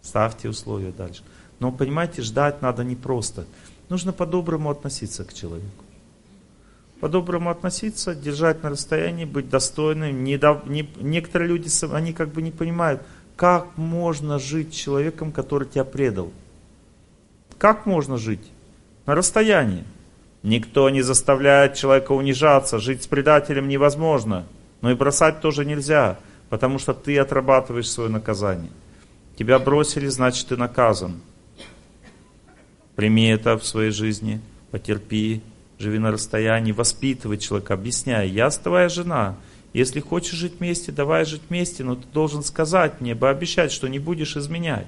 Ставьте 0.00 0.48
условия 0.48 0.92
дальше. 0.92 1.22
Но 1.58 1.70
понимаете, 1.70 2.22
ждать 2.22 2.62
надо 2.62 2.82
не 2.82 2.96
просто. 2.96 3.44
Нужно 3.90 4.12
по-доброму 4.12 4.70
относиться 4.70 5.24
к 5.24 5.34
человеку 5.34 5.84
по-доброму 7.00 7.50
относиться, 7.50 8.14
держать 8.14 8.62
на 8.62 8.70
расстоянии, 8.70 9.24
быть 9.24 9.48
достойным. 9.48 10.22
Не, 10.22 10.38
не, 10.68 10.88
некоторые 11.00 11.48
люди, 11.48 11.68
они 11.92 12.12
как 12.12 12.28
бы 12.28 12.42
не 12.42 12.50
понимают, 12.50 13.02
как 13.36 13.76
можно 13.78 14.38
жить 14.38 14.74
человеком, 14.74 15.32
который 15.32 15.66
тебя 15.66 15.84
предал. 15.84 16.30
Как 17.58 17.86
можно 17.86 18.18
жить? 18.18 18.52
На 19.06 19.14
расстоянии. 19.14 19.84
Никто 20.42 20.88
не 20.90 21.02
заставляет 21.02 21.74
человека 21.74 22.12
унижаться, 22.12 22.78
жить 22.78 23.02
с 23.02 23.06
предателем 23.06 23.68
невозможно. 23.68 24.46
Но 24.80 24.90
и 24.90 24.94
бросать 24.94 25.40
тоже 25.40 25.64
нельзя, 25.64 26.18
потому 26.48 26.78
что 26.78 26.94
ты 26.94 27.18
отрабатываешь 27.18 27.90
свое 27.90 28.10
наказание. 28.10 28.70
Тебя 29.36 29.58
бросили, 29.58 30.06
значит 30.06 30.48
ты 30.48 30.56
наказан. 30.56 31.20
Прими 32.94 33.28
это 33.28 33.56
в 33.56 33.66
своей 33.66 33.90
жизни, 33.90 34.40
потерпи, 34.70 35.42
живи 35.80 35.98
на 35.98 36.12
расстоянии, 36.12 36.72
воспитывай 36.72 37.38
человека, 37.38 37.74
объясняй, 37.74 38.28
я 38.28 38.50
твоя 38.50 38.88
жена, 38.88 39.36
если 39.72 40.00
хочешь 40.00 40.34
жить 40.34 40.60
вместе, 40.60 40.92
давай 40.92 41.24
жить 41.24 41.42
вместе, 41.48 41.84
но 41.84 41.96
ты 41.96 42.06
должен 42.12 42.42
сказать 42.42 43.00
мне, 43.00 43.16
пообещать, 43.16 43.72
что 43.72 43.88
не 43.88 43.98
будешь 43.98 44.36
изменять. 44.36 44.86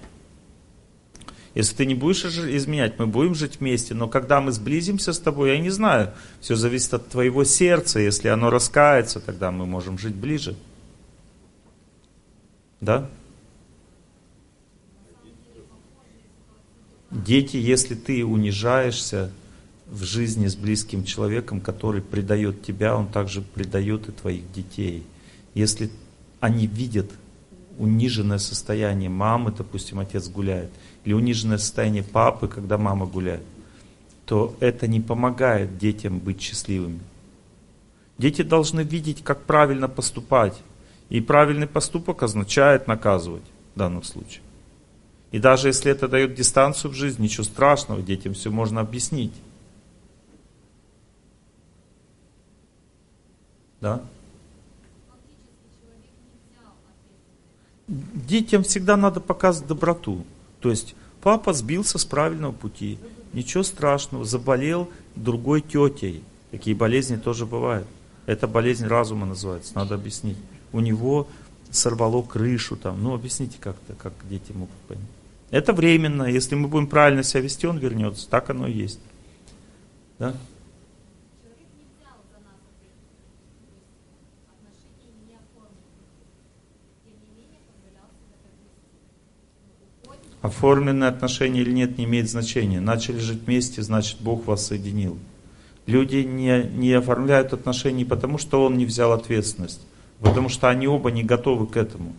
Если 1.55 1.75
ты 1.77 1.87
не 1.87 1.95
будешь 1.95 2.25
изменять, 2.25 2.99
мы 2.99 3.07
будем 3.07 3.35
жить 3.35 3.61
вместе, 3.61 3.95
но 3.95 4.07
когда 4.09 4.41
мы 4.41 4.53
сблизимся 4.53 5.13
с 5.13 5.19
тобой, 5.19 5.51
я 5.51 5.59
не 5.59 5.71
знаю, 5.71 6.13
все 6.41 6.57
зависит 6.57 6.95
от 6.95 7.09
твоего 7.09 7.45
сердца, 7.45 7.99
если 7.99 8.29
оно 8.29 8.51
раскается, 8.51 9.21
тогда 9.21 9.51
мы 9.51 9.67
можем 9.67 9.99
жить 9.99 10.15
ближе. 10.15 10.57
Да? 12.81 13.09
Дети, 17.11 17.57
если 17.57 17.95
ты 17.95 18.25
унижаешься 18.25 19.31
в 19.93 20.05
жизни 20.05 20.47
с 20.47 20.57
близким 20.57 21.05
человеком, 21.05 21.61
который 21.61 22.01
предает 22.01 22.63
тебя, 22.63 22.97
он 22.97 23.09
также 23.09 23.43
предает 23.43 24.09
и 24.09 24.13
твоих 24.13 24.51
детей. 24.53 25.05
Если 25.53 25.91
они 26.41 26.67
видят 26.67 27.11
униженное 27.79 28.39
состояние 28.39 29.11
мамы, 29.11 29.53
допустим, 29.53 30.01
отец 30.01 30.29
гуляет, 30.29 30.71
или 31.05 31.13
униженное 31.13 31.59
состояние 31.59 32.03
папы, 32.03 32.49
когда 32.49 32.79
мама 32.79 33.05
гуляет, 33.05 33.45
то 34.25 34.57
это 34.61 34.87
не 34.87 35.01
помогает 35.01 35.77
детям 35.77 36.19
быть 36.21 36.41
счастливыми. 36.41 37.01
Дети 38.17 38.43
должны 38.43 38.81
видеть, 38.81 39.23
как 39.23 39.43
правильно 39.43 39.89
поступать. 39.89 40.57
И 41.11 41.21
правильный 41.21 41.67
поступок 41.67 42.23
означает 42.23 42.87
наказывать 42.87 43.43
в 43.75 43.79
данном 43.79 44.03
случае. 44.03 44.41
И 45.33 45.39
даже 45.39 45.69
если 45.69 45.91
это 45.93 46.09
дает 46.09 46.35
дистанцию 46.35 46.93
в 46.93 46.95
жизни, 46.95 47.25
ничего 47.25 47.45
страшного, 47.45 48.01
детям 48.01 48.33
все 48.33 48.51
можно 48.51 48.81
объяснить. 48.81 49.33
Да? 53.83 54.01
Детям 57.89 58.63
всегда 58.63 58.97
надо 58.97 59.21
показывать 59.21 59.69
доброту. 59.69 60.25
То 60.61 60.71
есть 60.71 60.95
папа 61.21 61.53
сбился 61.53 61.99
с 61.99 62.05
правильного 62.05 62.53
пути. 62.53 62.99
Ничего 63.35 63.63
страшного, 63.63 64.25
заболел 64.25 64.89
другой 65.17 65.61
тетей. 65.61 66.23
Такие 66.51 66.77
болезни 66.77 67.17
тоже 67.17 67.45
бывают. 67.45 67.87
Это 68.25 68.47
болезнь 68.47 68.87
разума 68.87 69.27
называется, 69.27 69.75
надо 69.75 69.97
объяснить. 69.97 70.39
У 70.73 70.81
него 70.81 71.27
сорвало 71.71 72.23
крышу 72.23 72.77
там. 72.77 73.03
Ну, 73.03 73.15
объясните 73.15 73.57
как-то, 73.59 73.95
как 73.95 74.13
дети 74.31 74.53
могут 74.53 74.77
понять. 74.87 75.05
Это 75.51 75.73
временно. 75.73 76.23
Если 76.23 76.55
мы 76.55 76.69
будем 76.69 76.87
правильно 76.87 77.23
себя 77.23 77.41
вести, 77.41 77.67
он 77.67 77.79
вернется. 77.79 78.29
Так 78.29 78.49
оно 78.51 78.69
и 78.69 78.73
есть. 78.73 79.01
Да? 80.19 80.35
Оформленные 90.43 91.09
отношения 91.09 91.61
или 91.61 91.73
нет, 91.73 91.99
не 91.99 92.05
имеет 92.05 92.29
значения. 92.29 92.81
Начали 92.81 93.19
жить 93.19 93.45
вместе, 93.47 93.81
значит 93.81 94.21
Бог 94.21 94.47
вас 94.47 94.67
соединил. 94.67 95.17
Люди 95.87 96.17
не, 96.17 96.65
не 96.65 96.93
оформляют 96.93 97.53
отношения 97.53 98.05
потому, 98.05 98.39
что 98.39 98.65
он 98.65 98.77
не 98.77 98.85
взял 98.85 99.13
ответственность, 99.13 99.81
потому 100.21 100.49
что 100.49 100.69
они 100.69 100.89
оба 100.89 101.11
не 101.11 101.23
готовы 101.23 101.67
к 101.67 101.77
этому. 101.77 102.13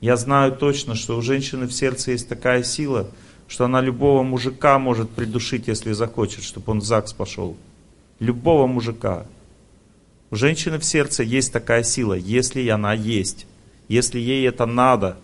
Я 0.00 0.16
знаю 0.16 0.52
точно, 0.52 0.94
что 0.94 1.16
у 1.16 1.22
женщины 1.22 1.66
в 1.66 1.72
сердце 1.72 2.12
есть 2.12 2.28
такая 2.28 2.62
сила, 2.62 3.10
что 3.48 3.64
она 3.64 3.80
любого 3.80 4.22
мужика 4.22 4.78
может 4.78 5.10
придушить, 5.10 5.68
если 5.68 5.92
захочет, 5.92 6.44
чтобы 6.44 6.72
он 6.72 6.80
в 6.80 6.84
ЗАГС 6.84 7.12
пошел. 7.14 7.56
Любого 8.18 8.66
мужика. 8.66 9.26
У 10.30 10.36
женщины 10.36 10.78
в 10.78 10.84
сердце 10.84 11.22
есть 11.22 11.52
такая 11.52 11.82
сила, 11.82 12.14
если 12.14 12.66
она 12.68 12.92
есть. 12.92 13.46
Если 13.88 14.18
ей 14.18 14.46
это 14.46 14.66
надо. 14.66 15.16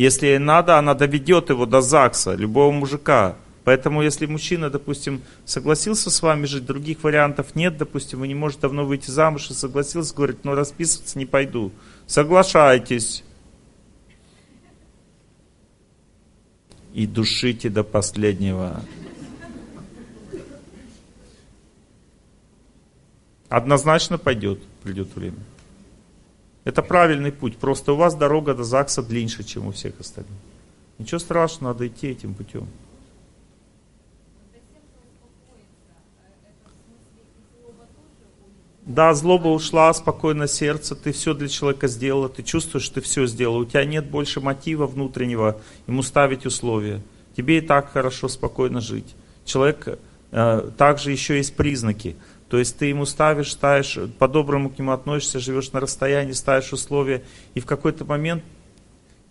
Если 0.00 0.28
ей 0.28 0.38
надо, 0.38 0.78
она 0.78 0.94
доведет 0.94 1.50
его 1.50 1.66
до 1.66 1.82
ЗАГСа, 1.82 2.34
любого 2.34 2.72
мужика. 2.72 3.36
Поэтому, 3.64 4.00
если 4.00 4.24
мужчина, 4.24 4.70
допустим, 4.70 5.20
согласился 5.44 6.08
с 6.08 6.22
вами 6.22 6.46
жить, 6.46 6.64
других 6.64 7.02
вариантов 7.04 7.54
нет, 7.54 7.76
допустим, 7.76 8.20
вы 8.20 8.28
не 8.28 8.34
можете 8.34 8.62
давно 8.62 8.86
выйти 8.86 9.10
замуж 9.10 9.50
и 9.50 9.52
согласился, 9.52 10.14
говорит, 10.14 10.38
ну 10.42 10.54
расписываться 10.54 11.18
не 11.18 11.26
пойду. 11.26 11.70
Соглашайтесь. 12.06 13.24
И 16.94 17.06
душите 17.06 17.68
до 17.68 17.84
последнего. 17.84 18.82
Однозначно 23.50 24.16
пойдет, 24.16 24.62
придет 24.82 25.14
время. 25.14 25.36
Это 26.64 26.82
правильный 26.82 27.32
путь. 27.32 27.56
Просто 27.56 27.92
у 27.92 27.96
вас 27.96 28.14
дорога 28.14 28.54
до 28.54 28.64
ЗАГСа 28.64 29.02
длиннее, 29.02 29.44
чем 29.44 29.66
у 29.66 29.72
всех 29.72 29.98
остальных. 29.98 30.32
Ничего 30.98 31.18
страшного, 31.18 31.72
надо 31.72 31.86
идти 31.86 32.08
этим 32.08 32.34
путем. 32.34 32.68
Да, 38.90 39.14
злоба 39.14 39.48
ушла, 39.48 39.94
спокойно 39.94 40.48
сердце, 40.48 40.96
ты 40.96 41.12
все 41.12 41.32
для 41.32 41.48
человека 41.48 41.86
сделала, 41.86 42.28
ты 42.28 42.42
чувствуешь, 42.42 42.84
что 42.84 42.96
ты 42.96 43.00
все 43.02 43.26
сделала. 43.26 43.58
У 43.58 43.64
тебя 43.64 43.84
нет 43.84 44.10
больше 44.10 44.40
мотива 44.40 44.86
внутреннего 44.86 45.60
ему 45.86 46.02
ставить 46.02 46.44
условия. 46.44 47.00
Тебе 47.36 47.58
и 47.58 47.60
так 47.60 47.92
хорошо, 47.92 48.26
спокойно 48.26 48.80
жить. 48.80 49.14
Человек, 49.44 49.98
э, 50.32 50.70
также 50.76 51.12
еще 51.12 51.36
есть 51.36 51.54
признаки. 51.54 52.16
То 52.50 52.58
есть 52.58 52.76
ты 52.76 52.86
ему 52.86 53.06
ставишь, 53.06 53.52
ставишь, 53.52 53.96
по-доброму 54.18 54.70
к 54.70 54.78
нему 54.78 54.90
относишься, 54.90 55.38
живешь 55.38 55.70
на 55.70 55.78
расстоянии, 55.78 56.32
ставишь 56.32 56.72
условия. 56.72 57.22
И 57.54 57.60
в 57.60 57.66
какой-то 57.66 58.04
момент 58.04 58.42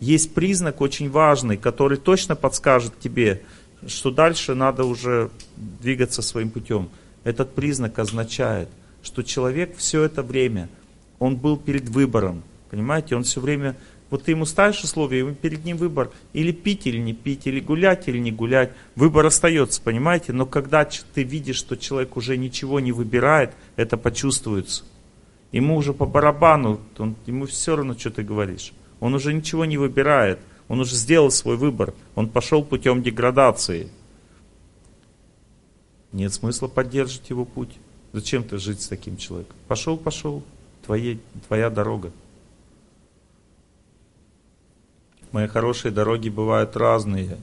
есть 0.00 0.32
признак 0.32 0.80
очень 0.80 1.10
важный, 1.10 1.58
который 1.58 1.98
точно 1.98 2.34
подскажет 2.34 2.98
тебе, 2.98 3.42
что 3.86 4.10
дальше 4.10 4.54
надо 4.54 4.84
уже 4.84 5.30
двигаться 5.56 6.22
своим 6.22 6.48
путем. 6.50 6.88
Этот 7.22 7.54
признак 7.54 7.98
означает, 7.98 8.70
что 9.02 9.22
человек 9.22 9.76
все 9.76 10.02
это 10.04 10.22
время, 10.22 10.70
он 11.18 11.36
был 11.36 11.58
перед 11.58 11.90
выбором. 11.90 12.42
Понимаете, 12.70 13.16
он 13.16 13.24
все 13.24 13.42
время, 13.42 13.76
вот 14.10 14.24
ты 14.24 14.32
ему 14.32 14.44
ставишь 14.44 14.82
условия, 14.82 15.20
и 15.20 15.34
перед 15.34 15.64
ним 15.64 15.76
выбор, 15.76 16.10
или 16.32 16.50
пить, 16.50 16.86
или 16.86 16.98
не 16.98 17.14
пить, 17.14 17.46
или 17.46 17.60
гулять, 17.60 18.08
или 18.08 18.18
не 18.18 18.32
гулять. 18.32 18.72
Выбор 18.96 19.26
остается, 19.26 19.80
понимаете? 19.80 20.32
Но 20.32 20.46
когда 20.46 20.84
ты 20.84 21.22
видишь, 21.22 21.56
что 21.56 21.76
человек 21.76 22.16
уже 22.16 22.36
ничего 22.36 22.80
не 22.80 22.90
выбирает, 22.90 23.52
это 23.76 23.96
почувствуется. 23.96 24.82
Ему 25.52 25.76
уже 25.76 25.94
по 25.94 26.06
барабану, 26.06 26.80
он, 26.98 27.14
ему 27.26 27.46
все 27.46 27.76
равно, 27.76 27.96
что 27.96 28.10
ты 28.10 28.22
говоришь. 28.22 28.72
Он 28.98 29.14
уже 29.14 29.32
ничего 29.32 29.64
не 29.64 29.78
выбирает, 29.78 30.40
он 30.68 30.80
уже 30.80 30.94
сделал 30.96 31.30
свой 31.30 31.56
выбор, 31.56 31.94
он 32.14 32.28
пошел 32.28 32.64
путем 32.64 33.02
деградации. 33.02 33.88
Нет 36.12 36.34
смысла 36.34 36.66
поддерживать 36.66 37.30
его 37.30 37.44
путь. 37.44 37.76
Зачем 38.12 38.42
ты 38.42 38.58
жить 38.58 38.82
с 38.82 38.88
таким 38.88 39.16
человеком? 39.16 39.54
Пошел, 39.68 39.96
пошел, 39.96 40.42
твоей, 40.84 41.20
твоя 41.46 41.70
дорога. 41.70 42.10
Мои 45.32 45.46
хорошие 45.46 45.92
дороги 45.92 46.28
бывают 46.28 46.76
разные. 46.76 47.38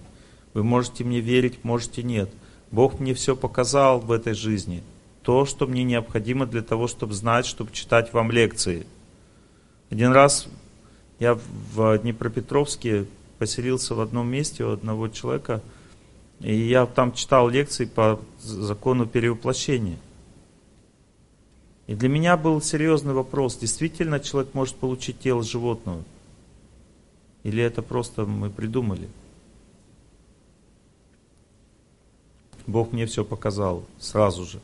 Вы 0.54 0.64
можете 0.64 1.04
мне 1.04 1.22
верить, 1.22 1.64
можете 1.64 2.04
нет. 2.04 2.30
Бог 2.72 3.00
мне 3.00 3.14
все 3.14 3.36
показал 3.36 4.00
в 4.00 4.12
этой 4.12 4.34
жизни. 4.34 4.84
То, 5.22 5.46
что 5.46 5.68
мне 5.68 5.84
необходимо 5.84 6.46
для 6.46 6.62
того, 6.62 6.88
чтобы 6.88 7.14
знать, 7.14 7.46
чтобы 7.46 7.72
читать 7.72 8.12
вам 8.14 8.32
лекции. 8.32 8.86
Один 9.90 10.12
раз 10.12 10.48
я 11.20 11.38
в 11.74 11.98
Днепропетровске 12.00 13.06
поселился 13.40 13.96
в 13.96 14.02
одном 14.02 14.28
месте 14.28 14.66
у 14.66 14.72
одного 14.72 15.08
человека, 15.08 15.62
и 16.40 16.54
я 16.54 16.86
там 16.86 17.14
читал 17.14 17.48
лекции 17.48 17.86
по 17.86 18.20
закону 18.40 19.06
перевоплощения. 19.06 19.98
И 21.88 21.96
для 21.96 22.10
меня 22.10 22.36
был 22.36 22.62
серьезный 22.62 23.14
вопрос, 23.14 23.58
действительно 23.58 24.20
человек 24.20 24.54
может 24.54 24.76
получить 24.76 25.20
тело 25.20 25.42
животного? 25.42 26.04
Или 27.48 27.64
это 27.64 27.82
просто 27.82 28.26
мы 28.26 28.50
придумали? 28.50 29.08
Бог 32.66 32.92
мне 32.92 33.06
все 33.06 33.24
показал 33.24 33.86
сразу 34.00 34.44
же. 34.44 34.60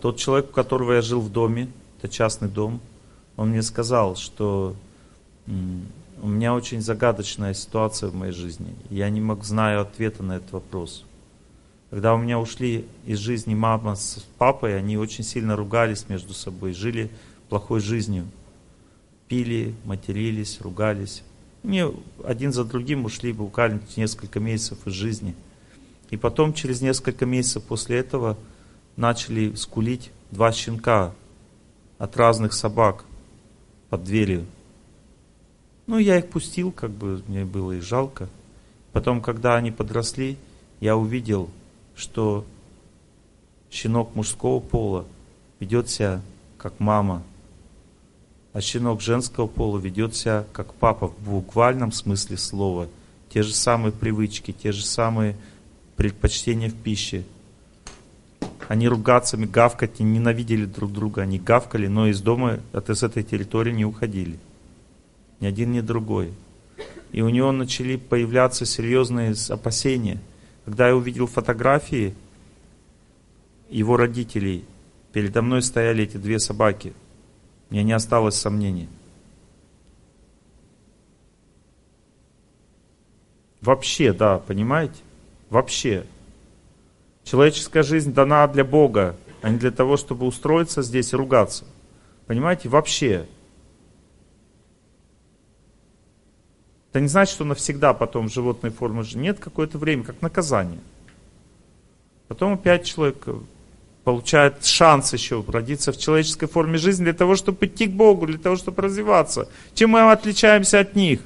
Тот 0.00 0.16
человек, 0.16 0.50
у 0.50 0.52
которого 0.52 0.94
я 0.94 1.00
жил 1.00 1.20
в 1.20 1.30
доме, 1.30 1.70
это 1.98 2.08
частный 2.08 2.48
дом, 2.48 2.80
он 3.36 3.50
мне 3.50 3.62
сказал, 3.62 4.16
что 4.16 4.74
у 5.46 6.26
меня 6.26 6.54
очень 6.54 6.80
загадочная 6.80 7.54
ситуация 7.54 8.08
в 8.08 8.16
моей 8.16 8.32
жизни. 8.32 8.74
Я 8.90 9.08
не 9.08 9.20
мог 9.20 9.44
знаю 9.44 9.82
ответа 9.82 10.24
на 10.24 10.38
этот 10.38 10.50
вопрос. 10.50 11.04
Когда 11.90 12.14
у 12.14 12.18
меня 12.18 12.40
ушли 12.40 12.84
из 13.06 13.18
жизни 13.20 13.54
мама 13.54 13.94
с 13.94 14.26
папой, 14.38 14.76
они 14.76 14.96
очень 14.96 15.22
сильно 15.22 15.54
ругались 15.54 16.08
между 16.08 16.34
собой, 16.34 16.72
жили 16.72 17.12
плохой 17.48 17.78
жизнью. 17.78 18.26
Пили, 19.28 19.76
матерились, 19.84 20.60
ругались. 20.60 21.22
Они 21.64 21.82
один 22.22 22.52
за 22.52 22.64
другим 22.64 23.06
ушли 23.06 23.32
буквально 23.32 23.80
несколько 23.96 24.38
месяцев 24.38 24.86
из 24.86 24.92
жизни. 24.92 25.34
И 26.10 26.16
потом, 26.16 26.52
через 26.52 26.82
несколько 26.82 27.24
месяцев 27.24 27.64
после 27.64 27.98
этого, 27.98 28.36
начали 28.96 29.54
скулить 29.54 30.10
два 30.30 30.52
щенка 30.52 31.14
от 31.98 32.16
разных 32.16 32.52
собак 32.52 33.06
под 33.88 34.04
дверью. 34.04 34.46
Ну, 35.86 35.98
я 35.98 36.18
их 36.18 36.28
пустил, 36.28 36.70
как 36.70 36.90
бы 36.90 37.22
мне 37.26 37.44
было 37.46 37.72
и 37.72 37.80
жалко. 37.80 38.28
Потом, 38.92 39.22
когда 39.22 39.56
они 39.56 39.70
подросли, 39.70 40.36
я 40.80 40.96
увидел, 40.96 41.48
что 41.96 42.44
щенок 43.70 44.14
мужского 44.14 44.60
пола 44.60 45.06
ведет 45.60 45.88
себя 45.88 46.20
как 46.58 46.78
мама, 46.78 47.22
а 48.54 48.60
щенок 48.60 49.00
женского 49.00 49.48
пола 49.48 49.78
ведет 49.78 50.14
себя 50.14 50.46
как 50.52 50.74
папа 50.74 51.08
в 51.08 51.18
буквальном 51.28 51.92
смысле 51.92 52.38
слова. 52.38 52.88
те 53.28 53.42
же 53.42 53.52
самые 53.52 53.90
привычки, 53.90 54.52
те 54.52 54.70
же 54.70 54.84
самые 54.84 55.36
предпочтения 55.96 56.70
в 56.70 56.74
пище. 56.74 57.24
Они 58.68 58.86
ругаться, 58.86 59.36
гавкать, 59.36 59.98
ненавидели 59.98 60.66
друг 60.66 60.92
друга, 60.92 61.22
они 61.22 61.40
гавкали, 61.40 61.88
но 61.88 62.06
из 62.06 62.20
дома, 62.20 62.60
от 62.72 62.90
из 62.90 63.02
этой 63.02 63.24
территории 63.24 63.72
не 63.72 63.84
уходили. 63.84 64.38
Ни 65.40 65.46
один, 65.46 65.72
ни 65.72 65.80
другой. 65.80 66.32
И 67.10 67.22
у 67.22 67.28
него 67.30 67.50
начали 67.50 67.96
появляться 67.96 68.64
серьезные 68.64 69.34
опасения. 69.48 70.20
Когда 70.64 70.86
я 70.88 70.96
увидел 70.96 71.26
фотографии 71.26 72.14
его 73.68 73.96
родителей, 73.96 74.64
передо 75.12 75.42
мной 75.42 75.60
стояли 75.60 76.04
эти 76.04 76.18
две 76.18 76.38
собаки. 76.38 76.92
Мне 77.74 77.82
не 77.82 77.92
осталось 77.92 78.36
сомнений. 78.36 78.88
Вообще, 83.60 84.12
да, 84.12 84.38
понимаете? 84.38 85.02
Вообще. 85.50 86.06
Человеческая 87.24 87.82
жизнь 87.82 88.14
дана 88.14 88.46
для 88.46 88.64
Бога, 88.64 89.16
а 89.42 89.50
не 89.50 89.58
для 89.58 89.72
того, 89.72 89.96
чтобы 89.96 90.24
устроиться 90.24 90.82
здесь 90.82 91.12
и 91.12 91.16
ругаться. 91.16 91.64
Понимаете? 92.26 92.68
Вообще. 92.68 93.26
Это 96.90 97.00
не 97.00 97.08
значит, 97.08 97.34
что 97.34 97.44
навсегда 97.44 97.92
потом 97.92 98.28
животной 98.28 98.70
формы 98.70 99.02
жизни. 99.02 99.22
Нет 99.22 99.40
какое-то 99.40 99.78
время, 99.78 100.04
как 100.04 100.22
наказание. 100.22 100.78
Потом 102.28 102.52
опять 102.52 102.84
человек 102.84 103.26
получает 104.04 104.64
шанс 104.64 105.12
еще 105.14 105.42
родиться 105.48 105.90
в 105.90 105.98
человеческой 105.98 106.46
форме 106.46 106.78
жизни 106.78 107.04
для 107.04 107.14
того, 107.14 107.36
чтобы 107.36 107.66
идти 107.66 107.86
к 107.86 107.90
Богу, 107.90 108.26
для 108.26 108.38
того, 108.38 108.56
чтобы 108.56 108.82
развиваться. 108.82 109.48
Чем 109.74 109.90
мы 109.90 110.12
отличаемся 110.12 110.80
от 110.80 110.94
них? 110.94 111.20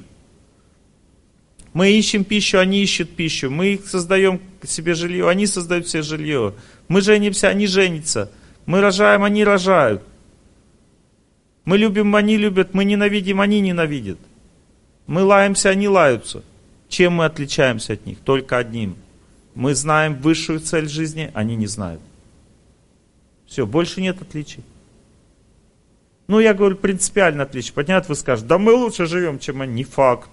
Мы 1.73 1.91
ищем 1.91 2.23
пищу, 2.23 2.57
они 2.57 2.81
ищут 2.81 3.15
пищу. 3.15 3.51
Мы 3.51 3.79
создаем 3.85 4.41
себе 4.63 4.93
жилье, 4.95 5.29
они 5.29 5.45
создают 5.45 5.87
себе 5.87 6.01
жилье. 6.01 6.53
Мы 6.87 7.01
женимся, 7.01 7.49
они 7.49 7.67
женятся. 7.67 8.31
Мы 8.65 8.81
рожаем, 8.81 9.23
они 9.23 9.43
рожают. 9.43 10.01
Мы 11.65 11.77
любим, 11.77 12.15
они 12.15 12.37
любят. 12.37 12.73
Мы 12.73 12.85
ненавидим, 12.85 13.41
они 13.41 13.59
ненавидят. 13.59 14.17
Мы 15.05 15.23
лаемся, 15.23 15.69
они 15.69 15.87
лаются. 15.87 16.43
Чем 16.87 17.13
мы 17.13 17.25
отличаемся 17.25 17.93
от 17.93 18.05
них? 18.05 18.19
Только 18.19 18.57
одним. 18.57 18.95
Мы 19.53 19.75
знаем 19.75 20.15
высшую 20.15 20.59
цель 20.59 20.87
жизни, 20.87 21.29
они 21.33 21.55
не 21.55 21.67
знают. 21.67 22.01
Все, 23.49 23.65
больше 23.65 23.99
нет 23.99 24.21
отличий. 24.21 24.63
Ну, 26.27 26.39
я 26.39 26.53
говорю, 26.53 26.75
принципиально 26.75 27.43
отличие. 27.43 27.73
Понятно, 27.73 28.09
вы 28.09 28.15
скажете, 28.15 28.47
да 28.47 28.59
мы 28.59 28.73
лучше 28.73 29.07
живем, 29.07 29.39
чем 29.39 29.63
они. 29.63 29.73
Не 29.73 29.83
факт. 29.83 30.29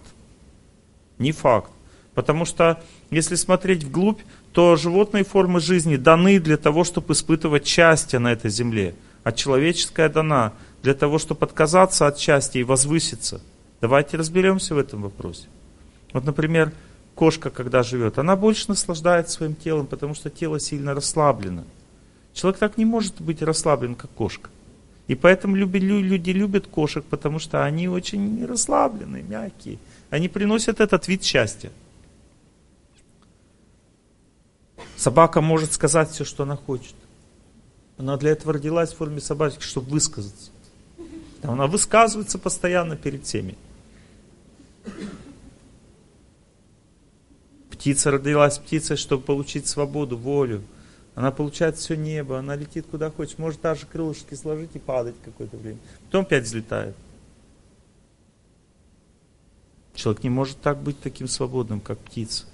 Не 1.17 1.33
факт. 1.33 1.71
Потому 2.15 2.45
что, 2.45 2.83
если 3.11 3.35
смотреть 3.35 3.85
вглубь, 3.85 4.21
то 4.53 4.77
животные 4.77 5.25
формы 5.25 5.61
жизни 5.61 5.97
даны 5.97 6.39
для 6.39 6.59
того, 6.59 6.85
чтобы 6.85 7.15
испытывать 7.15 7.67
счастье 7.67 8.19
на 8.19 8.33
этой 8.33 8.51
земле. 8.51 8.95
А 9.25 9.33
человеческая 9.33 10.11
дана 10.11 10.53
для 10.83 10.93
того, 10.93 11.19
чтобы 11.19 11.47
отказаться 11.47 12.07
от 12.07 12.19
счастья 12.19 12.61
и 12.61 12.65
возвыситься. 12.65 13.41
Давайте 13.81 14.19
разберемся 14.19 14.75
в 14.75 14.79
этом 14.79 15.01
вопросе. 15.03 15.49
Вот, 16.13 16.25
например, 16.25 16.73
кошка, 17.15 17.49
когда 17.49 17.83
живет, 17.83 18.19
она 18.19 18.37
больше 18.37 18.67
наслаждается 18.69 19.37
своим 19.37 19.55
телом, 19.55 19.87
потому 19.87 20.15
что 20.15 20.29
тело 20.29 20.61
сильно 20.61 20.95
расслаблено. 20.95 21.65
Человек 22.37 22.59
так 22.61 22.77
не 22.77 22.85
может 22.85 23.19
быть 23.23 23.41
расслаблен, 23.41 23.95
как 23.95 24.11
кошка. 24.11 24.51
И 25.07 25.15
поэтому 25.15 25.57
люди 25.57 26.31
любят 26.31 26.67
кошек, 26.67 27.03
потому 27.03 27.39
что 27.39 27.65
они 27.65 27.89
очень 27.89 28.45
расслабленные, 28.45 29.23
мягкие. 29.23 29.79
Они 30.11 30.29
приносят 30.29 30.81
этот 30.81 31.09
вид 31.09 31.25
счастья. 31.25 31.73
Собака 34.97 35.41
может 35.41 35.73
сказать 35.73 36.11
все, 36.11 36.25
что 36.27 36.43
она 36.43 36.57
хочет. 36.57 36.95
Она 37.97 38.19
для 38.19 38.33
этого 38.33 38.53
родилась 38.53 38.93
в 38.93 38.99
форме 38.99 39.23
собачки, 39.23 39.63
чтобы 39.63 39.89
высказаться. 39.89 40.51
Она 41.43 41.67
высказывается 41.67 42.39
постоянно 42.39 42.97
перед 42.97 43.25
всеми. 43.25 43.57
Птица 47.71 48.11
родилась 48.11 48.59
птицей, 48.59 48.99
чтобы 48.99 49.23
получить 49.23 49.67
свободу, 49.67 50.19
волю. 50.19 50.63
Она 51.17 51.31
получает 51.31 51.79
все 51.79 51.97
небо, 51.97 52.39
она 52.39 52.55
летит 52.57 52.87
куда 52.91 53.11
хочет, 53.11 53.39
может 53.39 53.63
даже 53.63 53.87
крылышки 53.87 54.35
сложить 54.35 54.73
и 54.75 54.79
падать 54.79 55.15
какое-то 55.25 55.57
время. 55.57 55.79
Потом 56.05 56.27
опять 56.27 56.45
взлетает. 56.45 56.95
Человек 59.95 60.23
не 60.23 60.29
может 60.29 60.61
так 60.61 60.77
быть 60.77 61.01
таким 61.01 61.27
свободным, 61.27 61.81
как 61.81 61.99
птица. 61.99 62.45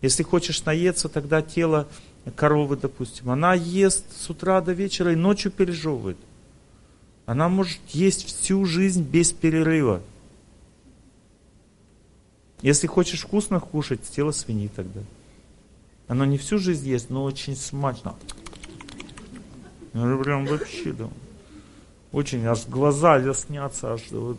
Если 0.00 0.22
хочешь 0.22 0.64
наесться, 0.64 1.10
тогда 1.10 1.42
тело 1.42 1.86
коровы, 2.36 2.78
допустим, 2.78 3.28
она 3.28 3.52
ест 3.52 4.06
с 4.16 4.30
утра 4.30 4.62
до 4.62 4.72
вечера 4.72 5.12
и 5.12 5.16
ночью 5.16 5.52
пережевывает. 5.52 6.16
Она 7.26 7.50
может 7.50 7.80
есть 7.90 8.24
всю 8.24 8.64
жизнь 8.64 9.02
без 9.02 9.30
перерыва. 9.30 10.00
Если 12.62 12.86
хочешь 12.86 13.20
вкусно 13.20 13.60
кушать, 13.60 14.00
тело 14.10 14.30
свиньи 14.30 14.70
тогда. 14.74 15.02
Оно 16.10 16.24
не 16.24 16.38
всю 16.38 16.58
жизнь 16.58 16.88
ест, 16.88 17.08
но 17.08 17.22
очень 17.22 17.54
смачно. 17.54 18.16
Прям 19.92 20.44
вообще, 20.44 20.92
да. 20.92 21.08
Очень, 22.10 22.44
аж 22.46 22.66
глаза 22.66 23.32
снятся, 23.32 23.92
аж 23.92 24.10
вот, 24.10 24.36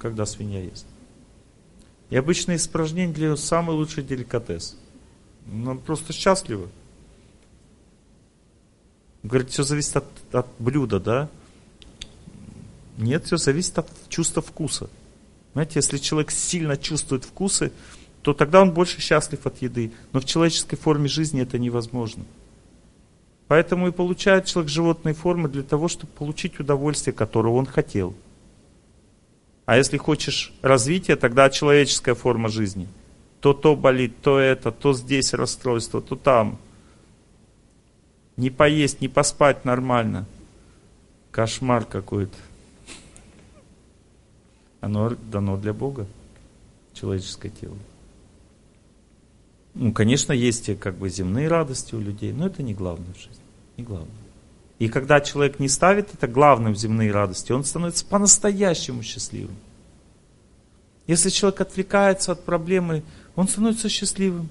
когда 0.00 0.26
свинья 0.26 0.60
ест. 0.60 0.84
И 2.10 2.16
обычно 2.16 2.56
испражнение 2.56 3.14
для 3.14 3.28
нее 3.28 3.36
самый 3.36 3.76
лучший 3.76 4.02
деликатес. 4.02 4.76
Она 5.48 5.76
просто 5.76 6.12
счастлива. 6.12 6.68
Говорит, 9.22 9.50
все 9.50 9.62
зависит 9.62 9.98
от, 9.98 10.06
от 10.32 10.48
блюда, 10.58 10.98
да? 10.98 11.28
Нет, 12.98 13.26
все 13.26 13.36
зависит 13.36 13.78
от 13.78 13.88
чувства 14.08 14.42
вкуса. 14.42 14.90
Знаете, 15.52 15.74
если 15.76 15.98
человек 15.98 16.32
сильно 16.32 16.76
чувствует 16.76 17.24
вкусы, 17.24 17.70
то 18.22 18.32
тогда 18.34 18.62
он 18.62 18.70
больше 18.70 19.00
счастлив 19.00 19.46
от 19.46 19.60
еды. 19.62 19.92
Но 20.12 20.20
в 20.20 20.24
человеческой 20.24 20.76
форме 20.76 21.08
жизни 21.08 21.42
это 21.42 21.58
невозможно. 21.58 22.24
Поэтому 23.48 23.88
и 23.88 23.92
получает 23.92 24.46
человек 24.46 24.70
животные 24.70 25.14
формы 25.14 25.48
для 25.48 25.62
того, 25.62 25.88
чтобы 25.88 26.12
получить 26.12 26.58
удовольствие, 26.58 27.12
которого 27.12 27.56
он 27.56 27.66
хотел. 27.66 28.14
А 29.66 29.76
если 29.76 29.96
хочешь 29.96 30.52
развития, 30.62 31.16
тогда 31.16 31.50
человеческая 31.50 32.14
форма 32.14 32.48
жизни. 32.48 32.88
То 33.40 33.52
то 33.52 33.74
болит, 33.74 34.14
то 34.22 34.38
это, 34.38 34.70
то 34.70 34.94
здесь 34.94 35.34
расстройство, 35.34 36.00
то 36.00 36.16
там. 36.16 36.58
Не 38.36 38.50
поесть, 38.50 39.00
не 39.00 39.08
поспать 39.08 39.64
нормально. 39.64 40.26
Кошмар 41.32 41.84
какой-то. 41.84 42.36
Оно 44.80 45.10
дано 45.10 45.56
для 45.56 45.72
Бога, 45.72 46.06
человеческое 46.94 47.50
тело. 47.50 47.76
Ну, 49.74 49.92
конечно, 49.92 50.32
есть 50.32 50.78
как 50.78 50.96
бы 50.96 51.08
земные 51.08 51.48
радости 51.48 51.94
у 51.94 52.00
людей, 52.00 52.32
но 52.32 52.46
это 52.46 52.62
не 52.62 52.74
главное 52.74 53.12
в 53.14 53.16
жизни. 53.16 53.42
Не 53.76 53.84
главное. 53.84 54.10
И 54.78 54.88
когда 54.88 55.20
человек 55.20 55.60
не 55.60 55.68
ставит 55.68 56.12
это 56.12 56.26
главным 56.26 56.74
в 56.74 56.76
земные 56.76 57.12
радости, 57.12 57.52
он 57.52 57.64
становится 57.64 58.04
по-настоящему 58.04 59.02
счастливым. 59.02 59.56
Если 61.06 61.30
человек 61.30 61.60
отвлекается 61.60 62.32
от 62.32 62.44
проблемы, 62.44 63.02
он 63.34 63.48
становится 63.48 63.88
счастливым. 63.88 64.48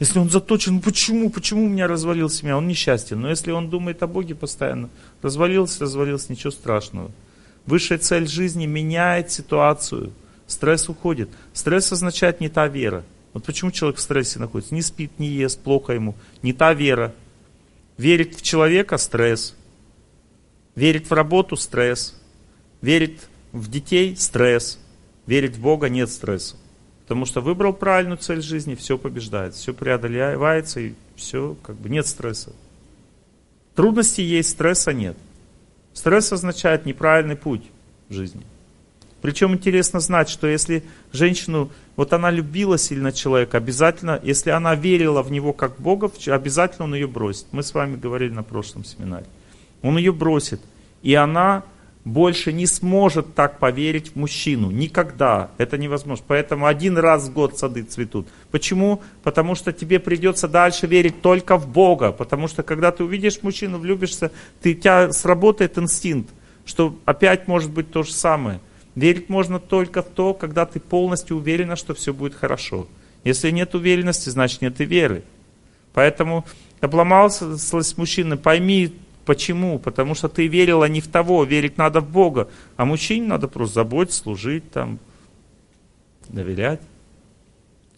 Если 0.00 0.18
он 0.18 0.28
заточен, 0.28 0.80
почему, 0.80 1.30
почему 1.30 1.66
у 1.66 1.68
меня 1.68 1.86
развалилась 1.86 2.36
семья, 2.36 2.56
он 2.56 2.66
несчастен. 2.66 3.20
Но 3.20 3.30
если 3.30 3.52
он 3.52 3.70
думает 3.70 4.02
о 4.02 4.06
Боге 4.06 4.34
постоянно, 4.34 4.90
развалился, 5.22 5.80
развалился, 5.80 6.32
ничего 6.32 6.50
страшного. 6.50 7.10
Высшая 7.66 7.98
цель 7.98 8.26
жизни 8.26 8.66
меняет 8.66 9.30
ситуацию. 9.30 10.12
Стресс 10.46 10.88
уходит. 10.88 11.30
Стресс 11.52 11.90
означает 11.92 12.40
не 12.40 12.48
та 12.48 12.66
вера. 12.66 13.04
Вот 13.34 13.44
почему 13.44 13.72
человек 13.72 13.98
в 13.98 14.00
стрессе 14.00 14.38
находится. 14.38 14.74
Не 14.74 14.80
спит, 14.80 15.18
не 15.18 15.26
ест, 15.26 15.60
плохо 15.60 15.92
ему. 15.92 16.14
Не 16.42 16.52
та 16.52 16.72
вера. 16.72 17.14
Верить 17.98 18.38
в 18.38 18.42
человека– 18.42 18.96
стресс. 18.98 19.54
Верить 20.76 21.10
в 21.10 21.12
работу– 21.12 21.56
стресс. 21.58 22.18
Верить 22.80 23.20
в 23.52 23.68
детей– 23.68 24.16
стресс. 24.18 24.78
Верить 25.26 25.56
в 25.56 25.60
Бога– 25.60 25.88
нет 25.90 26.10
стресса. 26.10 26.56
Потому 27.02 27.26
что 27.26 27.40
выбрал 27.40 27.72
правильную 27.72 28.18
цель 28.18 28.40
жизни, 28.40 28.76
все 28.76 28.96
побеждает, 28.96 29.54
все 29.54 29.74
преодолевается 29.74 30.80
и 30.80 30.94
все, 31.16 31.56
как 31.62 31.76
бы 31.76 31.90
нет 31.90 32.06
стресса. 32.06 32.52
Трудности 33.74 34.20
есть, 34.20 34.50
стресса 34.50 34.92
нет. 34.92 35.16
Стресс 35.92 36.32
означает 36.32 36.86
неправильный 36.86 37.36
путь 37.36 37.64
в 38.08 38.14
жизни. 38.14 38.42
Причем 39.24 39.54
интересно 39.54 40.00
знать, 40.00 40.28
что 40.28 40.46
если 40.46 40.84
женщину, 41.10 41.70
вот 41.96 42.12
она 42.12 42.30
любила 42.30 42.76
сильно 42.76 43.10
человека, 43.10 43.56
обязательно, 43.56 44.20
если 44.22 44.50
она 44.50 44.74
верила 44.74 45.22
в 45.22 45.32
него 45.32 45.54
как 45.54 45.80
Бога, 45.80 46.10
обязательно 46.26 46.84
он 46.84 46.94
ее 46.94 47.06
бросит. 47.06 47.46
Мы 47.50 47.62
с 47.62 47.72
вами 47.72 47.96
говорили 47.96 48.34
на 48.34 48.42
прошлом 48.42 48.84
семинаре. 48.84 49.24
Он 49.80 49.96
ее 49.96 50.12
бросит. 50.12 50.60
И 51.02 51.14
она 51.14 51.62
больше 52.04 52.52
не 52.52 52.66
сможет 52.66 53.34
так 53.34 53.58
поверить 53.58 54.10
в 54.10 54.16
мужчину. 54.16 54.70
Никогда. 54.70 55.48
Это 55.56 55.78
невозможно. 55.78 56.22
Поэтому 56.28 56.66
один 56.66 56.98
раз 56.98 57.26
в 57.28 57.32
год 57.32 57.58
сады 57.58 57.82
цветут. 57.82 58.28
Почему? 58.50 59.00
Потому 59.22 59.54
что 59.54 59.72
тебе 59.72 60.00
придется 60.00 60.48
дальше 60.48 60.86
верить 60.86 61.22
только 61.22 61.56
в 61.56 61.66
Бога. 61.66 62.12
Потому 62.12 62.46
что 62.46 62.62
когда 62.62 62.92
ты 62.92 63.04
увидишь 63.04 63.38
мужчину, 63.40 63.78
влюбишься, 63.78 64.32
ты, 64.60 64.72
у 64.72 64.74
тебя 64.74 65.12
сработает 65.12 65.78
инстинкт, 65.78 66.28
что 66.66 66.98
опять 67.06 67.48
может 67.48 67.70
быть 67.70 67.90
то 67.90 68.02
же 68.02 68.12
самое. 68.12 68.60
Верить 68.94 69.28
можно 69.28 69.58
только 69.58 70.02
в 70.02 70.06
то, 70.06 70.34
когда 70.34 70.66
ты 70.66 70.78
полностью 70.78 71.36
уверена, 71.36 71.76
что 71.76 71.94
все 71.94 72.14
будет 72.14 72.34
хорошо. 72.34 72.86
Если 73.24 73.50
нет 73.50 73.74
уверенности, 73.74 74.28
значит 74.28 74.62
нет 74.62 74.80
и 74.80 74.84
веры. 74.84 75.24
Поэтому 75.92 76.44
обломался 76.80 77.56
с 77.56 77.96
мужчиной, 77.96 78.36
пойми, 78.36 78.94
почему. 79.24 79.78
Потому 79.78 80.14
что 80.14 80.28
ты 80.28 80.46
верила 80.46 80.84
не 80.84 81.00
в 81.00 81.08
того, 81.08 81.44
верить 81.44 81.76
надо 81.76 82.00
в 82.00 82.10
Бога. 82.10 82.48
А 82.76 82.84
мужчине 82.84 83.26
надо 83.26 83.48
просто 83.48 83.74
заботиться, 83.74 84.22
служить, 84.22 84.70
там, 84.70 84.98
доверять, 86.28 86.80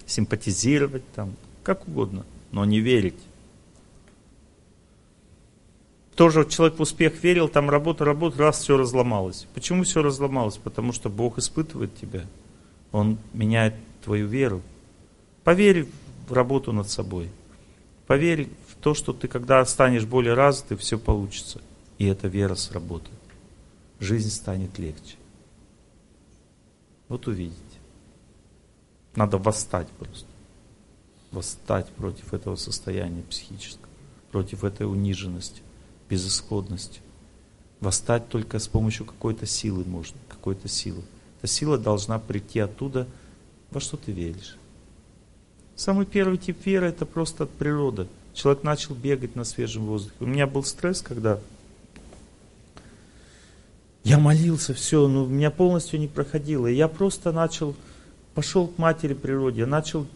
симпатизировать, 0.07 1.03
там, 1.13 1.35
как 1.63 1.87
угодно, 1.89 2.25
но 2.53 2.65
не 2.65 2.81
верить. 2.81 3.19
Тоже 6.17 6.47
человек 6.47 6.79
в 6.79 6.83
успех 6.83 7.23
верил, 7.23 7.49
там 7.51 7.69
работа, 7.69 8.07
работа, 8.07 8.39
раз 8.39 8.61
все 8.63 8.79
разломалось. 8.79 9.47
Почему 9.53 9.85
все 9.85 10.03
разломалось? 10.03 10.57
Потому 10.57 10.93
что 10.93 11.11
Бог 11.11 11.37
испытывает 11.37 11.95
тебя. 11.95 12.25
Он 12.91 13.19
меняет 13.35 13.75
твою 14.03 14.27
веру. 14.27 14.63
Поверь 15.45 15.87
в 16.27 16.33
работу 16.33 16.73
над 16.73 16.89
собой. 16.89 17.29
Поверь 18.07 18.49
в 18.67 18.77
то, 18.77 18.95
что 18.95 19.13
ты, 19.13 19.29
когда 19.29 19.63
станешь 19.67 20.07
более 20.07 20.33
развитым, 20.33 20.79
все 20.79 20.99
получится. 20.99 21.61
И 21.99 22.07
эта 22.07 22.29
вера 22.29 22.55
сработает. 22.55 23.13
Жизнь 24.01 24.31
станет 24.31 24.79
легче. 24.79 25.17
Вот 27.09 27.27
увидите. 27.27 27.61
Надо 29.15 29.37
восстать 29.37 29.89
просто. 29.99 30.27
Восстать 31.31 31.89
против 31.91 32.33
этого 32.33 32.57
состояния 32.57 33.23
психического, 33.23 33.89
против 34.31 34.65
этой 34.65 34.91
униженности, 34.91 35.61
безысходности. 36.09 37.01
Восстать 37.81 38.29
только 38.29 38.59
с 38.59 38.69
помощью 38.69 39.07
какой-то 39.07 39.47
силы 39.47 39.85
можно, 39.85 40.17
какой-то 40.29 40.69
силы. 40.69 41.03
Эта 41.39 41.47
сила 41.47 41.79
должна 41.79 42.19
прийти 42.19 42.61
оттуда, 42.61 43.07
во 43.71 43.81
что 43.81 43.97
ты 43.97 44.13
веришь. 44.13 44.57
Самый 45.75 46.07
первый 46.07 46.39
тип 46.39 46.65
веры 46.65 46.89
это 46.89 47.05
просто 47.05 47.45
от 47.45 47.51
природы. 47.51 48.09
Человек 48.33 48.63
начал 48.63 48.95
бегать 48.95 49.37
на 49.37 49.45
свежем 49.45 49.87
воздухе. 49.87 50.17
У 50.21 50.27
меня 50.27 50.47
был 50.47 50.65
стресс, 50.65 51.03
когда 51.03 51.39
я 54.05 54.19
молился, 54.19 54.73
все, 54.73 55.09
но 55.09 55.25
у 55.25 55.27
меня 55.27 55.51
полностью 55.51 55.99
не 55.99 56.07
проходило. 56.07 56.67
И 56.67 56.75
я 56.75 56.87
просто 56.89 57.33
начал, 57.33 57.75
пошел 58.35 58.69
к 58.69 58.79
матери 58.79 59.15
природе, 59.15 59.67
начал 59.67 60.07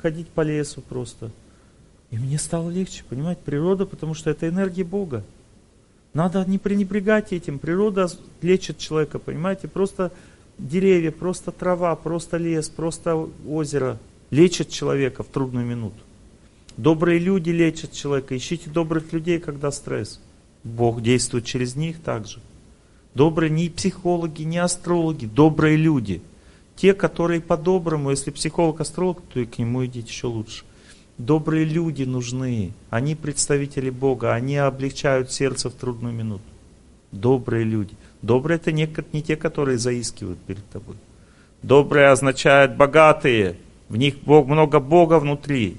ходить 0.00 0.28
по 0.28 0.40
лесу 0.40 0.80
просто. 0.80 1.30
И 2.10 2.18
мне 2.18 2.38
стало 2.38 2.70
легче, 2.70 3.04
понимаете, 3.08 3.40
природа, 3.44 3.86
потому 3.86 4.14
что 4.14 4.30
это 4.30 4.48
энергия 4.48 4.84
Бога. 4.84 5.24
Надо 6.14 6.44
не 6.46 6.58
пренебрегать 6.58 7.32
этим. 7.32 7.58
Природа 7.58 8.08
лечит 8.42 8.78
человека, 8.78 9.18
понимаете, 9.18 9.68
просто 9.68 10.12
деревья, 10.58 11.10
просто 11.10 11.50
трава, 11.52 11.94
просто 11.96 12.36
лес, 12.36 12.68
просто 12.68 13.28
озеро– 13.46 13.98
лечат 14.30 14.68
человека 14.68 15.22
в 15.22 15.28
трудную 15.28 15.66
минуту. 15.66 15.96
Добрые 16.76 17.18
люди 17.18 17.50
лечат 17.50 17.92
человека. 17.92 18.36
Ищите 18.36 18.70
добрых 18.70 19.12
людей, 19.12 19.38
когда 19.38 19.70
стресс. 19.70 20.20
Бог 20.62 21.00
действует 21.00 21.44
через 21.44 21.76
них 21.76 22.02
также. 22.02 22.40
Добрые 23.14 23.50
не 23.50 23.70
психологи, 23.70 24.42
не 24.42 24.58
астрологи, 24.58 25.24
добрые 25.24 25.76
люди. 25.76 26.20
Те, 26.74 26.92
которые 26.92 27.40
по-доброму, 27.40 28.10
если 28.10 28.30
психолог, 28.30 28.80
астролог, 28.80 29.22
то 29.32 29.40
и 29.40 29.46
к 29.46 29.58
нему 29.58 29.86
идите 29.86 30.08
еще 30.08 30.26
лучше. 30.26 30.64
Добрые 31.18 31.64
люди 31.64 32.02
нужны. 32.02 32.72
Они 32.90 33.14
представители 33.14 33.90
Бога, 33.90 34.34
они 34.34 34.56
облегчают 34.56 35.32
сердце 35.32 35.70
в 35.70 35.74
трудную 35.74 36.14
минуту. 36.14 36.44
Добрые 37.10 37.64
люди. 37.64 37.94
Добрые 38.20 38.56
это 38.56 38.72
не, 38.72 38.88
не 39.12 39.22
те, 39.22 39.36
которые 39.36 39.78
заискивают 39.78 40.38
перед 40.40 40.68
тобой. 40.68 40.96
Добрые 41.62 42.08
означает 42.08 42.76
богатые. 42.76 43.56
В 43.88 43.96
них 43.96 44.18
Бог, 44.24 44.46
много 44.46 44.78
Бога 44.78 45.18
внутри. 45.18 45.78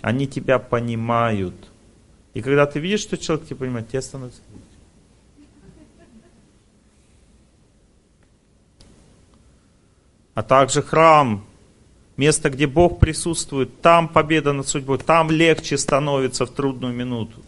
Они 0.00 0.26
тебя 0.26 0.58
понимают. 0.58 1.54
И 2.32 2.40
когда 2.40 2.66
ты 2.66 2.78
видишь, 2.78 3.00
что 3.00 3.18
человек 3.18 3.46
тебя 3.46 3.56
понимает, 3.56 3.88
тебе 3.88 4.00
становится 4.00 4.40
легче. 4.50 4.64
А 10.34 10.42
также 10.42 10.82
храм, 10.82 11.44
место, 12.18 12.50
где 12.50 12.66
Бог 12.66 12.98
присутствует, 12.98 13.80
там 13.80 14.08
победа 14.08 14.52
над 14.52 14.68
судьбой, 14.68 14.98
там 14.98 15.30
легче 15.30 15.78
становится 15.78 16.44
в 16.44 16.50
трудную 16.50 16.92
минуту. 16.92 17.42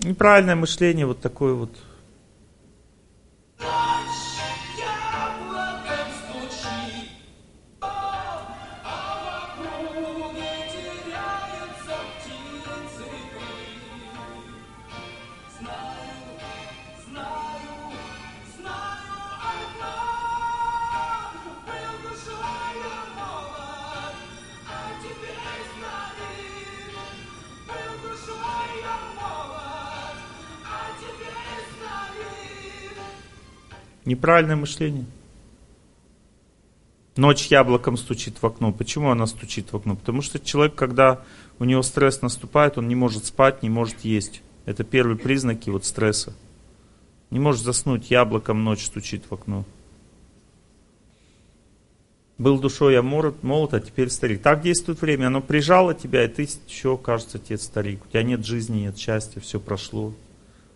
Неправильное 0.00 0.56
мышление 0.56 1.06
вот 1.06 1.20
такое 1.20 1.54
вот 1.54 1.70
Неправильное 34.04 34.56
мышление. 34.56 35.04
Ночь 37.16 37.48
яблоком 37.48 37.96
стучит 37.96 38.40
в 38.40 38.46
окно. 38.46 38.72
Почему 38.72 39.10
она 39.10 39.26
стучит 39.26 39.72
в 39.72 39.76
окно? 39.76 39.96
Потому 39.96 40.22
что 40.22 40.38
человек, 40.38 40.74
когда 40.74 41.22
у 41.58 41.64
него 41.64 41.82
стресс 41.82 42.22
наступает, 42.22 42.78
он 42.78 42.88
не 42.88 42.94
может 42.94 43.26
спать, 43.26 43.62
не 43.62 43.68
может 43.68 44.00
есть. 44.00 44.42
Это 44.64 44.82
первые 44.82 45.18
признаки 45.18 45.70
вот 45.70 45.84
стресса. 45.84 46.32
Не 47.30 47.38
может 47.38 47.62
заснуть, 47.62 48.10
яблоком 48.10 48.64
ночь 48.64 48.84
стучит 48.84 49.24
в 49.28 49.34
окно. 49.34 49.64
Был 52.38 52.58
душой 52.58 52.94
я 52.94 53.02
молод, 53.02 53.42
молод, 53.42 53.74
а 53.74 53.80
теперь 53.80 54.10
старик. 54.10 54.42
Так 54.42 54.62
действует 54.62 55.00
время. 55.00 55.26
Оно 55.26 55.40
прижало 55.40 55.94
тебя, 55.94 56.24
и 56.24 56.28
ты 56.28 56.48
еще, 56.66 56.96
кажется, 56.96 57.38
тебе 57.38 57.58
старик. 57.58 58.04
У 58.04 58.08
тебя 58.08 58.22
нет 58.22 58.44
жизни, 58.44 58.80
нет 58.80 58.98
счастья, 58.98 59.40
все 59.40 59.60
прошло. 59.60 60.12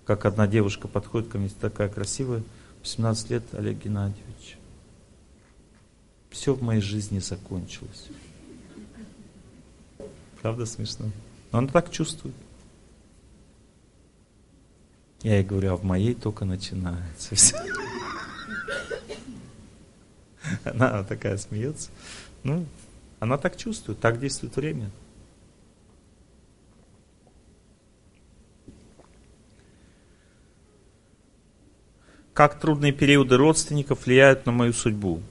Как 0.05 0.27
одна 0.27 0.47
девушка 0.47 0.87
подходит 0.87 1.29
ко 1.29 1.39
мне, 1.39 1.49
такая 1.61 1.89
красивая. 1.89 2.43
17 2.87 3.31
лет, 3.31 3.43
Олег 3.53 3.83
Геннадьевич, 3.83 4.59
все 6.31 6.55
в 6.55 6.63
моей 6.63 6.81
жизни 6.81 7.19
закончилось. 7.19 8.07
Правда 10.41 10.67
смешно? 10.67 11.11
Но 11.51 11.59
она 11.59 11.69
так 11.69 11.91
чувствует. 11.91 12.35
Я 15.23 15.37
ей 15.37 15.45
говорю, 15.45 15.73
а 15.73 15.77
в 15.77 15.83
моей 15.83 16.15
только 16.15 16.45
начинается 16.45 17.35
все. 17.35 17.57
Она 20.65 21.03
такая 21.03 21.37
смеется. 21.39 21.91
Ну, 22.45 22.65
она 23.19 23.37
так 23.37 23.57
чувствует, 23.57 23.99
так 23.99 24.21
действует 24.21 24.55
время. 24.55 24.91
Как 32.37 32.61
трудные 32.61 32.93
периоды 32.93 33.39
родственников 33.39 34.05
влияют 34.05 34.45
на 34.45 34.53
мою 34.53 34.75
судьбу? 34.75 35.23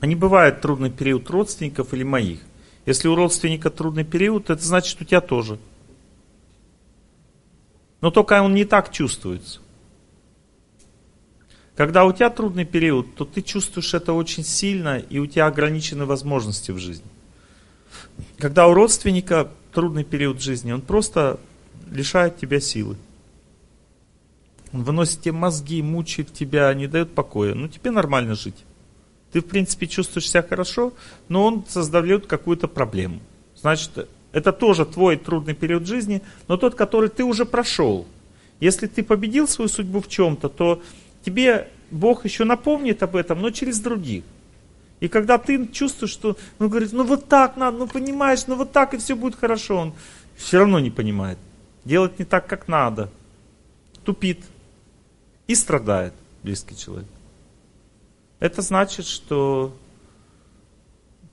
А 0.00 0.06
не 0.06 0.16
бывает 0.16 0.60
трудный 0.60 0.90
период 0.90 1.30
родственников 1.30 1.94
или 1.94 2.02
моих. 2.02 2.40
Если 2.84 3.06
у 3.06 3.14
родственника 3.14 3.70
трудный 3.70 4.02
период, 4.02 4.50
это 4.50 4.60
значит 4.60 5.00
у 5.00 5.04
тебя 5.04 5.20
тоже. 5.20 5.60
Но 8.00 8.10
только 8.10 8.42
он 8.42 8.52
не 8.52 8.64
так 8.64 8.90
чувствуется. 8.90 9.60
Когда 11.76 12.04
у 12.04 12.12
тебя 12.12 12.28
трудный 12.28 12.64
период, 12.64 13.14
то 13.14 13.24
ты 13.24 13.42
чувствуешь 13.42 13.94
это 13.94 14.12
очень 14.12 14.42
сильно, 14.42 14.98
и 14.98 15.20
у 15.20 15.26
тебя 15.26 15.46
ограничены 15.46 16.04
возможности 16.04 16.72
в 16.72 16.78
жизни. 16.78 17.06
Когда 18.38 18.66
у 18.66 18.74
родственника 18.74 19.52
трудный 19.72 20.02
период 20.02 20.42
жизни, 20.42 20.72
он 20.72 20.80
просто 20.80 21.38
лишает 21.92 22.38
тебя 22.38 22.58
силы. 22.58 22.96
Выносит 24.72 25.20
тебе 25.20 25.32
мозги, 25.32 25.82
мучает 25.82 26.32
тебя, 26.32 26.72
не 26.74 26.86
дает 26.86 27.14
покоя. 27.14 27.54
Ну, 27.54 27.68
тебе 27.68 27.90
нормально 27.90 28.34
жить. 28.34 28.64
Ты, 29.30 29.40
в 29.40 29.46
принципе, 29.46 29.86
чувствуешь 29.86 30.28
себя 30.28 30.42
хорошо, 30.42 30.92
но 31.28 31.44
он 31.44 31.64
создает 31.68 32.26
какую-то 32.26 32.68
проблему. 32.68 33.20
Значит, 33.54 34.08
Это 34.32 34.50
тоже 34.52 34.86
твой 34.86 35.16
трудный 35.16 35.54
период 35.54 35.86
жизни, 35.86 36.22
но 36.48 36.56
тот, 36.56 36.74
который 36.74 37.10
ты 37.10 37.22
уже 37.22 37.44
прошел. 37.44 38.06
Если 38.60 38.86
ты 38.86 39.02
победил 39.02 39.46
свою 39.46 39.68
судьбу 39.68 40.00
в 40.00 40.08
чем-то, 40.08 40.48
то 40.48 40.82
тебе 41.24 41.68
Бог 41.90 42.24
еще 42.24 42.44
напомнит 42.44 43.02
об 43.02 43.14
этом, 43.14 43.42
но 43.42 43.50
через 43.50 43.78
других. 43.80 44.24
И 45.00 45.08
когда 45.08 45.36
ты 45.36 45.66
чувствуешь, 45.66 46.12
что, 46.12 46.36
ну, 46.58 46.68
говорит, 46.68 46.92
ну 46.92 47.04
вот 47.04 47.28
так 47.28 47.56
надо, 47.56 47.76
ну 47.76 47.86
понимаешь, 47.88 48.46
ну 48.46 48.54
вот 48.54 48.72
так 48.72 48.94
и 48.94 48.98
все 48.98 49.16
будет 49.16 49.34
хорошо, 49.34 49.76
он 49.76 49.94
все 50.36 50.60
равно 50.60 50.78
не 50.78 50.90
понимает. 50.90 51.38
Делать 51.84 52.18
не 52.18 52.24
так, 52.24 52.46
как 52.46 52.68
надо. 52.68 53.10
Тупит. 54.04 54.38
И 55.52 55.54
страдает 55.54 56.14
близкий 56.42 56.74
человек. 56.74 57.10
Это 58.40 58.62
значит, 58.62 59.04
что 59.04 59.76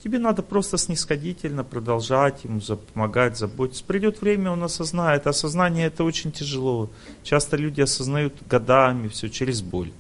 тебе 0.03 0.19
надо 0.19 0.43
просто 0.43 0.77
снисходительно 0.77 1.63
продолжать 1.63 2.43
ему 2.43 2.59
помогать, 2.93 3.37
заботиться. 3.37 3.81
Придет 3.85 4.19
время, 4.19 4.51
он 4.51 4.61
осознает. 4.61 5.25
Осознание 5.25 5.87
это 5.87 6.03
очень 6.03 6.33
тяжело. 6.33 6.89
Часто 7.23 7.55
люди 7.55 7.79
осознают 7.79 8.33
годами 8.45 9.07
все 9.07 9.29
через 9.29 9.61
боль. 9.61 9.93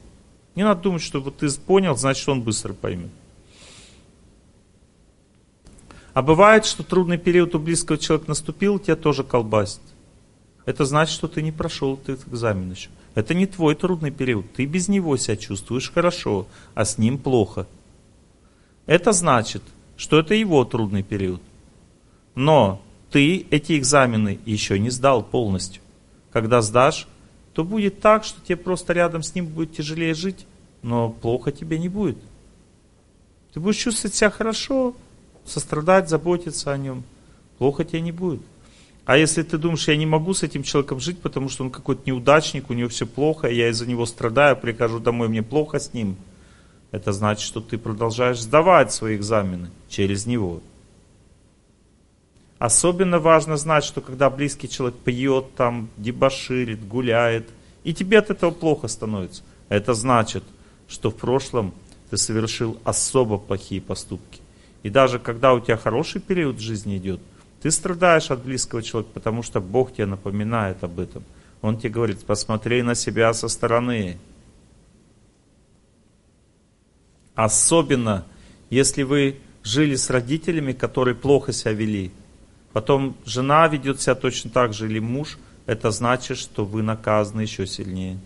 Не 0.53 0.63
надо 0.63 0.81
думать, 0.81 1.01
что 1.01 1.21
вот 1.21 1.37
ты 1.37 1.49
понял, 1.51 1.95
значит 1.95 2.27
он 2.27 2.41
быстро 2.41 2.73
поймет. 2.73 3.11
А 6.13 6.21
бывает, 6.21 6.65
что 6.65 6.83
трудный 6.83 7.17
период 7.17 7.55
у 7.55 7.59
близкого 7.59 7.97
человека 7.97 8.27
наступил, 8.27 8.79
тебя 8.79 8.97
тоже 8.97 9.23
колбасит. 9.23 9.79
Это 10.65 10.83
значит, 10.83 11.15
что 11.15 11.29
ты 11.29 11.41
не 11.41 11.53
прошел 11.53 11.97
этот 12.05 12.27
экзамен 12.27 12.69
еще. 12.69 12.89
Это 13.15 13.33
не 13.33 13.47
твой 13.47 13.75
трудный 13.75 14.11
период. 14.11 14.51
Ты 14.53 14.65
без 14.65 14.87
него 14.87 15.17
себя 15.17 15.35
чувствуешь 15.35 15.91
хорошо, 15.91 16.47
а 16.73 16.85
с 16.85 16.97
ним 16.97 17.17
плохо. 17.17 17.67
Это 18.85 19.11
значит, 19.11 19.63
что 19.97 20.19
это 20.19 20.33
его 20.33 20.63
трудный 20.65 21.03
период. 21.03 21.41
Но 22.35 22.81
ты 23.11 23.45
эти 23.49 23.77
экзамены 23.77 24.39
еще 24.45 24.79
не 24.79 24.89
сдал 24.89 25.23
полностью. 25.23 25.81
Когда 26.31 26.61
сдашь, 26.61 27.07
то 27.53 27.63
будет 27.63 27.99
так, 27.99 28.23
что 28.23 28.39
тебе 28.41 28.55
просто 28.55 28.93
рядом 28.93 29.23
с 29.23 29.35
ним 29.35 29.47
будет 29.47 29.73
тяжелее 29.73 30.13
жить, 30.13 30.45
но 30.81 31.09
плохо 31.09 31.51
тебе 31.51 31.79
не 31.79 31.89
будет. 31.89 32.17
Ты 33.53 33.59
будешь 33.59 33.77
чувствовать 33.77 34.15
себя 34.15 34.29
хорошо, 34.29 34.95
сострадать, 35.43 36.07
заботиться 36.07 36.71
о 36.71 36.77
нем. 36.77 37.03
Плохо 37.57 37.83
тебе 37.83 38.01
не 38.01 38.11
будет. 38.11 38.41
А 39.09 39.17
если 39.17 39.41
ты 39.41 39.57
думаешь, 39.57 39.87
я 39.87 39.97
не 39.97 40.05
могу 40.05 40.35
с 40.35 40.43
этим 40.43 40.61
человеком 40.61 40.99
жить, 40.99 41.19
потому 41.19 41.49
что 41.49 41.63
он 41.63 41.71
какой-то 41.71 42.03
неудачник, 42.05 42.69
у 42.69 42.73
него 42.73 42.89
все 42.89 43.07
плохо, 43.07 43.47
я 43.47 43.69
из-за 43.69 43.87
него 43.87 44.05
страдаю, 44.05 44.55
прихожу 44.55 44.99
домой, 44.99 45.29
мне 45.29 45.41
плохо 45.41 45.79
с 45.79 45.95
ним, 45.95 46.15
это 46.91 47.11
значит, 47.11 47.41
что 47.43 47.59
ты 47.59 47.79
продолжаешь 47.79 48.39
сдавать 48.39 48.93
свои 48.93 49.15
экзамены 49.15 49.71
через 49.89 50.27
него. 50.27 50.61
Особенно 52.59 53.17
важно 53.17 53.57
знать, 53.57 53.83
что 53.83 53.99
когда 53.99 54.29
близкий 54.29 54.69
человек 54.69 54.99
пьет, 54.99 55.55
там, 55.55 55.89
дебоширит, 55.97 56.87
гуляет, 56.87 57.49
и 57.83 57.95
тебе 57.95 58.19
от 58.19 58.29
этого 58.29 58.51
плохо 58.51 58.87
становится, 58.87 59.41
это 59.69 59.95
значит, 59.95 60.43
что 60.87 61.09
в 61.09 61.15
прошлом 61.15 61.73
ты 62.11 62.17
совершил 62.17 62.77
особо 62.83 63.39
плохие 63.39 63.81
поступки. 63.81 64.39
И 64.83 64.91
даже 64.91 65.17
когда 65.17 65.55
у 65.55 65.59
тебя 65.59 65.77
хороший 65.77 66.21
период 66.21 66.59
жизни 66.59 66.97
идет, 66.97 67.19
ты 67.61 67.71
страдаешь 67.71 68.31
от 68.31 68.43
близкого 68.43 68.81
человека, 68.81 69.13
потому 69.13 69.43
что 69.43 69.59
Бог 69.59 69.93
тебе 69.93 70.05
напоминает 70.05 70.83
об 70.83 70.99
этом. 70.99 71.23
Он 71.61 71.77
тебе 71.77 71.89
говорит, 71.89 72.23
посмотри 72.25 72.81
на 72.81 72.95
себя 72.95 73.33
со 73.33 73.49
стороны. 73.49 74.17
Особенно, 77.35 78.25
если 78.69 79.03
вы 79.03 79.37
жили 79.63 79.95
с 79.95 80.09
родителями, 80.09 80.71
которые 80.73 81.15
плохо 81.15 81.51
себя 81.51 81.73
вели. 81.73 82.11
Потом 82.71 83.17
жена 83.25 83.67
ведет 83.67 83.99
себя 83.99 84.15
точно 84.15 84.49
так 84.49 84.73
же, 84.73 84.87
или 84.87 84.99
муж, 84.99 85.37
это 85.65 85.91
значит, 85.91 86.37
что 86.37 86.65
вы 86.65 86.81
наказаны 86.81 87.41
еще 87.41 87.67
сильнее. 87.67 88.19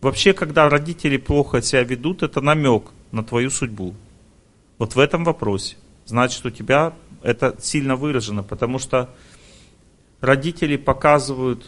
Вообще, 0.00 0.32
когда 0.34 0.68
родители 0.68 1.16
плохо 1.16 1.62
себя 1.62 1.82
ведут, 1.82 2.22
это 2.22 2.40
намек 2.40 2.90
на 3.10 3.24
твою 3.24 3.50
судьбу. 3.50 3.94
Вот 4.78 4.96
в 4.96 4.98
этом 4.98 5.24
вопросе. 5.24 5.76
Значит, 6.06 6.44
у 6.44 6.50
тебя 6.50 6.94
это 7.22 7.56
сильно 7.60 7.96
выражено, 7.96 8.42
потому 8.42 8.78
что 8.78 9.10
родители 10.20 10.76
показывают 10.76 11.66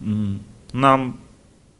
нам, 0.00 1.20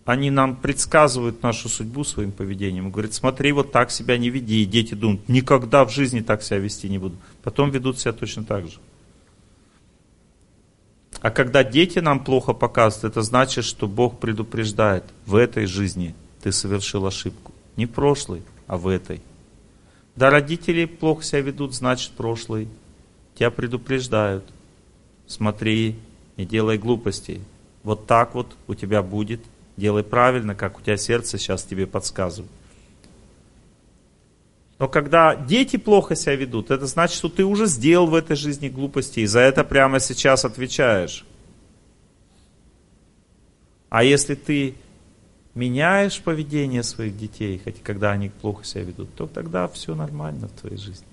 они 0.04 0.30
нам 0.30 0.56
предсказывают 0.56 1.42
нашу 1.42 1.68
судьбу 1.68 2.04
своим 2.04 2.32
поведением. 2.32 2.90
Говорят, 2.90 3.14
смотри, 3.14 3.52
вот 3.52 3.72
так 3.72 3.90
себя 3.90 4.16
не 4.16 4.30
веди. 4.30 4.62
И 4.62 4.66
дети 4.66 4.94
думают, 4.94 5.28
никогда 5.28 5.84
в 5.84 5.90
жизни 5.90 6.20
так 6.20 6.42
себя 6.42 6.58
вести 6.58 6.88
не 6.88 6.98
буду. 6.98 7.16
Потом 7.42 7.70
ведут 7.70 7.98
себя 7.98 8.12
точно 8.12 8.44
так 8.44 8.68
же. 8.68 8.78
А 11.20 11.30
когда 11.30 11.62
дети 11.62 12.00
нам 12.00 12.24
плохо 12.24 12.52
показывают, 12.52 13.12
это 13.12 13.22
значит, 13.22 13.64
что 13.64 13.86
Бог 13.86 14.18
предупреждает, 14.18 15.04
в 15.26 15.36
этой 15.36 15.66
жизни 15.66 16.14
ты 16.42 16.50
совершил 16.50 17.06
ошибку. 17.06 17.52
Не 17.76 17.86
в 17.86 17.90
прошлой, 17.90 18.42
а 18.66 18.76
в 18.76 18.88
этой. 18.88 19.20
Да, 20.16 20.30
родители 20.30 20.84
плохо 20.84 21.22
себя 21.24 21.40
ведут, 21.40 21.74
значит, 21.74 22.10
в 22.10 22.14
прошлой. 22.14 22.68
Тебя 23.34 23.50
предупреждают. 23.50 24.44
Смотри, 25.26 25.96
не 26.36 26.44
делай 26.44 26.78
глупостей. 26.78 27.40
Вот 27.82 28.06
так 28.06 28.34
вот 28.34 28.56
у 28.66 28.74
тебя 28.74 29.02
будет. 29.02 29.40
Делай 29.76 30.04
правильно, 30.04 30.54
как 30.54 30.78
у 30.78 30.82
тебя 30.82 30.96
сердце 30.96 31.38
сейчас 31.38 31.64
тебе 31.64 31.86
подсказывает. 31.86 32.50
Но 34.78 34.88
когда 34.88 35.36
дети 35.36 35.76
плохо 35.76 36.16
себя 36.16 36.34
ведут, 36.34 36.70
это 36.70 36.86
значит, 36.86 37.16
что 37.16 37.28
ты 37.28 37.44
уже 37.44 37.66
сделал 37.66 38.08
в 38.08 38.14
этой 38.14 38.34
жизни 38.36 38.68
глупости, 38.68 39.20
и 39.20 39.26
за 39.26 39.38
это 39.38 39.62
прямо 39.62 40.00
сейчас 40.00 40.44
отвечаешь. 40.44 41.24
А 43.88 44.02
если 44.02 44.34
ты 44.34 44.74
меняешь 45.54 46.20
поведение 46.20 46.82
своих 46.82 47.16
детей, 47.16 47.60
хотя 47.62 47.78
когда 47.82 48.12
они 48.12 48.28
плохо 48.28 48.64
себя 48.64 48.84
ведут, 48.84 49.14
то 49.14 49.26
тогда 49.26 49.68
все 49.68 49.94
нормально 49.94 50.48
в 50.48 50.60
твоей 50.60 50.76
жизни. 50.76 51.06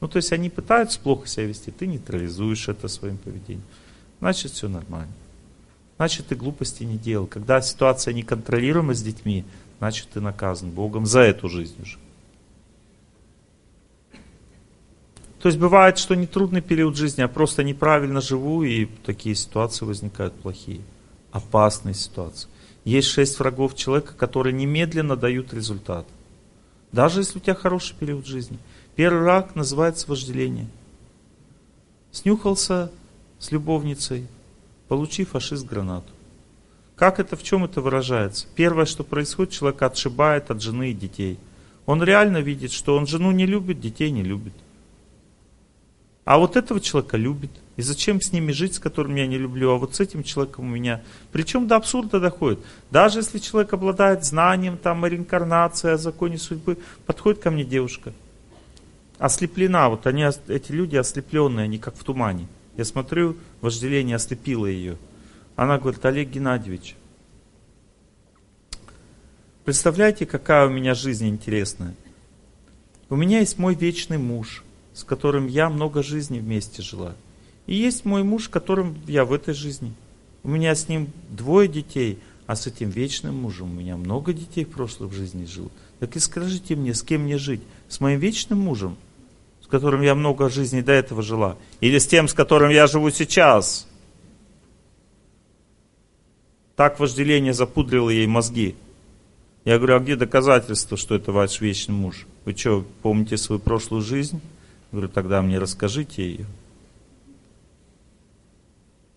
Ну, 0.00 0.08
то 0.08 0.16
есть 0.16 0.32
они 0.32 0.50
пытаются 0.50 0.98
плохо 1.00 1.26
себя 1.26 1.46
вести, 1.46 1.70
ты 1.70 1.86
нейтрализуешь 1.86 2.68
это 2.68 2.88
своим 2.88 3.16
поведением. 3.18 3.64
Значит, 4.20 4.52
все 4.52 4.68
нормально. 4.68 5.12
Значит, 5.96 6.26
ты 6.26 6.34
глупости 6.34 6.82
не 6.82 6.98
делал. 6.98 7.26
Когда 7.26 7.60
ситуация 7.60 8.14
неконтролируема 8.14 8.94
с 8.94 9.02
детьми, 9.02 9.44
значит, 9.78 10.08
ты 10.12 10.20
наказан 10.20 10.70
Богом 10.70 11.06
за 11.06 11.20
эту 11.20 11.48
жизнь 11.48 11.80
уже. 11.80 11.98
То 15.40 15.48
есть 15.48 15.58
бывает, 15.58 15.98
что 15.98 16.14
не 16.14 16.26
трудный 16.26 16.62
период 16.62 16.96
жизни, 16.96 17.20
а 17.20 17.28
просто 17.28 17.62
неправильно 17.62 18.22
живу, 18.22 18.62
и 18.62 18.86
такие 18.86 19.34
ситуации 19.34 19.84
возникают 19.84 20.34
плохие, 20.34 20.80
опасные 21.32 21.94
ситуации. 21.94 22.48
Есть 22.84 23.08
шесть 23.08 23.38
врагов 23.38 23.74
человека, 23.74 24.14
которые 24.14 24.52
немедленно 24.52 25.16
дают 25.16 25.54
результат. 25.54 26.06
Даже 26.92 27.20
если 27.20 27.38
у 27.38 27.40
тебя 27.40 27.54
хороший 27.54 27.96
период 27.96 28.26
жизни. 28.26 28.58
Первый 28.94 29.22
враг 29.22 29.54
называется 29.56 30.06
вожделение. 30.08 30.68
Снюхался 32.12 32.92
с 33.38 33.50
любовницей, 33.50 34.28
получи 34.86 35.24
фашист 35.24 35.66
гранату. 35.66 36.12
Как 36.94 37.18
это, 37.18 37.36
в 37.36 37.42
чем 37.42 37.64
это 37.64 37.80
выражается? 37.80 38.46
Первое, 38.54 38.84
что 38.84 39.02
происходит, 39.02 39.52
человек 39.52 39.82
отшибает 39.82 40.50
от 40.50 40.62
жены 40.62 40.90
и 40.90 40.94
детей. 40.94 41.38
Он 41.86 42.02
реально 42.02 42.38
видит, 42.38 42.70
что 42.70 42.96
он 42.96 43.06
жену 43.06 43.32
не 43.32 43.46
любит, 43.46 43.80
детей 43.80 44.10
не 44.10 44.22
любит. 44.22 44.54
А 46.24 46.38
вот 46.38 46.56
этого 46.56 46.80
человека 46.80 47.16
любит. 47.16 47.50
И 47.76 47.82
зачем 47.82 48.20
с 48.20 48.32
ними 48.32 48.52
жить, 48.52 48.74
с 48.74 48.78
которым 48.78 49.14
я 49.16 49.26
не 49.26 49.36
люблю, 49.36 49.72
а 49.72 49.78
вот 49.78 49.94
с 49.94 50.00
этим 50.00 50.22
человеком 50.22 50.66
у 50.66 50.68
меня. 50.68 51.02
Причем 51.32 51.66
до 51.66 51.76
абсурда 51.76 52.18
доходит. 52.18 52.60
Даже 52.90 53.18
если 53.18 53.38
человек 53.38 53.72
обладает 53.72 54.24
знанием 54.24 54.78
там, 54.78 55.04
о 55.04 55.08
реинкарнации, 55.08 55.90
о 55.90 55.98
законе 55.98 56.38
судьбы, 56.38 56.78
подходит 57.04 57.42
ко 57.42 57.50
мне 57.50 57.64
девушка. 57.64 58.12
Ослеплена, 59.18 59.88
вот 59.90 60.06
они, 60.06 60.24
эти 60.48 60.72
люди 60.72 60.96
ослепленные, 60.96 61.64
они 61.64 61.78
как 61.78 61.96
в 61.96 62.04
тумане. 62.04 62.48
Я 62.76 62.84
смотрю, 62.84 63.36
вожделение 63.60 64.16
ослепило 64.16 64.66
ее. 64.66 64.96
Она 65.56 65.78
говорит, 65.78 66.04
Олег 66.04 66.30
Геннадьевич, 66.30 66.96
представляете, 69.64 70.26
какая 70.26 70.66
у 70.66 70.70
меня 70.70 70.94
жизнь 70.94 71.28
интересная. 71.28 71.94
У 73.10 73.16
меня 73.16 73.40
есть 73.40 73.58
мой 73.58 73.74
вечный 73.74 74.18
муж– 74.18 74.63
с 74.94 75.04
которым 75.04 75.46
я 75.48 75.68
много 75.68 76.02
жизней 76.02 76.38
вместе 76.38 76.80
жила. 76.80 77.14
И 77.66 77.74
есть 77.74 78.04
мой 78.04 78.22
муж, 78.22 78.48
которым 78.48 78.96
я 79.06 79.24
в 79.24 79.32
этой 79.32 79.52
жизни. 79.52 79.92
У 80.42 80.48
меня 80.48 80.74
с 80.74 80.88
ним 80.88 81.08
двое 81.30 81.68
детей, 81.68 82.18
а 82.46 82.56
с 82.56 82.66
этим 82.66 82.90
вечным 82.90 83.34
мужем 83.34 83.70
у 83.70 83.80
меня 83.80 83.96
много 83.96 84.32
детей 84.32 84.64
в 84.64 84.70
прошлой 84.70 85.10
жизни 85.10 85.46
жил. 85.46 85.70
Так 85.98 86.14
и 86.16 86.20
скажите 86.20 86.76
мне, 86.76 86.94
с 86.94 87.02
кем 87.02 87.22
мне 87.22 87.38
жить? 87.38 87.62
С 87.88 88.00
моим 88.00 88.20
вечным 88.20 88.58
мужем, 88.58 88.96
с 89.62 89.66
которым 89.66 90.02
я 90.02 90.14
много 90.14 90.48
жизней 90.48 90.82
до 90.82 90.92
этого 90.92 91.22
жила? 91.22 91.56
Или 91.80 91.98
с 91.98 92.06
тем, 92.06 92.28
с 92.28 92.34
которым 92.34 92.70
я 92.70 92.86
живу 92.86 93.10
сейчас? 93.10 93.88
Так 96.76 97.00
вожделение 97.00 97.54
запудрило 97.54 98.10
ей 98.10 98.26
мозги. 98.26 98.74
Я 99.64 99.78
говорю, 99.78 99.96
а 99.96 100.00
где 100.00 100.14
доказательства, 100.14 100.98
что 100.98 101.14
это 101.14 101.32
ваш 101.32 101.60
вечный 101.60 101.94
муж? 101.94 102.26
Вы 102.44 102.54
что, 102.54 102.84
помните 103.02 103.38
свою 103.38 103.60
прошлую 103.60 104.02
жизнь? 104.02 104.40
Говорю, 104.94 105.08
тогда 105.08 105.42
мне 105.42 105.58
расскажите 105.58 106.22
ее. 106.24 106.46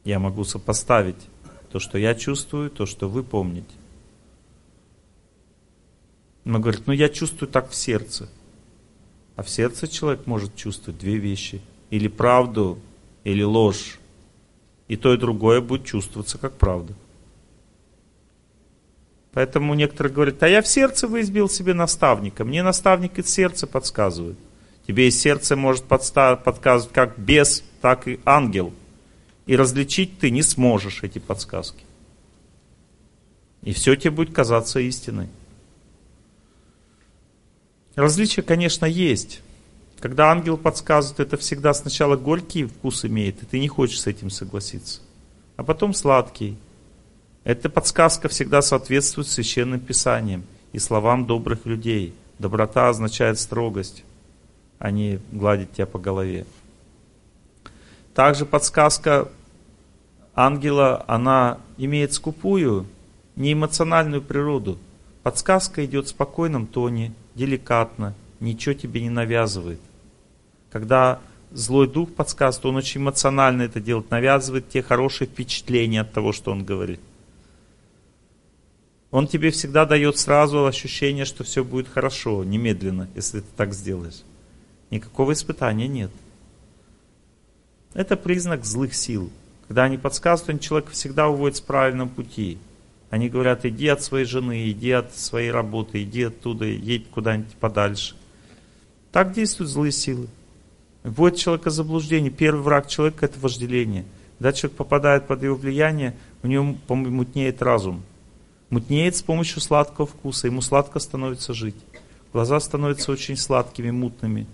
Я 0.06 0.18
могу 0.18 0.44
сопоставить 0.44 1.28
то, 1.72 1.78
что 1.78 2.00
я 2.00 2.16
чувствую, 2.16 2.72
то, 2.72 2.88
что 2.88 3.08
вы 3.08 3.22
помните. 3.22 3.76
Он 6.46 6.60
говорит, 6.60 6.88
ну 6.88 6.94
я 6.94 7.10
чувствую 7.10 7.48
так 7.48 7.70
в 7.70 7.76
сердце. 7.76 8.28
А 9.36 9.44
в 9.44 9.52
сердце 9.52 9.88
человек 9.88 10.26
может 10.26 10.56
чувствовать 10.56 11.00
две 11.00 11.18
вещи. 11.18 11.62
Или 11.92 12.08
правду, 12.08 12.80
или 13.24 13.44
ложь. 13.44 14.00
И 14.88 14.96
то, 14.96 15.14
и 15.14 15.18
другое 15.18 15.62
будет 15.62 15.86
чувствоваться 15.86 16.40
как 16.40 16.54
правда. 16.54 16.96
Поэтому 19.32 19.76
некоторые 19.76 20.12
говорят, 20.12 20.42
а 20.42 20.48
я 20.48 20.64
в 20.64 20.68
сердце 20.68 21.08
выизбил 21.08 21.48
себе 21.48 21.76
наставника. 21.76 22.44
Мне 22.46 22.64
наставник 22.64 23.20
из 23.20 23.30
сердца 23.30 23.68
подсказывает. 23.68 24.40
Тебе 24.88 25.10
из 25.10 25.20
сердца 25.20 25.58
может 25.58 25.84
подсказывать 25.84 26.94
как 26.94 27.20
бес, 27.20 27.62
так 27.82 28.08
и 28.08 28.22
ангел. 28.24 28.74
И 29.46 29.56
различить 29.56 30.18
ты 30.18 30.32
не 30.32 30.42
сможешь 30.42 31.04
эти 31.04 31.20
подсказки. 31.20 31.84
И 33.64 33.74
все 33.74 33.96
тебе 33.96 34.12
будет 34.12 34.34
казаться 34.34 34.80
истиной. 34.80 35.28
Различия, 37.96 38.44
конечно, 38.44 38.86
есть. 38.86 39.42
Когда 40.00 40.32
ангел 40.32 40.58
подсказывает, 40.58 41.20
это 41.20 41.38
всегда 41.38 41.74
сначала 41.74 42.16
горький 42.16 42.66
вкус 42.66 43.04
имеет, 43.04 43.42
и 43.44 43.46
ты 43.46 43.60
не 43.60 43.68
хочешь 43.68 44.02
с 44.02 44.08
этим 44.08 44.30
согласиться. 44.30 45.02
А 45.58 45.64
потом 45.64 45.94
сладкий. 45.94 46.56
Эта 47.44 47.70
подсказка 47.70 48.30
всегда 48.30 48.62
соответствует 48.62 49.28
священным 49.28 49.80
писаниям 49.80 50.44
и 50.72 50.80
словам 50.80 51.26
добрых 51.26 51.66
людей. 51.66 52.14
Доброта 52.40 52.90
означает 52.90 53.40
строгость, 53.40 54.04
а 54.80 54.92
не 54.92 55.20
гладить 55.32 55.72
тебя 55.74 55.86
по 55.86 56.00
голове. 56.00 56.46
Также 58.14 58.46
подсказка 58.46 59.30
ангела, 60.34 61.04
она 61.08 61.60
имеет 61.78 62.14
скупую, 62.14 62.86
неэмоциональную 63.36 64.22
природу. 64.22 64.78
Подсказка 65.24 65.86
идет 65.86 66.06
в 66.06 66.10
спокойном 66.10 66.68
тоне, 66.68 67.14
деликатно, 67.36 68.14
ничего 68.40 68.74
тебе 68.74 69.02
не 69.02 69.10
навязывает. 69.10 69.80
Когда 70.72 71.20
злой 71.52 71.88
дух 71.88 72.14
подсказывает, 72.14 72.66
он 72.66 72.76
очень 72.78 73.02
эмоционально 73.02 73.64
это 73.64 73.80
делает, 73.80 74.12
навязывает 74.12 74.70
те 74.70 74.82
хорошие 74.82 75.28
впечатления 75.28 76.02
от 76.02 76.14
того, 76.14 76.34
что 76.34 76.52
он 76.52 76.64
говорит. 76.64 77.00
Он 79.10 79.28
тебе 79.28 79.52
всегда 79.52 79.86
дает 79.86 80.18
сразу 80.18 80.66
ощущение, 80.66 81.26
что 81.26 81.44
все 81.44 81.64
будет 81.64 81.88
хорошо, 81.88 82.44
немедленно, 82.44 83.08
если 83.16 83.40
ты 83.40 83.48
так 83.56 83.74
сделаешь. 83.74 84.22
Никакого 84.90 85.34
испытания 85.34 85.88
нет. 85.88 86.12
Это 87.94 88.16
признак 88.16 88.64
злых 88.66 88.94
сил. 88.94 89.30
Когда 89.68 89.84
они 89.84 89.98
подсказывают, 89.98 90.50
они 90.50 90.60
человека 90.60 90.92
всегда 90.92 91.28
уводят 91.28 91.58
с 91.58 91.62
правильного 91.62 92.08
пути. 92.08 92.58
Они 93.10 93.30
говорят, 93.30 93.66
иди 93.66 93.88
от 93.88 94.02
своей 94.02 94.26
жены, 94.26 94.70
иди 94.70 94.92
от 94.92 95.16
своей 95.16 95.52
работы, 95.52 96.04
иди 96.04 96.24
оттуда, 96.24 96.66
едь 96.66 97.10
куда-нибудь 97.10 97.54
подальше. 97.56 98.16
Так 99.12 99.34
действуют 99.34 99.72
злые 99.72 99.92
силы. 99.92 100.28
Вводит 101.04 101.40
человека 101.40 101.70
заблуждение. 101.70 102.32
Первый 102.32 102.62
враг 102.62 102.88
человека 102.88 103.26
это 103.26 103.40
вожделение. 103.40 104.06
Когда 104.38 104.54
человек 104.54 104.78
попадает 104.78 105.26
под 105.26 105.42
его 105.44 105.56
влияние, 105.56 106.16
у 106.44 106.48
него 106.48 106.76
мутнеет 106.90 107.62
разум. 107.62 108.04
Мутнеет 108.70 109.16
с 109.16 109.22
помощью 109.22 109.62
сладкого 109.62 110.06
вкуса, 110.06 110.48
ему 110.48 110.62
сладко 110.62 111.00
становится 111.00 111.54
жить. 111.54 111.78
Глаза 112.34 112.60
становятся 112.60 113.12
очень 113.12 113.38
сладкими, 113.38 113.90
мутными. 113.90 114.46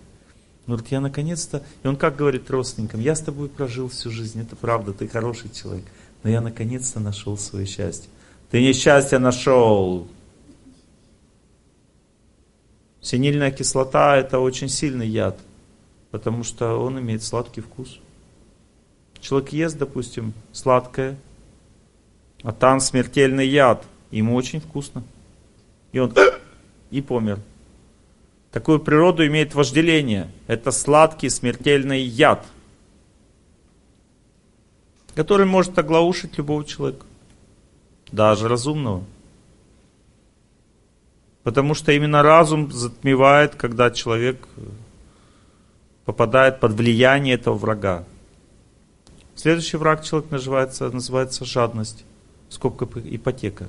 Он 0.66 0.76
говорит, 0.76 0.92
я 0.92 1.02
наконец-то... 1.02 1.64
И 1.84 1.88
он 1.88 1.98
как 1.98 2.16
говорит 2.16 2.50
родственникам, 2.50 3.02
я 3.02 3.16
с 3.16 3.20
тобой 3.22 3.50
прожил 3.50 3.90
всю 3.90 4.12
жизнь, 4.12 4.42
это 4.42 4.56
правда, 4.56 4.94
ты 4.94 5.08
хороший 5.08 5.50
человек. 5.50 5.86
Но 6.24 6.30
я 6.30 6.40
наконец-то 6.40 7.00
нашел 7.00 7.38
свое 7.38 7.66
счастье. 7.66 8.10
Ты 8.50 8.62
несчастье 8.62 9.20
нашел. 9.20 10.08
Синильная 13.02 13.52
кислота 13.52 14.16
это 14.16 14.40
очень 14.40 14.70
сильный 14.70 15.08
яд, 15.08 15.38
потому 16.12 16.46
что 16.46 16.78
он 16.78 16.98
имеет 17.00 17.24
сладкий 17.24 17.60
вкус. 17.60 18.00
Человек 19.20 19.50
ест, 19.50 19.78
допустим, 19.78 20.34
сладкое, 20.54 21.18
а 22.44 22.54
там 22.54 22.80
смертельный 22.80 23.48
яд. 23.48 23.84
Ему 24.12 24.36
очень 24.36 24.62
вкусно. 24.62 25.04
И 25.92 26.00
он 26.00 26.14
и 26.92 27.02
помер. 27.02 27.40
Такую 28.54 28.80
природу 28.80 29.26
имеет 29.26 29.56
вожделение. 29.56 30.30
Это 30.46 30.72
сладкий 30.72 31.30
смертельный 31.30 32.04
яд, 32.04 32.46
который 35.16 35.48
может 35.48 35.78
оглаушить 35.80 36.38
любого 36.38 36.64
человека 36.64 37.04
даже 38.12 38.48
разумного. 38.48 39.04
Потому 41.42 41.74
что 41.74 41.92
именно 41.94 42.22
разум 42.22 42.72
затмевает, 42.72 43.56
когда 43.56 43.90
человек 43.90 44.48
попадает 46.06 46.60
под 46.60 46.74
влияние 46.74 47.34
этого 47.34 47.56
врага. 47.56 48.06
Следующий 49.34 49.78
враг 49.78 50.04
человек 50.04 50.30
называется, 50.30 50.92
называется 50.92 51.44
жадность, 51.44 52.06
скобка 52.50 52.88
ипотека. 53.04 53.68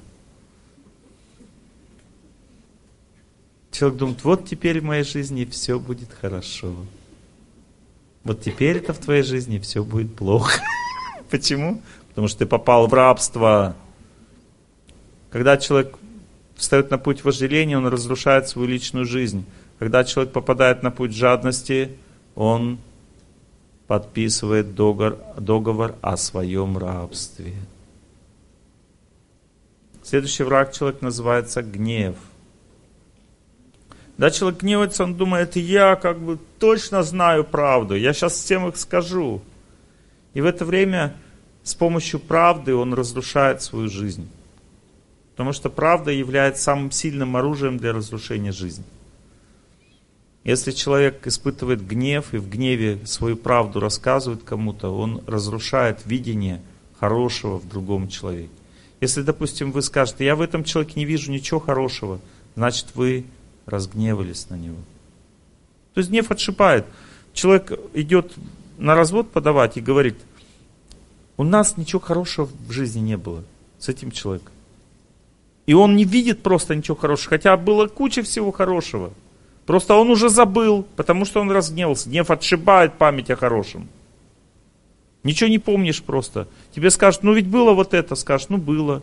Человек 3.75 3.99
думает, 3.99 4.23
вот 4.23 4.45
теперь 4.45 4.81
в 4.81 4.85
моей 4.85 5.03
жизни 5.03 5.45
все 5.45 5.81
будет 5.81 6.09
хорошо. 6.13 6.77
Вот 8.23 8.41
теперь 8.41 8.77
это 8.77 8.93
в 8.93 8.99
твоей 8.99 9.25
жизни 9.25 9.59
все 9.59 9.83
будет 9.83 10.15
плохо. 10.15 10.63
Почему? 11.31 11.83
Потому 12.11 12.29
что 12.29 12.39
ты 12.39 12.47
попал 12.47 12.87
в 12.87 12.95
рабство. 12.95 13.75
Когда 15.31 15.57
человек 15.57 15.99
встает 16.55 16.93
на 16.93 16.99
путь 16.99 17.25
вожделения, 17.25 17.77
он 17.77 17.89
разрушает 17.89 18.49
свою 18.49 18.69
личную 18.69 19.07
жизнь. 19.07 19.45
Когда 19.81 20.05
человек 20.05 20.33
попадает 20.33 20.85
на 20.85 20.93
путь 20.93 21.13
жадности, 21.13 21.99
он 22.37 22.79
подписывает 23.89 24.77
договор, 24.77 25.19
договор 25.37 25.97
о 26.01 26.17
своем 26.17 26.79
рабстве. 26.79 27.55
Следующий 30.05 30.45
враг 30.45 30.73
человек 30.73 31.03
называется 31.03 31.61
гнев. 31.61 32.15
Да, 34.17 34.31
человек 34.31 34.61
гневается, 34.61 35.05
он 35.05 35.15
думает, 35.15 35.57
я 35.57 35.97
как 35.97 36.21
бы 36.21 36.39
точно 36.59 37.03
знаю 37.03 37.45
правду, 37.45 37.97
я 37.97 38.13
сейчас 38.13 38.35
всем 38.35 38.69
их 38.69 38.77
скажу. 38.77 39.43
И 40.35 40.41
в 40.41 40.47
это 40.47 40.65
время 40.65 41.17
с 41.65 41.75
помощью 41.75 42.21
правды 42.21 42.75
он 42.75 42.95
разрушает 42.95 43.63
свою 43.63 43.89
жизнь. 43.89 44.29
Потому 45.33 45.53
что 45.53 45.69
правда 45.69 46.13
является 46.13 46.63
самым 46.63 46.93
сильным 46.93 47.37
оружием 47.37 47.79
для 47.79 47.93
разрушения 47.93 48.53
жизни. 48.53 48.85
Если 50.45 50.73
человек 50.73 51.27
испытывает 51.27 51.85
гнев 51.85 52.35
и 52.35 52.37
в 52.37 52.49
гневе 52.49 53.01
свою 53.07 53.37
правду 53.37 53.81
рассказывает 53.81 54.45
кому-то, 54.45 54.91
он 54.91 55.25
разрушает 55.27 56.01
видение 56.05 56.61
хорошего 57.01 57.59
в 57.59 57.67
другом 57.67 58.09
человеке. 58.09 58.51
Если, 59.01 59.23
допустим, 59.23 59.73
вы 59.73 59.83
скажете, 59.83 60.25
я 60.25 60.37
в 60.37 60.43
этом 60.43 60.63
человеке 60.63 60.93
не 60.97 61.05
вижу 61.05 61.33
ничего 61.33 61.59
хорошего, 61.59 62.21
значит 62.55 62.89
вы 62.95 63.25
разгневались 63.67 64.49
на 64.51 64.57
него. 64.57 64.79
То 65.95 65.99
есть 65.99 66.11
гнев 66.11 66.31
отшипает. 66.31 66.87
Человек 67.33 67.73
идет 67.95 68.33
на 68.79 68.95
развод 68.95 69.31
подавать 69.31 69.77
и 69.77 69.81
говорит, 69.81 70.17
у 71.37 71.45
нас 71.45 71.77
ничего 71.77 72.01
хорошего 72.01 72.49
в 72.69 72.71
жизни 72.71 73.01
не 73.01 73.17
было 73.17 73.45
с 73.79 73.89
этим 73.89 74.11
человеком. 74.11 74.53
И 75.67 75.75
он 75.75 75.97
не 75.97 76.05
видит 76.05 76.43
просто 76.43 76.75
ничего 76.75 76.97
хорошего, 76.97 77.31
хотя 77.31 77.57
было 77.57 77.87
куча 77.87 78.23
всего 78.23 78.53
хорошего. 78.53 79.13
Просто 79.67 79.95
он 79.95 80.11
уже 80.11 80.29
забыл, 80.29 80.87
потому 80.97 81.25
что 81.25 81.41
он 81.41 81.51
разгневался. 81.51 82.11
Гнев 82.11 82.31
отшибает 82.31 82.95
память 82.95 83.31
о 83.31 83.37
хорошем. 83.37 83.89
Ничего 85.23 85.49
не 85.49 85.59
помнишь 85.59 86.03
просто. 86.03 86.49
Тебе 86.75 86.91
скажут, 86.91 87.23
ну 87.23 87.33
ведь 87.33 87.47
было 87.47 87.73
вот 87.73 87.95
это, 87.95 88.15
скажешь, 88.15 88.49
ну 88.51 88.59
было. 88.59 89.03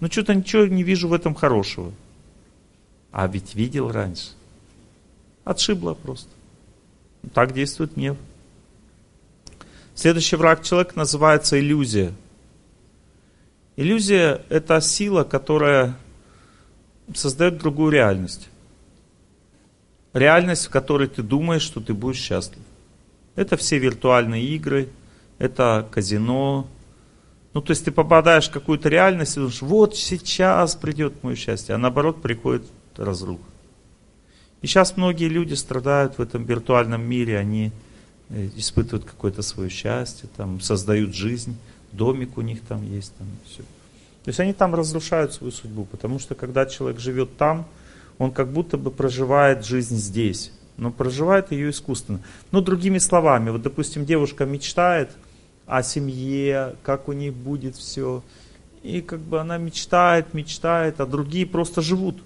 Ну 0.00 0.08
что-то 0.10 0.34
ничего 0.34 0.64
не 0.66 0.82
вижу 0.82 1.06
в 1.08 1.12
этом 1.12 1.34
хорошего. 1.34 1.92
А 3.12 3.26
ведь 3.26 3.54
видел 3.54 3.92
раньше. 3.92 4.30
Отшибло 5.44 5.94
просто. 5.94 6.30
Так 7.34 7.52
действует 7.52 7.94
гнев. 7.94 8.16
Следующий 9.94 10.36
враг 10.36 10.62
человека 10.64 10.94
называется 10.96 11.60
иллюзия. 11.60 12.12
Иллюзия– 13.76 14.44
это 14.48 14.80
сила, 14.80 15.24
которая 15.24 15.94
создает 17.14 17.58
другую 17.58 17.92
реальность. 17.92 18.48
Реальность, 20.14 20.66
в 20.66 20.70
которой 20.70 21.08
ты 21.08 21.22
думаешь, 21.22 21.62
что 21.62 21.80
ты 21.80 21.94
будешь 21.94 22.18
счастлив. 22.18 22.62
Это 23.34 23.56
все 23.56 23.78
виртуальные 23.78 24.44
игры, 24.44 24.88
это 25.38 25.86
казино. 25.90 26.66
Ну, 27.54 27.60
то 27.60 27.70
есть 27.70 27.84
ты 27.84 27.90
попадаешь 27.92 28.48
в 28.48 28.52
какую-то 28.52 28.88
реальность 28.88 29.36
и 29.36 29.40
думаешь, 29.40 29.62
вот 29.62 29.96
сейчас 29.96 30.74
придет 30.74 31.22
мое 31.22 31.34
счастье, 31.34 31.74
а 31.74 31.78
наоборот 31.78 32.22
приходит 32.22 32.64
разруха. 32.96 33.42
И 34.62 34.66
сейчас 34.66 34.96
многие 34.96 35.28
люди 35.28 35.54
страдают 35.54 36.18
в 36.18 36.22
этом 36.22 36.44
виртуальном 36.44 37.02
мире, 37.02 37.38
они 37.38 37.72
э, 38.30 38.48
испытывают 38.56 39.04
какое-то 39.04 39.42
свое 39.42 39.68
счастье, 39.68 40.28
там, 40.36 40.60
создают 40.60 41.14
жизнь, 41.14 41.56
домик 41.90 42.38
у 42.38 42.42
них 42.42 42.60
там 42.62 42.88
есть, 42.88 43.14
там, 43.16 43.26
все. 43.44 43.62
То 44.24 44.28
есть 44.28 44.38
они 44.38 44.52
там 44.52 44.74
разрушают 44.74 45.32
свою 45.32 45.52
судьбу, 45.52 45.84
потому 45.84 46.20
что 46.20 46.34
когда 46.36 46.64
человек 46.66 47.00
живет 47.00 47.36
там, 47.36 47.66
он 48.18 48.30
как 48.30 48.52
будто 48.52 48.78
бы 48.78 48.92
проживает 48.92 49.64
жизнь 49.64 49.96
здесь, 49.96 50.52
но 50.76 50.92
проживает 50.92 51.50
ее 51.50 51.70
искусственно. 51.70 52.20
Ну, 52.52 52.60
другими 52.60 52.98
словами, 52.98 53.50
вот, 53.50 53.62
допустим, 53.62 54.06
девушка 54.06 54.44
мечтает 54.44 55.10
о 55.66 55.82
семье, 55.82 56.76
как 56.84 57.08
у 57.08 57.12
них 57.12 57.34
будет 57.34 57.74
все, 57.74 58.22
и 58.82 59.00
как 59.00 59.20
бы 59.20 59.40
она 59.40 59.58
мечтает, 59.58 60.34
мечтает, 60.34 61.00
а 61.00 61.06
другие 61.06 61.46
просто 61.46 61.82
живут. 61.82 62.22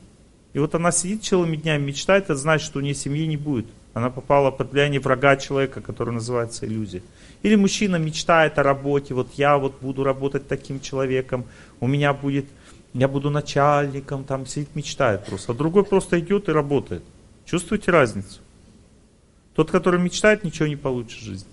И 0.56 0.58
вот 0.58 0.74
она 0.74 0.90
сидит 0.90 1.22
целыми 1.22 1.54
днями, 1.56 1.84
мечтает, 1.84 2.24
это 2.24 2.34
значит, 2.34 2.64
что 2.64 2.78
у 2.78 2.82
нее 2.82 2.94
семьи 2.94 3.26
не 3.26 3.36
будет. 3.36 3.66
Она 3.92 4.08
попала 4.08 4.50
под 4.50 4.72
влияние 4.72 5.00
врага 5.00 5.36
человека, 5.36 5.82
который 5.82 6.14
называется 6.14 6.64
иллюзия. 6.64 7.02
Или 7.42 7.56
мужчина 7.56 7.96
мечтает 7.96 8.58
о 8.58 8.62
работе, 8.62 9.12
вот 9.12 9.28
я 9.34 9.58
вот 9.58 9.74
буду 9.82 10.02
работать 10.02 10.48
таким 10.48 10.80
человеком, 10.80 11.44
у 11.78 11.86
меня 11.86 12.14
будет, 12.14 12.46
я 12.94 13.06
буду 13.06 13.28
начальником, 13.28 14.24
там 14.24 14.46
сидит, 14.46 14.74
мечтает 14.74 15.26
просто. 15.26 15.52
А 15.52 15.54
другой 15.54 15.84
просто 15.84 16.18
идет 16.20 16.48
и 16.48 16.52
работает. 16.52 17.02
Чувствуете 17.44 17.90
разницу? 17.90 18.40
Тот, 19.54 19.70
который 19.70 20.00
мечтает, 20.00 20.42
ничего 20.42 20.68
не 20.68 20.76
получит 20.76 21.20
в 21.20 21.22
жизни. 21.22 21.50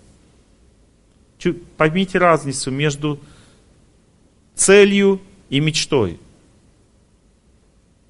Поймите 1.76 2.20
разницу 2.20 2.72
между 2.72 3.20
целью 4.56 5.20
и 5.50 5.60
мечтой. 5.60 6.22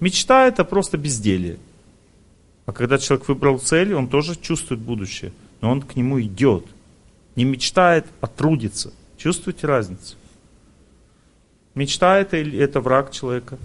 Мечта 0.04 0.46
это 0.48 0.66
просто 0.66 0.98
безделие. 0.98 1.56
А 2.66 2.72
когда 2.72 2.98
человек 2.98 3.26
выбрал 3.26 3.58
цель, 3.58 3.94
он 3.94 4.06
тоже 4.06 4.36
чувствует 4.36 4.78
будущее, 4.82 5.32
но 5.62 5.70
он 5.70 5.80
к 5.80 5.96
нему 5.96 6.20
идет. 6.20 6.66
Не 7.36 7.44
мечтает, 7.44 8.04
а 8.20 8.26
трудится. 8.26 8.92
Чувствуете 9.16 9.66
разницу? 9.66 10.16
Мечта 11.74 12.18
это, 12.18 12.36
это 12.36 12.82
враг 12.82 13.12
человека, 13.12 13.56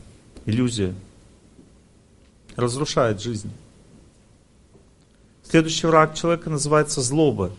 иллюзия. 0.45 0.95
Разрушает 2.55 3.19
жизнь. 3.19 3.51
Следующий 5.43 5.87
враг 5.87 6.15
человека 6.15 6.49
называется 6.49 7.01
злоба. 7.01 7.51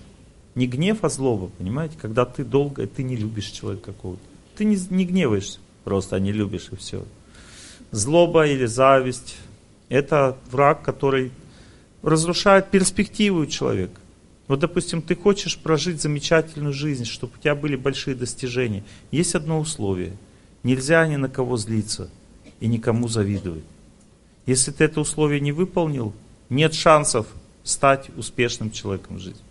Не 0.54 0.66
гнев, 0.66 1.04
а 1.04 1.10
злоба, 1.10 1.50
понимаете? 1.58 1.98
Когда 2.00 2.24
ты 2.24 2.44
долго, 2.44 2.86
ты 2.86 3.02
не 3.02 3.16
любишь 3.16 3.50
человека 3.50 3.92
какого-то. 3.92 4.22
Ты 4.56 4.64
не, 4.64 4.78
не 4.88 5.04
гневаешься, 5.04 5.58
просто 5.84 6.18
не 6.18 6.32
любишь 6.32 6.68
и 6.72 6.76
все. 6.76 7.04
Злоба 7.90 8.46
или 8.46 8.66
зависть– 8.66 9.36
это 9.88 10.36
враг, 10.50 10.82
который 10.82 11.32
разрушает 12.02 12.70
перспективу 12.70 13.46
человека. 13.46 14.00
Вот, 14.46 14.60
допустим, 14.60 15.02
ты 15.02 15.14
хочешь 15.14 15.58
прожить 15.58 16.00
замечательную 16.00 16.72
жизнь, 16.72 17.04
чтобы 17.04 17.34
у 17.36 17.40
тебя 17.40 17.54
были 17.54 17.76
большие 17.76 18.16
достижения. 18.16 18.84
Есть 19.10 19.34
одно 19.34 19.60
условие. 19.60 20.16
Нельзя 20.62 21.06
ни 21.06 21.16
на 21.16 21.28
кого 21.28 21.56
злиться 21.56 22.10
и 22.58 22.66
никому 22.66 23.08
завидовать. 23.08 23.64
Если 24.46 24.72
ты 24.72 24.84
это 24.84 25.00
условие 25.00 25.40
не 25.40 25.52
выполнил, 25.52 26.12
нет 26.48 26.74
шансов 26.74 27.26
стать 27.62 28.10
успешным 28.16 28.70
человеком 28.70 29.16
в 29.16 29.20
жизни. 29.20 29.42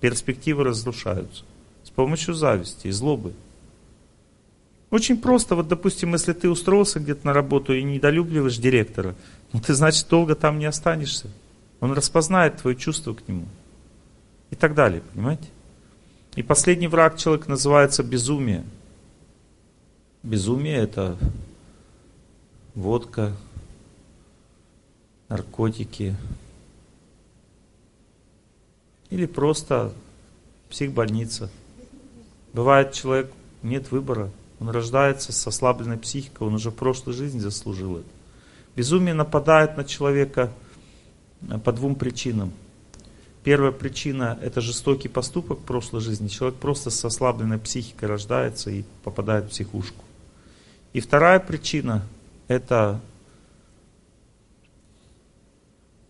Перспективы 0.00 0.64
разрушаются 0.64 1.44
с 1.82 1.90
помощью 1.90 2.34
зависти 2.34 2.88
и 2.88 2.92
злобы. 2.92 3.32
Очень 4.94 5.20
просто, 5.20 5.56
вот 5.56 5.66
допустим, 5.66 6.12
если 6.12 6.32
ты 6.32 6.48
устроился 6.48 7.00
где-то 7.00 7.26
на 7.26 7.32
работу 7.32 7.74
и 7.74 7.82
недолюбливаешь 7.82 8.58
директора, 8.58 9.16
ну 9.52 9.58
ты 9.58 9.74
значит 9.74 10.06
долго 10.08 10.36
там 10.36 10.60
не 10.60 10.66
останешься. 10.66 11.28
Он 11.80 11.90
распознает 11.90 12.58
твое 12.58 12.76
чувство 12.76 13.12
к 13.12 13.26
нему. 13.26 13.48
И 14.50 14.54
так 14.54 14.76
далее, 14.76 15.02
понимаете? 15.12 15.48
И 16.36 16.44
последний 16.44 16.86
враг 16.86 17.16
человека 17.16 17.50
называется 17.50 18.04
безумие. 18.04 18.64
Безумие 20.22 20.76
это 20.76 21.18
водка, 22.76 23.32
наркотики, 25.28 26.14
или 29.10 29.26
просто 29.26 29.92
психбольница. 30.70 31.50
Бывает, 32.52 32.92
человек 32.92 33.32
нет 33.64 33.90
выбора. 33.90 34.30
Он 34.60 34.68
рождается 34.70 35.32
с 35.32 35.46
ослабленной 35.46 35.98
психикой, 35.98 36.46
он 36.46 36.54
уже 36.54 36.70
в 36.70 36.74
прошлой 36.74 37.12
жизни 37.12 37.40
заслужил 37.40 37.98
это. 37.98 38.08
Безумие 38.76 39.14
нападает 39.14 39.76
на 39.76 39.84
человека 39.84 40.50
э, 41.42 41.58
по 41.58 41.72
двум 41.72 41.94
причинам. 41.94 42.52
Первая 43.42 43.72
причина– 43.72 44.38
это 44.42 44.60
жестокий 44.60 45.08
поступок 45.08 45.60
в 45.60 45.64
прошлой 45.64 46.00
жизни. 46.00 46.28
Человек 46.28 46.58
просто 46.58 46.90
с 46.90 47.04
ослабленной 47.04 47.58
психикой 47.58 48.08
рождается 48.08 48.70
и 48.70 48.84
попадает 49.02 49.44
в 49.44 49.48
психушку. 49.50 50.02
И 50.94 51.00
вторая 51.00 51.40
причина– 51.40 52.02
это 52.48 53.00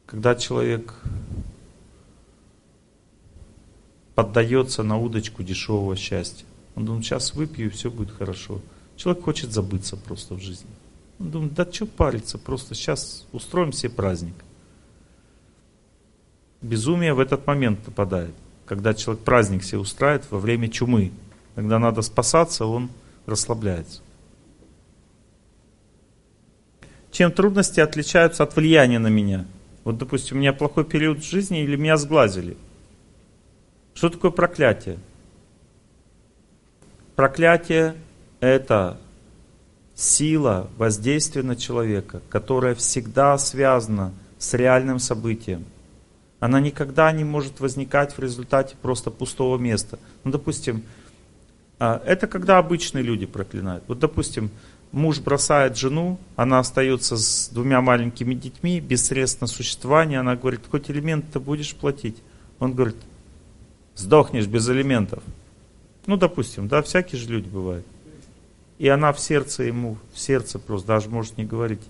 когда 0.06 0.36
человек 0.36 0.94
поддается 4.14 4.84
на 4.84 4.96
удочку 4.96 5.42
дешевого 5.42 5.96
счастья. 5.96 6.46
Он 6.74 6.84
думает, 6.84 7.04
сейчас 7.04 7.34
выпью 7.34 7.66
и 7.66 7.70
все 7.70 7.90
будет 7.90 8.10
хорошо. 8.10 8.60
Человек 8.96 9.24
хочет 9.24 9.52
забыться 9.52 9.96
просто 9.96 10.34
в 10.34 10.40
жизни. 10.40 10.70
Он 11.18 11.30
думает, 11.30 11.54
да 11.54 11.70
что 11.70 11.86
париться, 11.86 12.38
просто 12.38 12.74
сейчас 12.74 13.26
устроим 13.32 13.72
себе 13.72 13.90
праздник. 13.90 14.34
Безумие 16.60 17.14
в 17.14 17.20
этот 17.20 17.46
момент 17.46 17.86
нападает, 17.86 18.34
когда 18.66 18.94
человек 18.94 19.22
праздник 19.22 19.62
себе 19.62 19.78
устраивает 19.78 20.30
во 20.30 20.38
время 20.38 20.68
чумы. 20.68 21.12
Когда 21.54 21.78
надо 21.78 22.02
спасаться, 22.02 22.66
он 22.66 22.90
расслабляется. 23.26 24.00
Чем 27.12 27.30
трудности 27.30 27.78
отличаются 27.78 28.42
от 28.42 28.56
влияния 28.56 28.98
на 28.98 29.08
меня? 29.08 29.44
Вот, 29.84 29.98
допустим, 29.98 30.38
у 30.38 30.40
меня 30.40 30.52
плохой 30.52 30.84
период 30.84 31.18
в 31.18 31.24
жизни 31.24 31.62
или 31.62 31.76
меня 31.76 31.96
сглазили– 31.96 32.56
что 33.94 34.10
такое 34.10 34.32
проклятие? 34.32 34.98
Проклятие– 37.16 37.94
это 38.40 38.98
сила 39.94 40.68
воздействия 40.76 41.44
на 41.44 41.54
человека, 41.54 42.20
которая 42.28 42.74
всегда 42.74 43.38
связана 43.38 44.12
с 44.38 44.52
реальным 44.54 44.98
событием. 44.98 45.64
Она 46.40 46.58
никогда 46.58 47.12
не 47.12 47.22
может 47.22 47.60
возникать 47.60 48.12
в 48.12 48.18
результате 48.18 48.74
просто 48.82 49.10
пустого 49.12 49.56
места. 49.58 50.00
Ну, 50.24 50.32
допустим, 50.32 50.82
а, 51.78 52.02
это 52.04 52.26
когда 52.26 52.58
обычные 52.58 53.04
люди 53.04 53.26
проклинают. 53.26 53.84
Вот, 53.86 54.00
допустим, 54.00 54.50
муж 54.90 55.20
бросает 55.20 55.76
жену, 55.76 56.18
она 56.34 56.58
остается 56.58 57.16
с 57.16 57.48
двумя 57.48 57.80
маленькими 57.80 58.34
детьми, 58.34 58.80
без 58.80 59.06
средств 59.06 59.40
на 59.40 59.46
существование, 59.46 60.18
она 60.18 60.34
говорит, 60.34 60.62
хоть 60.68 60.90
элемент 60.90 61.26
ты 61.32 61.38
будешь 61.38 61.76
платить? 61.76 62.16
Он 62.58 62.74
говорит, 62.74 62.96
сдохнешь 63.94 64.46
без 64.46 64.68
элементов. 64.68 65.22
Ну, 66.06 66.16
допустим, 66.16 66.68
да, 66.68 66.82
всякие 66.82 67.20
же 67.20 67.28
люди 67.28 67.48
бывают. 67.48 67.86
И 68.78 68.88
она 68.88 69.12
в 69.12 69.20
сердце 69.20 69.62
ему, 69.64 69.96
в 70.12 70.18
сердце 70.18 70.58
просто, 70.58 70.88
даже 70.88 71.08
может 71.08 71.38
не 71.38 71.44
говорить, 71.44 71.80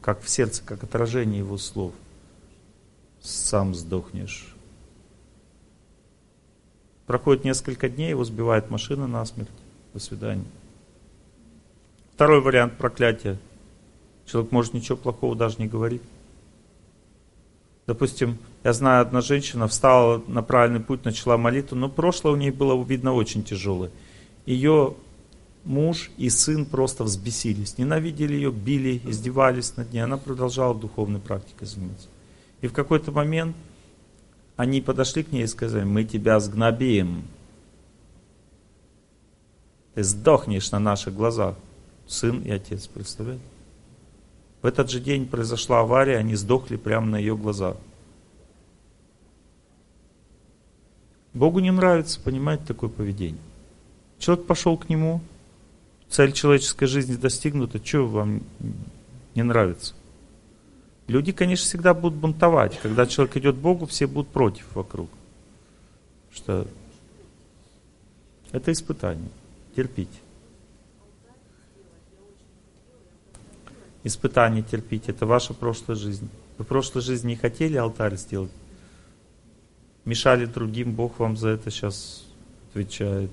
как 0.00 0.22
в 0.22 0.28
сердце, 0.28 0.62
как 0.64 0.82
отражение 0.82 1.38
его 1.38 1.56
слов. 1.56 1.92
Сам 3.20 3.74
сдохнешь. 3.74 4.54
Проходит 7.06 7.44
несколько 7.44 7.88
дней, 7.88 8.10
его 8.10 8.24
сбивает 8.24 8.70
машина 8.70 9.06
насмерть. 9.06 9.48
До 9.94 10.00
свидания. 10.00 10.44
Второй 12.14 12.40
вариант 12.40 12.76
проклятия. 12.78 13.38
Человек 14.26 14.52
может 14.52 14.74
ничего 14.74 14.96
плохого 14.96 15.36
даже 15.36 15.56
не 15.58 15.68
говорить. 15.68 16.02
Допустим, 17.86 18.38
я 18.64 18.72
знаю, 18.72 19.02
одна 19.02 19.20
женщина 19.20 19.66
встала 19.66 20.22
на 20.28 20.42
правильный 20.42 20.80
путь, 20.80 21.04
начала 21.04 21.36
молитву, 21.36 21.76
но 21.76 21.88
прошлое 21.88 22.32
у 22.32 22.36
нее 22.36 22.52
было, 22.52 22.80
видно, 22.84 23.12
очень 23.12 23.42
тяжелое. 23.42 23.90
Ее 24.46 24.94
муж 25.64 26.10
и 26.16 26.30
сын 26.30 26.64
просто 26.64 27.02
взбесились, 27.02 27.78
ненавидели 27.78 28.34
ее, 28.34 28.52
били, 28.52 29.00
издевались 29.04 29.76
над 29.76 29.92
ней. 29.92 30.00
Она 30.00 30.16
продолжала 30.16 30.74
духовной 30.74 31.20
практикой 31.20 31.66
заниматься. 31.66 32.08
И 32.60 32.68
в 32.68 32.72
какой-то 32.72 33.10
момент 33.10 33.56
они 34.56 34.80
подошли 34.80 35.24
к 35.24 35.32
ней 35.32 35.42
и 35.42 35.48
сказали, 35.48 35.84
мы 35.84 36.04
тебя 36.04 36.38
сгнобим. 36.38 37.24
Ты 39.94 40.04
сдохнешь 40.04 40.70
на 40.70 40.78
наших 40.78 41.14
глазах. 41.14 41.56
Сын 42.06 42.40
и 42.42 42.50
отец, 42.50 42.86
представляете? 42.86 43.42
В 44.62 44.66
этот 44.66 44.90
же 44.90 45.00
день 45.00 45.26
произошла 45.26 45.80
авария, 45.80 46.18
они 46.18 46.36
сдохли 46.36 46.76
прямо 46.76 47.06
на 47.06 47.16
ее 47.16 47.36
глазах. 47.36 47.76
Богу 51.34 51.60
не 51.60 51.70
нравится, 51.70 52.20
понимаете, 52.20 52.64
такое 52.66 52.90
поведение. 52.90 53.40
Человек 54.18 54.46
пошел 54.46 54.76
к 54.76 54.88
нему, 54.88 55.20
цель 56.08 56.32
человеческой 56.32 56.86
жизни 56.86 57.14
достигнута, 57.14 57.84
что 57.84 58.06
вам 58.06 58.42
не 59.34 59.42
нравится? 59.42 59.94
Люди, 61.08 61.32
конечно, 61.32 61.66
всегда 61.66 61.94
будут 61.94 62.18
бунтовать. 62.18 62.78
Когда 62.80 63.06
человек 63.06 63.36
идет 63.36 63.56
к 63.56 63.58
Богу, 63.58 63.86
все 63.86 64.06
будут 64.06 64.30
против 64.30 64.64
вокруг. 64.74 65.10
Что 66.32 66.66
это 68.52 68.70
испытание. 68.70 69.28
Терпите. 69.74 70.18
Испытание 74.04 74.62
терпите. 74.62 75.12
Это 75.12 75.26
ваша 75.26 75.54
прошлая 75.54 75.96
жизнь. 75.96 76.28
Вы 76.58 76.64
в 76.64 76.68
прошлой 76.68 77.02
жизни 77.02 77.30
не 77.30 77.36
хотели 77.36 77.76
алтарь 77.76 78.16
сделать? 78.16 78.50
Мешали 80.04 80.46
другим, 80.46 80.92
Бог 80.92 81.18
вам 81.18 81.36
за 81.36 81.50
это 81.50 81.70
сейчас 81.70 82.24
отвечает. 82.70 83.30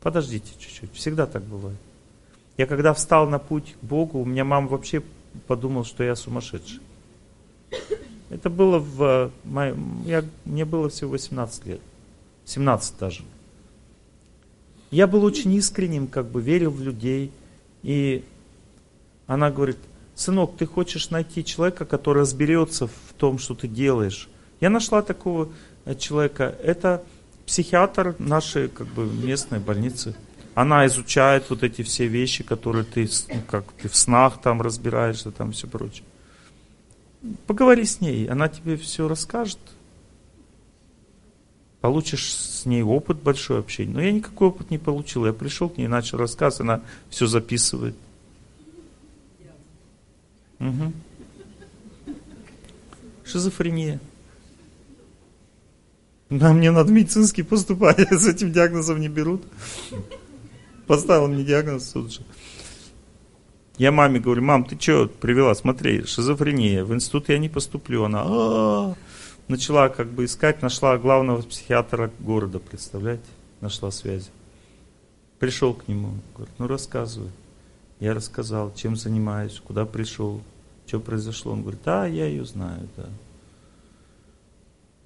Подождите 0.00 0.52
чуть-чуть. 0.58 0.92
Всегда 0.94 1.26
так 1.26 1.44
бывает. 1.44 1.78
Я 2.56 2.66
когда 2.66 2.92
встал 2.92 3.28
на 3.28 3.38
путь 3.38 3.76
к 3.80 3.84
Богу, 3.84 4.20
у 4.20 4.24
меня 4.24 4.44
мама 4.44 4.68
вообще 4.68 5.02
подумала, 5.46 5.84
что 5.84 6.02
я 6.02 6.16
сумасшедший. 6.16 6.80
Это 8.30 8.50
было 8.50 8.78
в... 8.78 9.30
Я, 10.04 10.24
мне 10.44 10.64
было 10.64 10.88
всего 10.88 11.10
18 11.10 11.66
лет. 11.66 11.80
17 12.46 12.98
даже. 12.98 13.22
Я 14.90 15.06
был 15.06 15.24
очень 15.24 15.52
искренним, 15.54 16.06
как 16.06 16.26
бы 16.26 16.42
верил 16.42 16.70
в 16.70 16.82
людей. 16.82 17.30
И 17.82 18.24
она 19.26 19.50
говорит, 19.50 19.78
сынок, 20.14 20.56
ты 20.56 20.66
хочешь 20.66 21.10
найти 21.10 21.44
человека, 21.44 21.84
который 21.84 22.20
разберется 22.20 22.86
в 22.86 23.12
том, 23.16 23.38
что 23.38 23.54
ты 23.54 23.68
делаешь. 23.68 24.28
Я 24.60 24.70
нашла 24.70 25.02
такого 25.02 25.48
э, 25.84 25.94
человека. 25.94 26.54
Это 26.62 27.02
психиатр 27.46 28.14
нашей 28.18 28.68
как 28.68 28.86
бы, 28.88 29.06
местной 29.06 29.58
больницы. 29.58 30.14
Она 30.54 30.86
изучает 30.86 31.48
вот 31.50 31.62
эти 31.62 31.82
все 31.82 32.06
вещи, 32.06 32.44
которые 32.44 32.84
ты, 32.84 33.08
ну, 33.28 33.40
как 33.48 33.64
ты 33.80 33.88
в 33.88 33.96
снах 33.96 34.40
там 34.40 34.60
разбираешься, 34.60 35.30
там 35.30 35.52
все 35.52 35.66
прочее. 35.66 36.04
Поговори 37.46 37.84
с 37.84 38.00
ней, 38.00 38.26
она 38.26 38.48
тебе 38.48 38.76
все 38.76 39.08
расскажет. 39.08 39.58
Получишь 41.80 42.32
с 42.34 42.66
ней 42.66 42.82
опыт 42.82 43.22
большой 43.22 43.58
общения. 43.58 43.92
Но 43.92 44.00
я 44.00 44.12
никакой 44.12 44.48
опыт 44.48 44.70
не 44.70 44.78
получил. 44.78 45.26
Я 45.26 45.32
пришел 45.32 45.68
к 45.68 45.78
ней, 45.78 45.88
начал 45.88 46.18
рассказывать, 46.18 46.60
она 46.60 46.80
все 47.10 47.26
записывает. 47.26 47.96
Угу. 50.62 50.92
Шизофрения. 53.24 54.00
Да, 56.30 56.52
мне 56.52 56.70
надо 56.70 56.92
медицинский 56.92 57.42
поступать, 57.42 57.98
с 58.10 58.26
этим 58.26 58.52
диагнозом 58.52 59.00
не 59.00 59.08
берут. 59.08 59.42
Поставил 60.86 61.28
мне 61.28 61.44
диагноз 61.44 61.88
тут 61.88 62.12
же. 62.12 62.20
Я 63.76 63.90
маме 63.90 64.20
говорю, 64.20 64.42
мам, 64.42 64.64
ты 64.64 64.80
что 64.80 65.08
привела? 65.08 65.54
Смотри, 65.54 66.04
шизофрения, 66.04 66.84
в 66.84 66.94
институт 66.94 67.28
я 67.28 67.38
не 67.38 67.48
поступлю. 67.48 68.04
Она 68.04 68.22
А-а-а. 68.22 68.94
начала 69.48 69.88
как 69.88 70.08
бы 70.08 70.24
искать, 70.24 70.62
нашла 70.62 70.96
главного 70.96 71.42
психиатра 71.42 72.10
города, 72.20 72.60
представляете? 72.60 73.24
Нашла 73.60 73.90
связи. 73.90 74.30
Пришел 75.38 75.74
к 75.74 75.88
нему, 75.88 76.14
говорит, 76.34 76.54
ну 76.58 76.66
рассказывай. 76.66 77.30
Я 77.98 78.14
рассказал, 78.14 78.72
чем 78.74 78.96
занимаюсь, 78.96 79.60
куда 79.64 79.86
пришел, 79.86 80.42
что 80.92 81.00
произошло. 81.00 81.52
Он 81.52 81.62
говорит, 81.62 81.80
да, 81.86 82.04
я 82.04 82.26
ее 82.26 82.44
знаю, 82.44 82.86
да. 82.98 83.08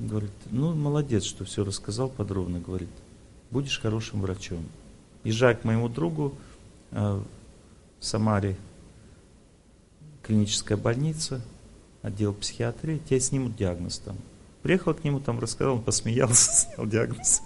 Говорит, 0.00 0.32
ну 0.50 0.74
молодец, 0.74 1.22
что 1.22 1.44
все 1.44 1.62
рассказал 1.62 2.08
подробно, 2.08 2.58
говорит, 2.58 2.88
будешь 3.52 3.78
хорошим 3.78 4.20
врачом. 4.20 4.66
Езжай 5.22 5.54
к 5.54 5.62
моему 5.62 5.88
другу 5.88 6.34
э, 6.90 7.22
в 8.00 8.04
Самаре, 8.04 8.56
клиническая 10.24 10.76
больница, 10.76 11.40
отдел 12.02 12.34
психиатрии, 12.34 13.00
тебе 13.08 13.20
снимут 13.20 13.54
диагноз 13.54 13.98
там. 13.98 14.16
Приехал 14.64 14.92
к 14.92 15.04
нему, 15.04 15.20
там 15.20 15.38
рассказал, 15.38 15.74
он 15.74 15.82
посмеялся, 15.84 16.50
снял 16.74 16.84
диагноз. 16.84 17.42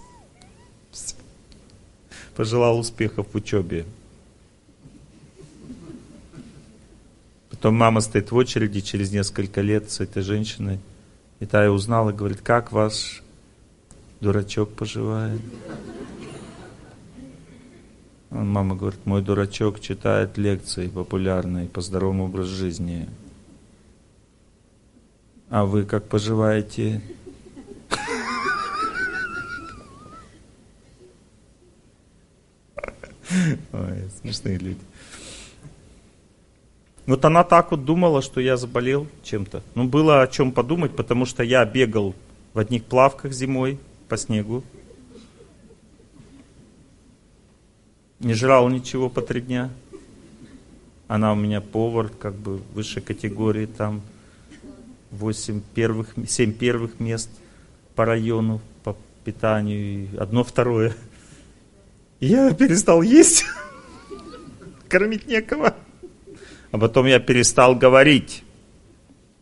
Пожелал 2.35 2.79
успехов 2.79 3.27
в 3.31 3.35
учебе. 3.35 3.85
Потом 7.61 7.75
мама 7.75 8.01
стоит 8.01 8.31
в 8.31 8.35
очереди 8.35 8.79
через 8.79 9.11
несколько 9.11 9.61
лет 9.61 9.91
с 9.91 9.99
этой 9.99 10.23
женщиной. 10.23 10.79
И 11.39 11.45
та 11.45 11.63
и 11.63 11.67
узнала, 11.67 12.11
говорит, 12.11 12.41
как 12.41 12.71
ваш 12.71 13.21
дурачок 14.19 14.73
поживает? 14.73 15.39
Мама 18.31 18.75
говорит, 18.75 19.05
мой 19.05 19.21
дурачок 19.21 19.79
читает 19.79 20.39
лекции 20.39 20.87
популярные 20.87 21.67
по 21.67 21.81
здоровому 21.81 22.25
образу 22.25 22.55
жизни. 22.55 23.07
А 25.51 25.63
вы 25.63 25.83
как 25.83 26.07
поживаете? 26.07 26.99
Ой, 33.71 34.09
смешные 34.19 34.57
люди. 34.57 34.81
Вот 37.05 37.25
она 37.25 37.43
так 37.43 37.71
вот 37.71 37.83
думала, 37.83 38.21
что 38.21 38.39
я 38.39 38.57
заболел 38.57 39.07
чем-то. 39.23 39.63
Ну, 39.75 39.85
было 39.85 40.21
о 40.21 40.27
чем 40.27 40.51
подумать, 40.51 40.95
потому 40.95 41.25
что 41.25 41.43
я 41.43 41.65
бегал 41.65 42.15
в 42.53 42.59
одних 42.59 42.83
плавках 42.83 43.31
зимой 43.31 43.79
по 44.07 44.17
снегу. 44.17 44.63
Не 48.19 48.33
жрал 48.33 48.69
ничего 48.69 49.09
по 49.09 49.21
три 49.21 49.41
дня. 49.41 49.71
Она 51.07 51.33
у 51.33 51.35
меня 51.35 51.59
повар, 51.59 52.09
как 52.09 52.35
бы 52.35 52.61
высшей 52.73 53.01
категории, 53.01 53.65
там 53.65 54.01
8 55.09 55.61
первых, 55.73 56.13
7 56.27 56.53
первых 56.53 56.99
мест 56.99 57.29
по 57.95 58.05
району, 58.05 58.61
по 58.83 58.95
питанию, 59.25 59.79
и 59.79 60.17
одно 60.17 60.43
второе. 60.43 60.93
я 62.19 62.53
перестал 62.53 63.01
есть, 63.01 63.45
кормить 64.87 65.27
некого. 65.27 65.75
А 66.71 66.77
потом 66.77 67.05
я 67.05 67.19
перестал 67.19 67.75
говорить. 67.75 68.43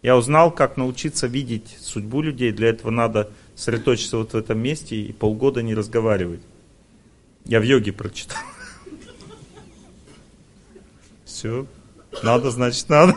Я 0.02 0.18
узнал, 0.18 0.52
как 0.52 0.78
научиться 0.78 1.28
видеть 1.28 1.78
судьбу 1.80 2.22
людей. 2.22 2.52
Для 2.52 2.70
этого 2.70 2.90
надо 2.90 3.32
сосредоточиться 3.56 4.18
вот 4.18 4.34
в 4.34 4.38
этом 4.38 4.60
месте 4.60 4.96
и 4.96 5.14
полгода 5.14 5.62
не 5.62 5.76
разговаривать. 5.76 6.42
Я 7.46 7.60
в 7.60 7.64
йоге 7.64 7.92
прочитал. 7.92 8.40
Все. 11.26 11.68
Надо, 12.24 12.50
значит, 12.50 12.90
надо. 12.90 13.16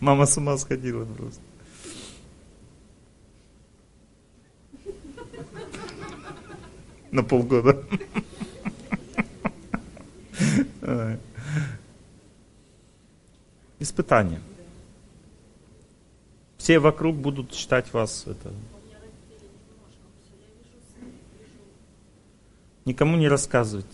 Мама 0.00 0.26
с 0.26 0.36
ума 0.36 0.56
сходила 0.56 1.04
просто. 1.04 1.40
На 7.10 7.22
полгода. 7.22 7.84
Испытание. 13.82 14.40
Все 16.56 16.78
вокруг 16.78 17.16
будут 17.16 17.52
считать 17.52 17.92
вас 17.92 18.28
это. 18.28 18.54
Никому 22.84 23.16
не 23.16 23.26
рассказывать. 23.26 23.84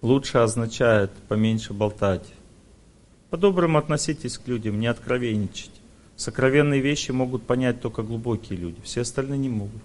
Лучше 0.00 0.38
означает 0.38 1.10
поменьше 1.28 1.74
болтать. 1.74 2.32
По-доброму 3.28 3.76
относитесь 3.76 4.38
к 4.38 4.48
людям, 4.48 4.80
не 4.80 4.86
откровенничать. 4.86 5.82
Сокровенные 6.16 6.80
вещи 6.80 7.10
могут 7.10 7.42
понять 7.42 7.82
только 7.82 8.02
глубокие 8.02 8.58
люди, 8.58 8.80
все 8.82 9.02
остальные 9.02 9.38
не 9.38 9.50
могут. 9.50 9.82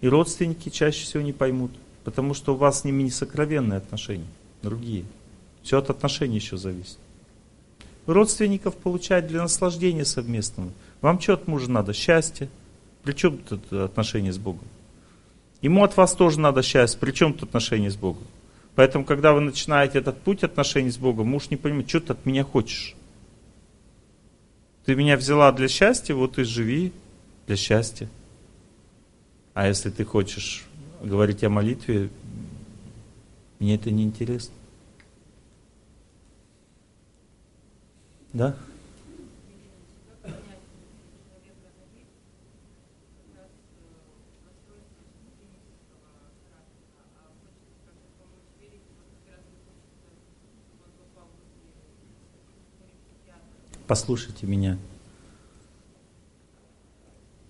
И 0.00 0.08
родственники 0.08 0.70
чаще 0.70 1.04
всего 1.04 1.22
не 1.22 1.32
поймут. 1.32 1.70
Потому 2.04 2.34
что 2.34 2.54
у 2.54 2.56
вас 2.56 2.80
с 2.80 2.84
ними 2.84 3.02
не 3.02 3.10
сокровенные 3.10 3.78
отношения, 3.78 4.26
другие. 4.62 5.04
Все 5.62 5.78
от 5.78 5.90
отношений 5.90 6.36
еще 6.36 6.56
зависит. 6.56 6.98
Родственников 8.06 8.76
получать 8.76 9.26
для 9.26 9.42
наслаждения 9.42 10.04
совместного. 10.04 10.70
Вам 11.00 11.20
что 11.20 11.34
от 11.34 11.46
мужа 11.46 11.70
надо? 11.70 11.92
Счастье. 11.92 12.48
При 13.02 13.12
чем 13.12 13.38
тут 13.38 13.72
отношения 13.72 14.32
с 14.32 14.38
Богом? 14.38 14.66
Ему 15.62 15.84
от 15.84 15.96
вас 15.96 16.14
тоже 16.14 16.40
надо 16.40 16.62
счастье. 16.62 16.98
При 16.98 17.12
чем 17.12 17.34
тут 17.34 17.50
отношения 17.50 17.90
с 17.90 17.96
Богом? 17.96 18.24
Поэтому, 18.74 19.04
когда 19.04 19.32
вы 19.32 19.40
начинаете 19.40 19.98
этот 19.98 20.20
путь 20.20 20.42
отношений 20.42 20.90
с 20.90 20.96
Богом, 20.96 21.28
муж 21.28 21.50
не 21.50 21.56
понимает, 21.56 21.88
что 21.88 22.00
ты 22.00 22.12
от 22.14 22.24
меня 22.24 22.44
хочешь. 22.44 22.94
Ты 24.86 24.94
меня 24.94 25.16
взяла 25.16 25.52
для 25.52 25.68
счастья, 25.68 26.14
вот 26.14 26.38
и 26.38 26.44
живи 26.44 26.92
для 27.46 27.56
счастья. 27.56 28.08
А 29.52 29.66
если 29.66 29.90
ты 29.90 30.04
хочешь 30.04 30.64
говорить 31.00 31.42
о 31.44 31.48
молитве, 31.48 32.10
мне 33.58 33.74
это 33.74 33.90
не 33.90 34.04
интересно. 34.04 34.54
Да? 38.32 38.54
Послушайте 53.86 54.46
меня. 54.46 54.78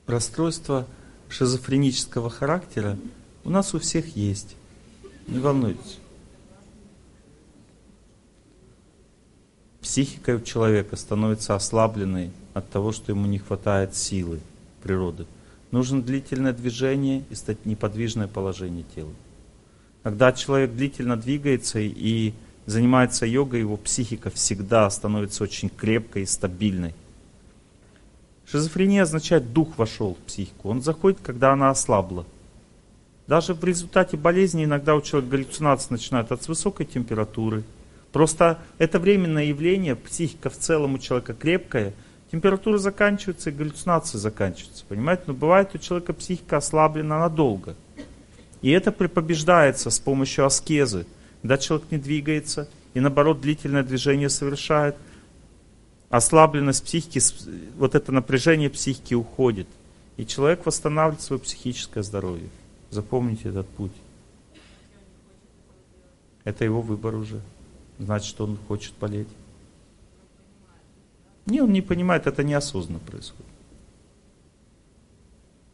Расстройство 0.07 0.87
шизофренического 1.29 2.31
характера– 2.31 2.97
у 3.51 3.53
нас 3.53 3.75
у 3.75 3.81
всех 3.81 4.17
есть. 4.17 4.55
Не 5.27 5.41
волнуйтесь. 5.41 5.99
Психика 9.81 10.37
у 10.37 10.41
человека 10.41 10.95
становится 10.95 11.57
ослабленной 11.57 12.31
от 12.55 12.71
того, 12.71 12.93
что 12.93 13.11
ему 13.11 13.27
не 13.27 13.39
хватает 13.39 13.97
силы 13.97 14.39
природы. 14.85 15.27
Нужно 15.73 16.01
длительное 16.01 16.53
движение 16.53 17.25
и 17.29 17.35
стать 17.35 17.67
неподвижное 17.67 18.29
положение 18.29 18.85
тела. 18.95 19.13
Когда 20.05 20.33
человек 20.33 20.71
длительно 20.71 21.17
двигается 21.17 21.81
и 21.81 22.35
занимается 22.67 23.27
йогой, 23.27 23.61
его 23.61 23.77
психика 23.77 24.31
всегда 24.31 24.89
становится 24.91 25.43
очень 25.43 25.71
крепкой 25.71 26.23
и 26.23 26.27
стабильной. 26.27 26.95
Шизофрения 28.47 29.03
означает, 29.03 29.53
дух 29.53 29.77
вошел 29.77 30.15
в 30.15 30.19
психику. 30.19 30.69
Он 30.69 30.83
заходит, 30.83 31.19
когда 31.21 31.53
она 31.53 31.71
ослабла. 31.71 32.25
Даже 33.31 33.55
в 33.55 33.63
результате 33.63 34.17
болезни 34.17 34.65
иногда 34.65 34.97
у 34.97 35.01
человека 35.01 35.31
галлюцинации 35.31 35.93
начинают 35.93 36.33
от 36.33 36.49
высокой 36.49 36.85
температуры. 36.85 37.63
Просто 38.11 38.59
это 38.79 38.99
временное 38.99 39.45
явление, 39.45 39.95
психика 39.95 40.51
в 40.51 40.59
целом 40.59 40.95
у 40.95 40.99
человека 40.99 41.35
крепкая, 41.35 41.95
температура 42.33 42.79
заканчивается 42.79 43.51
и 43.51 43.53
галлюцинации 43.53 44.19
заканчиваются. 44.19 44.85
Понимаете? 44.89 45.23
Но 45.29 45.35
бывает 45.35 45.73
у 45.75 45.79
человека 45.79 46.13
психика 46.13 46.57
ослаблена 46.57 47.21
надолго. 47.21 47.77
И 48.63 48.73
это 48.73 48.91
побеждается 48.91 49.91
с 49.91 50.01
помощью 50.01 50.45
аскезы. 50.45 51.07
Когда 51.43 51.57
человек 51.57 51.87
не 51.93 51.99
двигается 51.99 52.69
и 52.95 52.99
наоборот 52.99 53.41
длительное 53.41 53.85
движение 53.85 54.29
совершает, 54.29 54.97
ослабленность 56.09 56.83
психики, 56.83 57.21
вот 57.79 57.95
это 57.95 58.11
напряжение 58.11 58.71
психики 58.71 59.15
уходит. 59.15 59.69
И 60.17 60.27
человек 60.27 60.67
восстанавливает 60.67 61.23
свое 61.23 61.41
психическое 61.41 62.03
здоровье. 62.03 62.49
Запомните 62.91 63.49
этот 63.49 63.69
путь. 63.69 63.93
Это 66.45 66.65
его 66.65 66.81
выбор 66.81 67.15
уже. 67.15 67.41
Значит, 67.99 68.41
он 68.41 68.59
хочет 68.69 68.95
болеть. 69.01 69.29
Не, 71.47 71.61
он 71.63 71.73
не 71.73 71.83
понимает, 71.83 72.27
это 72.27 72.43
неосознанно 72.43 73.01
происходит. 73.01 73.47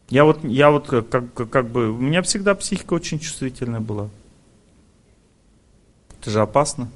Я 0.09 0.25
вот, 0.25 0.45
я 0.45 0.71
вот 0.71 0.87
как, 0.87 1.09
как, 1.09 1.51
как 1.51 1.69
бы, 1.69 1.91
у 1.91 1.99
меня 1.99 2.23
всегда 2.23 2.55
психика 2.55 2.95
очень 2.95 3.19
чувствительная 3.19 3.81
была. 3.81 4.09
Это 6.21 6.31
же 6.31 6.41
опасно. 6.41 6.91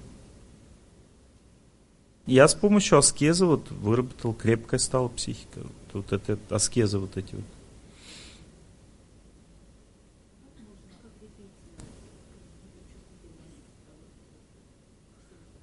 Я 2.27 2.47
с 2.47 2.55
помощью 2.55 2.99
аскезы 2.99 3.47
вот 3.47 3.71
выработал, 3.71 4.33
крепкая 4.33 4.79
стала 4.79 5.09
психика. 5.09 5.61
Вот 5.93 6.13
это 6.13 6.39
аскезы 6.51 6.99
вот 6.99 7.17
эти 7.17 7.35
вот. 7.35 7.45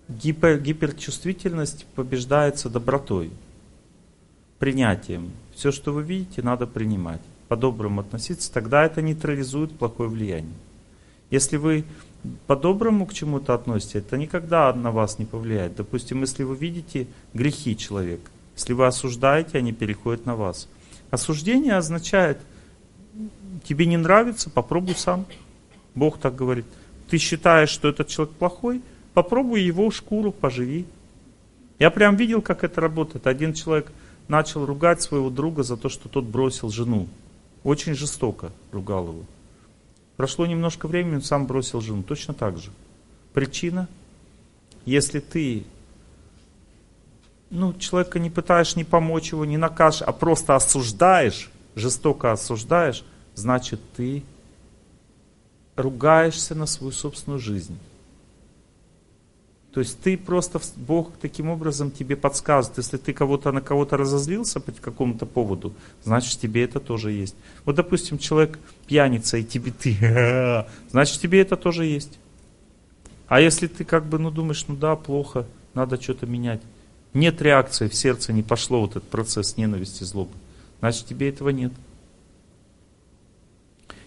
Гипер, 0.09 0.59
гиперчувствительность 0.59 1.85
побеждается 1.95 2.69
добротой, 2.69 3.31
принятием. 4.57 5.31
Все, 5.53 5.71
что 5.71 5.91
вы 5.91 6.03
видите, 6.03 6.41
надо 6.41 6.65
принимать, 6.65 7.21
по-доброму 7.49 8.01
относиться, 8.01 8.51
тогда 8.51 8.85
это 8.85 9.01
нейтрализует 9.01 9.77
плохое 9.77 10.09
влияние. 10.09 10.55
Если 11.29 11.57
вы 11.57 11.83
по-доброму 12.47 13.05
к 13.05 13.13
чему-то 13.13 13.53
относитесь, 13.53 13.95
это 13.95 14.17
никогда 14.17 14.73
на 14.73 14.91
вас 14.91 15.19
не 15.19 15.25
повлияет. 15.25 15.75
Допустим, 15.75 16.21
если 16.21 16.43
вы 16.43 16.55
видите 16.55 17.07
грехи 17.33 17.75
человека, 17.75 18.31
если 18.55 18.73
вы 18.73 18.87
осуждаете, 18.87 19.57
они 19.57 19.73
переходят 19.73 20.25
на 20.25 20.35
вас. 20.35 20.69
Осуждение 21.11 21.75
означает, 21.75 22.39
тебе 23.63 23.85
не 23.85 23.97
нравится, 23.97 24.49
попробуй 24.49 24.95
сам. 24.95 25.25
Бог 25.95 26.17
так 26.17 26.35
говорит. 26.35 26.65
Ты 27.09 27.17
считаешь, 27.17 27.69
что 27.69 27.87
этот 27.87 28.07
человек 28.07 28.35
плохой, 28.35 28.81
попробуй 29.17 29.63
его 29.63 29.89
шкуру, 29.89 30.31
поживи. 30.31 30.85
Я 31.79 31.89
прям 31.89 32.15
видел, 32.17 32.39
как 32.43 32.63
это 32.63 32.81
работает. 32.81 33.25
Один 33.25 33.51
человек 33.51 33.91
начал 34.27 34.63
ругать 34.63 35.01
своего 35.01 35.31
друга 35.31 35.63
за 35.63 35.75
то, 35.75 35.89
что 35.89 36.07
тот 36.07 36.25
бросил 36.25 36.69
жену. 36.69 37.07
Очень 37.63 37.95
жестоко 37.95 38.51
ругал 38.71 39.07
его. 39.07 39.23
Прошло 40.17 40.45
немножко 40.45 40.87
времени, 40.87 41.15
он 41.15 41.21
сам 41.23 41.47
бросил 41.47 41.81
жену. 41.81 42.03
Точно 42.03 42.35
так 42.35 42.59
же. 42.59 42.69
Причина, 43.33 43.87
если 44.85 45.19
ты 45.19 45.65
ну, 47.49 47.73
человека 47.73 48.19
не 48.19 48.29
пытаешь 48.29 48.75
не 48.75 48.83
помочь 48.83 49.31
его, 49.31 49.45
не 49.45 49.57
накажешь, 49.57 50.03
а 50.03 50.11
просто 50.11 50.55
осуждаешь, 50.55 51.49
жестоко 51.73 52.33
осуждаешь, 52.33 53.03
значит 53.33 53.81
ты 53.95 54.21
ругаешься 55.75 56.53
на 56.53 56.67
свою 56.67 56.91
собственную 56.91 57.39
жизнь. 57.39 57.79
То 59.73 59.81
есть 59.81 59.99
ты 59.99 60.17
просто, 60.17 60.59
Бог 60.75 61.11
таким 61.21 61.49
образом 61.49 61.91
тебе 61.91 62.15
подсказывает, 62.15 62.77
если 62.77 62.97
ты 62.97 63.13
кого-то 63.13 63.51
на 63.51 63.61
кого-то 63.61 63.97
разозлился 63.97 64.59
по 64.59 64.71
какому-то 64.71 65.25
поводу, 65.25 65.73
значит 66.03 66.39
тебе 66.39 66.63
это 66.63 66.79
тоже 66.79 67.11
есть. 67.11 67.35
Вот 67.65 67.75
допустим, 67.75 68.17
человек 68.17 68.57
пьяница, 68.87 69.37
и 69.37 69.43
тебе 69.43 69.71
ты, 69.71 70.65
значит 70.91 71.21
тебе 71.21 71.41
это 71.41 71.57
тоже 71.57 71.85
есть. 71.85 72.17
А 73.27 73.41
если 73.41 73.67
ты 73.67 73.83
как 73.83 74.05
бы, 74.05 74.19
ну 74.19 74.31
думаешь, 74.31 74.65
ну 74.67 74.75
да, 74.75 74.95
плохо, 74.95 75.45
надо 75.73 76.01
что-то 76.01 76.25
менять. 76.25 76.61
Нет 77.13 77.41
реакции 77.41 77.87
в 77.87 77.95
сердце, 77.95 78.33
не 78.33 78.43
пошло 78.43 78.81
вот 78.81 78.91
этот 78.91 79.09
процесс 79.09 79.57
ненависти, 79.57 80.03
злобы. 80.03 80.31
Значит 80.79 81.05
тебе 81.05 81.29
этого 81.29 81.49
нет. 81.49 81.73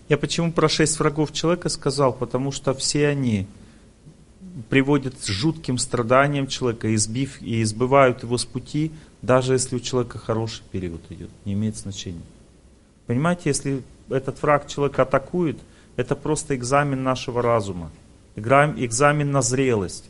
Я 0.08 0.18
почему 0.18 0.52
про 0.52 0.68
шесть 0.68 0.98
врагов 0.98 1.32
человека 1.32 1.68
сказал? 1.68 2.12
Потому 2.12 2.50
что 2.50 2.74
все 2.74 3.06
они 3.06 3.46
приводят 4.68 5.14
к 5.14 5.26
жутким 5.26 5.78
страданиям 5.78 6.46
человека, 6.46 6.94
избив 6.94 7.40
и 7.42 7.62
избывают 7.62 8.22
его 8.22 8.38
с 8.38 8.44
пути, 8.44 8.92
даже 9.22 9.52
если 9.52 9.76
у 9.76 9.80
человека 9.80 10.18
хороший 10.18 10.62
период 10.70 11.00
идет, 11.10 11.30
не 11.44 11.52
имеет 11.52 11.76
значения. 11.76 12.22
Понимаете, 13.06 13.42
если 13.46 13.82
этот 14.08 14.40
враг 14.42 14.66
человека 14.66 15.02
атакует, 15.02 15.58
это 15.96 16.16
просто 16.16 16.54
экзамен 16.56 17.02
нашего 17.02 17.42
разума, 17.42 17.90
экзамен 18.36 19.30
на 19.30 19.42
зрелость. 19.42 20.08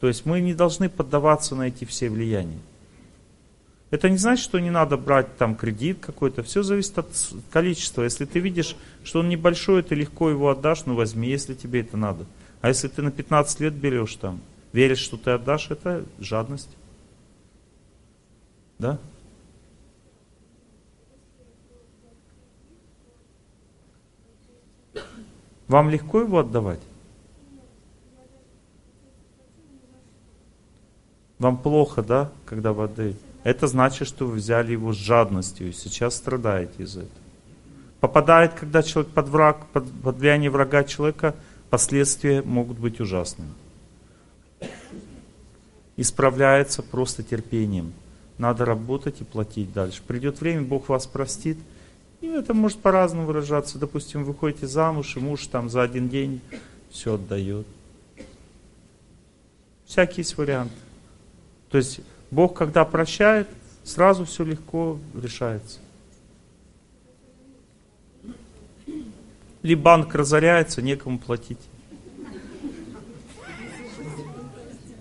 То 0.00 0.08
есть 0.08 0.26
мы 0.26 0.40
не 0.40 0.54
должны 0.54 0.88
поддаваться 0.88 1.54
на 1.54 1.68
эти 1.68 1.84
все 1.84 2.08
влияния. 2.08 2.58
Это 3.90 4.10
не 4.10 4.18
значит, 4.18 4.44
что 4.44 4.58
не 4.58 4.70
надо 4.70 4.96
брать 4.96 5.36
там 5.38 5.56
кредит 5.56 5.98
какой-то. 6.00 6.42
Все 6.42 6.62
зависит 6.62 6.98
от 6.98 7.08
количества. 7.50 8.02
Если 8.02 8.26
ты 8.26 8.38
видишь, 8.38 8.76
что 9.02 9.20
он 9.20 9.28
небольшой, 9.28 9.82
ты 9.82 9.94
легко 9.94 10.28
его 10.28 10.50
отдашь, 10.50 10.84
ну 10.84 10.94
возьми, 10.94 11.28
если 11.28 11.54
тебе 11.54 11.80
это 11.80 11.96
надо. 11.96 12.26
А 12.60 12.68
если 12.68 12.88
ты 12.88 13.02
на 13.02 13.10
15 13.10 13.60
лет 13.60 13.74
берешь 13.74 14.16
там, 14.16 14.40
веришь, 14.72 14.98
что 14.98 15.16
ты 15.16 15.30
отдашь, 15.30 15.70
это 15.70 16.04
жадность. 16.18 16.70
Да? 18.78 18.98
Вам 25.68 25.90
легко 25.90 26.20
его 26.20 26.38
отдавать? 26.38 26.80
Вам 31.38 31.58
плохо, 31.58 32.02
да, 32.02 32.32
когда 32.46 32.70
отдаете? 32.70 33.18
Это 33.44 33.68
значит, 33.68 34.08
что 34.08 34.26
вы 34.26 34.34
взяли 34.36 34.72
его 34.72 34.92
с 34.92 34.96
жадностью 34.96 35.68
и 35.68 35.72
сейчас 35.72 36.16
страдаете 36.16 36.82
из-за 36.82 37.00
этого. 37.00 37.14
Попадает, 38.00 38.54
когда 38.54 38.82
человек 38.82 39.12
под 39.12 39.28
враг, 39.28 39.66
под, 39.72 39.90
под 40.02 40.16
влияние 40.16 40.50
врага 40.50 40.82
человека– 40.82 41.36
последствия 41.70 42.42
могут 42.42 42.78
быть 42.78 43.00
ужасными. 43.00 43.52
Исправляется 45.96 46.82
просто 46.82 47.22
терпением. 47.22 47.92
Надо 48.38 48.64
работать 48.64 49.20
и 49.20 49.24
платить 49.24 49.72
дальше. 49.72 50.00
Придет 50.06 50.40
время, 50.40 50.62
Бог 50.62 50.88
вас 50.88 51.06
простит. 51.06 51.58
И 52.20 52.26
это 52.26 52.54
может 52.54 52.78
по-разному 52.78 53.26
выражаться. 53.26 53.78
Допустим, 53.78 54.24
вы 54.24 54.34
ходите 54.34 54.66
замуж, 54.66 55.16
и 55.16 55.20
муж 55.20 55.46
там 55.46 55.68
за 55.68 55.82
один 55.82 56.08
день 56.08 56.40
все 56.90 57.14
отдает. 57.14 57.66
Всякие 59.86 60.18
есть 60.18 60.36
варианты. 60.36 60.74
То 61.70 61.78
есть 61.78 62.00
Бог, 62.30 62.56
когда 62.56 62.84
прощает, 62.84 63.48
сразу 63.84 64.24
все 64.24 64.44
легко 64.44 64.98
решается. 65.14 65.78
Или 69.62 69.74
банк 69.74 70.14
разоряется, 70.14 70.82
некому 70.82 71.18
платить. 71.18 71.58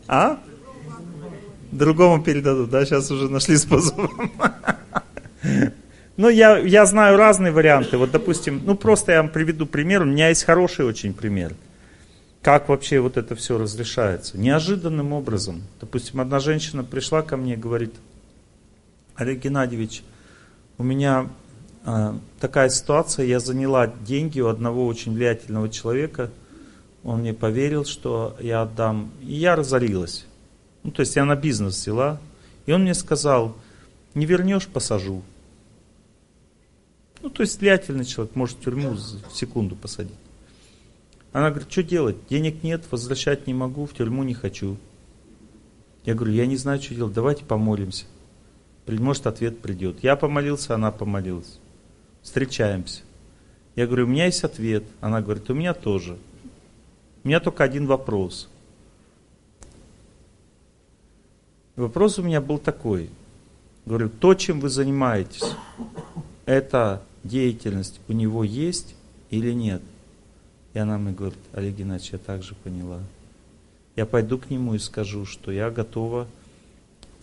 А? 0.08 0.40
Другому 1.72 2.24
передадут, 2.24 2.70
да? 2.70 2.86
Сейчас 2.86 3.12
уже 3.12 3.30
нашли 3.30 3.58
способ. 3.58 4.10
Ну, 6.16 6.30
я, 6.30 6.58
я 6.58 6.86
знаю 6.88 7.16
разные 7.16 7.52
варианты. 7.52 7.98
Вот, 7.98 8.10
допустим, 8.10 8.62
ну, 8.66 8.76
просто 8.76 9.12
я 9.12 9.22
вам 9.22 9.30
приведу 9.30 9.68
пример. 9.68 10.02
У 10.02 10.06
меня 10.06 10.30
есть 10.30 10.46
хороший 10.46 10.86
очень 10.86 11.14
пример. 11.14 11.54
Как 12.42 12.70
вообще 12.70 13.00
вот 13.00 13.18
это 13.18 13.36
все 13.36 13.58
разрешается? 13.60 14.38
Неожиданным 14.38 15.14
образом. 15.14 15.64
Допустим, 15.80 16.20
одна 16.20 16.40
женщина 16.40 16.84
пришла 16.84 17.22
ко 17.22 17.38
мне 17.38 17.54
и 17.54 17.58
говорит, 17.58 17.94
Олег 19.16 19.40
Геннадьевич, 19.40 20.04
у 20.80 20.84
меня 20.84 21.28
такая 22.40 22.70
ситуация, 22.70 23.26
я 23.26 23.40
заняла 23.40 23.88
деньги 23.88 24.42
у 24.42 24.48
одного 24.48 24.86
очень 24.86 25.14
влиятельного 25.14 25.70
человека, 25.70 26.32
он 27.04 27.20
мне 27.20 27.34
поверил, 27.34 27.86
что 27.86 28.36
я 28.42 28.64
отдам, 28.64 29.12
и 29.22 29.36
я 29.36 29.56
разорилась. 29.56 30.26
Ну, 30.84 30.92
то 30.92 31.02
есть 31.02 31.16
я 31.16 31.24
на 31.24 31.36
бизнес 31.36 31.76
взяла, 31.78 32.20
и 32.66 32.74
он 32.74 32.82
мне 32.82 32.94
сказал, 32.94 33.56
не 34.14 34.26
вернешь, 34.26 34.68
посажу. 34.68 35.22
Ну, 37.22 37.30
то 37.30 37.42
есть 37.42 37.60
влиятельный 37.62 38.06
человек 38.06 38.36
может 38.36 38.60
тюрьму 38.60 38.92
в 38.92 39.34
секунду 39.34 39.76
посадить. 39.76 40.14
Она 41.32 41.50
говорит, 41.50 41.72
что 41.72 41.84
делать? 41.84 42.18
Денег 42.30 42.64
нет, 42.64 42.84
возвращать 42.92 43.48
не 43.48 43.54
могу, 43.54 43.86
в 43.86 43.94
тюрьму 43.94 44.24
не 44.24 44.34
хочу. 44.34 44.78
Я 46.04 46.16
говорю, 46.16 46.34
я 46.34 46.46
не 46.46 46.58
знаю, 46.58 46.82
что 46.82 46.96
делать, 46.96 47.14
давайте 47.14 47.46
помолимся. 47.46 48.06
Может, 48.88 49.28
ответ 49.28 49.62
придет. 49.62 50.04
Я 50.04 50.16
помолился, 50.16 50.76
она 50.76 50.92
помолилась. 50.92 51.60
Встречаемся. 52.28 53.04
Я 53.78 53.88
говорю, 53.88 54.04
у 54.04 54.10
меня 54.10 54.26
есть 54.26 54.44
ответ. 54.44 54.84
Она 54.99 55.22
говорит, 55.22 55.49
у 55.49 55.54
меня 55.54 55.74
тоже. 55.74 56.18
У 57.24 57.28
меня 57.30 57.40
только 57.40 57.64
один 57.64 57.88
вопрос. 57.88 58.49
Вопрос 61.78 62.20
у 62.20 62.24
меня 62.24 62.41
был 62.41 62.58
такой. 62.58 63.10
Говорю, 63.86 64.10
то, 64.10 64.34
чем 64.34 64.60
вы 64.60 64.68
занимаетесь, 64.68 65.56
эта 66.45 67.02
деятельность 67.24 68.02
у 68.10 68.12
него 68.12 68.44
есть 68.44 68.94
или 69.30 69.54
нет? 69.54 69.82
И 70.74 70.80
она 70.80 70.98
мне 70.98 71.14
говорит, 71.14 71.40
Олег 71.54 71.76
Геннадьевич, 71.76 72.12
я 72.12 72.20
также 72.20 72.56
поняла. 72.56 72.99
Я 73.95 74.06
пойду 74.06 74.38
к 74.38 74.49
нему 74.49 74.76
и 74.76 74.80
скажу, 74.80 75.24
что 75.24 75.49
я 75.49 75.72
готова 75.72 76.28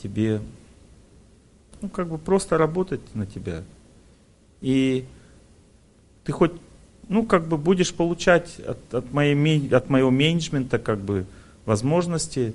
тебе, 0.02 0.40
ну, 1.82 1.90
как 1.90 2.08
бы 2.08 2.16
просто 2.16 2.56
работать 2.56 3.02
на 3.14 3.26
тебя. 3.26 3.64
И 4.64 5.04
ты 6.24 6.32
хоть, 6.32 6.52
ну, 7.10 7.26
как 7.26 7.48
бы 7.48 7.58
будешь 7.58 7.92
получать 7.92 8.58
от, 8.66 8.94
от, 8.94 9.12
моей, 9.12 9.68
от 9.68 9.90
моего 9.90 10.10
менеджмента, 10.10 10.78
как 10.78 11.00
бы, 11.00 11.26
возможности, 11.66 12.54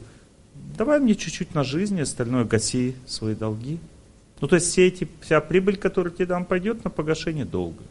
давай 0.75 0.99
мне 0.99 1.13
чуть-чуть 1.13 1.53
на 1.53 1.63
жизнь, 1.63 2.01
остальное 2.01 2.45
гаси 2.45 2.95
свои 3.05 3.35
долги. 3.35 3.77
Ну, 4.41 4.47
то 4.47 4.55
есть 4.55 4.71
все 4.71 4.87
эти, 4.87 5.07
вся 5.21 5.39
прибыль, 5.39 5.77
которая 5.77 6.11
тебе 6.11 6.25
дам, 6.25 6.45
пойдет 6.45 6.83
на 6.83 6.89
погашение 6.89 7.45
долга. 7.45 7.83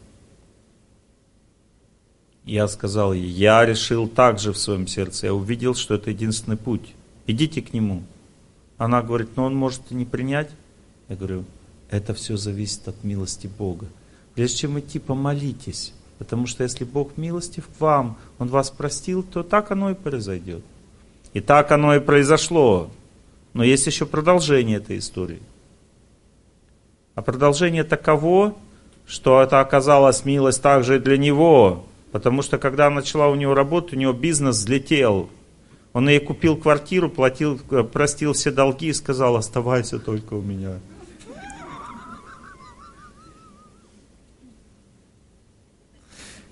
Я 2.43 2.67
сказал 2.67 3.13
ей, 3.13 3.25
я 3.25 3.65
решил 3.65 4.09
так 4.09 4.37
же 4.37 4.51
в 4.51 4.57
своем 4.57 4.85
сердце, 4.85 5.27
я 5.27 5.33
увидел, 5.33 5.75
что 5.75 5.95
это 5.95 6.09
единственный 6.09 6.57
путь. 6.57 6.93
Идите 7.25 7.61
к 7.61 7.71
нему. 7.71 8.03
Она 8.77 9.01
говорит, 9.01 9.37
но 9.37 9.45
он 9.45 9.55
может 9.55 9.91
не 9.91 10.03
принять. 10.03 10.49
Я 11.07 11.15
говорю, 11.15 11.45
это 11.89 12.13
все 12.13 12.35
зависит 12.35 12.85
от 12.89 13.01
милости 13.05 13.47
Бога. 13.47 13.85
Прежде 14.35 14.57
чем 14.57 14.79
идти, 14.79 14.99
помолитесь. 14.99 15.93
Потому 16.17 16.47
что 16.47 16.63
если 16.63 16.83
Бог 16.83 17.17
милостив 17.17 17.67
к 17.67 17.81
вам, 17.81 18.17
Он 18.37 18.49
вас 18.49 18.69
простил, 18.69 19.23
то 19.23 19.41
так 19.43 19.71
оно 19.71 19.91
и 19.91 19.95
произойдет. 19.95 20.63
И 21.33 21.39
так 21.39 21.71
оно 21.71 21.95
и 21.95 21.99
произошло. 21.99 22.89
Но 23.53 23.63
есть 23.63 23.87
еще 23.87 24.05
продолжение 24.05 24.77
этой 24.77 24.97
истории. 24.97 25.41
А 27.15 27.21
продолжение 27.21 27.83
таково, 27.83 28.55
что 29.05 29.41
это 29.41 29.59
оказалась 29.59 30.25
милость 30.25 30.61
также 30.61 30.97
и 30.97 30.99
для 30.99 31.17
него. 31.17 31.85
Потому 32.11 32.41
что 32.41 32.57
когда 32.57 32.87
она 32.87 32.97
начала 32.97 33.27
у 33.27 33.35
него 33.35 33.53
работать, 33.53 33.93
у 33.93 33.97
него 33.97 34.13
бизнес 34.13 34.57
взлетел. 34.57 35.29
Он 35.93 36.07
ей 36.07 36.19
купил 36.19 36.55
квартиру, 36.55 37.09
платил, 37.09 37.59
э, 37.71 37.83
простил 37.83 38.33
все 38.33 38.51
долги 38.51 38.87
и 38.87 38.93
сказал, 38.93 39.35
оставайся 39.35 39.99
только 39.99 40.35
у 40.35 40.41
меня. 40.41 40.79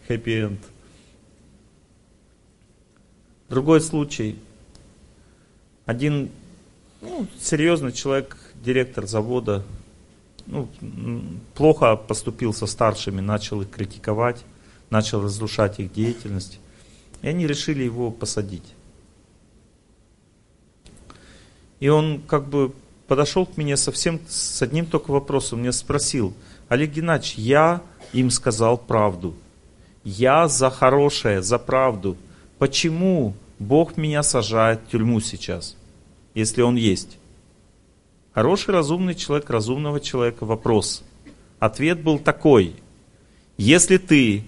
Хэппи-энд. 0.07 0.59
Другой 3.49 3.81
случай. 3.81 4.37
Один 5.85 6.29
ну, 7.01 7.27
серьезный 7.39 7.91
человек, 7.91 8.37
директор 8.55 9.05
завода, 9.05 9.63
ну, 10.45 10.67
плохо 11.53 11.95
поступил 11.95 12.53
со 12.53 12.67
старшими, 12.67 13.21
начал 13.21 13.61
их 13.61 13.69
критиковать 13.69 14.43
начал 14.89 15.21
разрушать 15.21 15.79
их 15.79 15.91
деятельность. 15.93 16.59
И 17.21 17.27
они 17.27 17.47
решили 17.47 17.83
его 17.83 18.11
посадить. 18.11 18.73
И 21.79 21.89
он 21.89 22.21
как 22.21 22.47
бы 22.47 22.73
подошел 23.07 23.45
к 23.45 23.57
мне 23.57 23.77
совсем 23.77 24.19
с 24.27 24.61
одним 24.61 24.85
только 24.85 25.11
вопросом. 25.11 25.59
Мне 25.59 25.71
спросил, 25.71 26.33
Олег 26.69 26.91
Геннадьевич, 26.91 27.35
я 27.37 27.81
им 28.13 28.31
сказал 28.31 28.77
правду. 28.77 29.35
Я 30.09 30.47
за 30.47 30.69
хорошее, 30.69 31.41
за 31.41 31.59
правду. 31.59 32.15
Почему 32.59 33.33
Бог 33.59 33.97
меня 33.97 34.23
сажает 34.23 34.79
в 34.79 34.91
тюрьму 34.91 35.19
сейчас, 35.19 35.75
если 36.33 36.61
он 36.61 36.77
есть? 36.77 37.17
Хороший, 38.33 38.73
разумный 38.73 39.15
человек, 39.15 39.49
разумного 39.49 39.99
человека 39.99 40.45
вопрос. 40.45 41.03
Ответ 41.59 41.99
был 41.99 42.19
такой. 42.19 42.77
Если 43.57 43.97
ты 43.97 44.45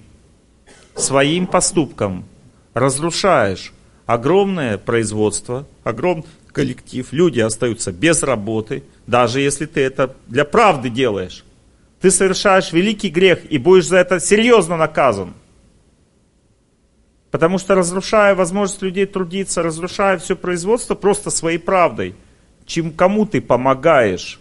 своим 0.95 1.45
поступком 1.45 2.23
разрушаешь 2.73 3.73
огромное 4.05 4.77
производство, 4.77 5.67
огромный 5.83 6.23
коллектив, 6.53 7.05
люди 7.11 7.41
остаются 7.41 7.91
без 7.91 8.23
работы, 8.23 8.81
даже 9.07 9.41
если 9.41 9.65
ты 9.65 9.81
это 9.81 10.15
для 10.27 10.45
правды 10.45 10.89
делаешь. 10.89 11.43
Ты 11.99 12.11
совершаешь 12.11 12.71
великий 12.71 13.09
грех 13.09 13.39
и 13.51 13.57
будешь 13.57 13.87
за 13.87 13.97
это 13.97 14.21
серьезно 14.21 14.77
наказан. 14.77 15.33
Потому 17.31 17.59
что 17.59 17.75
разрушая 17.75 18.33
возможность 18.33 18.81
людей 18.81 19.05
трудиться, 19.05 19.61
разрушая 19.61 20.17
все 20.17 20.35
производство 20.35 20.95
просто 20.95 21.29
своей 21.29 21.59
правдой, 21.59 22.15
чем 22.65 22.91
кому 22.91 23.25
ты 23.25 23.39
помогаешь. 23.39 24.39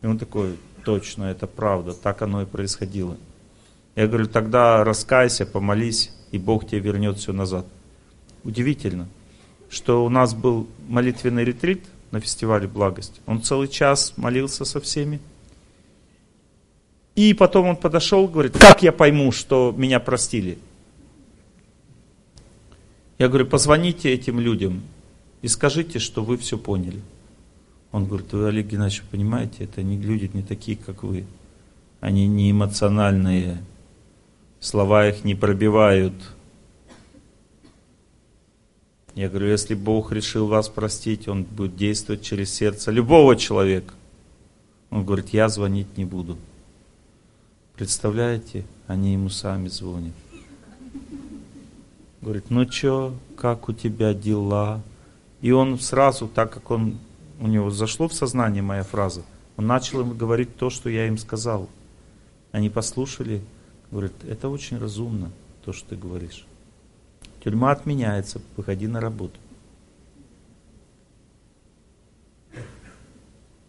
И 0.00 0.06
он 0.06 0.18
такой, 0.18 0.56
точно, 0.84 1.24
это 1.24 1.46
правда, 1.46 1.92
так 1.92 2.22
оно 2.22 2.42
и 2.42 2.46
происходило. 2.46 3.16
Я 3.94 4.06
говорю, 4.06 4.26
тогда 4.26 4.84
раскайся, 4.84 5.44
помолись, 5.44 6.12
и 6.30 6.38
Бог 6.38 6.66
тебе 6.66 6.80
вернет 6.80 7.18
все 7.18 7.32
назад. 7.32 7.66
Удивительно, 8.42 9.06
что 9.68 10.04
у 10.04 10.08
нас 10.08 10.34
был 10.34 10.66
молитвенный 10.88 11.44
ретрит 11.44 11.84
на 12.10 12.20
фестивале 12.20 12.66
«Благость». 12.66 13.20
Он 13.26 13.42
целый 13.42 13.68
час 13.68 14.14
молился 14.16 14.64
со 14.64 14.80
всеми. 14.80 15.20
И 17.14 17.34
потом 17.34 17.66
он 17.66 17.76
подошел, 17.76 18.26
говорит, 18.26 18.58
как 18.58 18.82
я 18.82 18.92
пойму, 18.92 19.30
что 19.30 19.74
меня 19.76 20.00
простили? 20.00 20.58
Я 23.22 23.28
говорю, 23.28 23.46
позвоните 23.46 24.12
этим 24.12 24.40
людям 24.40 24.82
и 25.42 25.46
скажите, 25.46 26.00
что 26.00 26.24
вы 26.24 26.36
все 26.36 26.58
поняли. 26.58 27.00
Он 27.92 28.04
говорит, 28.04 28.32
вы, 28.32 28.48
Олег 28.48 28.66
Геннадьевич, 28.66 29.04
понимаете, 29.12 29.62
это 29.62 29.80
не 29.84 29.96
люди 29.96 30.28
не 30.34 30.42
такие, 30.42 30.76
как 30.76 31.04
вы. 31.04 31.24
Они 32.00 32.26
не 32.26 32.50
эмоциональные, 32.50 33.62
слова 34.58 35.06
их 35.06 35.22
не 35.22 35.36
пробивают. 35.36 36.14
Я 39.14 39.28
говорю, 39.28 39.50
если 39.50 39.76
Бог 39.76 40.10
решил 40.10 40.48
вас 40.48 40.68
простить, 40.68 41.28
Он 41.28 41.44
будет 41.44 41.76
действовать 41.76 42.22
через 42.22 42.52
сердце 42.52 42.90
любого 42.90 43.36
человека. 43.36 43.94
Он 44.90 45.04
говорит, 45.04 45.28
я 45.28 45.48
звонить 45.48 45.96
не 45.96 46.04
буду. 46.04 46.38
Представляете, 47.76 48.64
они 48.88 49.12
ему 49.12 49.28
сами 49.28 49.68
звонят. 49.68 50.12
Говорит, 52.22 52.46
ну 52.48 52.70
что, 52.70 53.14
как 53.36 53.68
у 53.68 53.72
тебя 53.72 54.14
дела? 54.14 54.80
И 55.42 55.50
он 55.50 55.78
сразу, 55.78 56.28
так 56.28 56.52
как 56.52 56.70
он, 56.70 56.98
у 57.40 57.46
него 57.46 57.70
зашло 57.70 58.08
в 58.08 58.14
сознание 58.14 58.62
моя 58.62 58.84
фраза, 58.84 59.22
он 59.56 59.66
начал 59.66 60.00
им 60.00 60.16
говорить 60.16 60.56
то, 60.56 60.70
что 60.70 60.88
я 60.88 61.06
им 61.06 61.18
сказал. 61.18 61.68
Они 62.52 62.70
послушали, 62.70 63.42
Говорит, 63.92 64.14
это 64.26 64.48
очень 64.48 64.78
разумно, 64.78 65.30
то, 65.66 65.74
что 65.74 65.90
ты 65.90 65.96
говоришь. 65.96 66.46
Тюрьма 67.44 67.72
отменяется, 67.72 68.40
выходи 68.56 68.86
на 68.86 69.02
работу. 69.02 69.38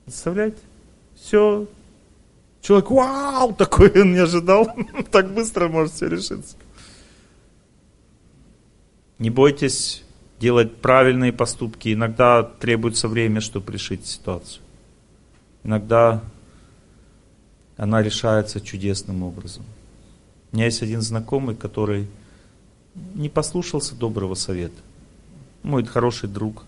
Представляете? 0.05 0.59
Все. 1.13 1.67
Человек, 2.61 2.89
вау, 2.89 3.53
такой 3.53 3.91
он 4.01 4.13
не 4.13 4.19
ожидал. 4.19 4.65
так 5.11 5.33
быстро 5.33 5.67
может 5.67 5.93
все 5.93 6.07
решиться. 6.07 6.55
Не 9.19 9.29
бойтесь 9.29 10.03
делать 10.39 10.77
правильные 10.77 11.31
поступки. 11.31 11.93
Иногда 11.93 12.43
требуется 12.43 13.07
время, 13.07 13.41
чтобы 13.41 13.71
решить 13.71 14.05
ситуацию. 14.05 14.61
Иногда 15.63 16.21
она 17.77 18.01
решается 18.01 18.59
чудесным 18.59 19.23
образом. 19.23 19.63
У 20.51 20.55
меня 20.55 20.65
есть 20.65 20.81
один 20.81 21.01
знакомый, 21.01 21.55
который 21.55 22.07
не 23.15 23.29
послушался 23.29 23.95
доброго 23.95 24.35
совета. 24.35 24.79
Мой 25.63 25.85
хороший 25.85 26.29
друг. 26.29 26.63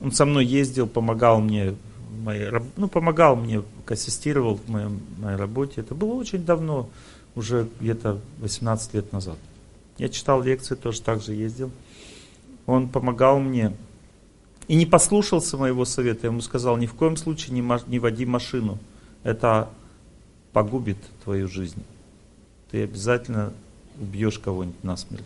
Он 0.00 0.12
со 0.12 0.24
мной 0.24 0.44
ездил, 0.44 0.86
помогал 0.86 1.40
мне 1.40 1.74
моей, 2.22 2.50
ну, 2.76 2.88
помогал 2.88 3.36
мне, 3.36 3.62
ассистировал 3.86 4.56
в 4.56 4.68
моем, 4.68 5.00
моей 5.18 5.36
работе. 5.36 5.80
Это 5.80 5.94
было 5.94 6.12
очень 6.14 6.44
давно, 6.44 6.88
уже 7.34 7.68
где-то 7.80 8.20
18 8.40 8.94
лет 8.94 9.12
назад. 9.12 9.38
Я 9.98 10.08
читал 10.08 10.42
лекции, 10.42 10.76
тоже 10.76 11.02
так 11.02 11.20
же 11.20 11.34
ездил. 11.34 11.70
Он 12.66 12.88
помогал 12.88 13.40
мне 13.40 13.72
и 14.68 14.76
не 14.76 14.86
послушался 14.86 15.56
моего 15.56 15.84
совета. 15.84 16.20
Я 16.24 16.28
ему 16.30 16.40
сказал, 16.40 16.76
ни 16.76 16.86
в 16.86 16.94
коем 16.94 17.16
случае 17.16 17.60
не, 17.60 17.80
не 17.88 17.98
води 17.98 18.24
машину. 18.24 18.78
Это 19.24 19.68
погубит 20.52 20.98
твою 21.24 21.48
жизнь. 21.48 21.82
Ты 22.70 22.84
обязательно 22.84 23.52
убьешь 24.00 24.38
кого-нибудь 24.38 24.84
насмерть. 24.84 25.24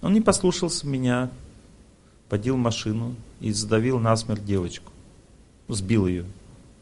Он 0.00 0.14
не 0.14 0.20
послушался 0.22 0.86
меня, 0.86 1.30
подил 2.30 2.56
машину 2.56 3.14
и 3.40 3.52
задавил 3.52 3.98
насмерть 3.98 4.44
девочку. 4.44 4.90
Сбил 5.68 6.06
ее. 6.06 6.24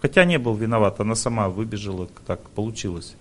Хотя 0.00 0.24
не 0.24 0.38
был 0.38 0.54
виноват, 0.54 1.00
она 1.00 1.16
сама 1.16 1.48
выбежала, 1.48 2.08
так 2.26 2.40
получилось. 2.50 3.16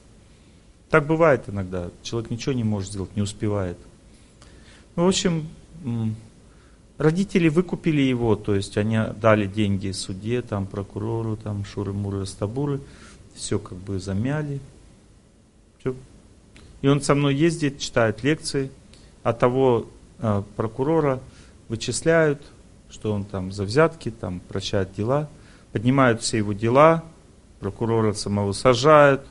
Так 0.90 1.06
бывает 1.06 1.44
иногда. 1.48 1.90
Человек 2.02 2.32
ничего 2.32 2.54
не 2.54 2.64
может 2.64 2.92
сделать, 2.92 3.16
не 3.16 3.22
успевает. 3.22 3.78
В 4.96 5.06
общем, 5.06 5.48
родители 6.98 7.50
выкупили 7.50 8.02
его, 8.02 8.36
то 8.36 8.56
есть 8.56 8.78
они 8.78 9.00
дали 9.20 9.48
деньги 9.48 9.92
суде, 9.92 10.42
там, 10.42 10.66
прокурору, 10.66 11.36
там, 11.36 11.66
шуры-муры, 11.66 12.26
стабуры, 12.26 12.82
все 13.36 13.60
как 13.60 13.78
бы 13.78 14.00
замяли. 14.00 14.60
Все. 15.80 15.94
И 16.82 16.88
он 16.88 17.02
со 17.02 17.16
мной 17.16 17.36
ездит, 17.36 17.80
читает 17.80 18.24
лекции, 18.24 18.72
а 19.24 19.34
того 19.34 19.88
э, 20.20 20.44
прокурора 20.56 21.20
вычисляют, 21.68 22.42
что 22.90 23.12
он 23.12 23.26
там 23.26 23.52
за 23.52 23.66
взятки, 23.66 24.10
там 24.10 24.40
прощает 24.40 24.94
дела, 24.94 25.30
поднимают 25.72 26.22
все 26.22 26.38
его 26.38 26.54
дела, 26.54 27.04
прокурора 27.60 28.14
самого 28.14 28.54
сажают. 28.54 29.22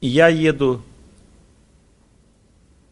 И 0.00 0.08
я 0.08 0.28
еду, 0.28 0.82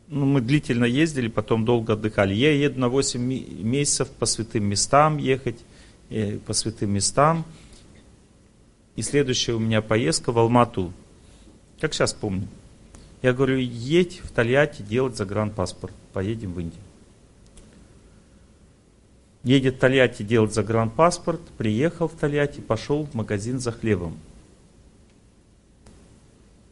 ну, 0.09 0.27
мы 0.27 0.41
длительно 0.41 0.85
ездили, 0.85 1.29
потом 1.29 1.65
долго 1.65 1.95
отдыхали. 1.95 2.35
Я 2.35 2.53
еду 2.53 2.81
на 2.81 2.89
8 2.89 3.21
месяцев 3.21 4.09
по 4.11 4.27
святым 4.27 4.65
местам 4.65 5.19
ехать, 5.19 5.59
э, 6.11 6.39
по 6.39 6.53
святым 6.53 6.91
местам. 6.91 7.45
И 8.97 9.03
следующая 9.03 9.53
у 9.55 9.59
меня 9.59 9.83
поездка 9.83 10.33
в 10.33 10.39
Алмату. 10.39 10.93
Как 11.81 11.93
сейчас 11.95 12.13
помню. 12.13 12.49
Я 13.23 13.33
говорю, 13.33 13.59
едь 13.59 14.21
в 14.21 14.31
Тольятти 14.31 14.83
делать 14.83 15.17
загранпаспорт. 15.17 15.95
Поедем 16.13 16.53
в 16.53 16.61
Индию. 16.61 16.81
Едет 19.45 19.77
в 19.77 19.79
Тольятти 19.79 20.23
делать 20.23 20.55
загранпаспорт, 20.55 21.41
приехал 21.59 22.09
в 22.09 22.13
Тольятти, 22.13 22.61
пошел 22.61 23.05
в 23.05 23.15
магазин 23.15 23.61
за 23.61 23.73
хлебом. 23.73 24.17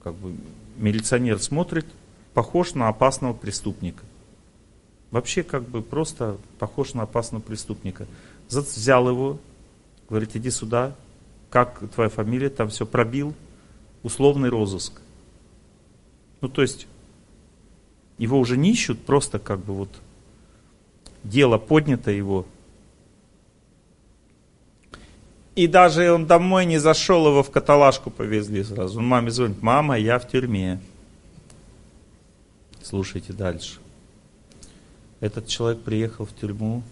Как 0.02 0.14
бы 0.14 0.34
милиционер 0.76 1.38
смотрит, 1.40 1.86
похож 2.34 2.74
на 2.74 2.88
опасного 2.88 3.32
преступника. 3.32 4.02
Вообще 5.10 5.42
как 5.42 5.62
бы 5.68 5.82
просто 5.82 6.38
похож 6.58 6.94
на 6.94 7.02
опасного 7.02 7.42
преступника. 7.42 8.06
Взял 8.48 9.08
его, 9.08 9.38
говорит, 10.08 10.34
иди 10.34 10.50
сюда, 10.50 10.96
как 11.50 11.82
твоя 11.94 12.08
фамилия, 12.08 12.48
там 12.48 12.68
все 12.68 12.86
пробил, 12.86 13.34
условный 14.02 14.48
розыск. 14.48 15.00
Ну 16.40 16.48
то 16.48 16.62
есть 16.62 16.86
его 18.18 18.38
уже 18.38 18.56
не 18.56 18.72
ищут, 18.72 19.04
просто 19.04 19.38
как 19.38 19.60
бы 19.60 19.74
вот 19.74 19.90
дело 21.22 21.58
поднято 21.58 22.10
его. 22.10 22.46
И 25.54 25.66
даже 25.66 26.10
он 26.12 26.26
домой 26.26 26.64
не 26.64 26.78
зашел, 26.78 27.26
его 27.26 27.42
в 27.42 27.50
каталажку 27.50 28.10
повезли 28.10 28.64
сразу. 28.64 28.98
Он 28.98 29.06
маме 29.06 29.30
звонит, 29.30 29.62
мама, 29.62 29.98
я 29.98 30.18
в 30.18 30.28
тюрьме. 30.28 30.80
Слушайте 32.82 33.32
дальше. 33.32 33.78
Этот 35.20 35.46
человек 35.46 35.82
приехал 35.82 36.26
в 36.26 36.34
тюрьму, 36.34 36.82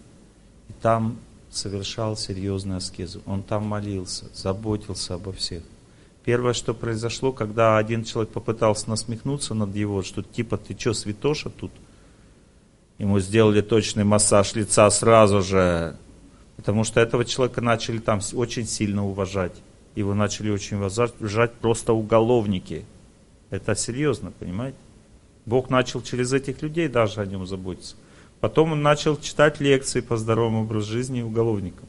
и 0.69 0.73
там 0.81 1.17
совершал 1.49 2.15
серьезную 2.15 2.77
аскезу. 2.77 3.21
Он 3.25 3.43
там 3.43 3.65
молился, 3.65 4.25
заботился 4.33 5.15
обо 5.15 5.33
всех. 5.33 5.63
Первое, 6.23 6.53
что 6.53 6.73
произошло, 6.73 7.31
когда 7.31 7.77
один 7.77 8.03
человек 8.03 8.31
попытался 8.31 8.89
насмехнуться 8.89 9.53
над 9.53 9.75
его, 9.75 10.03
что 10.03 10.21
типа 10.21 10.57
ты 10.57 10.77
что, 10.79 10.93
святоша 10.93 11.49
тут? 11.49 11.71
Ему 12.99 13.19
сделали 13.19 13.61
точный 13.61 14.03
массаж 14.03 14.53
лица 14.53 14.89
сразу 14.91 15.41
же, 15.41 15.97
потому 16.61 16.83
что 16.83 16.99
этого 16.99 17.25
человека 17.25 17.59
начали 17.59 17.97
там 17.97 18.19
очень 18.33 18.67
сильно 18.67 19.03
уважать. 19.03 19.53
Его 19.95 20.13
начали 20.13 20.51
очень 20.51 20.77
уважать 20.77 21.53
просто 21.53 21.93
уголовники. 21.93 22.85
Это 23.49 23.75
серьезно, 23.75 24.31
понимаете? 24.31 24.77
Бог 25.47 25.71
начал 25.71 26.03
через 26.03 26.33
этих 26.33 26.61
людей 26.61 26.87
даже 26.87 27.19
о 27.19 27.25
нем 27.25 27.47
заботиться. 27.47 27.95
Потом 28.41 28.73
он 28.73 28.83
начал 28.83 29.19
читать 29.19 29.59
лекции 29.59 30.01
по 30.01 30.17
здоровому 30.17 30.61
образу 30.61 30.91
жизни 30.91 31.23
уголовникам. 31.23 31.87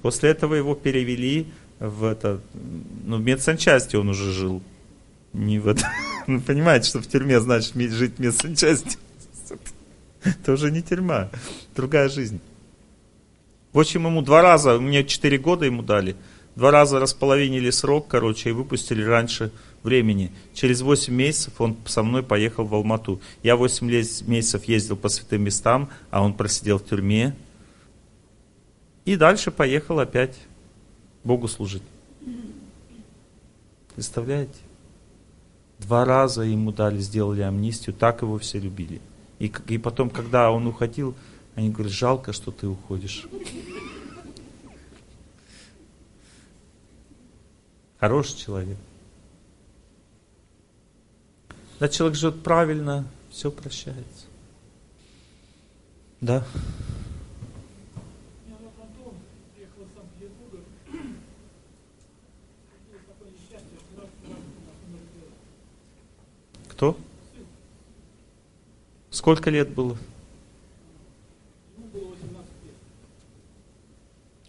После 0.00 0.30
этого 0.30 0.54
его 0.54 0.74
перевели 0.74 1.48
в 1.78 2.04
это, 2.04 2.40
ну, 3.04 3.18
в 3.18 3.20
медсанчасти 3.20 3.96
он 3.96 4.08
уже 4.08 4.32
жил. 4.32 4.62
Не 5.34 5.58
в 5.58 5.68
это. 5.68 5.86
Ну, 6.26 6.40
понимаете, 6.40 6.88
что 6.88 7.00
в 7.00 7.06
тюрьме 7.06 7.38
значит 7.38 7.74
жить 7.92 8.14
в 8.16 8.18
медсанчасти. 8.18 8.96
Это 10.24 10.54
уже 10.54 10.72
не 10.72 10.82
тюрьма, 10.82 11.28
другая 11.76 12.08
жизнь. 12.08 12.40
Общем, 13.78 14.06
ему 14.06 14.22
два 14.22 14.40
раза, 14.40 14.78
мне 14.80 15.04
четыре 15.04 15.36
года 15.36 15.66
ему 15.66 15.82
дали, 15.82 16.16
два 16.54 16.70
раза 16.70 16.98
располовинили 16.98 17.68
срок, 17.68 18.08
короче, 18.08 18.48
и 18.48 18.52
выпустили 18.52 19.02
раньше 19.02 19.52
времени. 19.82 20.32
Через 20.54 20.80
8 20.80 21.12
месяцев 21.12 21.60
он 21.60 21.76
со 21.84 22.02
мной 22.02 22.22
поехал 22.22 22.64
в 22.64 22.74
Алмату. 22.74 23.20
Я 23.42 23.54
8 23.56 23.86
месяцев 23.86 24.64
ездил 24.64 24.96
по 24.96 25.10
святым 25.10 25.42
местам, 25.42 25.90
а 26.10 26.22
он 26.22 26.32
просидел 26.32 26.78
в 26.78 26.86
тюрьме. 26.86 27.36
И 29.04 29.16
дальше 29.16 29.50
поехал 29.50 30.00
опять 30.00 30.36
Богу 31.22 31.46
служить. 31.46 31.82
Представляете? 33.94 34.58
Два 35.80 36.06
раза 36.06 36.42
ему 36.42 36.72
дали, 36.72 36.98
сделали 36.98 37.42
амнистию, 37.42 37.94
так 37.94 38.22
его 38.22 38.38
все 38.38 38.58
любили. 38.58 39.02
И, 39.38 39.52
и 39.68 39.76
потом, 39.76 40.08
когда 40.08 40.50
он 40.50 40.66
уходил, 40.66 41.14
они 41.56 41.70
говорят, 41.70 41.92
жалко, 41.92 42.32
что 42.34 42.52
ты 42.52 42.68
уходишь. 42.68 43.26
Хороший 47.98 48.36
человек. 48.36 48.76
Когда 51.78 51.88
человек 51.88 52.16
живет 52.16 52.42
правильно, 52.42 53.06
все 53.30 53.50
прощается. 53.50 54.26
Да. 56.20 56.46
Кто? 66.68 66.98
Сколько 69.10 69.48
лет 69.48 69.70
было? 69.70 69.96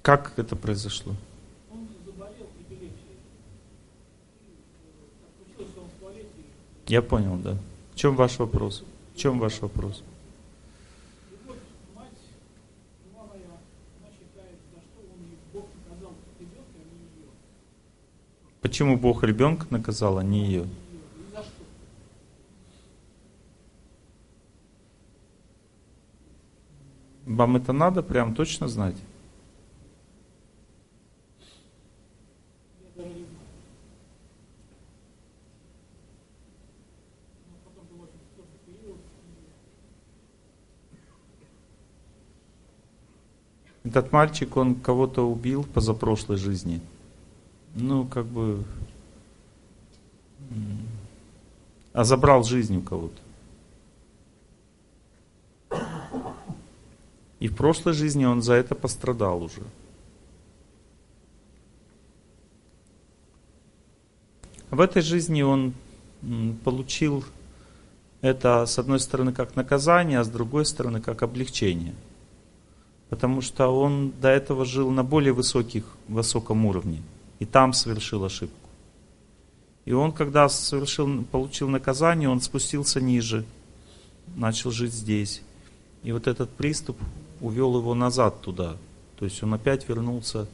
Как 0.07 0.31
это 0.37 0.55
произошло? 0.55 1.13
Я 6.87 7.01
понял, 7.01 7.35
да. 7.35 7.57
В 7.91 7.97
чем 7.97 8.15
ваш 8.15 8.39
вопрос? 8.39 8.85
В 9.13 9.17
чем 9.17 9.37
ваш 9.37 9.59
вопрос? 9.59 10.01
Почему 18.61 18.97
Бог 18.97 19.23
ребенка 19.23 19.67
наказал, 19.71 20.19
а 20.19 20.23
не 20.23 20.45
ее? 20.45 20.67
Вам 27.25 27.57
это 27.57 27.73
надо 27.73 28.01
прям 28.01 28.33
точно 28.33 28.69
знать? 28.69 28.95
Этот 43.87 44.11
мальчик, 44.11 44.57
он 44.57 44.75
кого-то 44.75 45.29
убил 45.29 45.63
позапрошлой 45.63 46.37
жизни. 46.37 46.81
Ну, 47.73 48.05
как 48.05 48.25
бы... 48.25 48.65
А 51.93 52.03
забрал 52.03 52.43
жизнь 52.43 52.75
у 52.77 52.81
кого-то. 52.81 53.21
И 57.39 57.47
в 57.47 57.55
прошлой 57.55 57.93
жизни 57.93 58.25
он 58.25 58.41
за 58.41 58.53
это 58.55 58.75
пострадал 58.75 59.41
уже. 59.43 59.61
В 64.69 64.81
этой 64.81 65.01
жизни 65.01 65.43
он 65.43 65.73
получил 66.65 67.23
это, 68.21 68.65
с 68.65 68.77
одной 68.77 68.99
стороны, 68.99 69.31
как 69.31 69.55
наказание, 69.55 70.19
а 70.19 70.23
с 70.25 70.29
другой 70.29 70.65
стороны, 70.65 70.99
как 70.99 71.23
облегчение. 71.23 71.95
Потому 73.09 73.41
что 73.41 73.67
он 73.67 74.11
до 74.21 74.29
этого 74.29 74.65
жил 74.65 74.91
на 74.91 75.03
более 75.03 75.33
высоких, 75.33 75.83
высоком 76.07 76.65
уровне. 76.65 77.01
И 77.39 77.45
там 77.45 77.73
совершил 77.73 78.23
ошибку. 78.25 78.67
И 79.85 79.93
он, 79.93 80.11
когда 80.11 80.49
совершил, 80.49 81.23
получил 81.23 81.69
наказание, 81.69 82.27
он 82.27 82.41
спустился 82.41 82.99
ниже, 82.99 83.45
начал 84.35 84.71
жить 84.71 84.93
здесь. 84.93 85.41
И 86.03 86.11
вот 86.11 86.27
этот 86.27 86.49
приступ 86.49 86.97
увел 87.39 87.77
его 87.77 87.93
назад 87.93 88.41
туда. 88.41 88.75
То 89.17 89.25
есть 89.25 89.41
он 89.43 89.53
опять 89.53 89.87
вернулся 89.87 90.47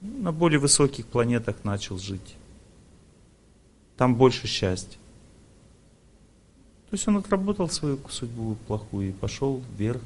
на 0.00 0.32
более 0.32 0.58
высоких 0.58 1.06
планетах, 1.06 1.56
начал 1.64 1.98
жить. 1.98 2.36
Там 3.96 4.14
больше 4.14 4.46
счастья. 4.46 4.98
То 6.90 6.96
есть 6.96 7.06
он 7.06 7.18
отработал 7.18 7.68
свою 7.68 7.98
судьбу 8.08 8.56
плохую 8.66 9.10
и 9.10 9.12
пошел 9.12 9.62
вверх. 9.78 10.00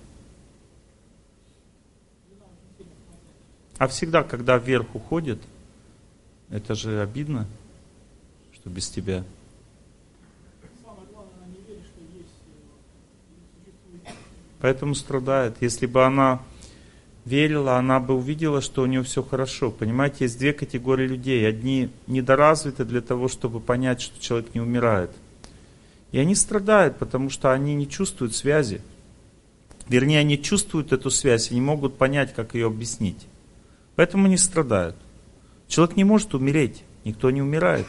А 3.85 3.87
всегда, 3.87 4.23
когда 4.23 4.57
вверх 4.57 4.95
уходит, 4.95 5.39
это 6.49 6.75
же 6.75 7.03
обидно, 7.03 7.47
что 8.55 8.71
без 8.71 8.89
тебя. 8.89 9.25
Поэтому 14.59 14.95
страдает. 14.95 15.57
Если 15.61 15.85
бы 15.85 16.03
она 16.03 16.41
верила, 17.27 17.77
она 17.77 18.01
бы 18.01 18.15
увидела, 18.15 18.63
что 18.63 18.81
у 18.81 18.87
нее 18.87 19.03
все 19.03 19.23
хорошо. 19.23 19.71
Понимаете, 19.71 20.25
есть 20.25 20.39
две 20.39 20.55
категории 20.55 21.07
людей. 21.07 21.47
Одни 21.47 21.91
недоразвиты 22.07 22.87
для 22.87 23.03
того, 23.03 23.29
чтобы 23.29 23.61
понять, 23.61 24.01
что 24.01 24.19
человек 24.19 24.55
не 24.55 24.63
умирает. 24.63 25.11
И 26.11 26.19
они 26.19 26.35
страдают, 26.35 26.97
потому 26.97 27.29
что 27.29 27.53
они 27.53 27.75
не 27.75 27.87
чувствуют 27.87 28.35
связи. 28.35 28.81
Вернее, 29.91 30.21
они 30.21 30.41
чувствуют 30.43 30.95
эту 30.95 31.11
связь 31.11 31.51
и 31.51 31.55
не 31.55 31.61
могут 31.61 31.99
понять, 31.99 32.33
как 32.33 32.55
ее 32.55 32.69
объяснить. 32.69 33.27
Поэтому 33.97 34.27
они 34.27 34.37
страдают. 34.37 34.97
Человек 35.69 35.97
не 35.97 36.05
может 36.05 36.35
умереть, 36.35 36.85
никто 37.05 37.31
не 37.31 37.43
умирает. 37.43 37.87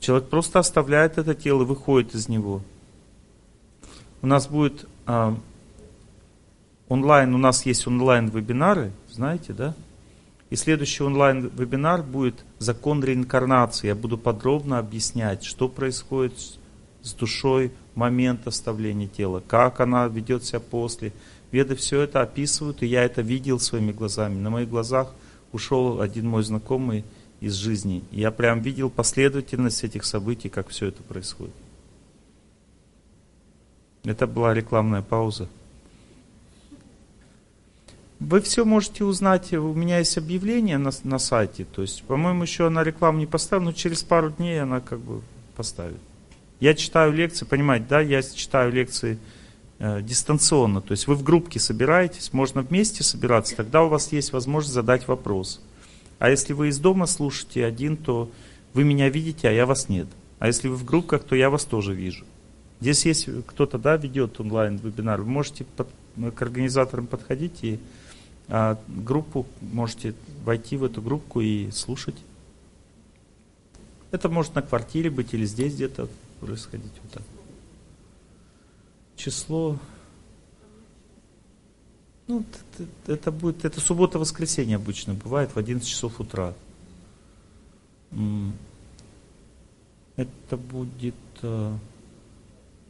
Человек 0.00 0.28
просто 0.28 0.58
оставляет 0.58 1.18
это 1.18 1.34
тело, 1.34 1.64
выходит 1.64 2.14
из 2.14 2.28
него. 2.28 2.62
У 4.22 4.26
нас 4.26 4.46
будет 4.48 4.86
а, 5.06 5.36
онлайн, 6.88 7.34
у 7.34 7.38
нас 7.38 7.66
есть 7.66 7.86
онлайн-вебинары, 7.86 8.92
знаете, 9.10 9.52
да? 9.52 9.74
И 10.50 10.56
следующий 10.56 11.02
онлайн-вебинар 11.02 12.02
будет 12.02 12.44
закон 12.58 13.04
реинкарнации. 13.04 13.88
Я 13.88 13.94
буду 13.94 14.16
подробно 14.16 14.78
объяснять, 14.78 15.44
что 15.44 15.68
происходит 15.68 16.32
с 17.02 17.12
душой 17.12 17.72
в 17.94 17.98
момент 17.98 18.46
оставления 18.46 19.08
тела, 19.08 19.42
как 19.46 19.80
она 19.80 20.06
ведет 20.08 20.44
себя 20.44 20.60
после. 20.60 21.12
Веды 21.50 21.76
все 21.76 22.02
это 22.02 22.20
описывают, 22.20 22.82
и 22.82 22.86
я 22.86 23.04
это 23.04 23.22
видел 23.22 23.58
своими 23.58 23.92
глазами. 23.92 24.38
На 24.38 24.50
моих 24.50 24.68
глазах 24.68 25.14
ушел 25.52 26.00
один 26.00 26.28
мой 26.28 26.42
знакомый 26.42 27.04
из 27.40 27.54
жизни. 27.54 28.02
Я 28.10 28.30
прям 28.30 28.60
видел 28.60 28.90
последовательность 28.90 29.84
этих 29.84 30.04
событий, 30.04 30.48
как 30.48 30.68
все 30.68 30.86
это 30.86 31.02
происходит. 31.02 31.54
Это 34.04 34.26
была 34.26 34.52
рекламная 34.54 35.02
пауза. 35.02 35.48
Вы 38.20 38.40
все 38.40 38.64
можете 38.64 39.04
узнать, 39.04 39.52
у 39.52 39.74
меня 39.74 39.98
есть 39.98 40.18
объявление 40.18 40.76
на, 40.76 40.90
на 41.04 41.18
сайте, 41.18 41.64
то 41.64 41.82
есть, 41.82 42.02
по-моему, 42.02 42.42
еще 42.42 42.66
она 42.66 42.82
рекламу 42.82 43.20
не 43.20 43.26
поставила, 43.26 43.66
но 43.66 43.72
через 43.72 44.02
пару 44.02 44.30
дней 44.30 44.60
она 44.60 44.80
как 44.80 44.98
бы 44.98 45.22
поставит. 45.54 46.00
Я 46.58 46.74
читаю 46.74 47.12
лекции, 47.12 47.44
понимаете, 47.44 47.86
да, 47.88 48.00
я 48.00 48.20
читаю 48.22 48.72
лекции 48.72 49.12
э, 49.12 49.37
дистанционно, 49.78 50.80
то 50.80 50.92
есть 50.92 51.06
вы 51.06 51.14
в 51.14 51.22
группке 51.22 51.60
собираетесь, 51.60 52.32
можно 52.32 52.62
вместе 52.62 53.04
собираться, 53.04 53.54
тогда 53.54 53.84
у 53.84 53.88
вас 53.88 54.10
есть 54.12 54.32
возможность 54.32 54.74
задать 54.74 55.06
вопрос. 55.06 55.60
А 56.18 56.30
если 56.30 56.52
вы 56.52 56.68
из 56.68 56.78
дома 56.78 57.06
слушаете 57.06 57.64
один, 57.64 57.96
то 57.96 58.30
вы 58.74 58.84
меня 58.84 59.08
видите, 59.08 59.48
а 59.48 59.52
я 59.52 59.66
вас 59.66 59.88
нет. 59.88 60.08
А 60.38 60.48
если 60.48 60.68
вы 60.68 60.76
в 60.76 60.84
группках, 60.84 61.24
то 61.24 61.36
я 61.36 61.50
вас 61.50 61.64
тоже 61.64 61.94
вижу. 61.94 62.24
Здесь 62.80 63.06
есть 63.06 63.28
кто-то, 63.46 63.78
да, 63.78 63.96
ведет 63.96 64.38
онлайн-вебинар, 64.40 65.22
вы 65.22 65.30
можете 65.30 65.64
под, 65.64 65.88
к 66.34 66.42
организаторам 66.42 67.06
подходить 67.06 67.62
и 67.62 67.78
а, 68.48 68.78
группу, 68.86 69.46
можете 69.60 70.14
войти 70.44 70.76
в 70.76 70.84
эту 70.84 71.02
группу 71.02 71.40
и 71.40 71.70
слушать. 71.70 72.16
Это 74.10 74.28
может 74.28 74.54
на 74.54 74.62
квартире 74.62 75.10
быть 75.10 75.34
или 75.34 75.44
здесь 75.44 75.74
где-то 75.74 76.08
происходить 76.40 76.92
вот 77.02 77.12
так. 77.12 77.22
Число. 79.18 79.76
Ну, 82.28 82.44
это, 83.08 83.32
будет, 83.32 83.64
это 83.64 83.80
суббота-воскресенье 83.80 84.76
обычно 84.76 85.14
бывает 85.14 85.50
в 85.50 85.58
11 85.58 85.86
часов 85.86 86.20
утра. 86.20 86.54
Это 90.16 90.56
будет 90.56 91.14
э, 91.42 91.76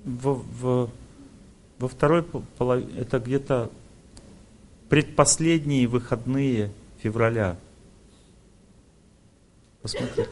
в, 0.04 0.44
в, 0.60 0.90
во 1.78 1.88
второй 1.88 2.22
половине, 2.22 2.92
это 2.98 3.18
где-то 3.20 3.70
предпоследние 4.90 5.88
выходные 5.88 6.70
февраля. 6.98 7.56
Посмотрите. 9.80 10.28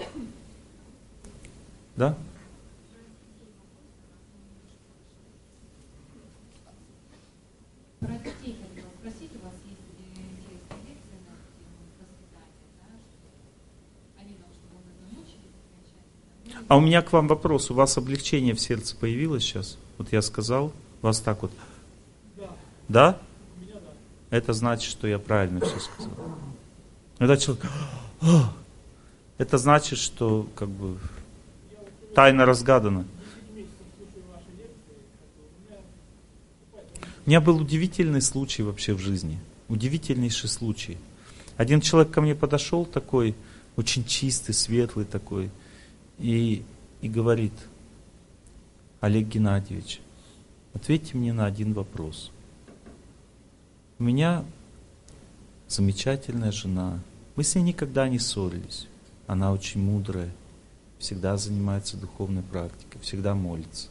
Да? 1.96 2.18
Про 8.06 8.14
детей 8.18 8.56
хотела 8.62 8.90
спросить, 9.00 9.32
у 9.34 9.44
вас 9.44 9.54
есть 9.66 9.80
интересные 9.90 10.38
лекции 10.86 11.18
на 11.26 11.34
тему 11.58 11.82
воспитания, 11.98 12.70
да, 12.78 12.86
что 13.08 14.20
они 14.20 14.36
должны 14.38 14.62
будут 14.70 14.94
замучить 15.10 16.66
А 16.68 16.76
у 16.76 16.80
меня 16.80 17.02
к 17.02 17.12
вам 17.12 17.26
вопрос. 17.26 17.70
У 17.70 17.74
вас 17.74 17.98
облегчение 17.98 18.54
в 18.54 18.60
сердце 18.60 18.96
появилось 18.96 19.42
сейчас? 19.42 19.78
Вот 19.98 20.12
я 20.12 20.22
сказал, 20.22 20.72
вас 21.02 21.20
так 21.20 21.42
вот. 21.42 21.50
Да? 22.36 22.48
Да? 22.88 23.18
Это 24.30 24.52
значит, 24.52 24.90
что 24.90 25.06
я 25.06 25.18
правильно 25.18 25.60
все 25.60 25.78
сказал. 25.78 26.12
Когда 27.18 27.36
человек, 27.36 27.64
это 29.38 29.58
значит, 29.58 29.98
что 29.98 30.48
как 30.54 30.68
бы 30.68 30.98
тайна 32.14 32.44
разгадана. 32.46 33.04
У 37.26 37.28
меня 37.28 37.40
был 37.40 37.56
удивительный 37.56 38.22
случай 38.22 38.62
вообще 38.62 38.94
в 38.94 39.00
жизни. 39.00 39.40
Удивительнейший 39.68 40.48
случай. 40.48 40.96
Один 41.56 41.80
человек 41.80 42.12
ко 42.12 42.20
мне 42.20 42.36
подошел 42.36 42.84
такой, 42.86 43.34
очень 43.74 44.04
чистый, 44.04 44.52
светлый 44.52 45.04
такой, 45.04 45.50
и, 46.20 46.62
и 47.00 47.08
говорит, 47.08 47.52
Олег 49.00 49.26
Геннадьевич, 49.26 50.00
ответьте 50.72 51.16
мне 51.16 51.32
на 51.32 51.46
один 51.46 51.72
вопрос. 51.72 52.30
У 53.98 54.04
меня 54.04 54.44
замечательная 55.66 56.52
жена. 56.52 57.00
Мы 57.34 57.42
с 57.42 57.56
ней 57.56 57.62
никогда 57.62 58.08
не 58.08 58.20
ссорились. 58.20 58.86
Она 59.26 59.50
очень 59.50 59.82
мудрая, 59.82 60.30
всегда 61.00 61.36
занимается 61.36 61.96
духовной 61.96 62.44
практикой, 62.44 63.00
всегда 63.00 63.34
молится. 63.34 63.88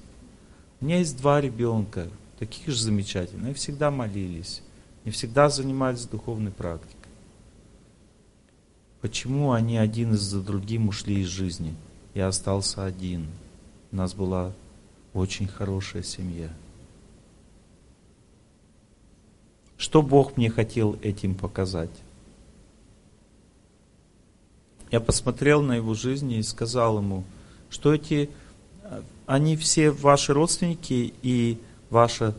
У 0.80 0.86
меня 0.86 1.00
есть 1.00 1.18
два 1.18 1.42
ребенка, 1.42 2.08
таких 2.40 2.68
же 2.68 2.82
замечательных, 2.82 3.52
и 3.52 3.54
всегда 3.54 3.92
молились, 3.92 4.62
и 5.04 5.12
всегда 5.12 5.50
занимались 5.50 6.06
духовной 6.06 6.52
практикой. 6.52 6.96
Почему 9.02 9.52
они 9.52 9.78
один 9.78 10.14
за 10.14 10.42
другим 10.42 10.88
ушли 10.90 11.22
из 11.22 11.28
жизни? 11.28 11.76
Я 12.14 12.28
остался 12.28 12.86
один. 12.86 13.28
У 13.92 13.96
нас 13.98 14.14
была 14.14 14.52
очень 15.14 15.48
хорошая 15.48 16.02
семья. 16.02 16.50
Что 19.78 20.02
Бог 20.02 20.38
мне 20.38 20.50
хотел 20.50 20.98
этим 21.02 21.36
показать? 21.36 21.92
Я 24.92 25.00
посмотрел 25.00 25.62
на 25.62 25.74
его 25.74 25.94
жизнь 25.94 26.32
и 26.32 26.42
сказал 26.42 26.98
ему, 26.98 27.24
что 27.70 27.94
эти, 27.94 28.30
они 29.26 29.58
все 29.58 29.92
ваши 29.92 30.34
родственники 30.34 31.14
и 31.22 31.60
ваша 31.90 32.36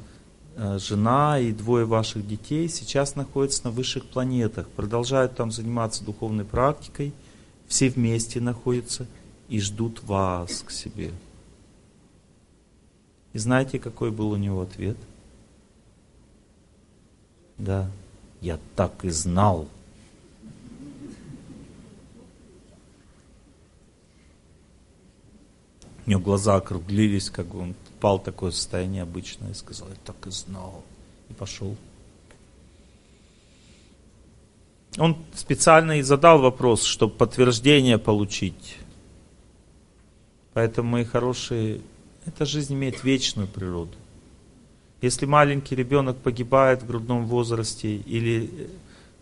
э, 0.56 0.78
жена 0.78 1.38
и 1.38 1.52
двое 1.52 1.84
ваших 1.84 2.26
детей 2.26 2.68
сейчас 2.68 3.14
находятся 3.14 3.64
на 3.64 3.70
высших 3.70 4.06
планетах, 4.06 4.68
продолжают 4.68 5.36
там 5.36 5.50
заниматься 5.50 6.04
духовной 6.04 6.44
практикой, 6.44 7.12
все 7.66 7.88
вместе 7.88 8.40
находятся 8.40 9.06
и 9.48 9.60
ждут 9.60 10.02
вас 10.02 10.62
к 10.62 10.70
себе. 10.70 11.12
И 13.32 13.38
знаете, 13.38 13.78
какой 13.78 14.10
был 14.10 14.30
у 14.30 14.36
него 14.36 14.62
ответ? 14.62 14.96
Да. 17.58 17.90
Я 18.40 18.58
так 18.74 19.04
и 19.04 19.10
знал. 19.10 19.68
У 26.06 26.10
него 26.10 26.20
глаза 26.20 26.56
округлились, 26.56 27.30
как 27.30 27.46
бы 27.46 27.58
он 27.58 27.74
впал 27.96 28.18
в 28.18 28.24
такое 28.24 28.50
состояние 28.50 29.02
обычное, 29.02 29.50
и 29.50 29.54
сказал, 29.54 29.88
я 29.88 29.96
так 30.04 30.26
и 30.26 30.30
знал. 30.30 30.84
И 31.28 31.32
пошел. 31.32 31.76
Он 34.98 35.16
специально 35.34 35.98
и 35.98 36.02
задал 36.02 36.40
вопрос, 36.40 36.82
чтобы 36.82 37.14
подтверждение 37.14 37.98
получить. 37.98 38.76
Поэтому, 40.52 40.90
мои 40.90 41.04
хорошие, 41.04 41.80
эта 42.24 42.44
жизнь 42.44 42.74
имеет 42.74 43.04
вечную 43.04 43.48
природу. 43.48 43.92
Если 45.02 45.26
маленький 45.26 45.76
ребенок 45.76 46.16
погибает 46.16 46.82
в 46.82 46.86
грудном 46.86 47.26
возрасте, 47.26 47.96
или 47.96 48.70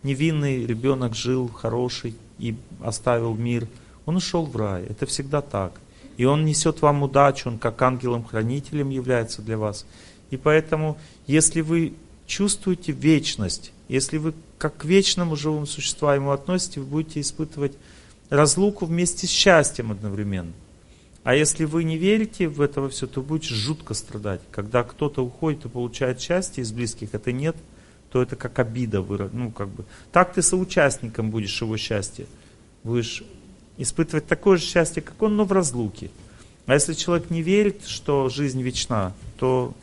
невинный 0.03 0.65
ребенок 0.65 1.15
жил 1.15 1.49
хороший 1.49 2.15
и 2.39 2.55
оставил 2.81 3.35
мир, 3.35 3.67
он 4.05 4.15
ушел 4.15 4.45
в 4.45 4.55
рай. 4.55 4.83
Это 4.83 5.05
всегда 5.05 5.41
так. 5.41 5.73
И 6.17 6.25
он 6.25 6.45
несет 6.45 6.81
вам 6.81 7.03
удачу, 7.03 7.49
он 7.49 7.57
как 7.57 7.81
ангелом-хранителем 7.81 8.89
является 8.89 9.41
для 9.41 9.57
вас. 9.57 9.85
И 10.31 10.37
поэтому, 10.37 10.97
если 11.27 11.61
вы 11.61 11.93
чувствуете 12.25 12.91
вечность, 12.91 13.71
если 13.87 14.17
вы 14.17 14.33
как 14.57 14.77
к 14.77 14.85
вечному 14.85 15.35
живому 15.35 15.65
существу 15.65 16.09
ему 16.09 16.31
относитесь, 16.31 16.77
вы 16.77 16.85
будете 16.85 17.19
испытывать 17.21 17.73
разлуку 18.29 18.85
вместе 18.85 19.27
с 19.27 19.29
счастьем 19.29 19.91
одновременно. 19.91 20.53
А 21.23 21.35
если 21.35 21.65
вы 21.65 21.83
не 21.83 21.97
верите 21.97 22.47
в 22.47 22.61
это 22.61 22.87
все, 22.89 23.07
то 23.07 23.21
будете 23.21 23.55
жутко 23.55 23.93
страдать. 23.95 24.41
Когда 24.51 24.83
кто-то 24.83 25.25
уходит 25.25 25.65
и 25.65 25.69
получает 25.69 26.21
счастье 26.21 26.63
из 26.63 26.71
близких, 26.71 27.13
а 27.13 27.19
ты 27.19 27.33
нет, 27.33 27.55
то 28.11 28.21
это 28.21 28.35
как 28.35 28.59
обида. 28.59 29.03
Ну, 29.33 29.51
как 29.51 29.69
бы. 29.69 29.85
Так 30.11 30.33
ты 30.33 30.41
соучастником 30.41 31.31
будешь 31.31 31.59
его 31.59 31.77
счастья. 31.77 32.27
Будешь 32.83 33.23
испытывать 33.77 34.27
такое 34.27 34.57
же 34.57 34.63
счастье, 34.63 35.01
как 35.01 35.21
он, 35.21 35.35
но 35.35 35.45
в 35.45 35.51
разлуке. 35.51 36.09
А 36.65 36.73
если 36.73 36.93
человек 36.93 37.29
не 37.29 37.41
верит, 37.41 37.85
что 37.85 38.29
жизнь 38.29 38.61
вечна, 38.61 39.13
то, 39.37 39.73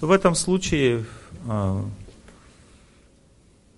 то 0.00 0.06
в 0.06 0.10
этом 0.10 0.34
случае 0.34 1.04
а, 1.46 1.84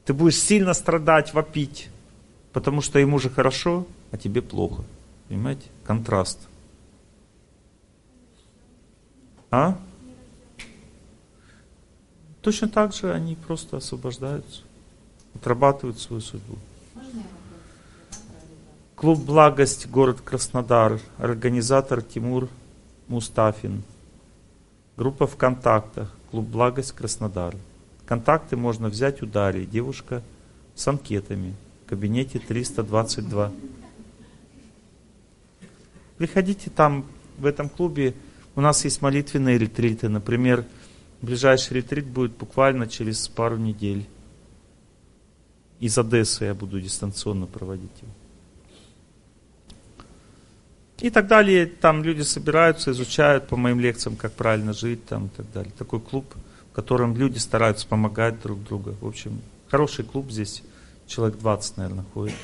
ты 0.05 0.13
будешь 0.13 0.39
сильно 0.39 0.73
страдать, 0.73 1.35
вопить, 1.35 1.89
потому 2.53 2.81
что 2.81 2.99
ему 2.99 3.19
же 3.19 3.29
хорошо, 3.29 3.87
а 4.13 4.17
тебе 4.17 4.41
плохо. 4.41 4.85
Понимаете? 5.29 5.67
Контраст. 5.85 6.39
А? 9.51 9.79
Точно 12.43 12.69
так 12.69 12.95
же 12.95 13.13
они 13.13 13.35
просто 13.35 13.79
освобождаются, 13.79 14.63
отрабатывают 15.35 15.99
свою 15.99 16.23
судьбу. 16.23 16.57
Клуб 18.97 19.19
«Благость», 19.19 19.91
город 19.91 20.23
Краснодар, 20.23 20.99
организатор 21.19 22.01
Тимур 22.01 22.49
Мустафин. 23.09 23.83
Группа 24.97 25.27
ВКонтактах, 25.27 26.11
Клуб 26.31 26.47
«Благость», 26.47 26.93
Краснодар. 26.93 27.55
Контакты 28.07 28.57
можно 28.57 28.89
взять 28.89 29.21
у 29.21 29.27
Дарьи, 29.27 29.67
девушка 29.67 30.23
с 30.75 30.89
анкетами, 30.89 31.55
в 31.85 31.91
кабинете 31.91 32.39
322. 32.39 33.53
Приходите 36.17 36.71
там, 36.71 37.05
в 37.37 37.45
этом 37.45 37.69
клубе, 37.69 38.15
у 38.55 38.63
нас 38.63 38.83
есть 38.87 39.03
молитвенные 39.03 39.59
ретриты, 39.59 40.09
например, 40.09 40.65
ближайший 41.21 41.75
ретрит 41.75 42.07
будет 42.07 42.33
буквально 42.33 42.87
через 42.87 43.29
пару 43.29 43.59
недель. 43.59 44.07
Из 45.81 45.99
Одессы 45.99 46.47
я 46.47 46.55
буду 46.55 46.81
дистанционно 46.81 47.45
проводить 47.45 47.93
его. 48.01 48.26
И 50.99 51.11
так 51.11 51.27
далее. 51.27 51.67
Там 51.67 52.03
люди 52.03 52.23
собираются, 52.23 52.91
изучают 52.93 53.49
по 53.49 53.57
моим 53.57 53.81
лекциям, 53.81 54.17
как 54.17 54.33
правильно 54.33 54.73
жить, 54.73 55.05
там 55.07 55.27
и 55.27 55.29
так 55.29 55.53
далее. 55.53 55.73
Такой 55.77 56.01
клуб, 56.01 56.35
в 56.71 56.75
котором 56.75 57.17
люди 57.17 57.39
стараются 57.39 57.87
помогать 57.87 58.41
друг 58.41 58.63
другу. 58.65 58.95
В 59.01 59.07
общем, 59.07 59.41
хороший 59.69 60.05
клуб 60.05 60.31
здесь. 60.31 60.63
Человек 61.07 61.39
20, 61.39 61.77
наверное, 61.77 62.05
ходит. 62.15 62.35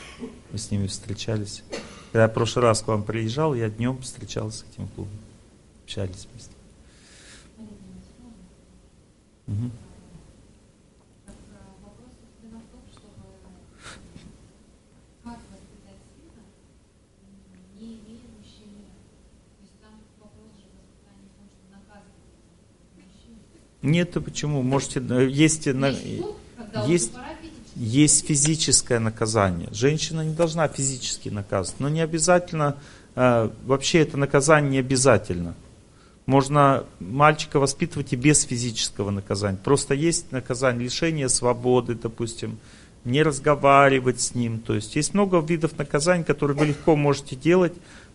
Мы 0.52 0.58
с 0.58 0.70
ними 0.70 0.86
встречались. 0.86 1.64
Когда 2.12 2.24
я 2.24 2.28
в 2.28 2.34
прошлый 2.34 2.64
раз 2.64 2.82
к 2.82 2.89
вам 2.89 3.02
приезжал, 3.02 3.55
я 3.55 3.70
днем 3.70 3.98
встречался 4.02 4.58
с 4.58 4.64
этим 4.72 4.86
клубом. 4.89 5.18
Общались 5.84 6.28
вместе. 6.31 6.52
Угу. 9.48 9.70
Нет, 23.82 24.12
почему? 24.24 24.62
Можете, 24.62 25.00
э, 25.00 25.28
есть, 25.28 25.68
есть, 26.86 27.12
есть 27.74 28.26
физическое 28.26 29.00
наказание. 29.00 29.68
Женщина 29.72 30.22
не 30.22 30.34
должна 30.34 30.68
физически 30.68 31.28
наказывать, 31.28 31.80
но 31.80 31.88
не 31.88 32.00
обязательно, 32.00 32.76
э, 33.16 33.50
вообще 33.64 34.00
это 34.00 34.16
наказание 34.16 34.70
не 34.70 34.78
обязательно. 34.78 35.54
Можно 36.26 36.84
мальчика 37.00 37.58
воспитывать 37.58 38.12
и 38.12 38.16
без 38.16 38.44
физического 38.44 39.10
наказания. 39.10 39.58
Просто 39.62 39.94
есть 39.94 40.30
наказание 40.30 40.84
лишения 40.84 41.26
свободы, 41.26 41.96
допустим, 41.96 42.58
не 43.04 43.24
разговаривать 43.24 44.20
с 44.20 44.34
ним. 44.34 44.60
То 44.60 44.74
есть 44.74 44.94
есть 44.94 45.14
много 45.14 45.40
видов 45.40 45.76
наказаний, 45.76 46.22
которые 46.22 46.56
вы 46.56 46.66
легко 46.66 46.94
можете 46.94 47.34
делать, 47.34 47.72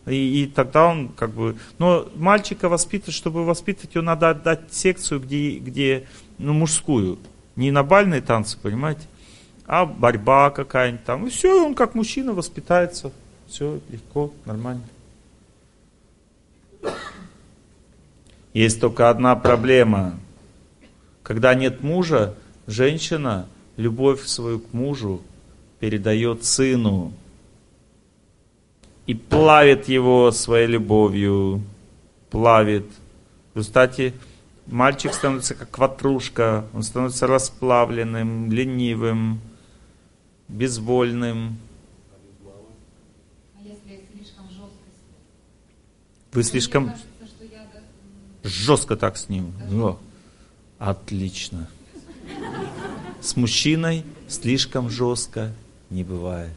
и, 0.08 0.44
и 0.44 0.48
тогда 0.48 0.88
он 0.88 1.10
как 1.10 1.32
бы... 1.32 1.58
Но 1.80 2.08
мальчика 2.16 2.70
воспитывать, 2.70 3.16
чтобы 3.16 3.46
воспитывать, 3.46 3.96
его 3.96 4.04
надо 4.04 4.30
отдать 4.30 4.74
секцию, 4.74 5.20
где, 5.20 5.58
где 5.58 6.08
ну, 6.38 6.54
мужскую. 6.54 7.20
Не 7.56 7.72
на 7.72 7.84
бальные 7.84 8.22
танцы, 8.22 8.58
понимаете, 8.58 9.02
а 9.66 9.86
борьба 9.86 10.50
какая-нибудь 10.50 11.04
там. 11.04 11.28
И 11.28 11.30
все, 11.30 11.66
он 11.66 11.76
как 11.76 11.96
мужчина 11.96 12.34
воспитается. 12.34 13.12
Все 13.48 13.80
легко, 13.90 14.32
нормально. 14.46 14.84
Есть 18.54 18.80
только 18.80 19.10
одна 19.10 19.36
проблема. 19.36 20.20
Когда 21.24 21.54
нет 21.54 21.84
мужа, 21.84 22.36
женщина 22.66 23.48
любовь 23.76 24.26
свою 24.26 24.60
к 24.60 24.74
мужу 24.74 25.22
передает 25.80 26.44
сыну 26.44 27.14
и 29.08 29.14
плавит 29.16 29.88
его 29.88 30.32
своей 30.32 30.68
любовью, 30.68 31.64
плавит. 32.30 32.86
Кстати, 33.56 34.14
мальчик 34.68 35.14
становится 35.14 35.56
как 35.56 35.78
ватрушка, 35.78 36.66
он 36.74 36.84
становится 36.84 37.26
расплавленным, 37.26 38.52
ленивым, 38.52 39.40
безвольным. 40.50 41.58
А 43.56 43.64
если 43.64 44.04
слишком 44.14 44.46
жестко 44.50 44.68
Вы 46.34 46.44
слишком 46.44 46.86
кажется, 46.88 47.44
я... 47.50 47.68
жестко 48.44 48.98
так 48.98 49.16
с 49.16 49.30
ним. 49.30 49.54
О, 49.72 49.98
отлично. 50.80 51.70
С 53.22 53.38
мужчиной 53.38 54.04
слишком 54.28 54.90
жестко 54.90 55.54
не 55.90 56.04
бывает. 56.04 56.52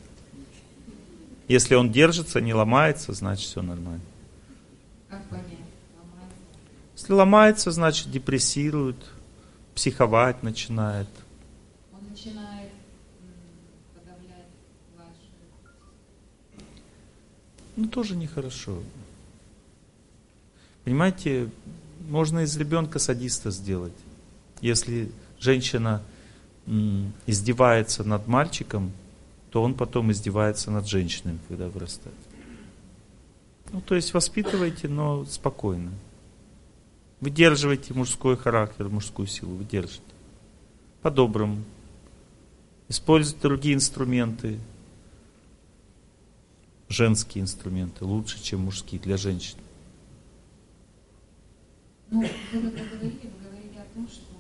Если 1.51 1.75
он 1.75 1.91
держится, 1.91 2.41
не 2.41 2.55
ломается, 2.55 3.13
значит 3.13 3.49
все 3.49 3.61
нормально. 3.61 4.05
Как 5.09 5.29
понять? 5.29 5.49
Ломается? 5.99 6.37
Если 6.95 7.13
ломается, 7.13 7.71
значит 7.73 8.09
депрессирует, 8.09 8.95
психовать 9.75 10.45
начинает. 10.45 11.09
Он 11.93 12.09
начинает 12.09 12.71
подавлять 13.93 14.47
ваши... 14.97 16.63
Ну, 17.75 17.89
тоже 17.89 18.15
нехорошо. 18.15 18.81
Понимаете, 20.85 21.51
можно 22.09 22.45
из 22.45 22.57
ребенка 22.57 23.01
садиста 23.01 23.51
сделать. 23.51 23.97
Если 24.61 25.11
женщина 25.41 26.01
издевается 27.27 28.05
над 28.05 28.29
мальчиком, 28.29 28.93
то 29.51 29.63
он 29.63 29.75
потом 29.75 30.13
издевается 30.13 30.71
над 30.71 30.87
женщинами, 30.87 31.39
когда 31.49 31.69
вырастает. 31.69 32.15
Ну, 33.73 33.81
то 33.81 33.95
есть 33.95 34.15
воспитывайте, 34.15 34.89
но 34.89 35.25
спокойно. 35.25 35.93
Выдерживайте 37.21 37.93
мужской 37.95 38.37
характер, 38.37 38.89
мужскую 38.89 39.27
силу, 39.27 39.55
выдержите. 39.55 40.03
По-доброму. 41.03 41.63
Используйте 42.89 43.41
другие 43.43 43.75
инструменты. 43.75 44.59
Женские 46.89 47.43
инструменты 47.43 48.05
лучше, 48.05 48.43
чем 48.43 48.61
мужские 48.61 49.01
для 49.01 49.17
женщин. 49.17 49.59
Ну, 52.11 52.21
вы 52.21 52.29
говорили, 52.71 53.21
вы 53.23 53.49
говорили 53.49 53.79
о 53.79 53.95
том, 53.95 54.09
что 54.09 54.31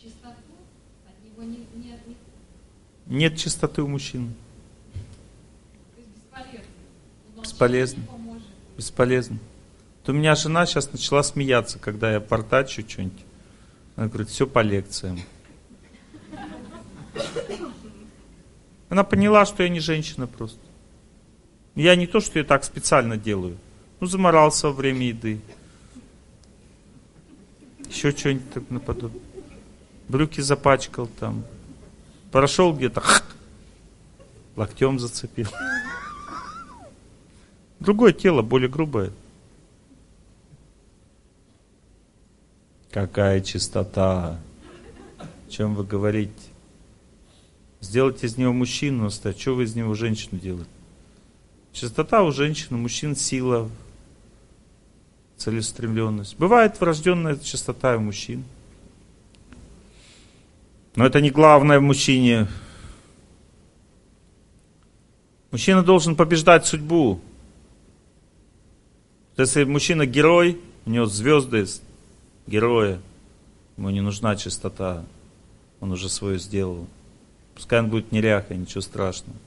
чистоту, 0.00 0.54
от 1.06 1.14
него 1.14 1.18
не, 1.18 1.18
не, 1.18 1.18
не- 1.18 1.26
Нет 3.06 3.36
чистоты 3.36 3.82
у 3.82 3.88
мужчин. 3.88 4.34
бесполезно. 7.40 8.02
Бесполезно. 8.76 9.38
То 10.04 10.12
у 10.12 10.14
меня 10.14 10.34
жена 10.34 10.66
сейчас 10.66 10.92
начала 10.92 11.22
смеяться, 11.22 11.78
когда 11.78 12.12
я 12.12 12.20
портачу 12.20 12.82
что-нибудь. 12.88 13.24
Она 13.96 14.08
говорит, 14.08 14.28
все 14.28 14.46
по 14.46 14.60
лекциям. 14.60 15.20
Она 18.88 19.04
поняла, 19.04 19.44
что 19.44 19.62
я 19.62 19.68
не 19.68 19.80
женщина 19.80 20.26
просто. 20.26 20.60
Я 21.74 21.94
не 21.96 22.06
то, 22.06 22.20
что 22.20 22.38
я 22.38 22.44
так 22.44 22.64
специально 22.64 23.16
делаю. 23.16 23.58
Ну, 24.00 24.06
заморался 24.06 24.68
во 24.68 24.72
время 24.72 25.08
еды. 25.08 25.40
Еще 27.88 28.12
что-нибудь 28.12 28.52
так 28.52 28.70
наподобие. 28.70 29.20
Брюки 30.08 30.40
запачкал 30.40 31.06
там. 31.20 31.44
Прошел 32.32 32.74
где-то, 32.74 33.02
локтем 34.56 34.98
зацепил. 34.98 35.48
Другое 37.80 38.12
тело, 38.12 38.42
более 38.42 38.68
грубое. 38.68 39.12
Какая 42.90 43.40
чистота. 43.40 44.38
О 45.18 45.50
чем 45.50 45.74
вы 45.74 45.84
говорите? 45.84 46.32
Сделать 47.80 48.24
из 48.24 48.36
него 48.36 48.52
мужчину, 48.52 49.06
оставь. 49.06 49.38
Что 49.38 49.54
вы 49.54 49.64
из 49.64 49.74
него 49.74 49.94
женщину 49.94 50.40
делаете? 50.40 50.70
Чистота 51.72 52.22
у 52.24 52.32
женщин, 52.32 52.74
у 52.74 52.78
мужчин 52.78 53.14
сила, 53.14 53.70
целеустремленность. 55.36 56.36
Бывает 56.36 56.80
врожденная 56.80 57.36
чистота 57.36 57.96
у 57.96 58.00
мужчин. 58.00 58.44
Но 60.98 61.06
это 61.06 61.20
не 61.20 61.30
главное 61.30 61.78
в 61.78 61.82
мужчине. 61.82 62.48
Мужчина 65.52 65.84
должен 65.84 66.16
побеждать 66.16 66.66
судьбу. 66.66 67.20
Если 69.36 69.62
мужчина 69.62 70.06
герой, 70.06 70.60
у 70.86 70.90
него 70.90 71.06
звезды 71.06 71.66
героя, 72.48 73.00
ему 73.76 73.90
не 73.90 74.00
нужна 74.00 74.34
чистота, 74.34 75.04
он 75.78 75.92
уже 75.92 76.08
свое 76.08 76.36
сделал. 76.40 76.88
Пускай 77.54 77.78
он 77.78 77.90
будет 77.90 78.10
неряха, 78.10 78.56
ничего 78.56 78.80
страшного. 78.80 79.38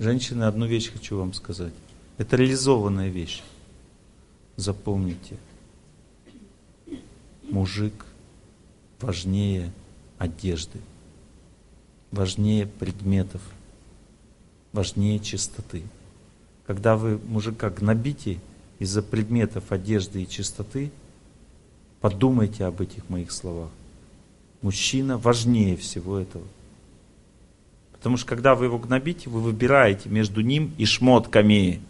Женщины, 0.00 0.42
одну 0.42 0.66
вещь 0.66 0.90
хочу 0.92 1.16
вам 1.16 1.32
сказать. 1.32 1.74
Это 2.18 2.34
реализованная 2.34 3.08
вещь. 3.08 3.44
Запомните. 4.56 5.36
Мужик 7.48 8.04
важнее 9.00 9.72
одежды, 10.18 10.78
важнее 12.10 12.66
предметов, 12.66 13.40
важнее 14.72 15.18
чистоты. 15.18 15.82
Когда 16.66 16.96
вы 16.96 17.18
мужика 17.18 17.70
гнобите 17.70 18.38
из-за 18.78 19.02
предметов 19.02 19.72
одежды 19.72 20.22
и 20.22 20.28
чистоты, 20.28 20.90
подумайте 22.00 22.64
об 22.64 22.80
этих 22.80 23.08
моих 23.08 23.32
словах. 23.32 23.70
Мужчина 24.62 25.18
важнее 25.18 25.76
всего 25.76 26.18
этого. 26.18 26.44
Потому 27.92 28.16
что 28.16 28.26
когда 28.28 28.54
вы 28.54 28.66
его 28.66 28.78
гнобите, 28.78 29.28
вы 29.28 29.40
выбираете 29.40 30.08
между 30.08 30.40
ним 30.40 30.72
и 30.78 30.84
шмотками. 30.84 31.80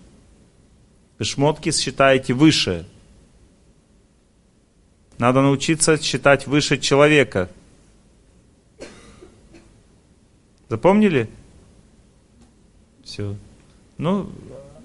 Вы 1.19 1.25
шмотки 1.25 1.71
считаете 1.71 2.35
выше. 2.35 2.87
Надо 5.21 5.43
научиться 5.43 5.99
считать 5.99 6.47
выше 6.47 6.79
человека. 6.79 7.51
Запомнили? 10.71 11.29
Все. 13.05 13.37
Ну, 13.99 14.31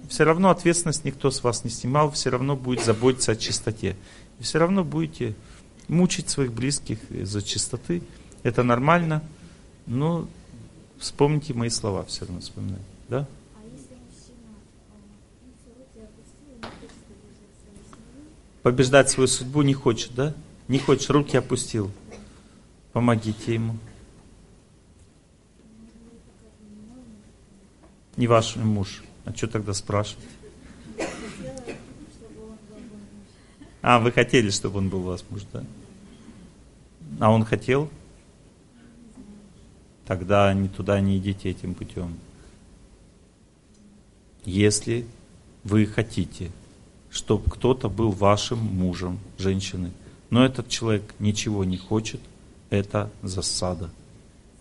все 0.10 0.26
равно 0.26 0.50
ответственность 0.50 1.06
никто 1.06 1.32
с 1.32 1.42
вас 1.42 1.64
не 1.64 1.70
снимал, 1.70 2.12
все 2.12 2.32
равно 2.32 2.58
будет 2.58 2.84
заботиться 2.84 3.32
о 3.32 3.38
чистоте. 3.38 3.96
И 4.42 4.44
все 4.44 4.60
равно 4.60 4.84
будете 4.84 5.36
мучить 5.88 6.30
своих 6.30 6.52
близких 6.52 7.00
из-за 7.10 7.42
чистоты. 7.42 8.04
Это 8.44 8.62
нормально, 8.62 9.24
но 9.86 10.28
вспомните 11.00 11.54
мои 11.54 11.70
слова 11.70 12.04
все 12.04 12.26
равно 12.26 12.42
вспоминайте. 12.42 12.84
Да? 13.08 13.26
А 13.56 13.64
если 13.72 13.96
мужчина 14.04 14.52
э, 14.90 15.48
эти 15.48 15.70
руки 15.80 16.00
опустил, 16.04 16.50
и 16.52 16.58
не 16.58 16.62
хочет 16.62 17.00
побеждать 17.08 17.56
свою 17.64 17.80
семью, 17.88 18.26
Побеждать 18.66 19.11
свою 19.11 19.27
судьбу 19.27 19.61
не 19.61 19.76
хочет, 19.76 20.16
да? 20.16 20.34
Не 20.68 20.80
хочет, 20.80 21.11
руки 21.11 21.38
опустил. 21.38 21.92
Помогите 22.94 23.53
ему. 23.53 23.77
Не 28.18 28.26
ваш 28.26 28.56
муж. 28.56 29.03
А 29.24 29.35
что 29.35 29.45
тогда 29.45 29.72
спрашивать? 29.76 30.26
А, 33.84 34.00
вы 34.00 34.11
хотели, 34.11 34.50
чтобы 34.50 34.80
он 34.80 34.90
был 34.90 35.02
у 35.02 35.10
вас 35.11 35.24
муж, 35.30 35.44
да? 35.53 35.64
А 37.19 37.30
он 37.30 37.45
хотел? 37.45 37.88
Тогда 40.08 40.52
не 40.56 40.69
туда 40.69 41.00
не 41.02 41.19
идите 41.19 41.52
этим 41.52 41.76
путем. 41.76 42.18
Если 44.44 45.06
вы 45.64 45.85
хотите, 45.85 46.50
чтобы 47.16 47.50
кто-то 47.50 47.88
был 47.88 48.11
вашим 48.11 48.60
мужем, 48.60 49.19
женщины, 49.38 49.92
но 50.30 50.44
этот 50.45 50.68
человек 50.68 51.16
ничего 51.18 51.64
не 51.64 51.77
хочет, 51.77 52.19
это 52.69 53.10
засада. 53.24 53.90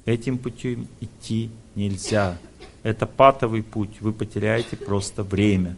Этим 0.04 0.38
путем 0.38 0.86
идти 1.00 1.50
нельзя. 1.74 2.38
Это 2.84 3.06
патовый 3.06 3.64
путь, 3.64 4.00
вы 4.00 4.12
потеряете 4.12 4.76
просто 4.76 5.24
время. 5.24 5.74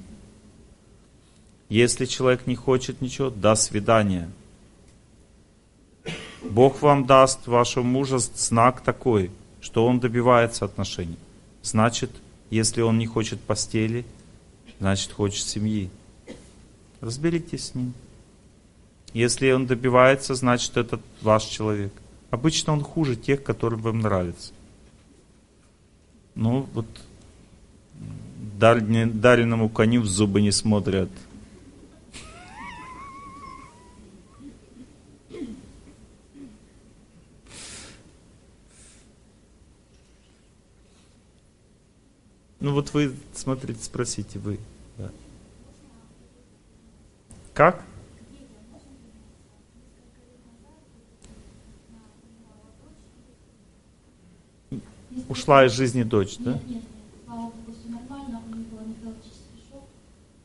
Если 1.70 2.05
человек 2.05 2.46
не 2.46 2.56
хочет 2.56 3.00
ничего, 3.00 3.30
до 3.30 3.55
свидания. 3.55 4.28
Бог 6.42 6.82
вам 6.82 7.06
даст 7.06 7.46
вашего 7.46 7.84
мужа 7.84 8.18
знак 8.18 8.82
такой, 8.82 9.30
что 9.62 9.86
он 9.86 9.98
добивается 9.98 10.66
отношений. 10.66 11.18
Значит, 11.62 12.10
если 12.50 12.82
он 12.82 12.98
не 12.98 13.06
хочет 13.06 13.40
постели, 13.40 14.05
значит 14.78 15.12
хочет 15.12 15.46
семьи. 15.46 15.88
Разберитесь 17.00 17.66
с 17.66 17.75
ним. 17.75 17.92
Если 19.12 19.50
он 19.50 19.66
добивается, 19.66 20.34
значит 20.34 20.76
это 20.76 21.00
ваш 21.23 21.44
человек. 21.44 21.92
Обычно 22.31 22.73
он 22.73 22.83
хуже 22.83 23.16
тех, 23.16 23.42
которые 23.42 23.81
вам 23.81 24.00
нравятся. 24.00 24.52
Ну, 26.34 26.68
вот 26.75 26.86
дар- 28.58 28.81
дареному 28.81 29.68
коню 29.68 30.02
в 30.02 30.07
зубы 30.07 30.42
не 30.42 30.50
смотрят. 30.50 31.08
Ну 42.60 42.73
вот 42.73 42.92
вы, 42.94 43.15
смотрите, 43.34 43.83
спросите 43.84 44.39
вы. 44.39 44.58
Как? 47.57 47.83
Ушла 55.31 55.65
из 55.65 55.73
жизни 55.73 56.02
дочь, 56.02 56.36
да? 56.39 56.52
Нет, 56.52 56.62
нет, 56.67 56.75
нет, 56.75 56.83
слава 57.25 57.41
богу, 57.44 57.73
все 57.73 57.89
нормально, 57.89 58.43
у 58.47 58.55
них 58.55 58.67
был 58.67 58.78
анатомический 58.81 59.65
шок. 59.70 59.85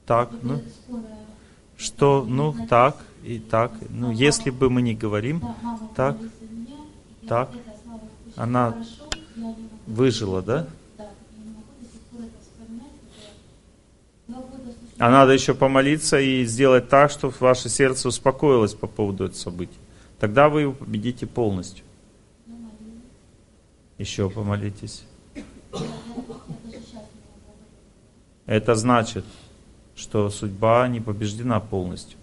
Так, 0.06 0.30
ну, 0.42 0.62
что, 1.76 2.26
ну, 2.26 2.56
так, 2.70 2.96
и 3.24 3.40
так. 3.40 3.74
Ну, 3.90 4.12
если 4.12 4.50
бы 4.50 4.70
мы 4.70 4.82
не 4.82 4.96
говорим, 4.96 5.44
так, 5.98 6.18
так. 7.28 7.52
Она 8.38 8.74
выжила, 9.86 10.42
да? 10.42 10.66
Да, 10.98 11.10
А 15.02 15.10
надо 15.10 15.32
еще 15.32 15.56
помолиться 15.56 16.20
и 16.20 16.46
сделать 16.46 16.88
так, 16.88 17.10
чтобы 17.10 17.34
ваше 17.40 17.70
сердце 17.70 18.08
успокоилось 18.08 18.76
по 18.76 18.86
поводу 18.86 19.26
этого 19.26 19.36
события. 19.36 19.80
Тогда 20.20 20.48
вы 20.48 20.62
его 20.62 20.74
победите 20.74 21.26
полностью. 21.26 21.84
Еще 23.98 24.30
помолитесь. 24.30 25.04
Это 28.46 28.76
значит, 28.76 29.26
что 29.96 30.30
судьба 30.30 30.88
не 30.88 31.00
побеждена 31.00 31.60
полностью. 31.60 32.20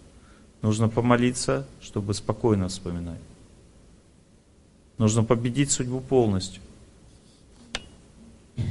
Нужно 0.62 0.88
помолиться, 0.88 1.66
чтобы 1.80 2.14
спокойно 2.14 2.68
вспоминать. 2.68 3.18
Нужно 4.98 5.24
победить 5.24 5.72
судьбу 5.72 6.00
полностью. 6.00 6.62
Еще 8.56 8.66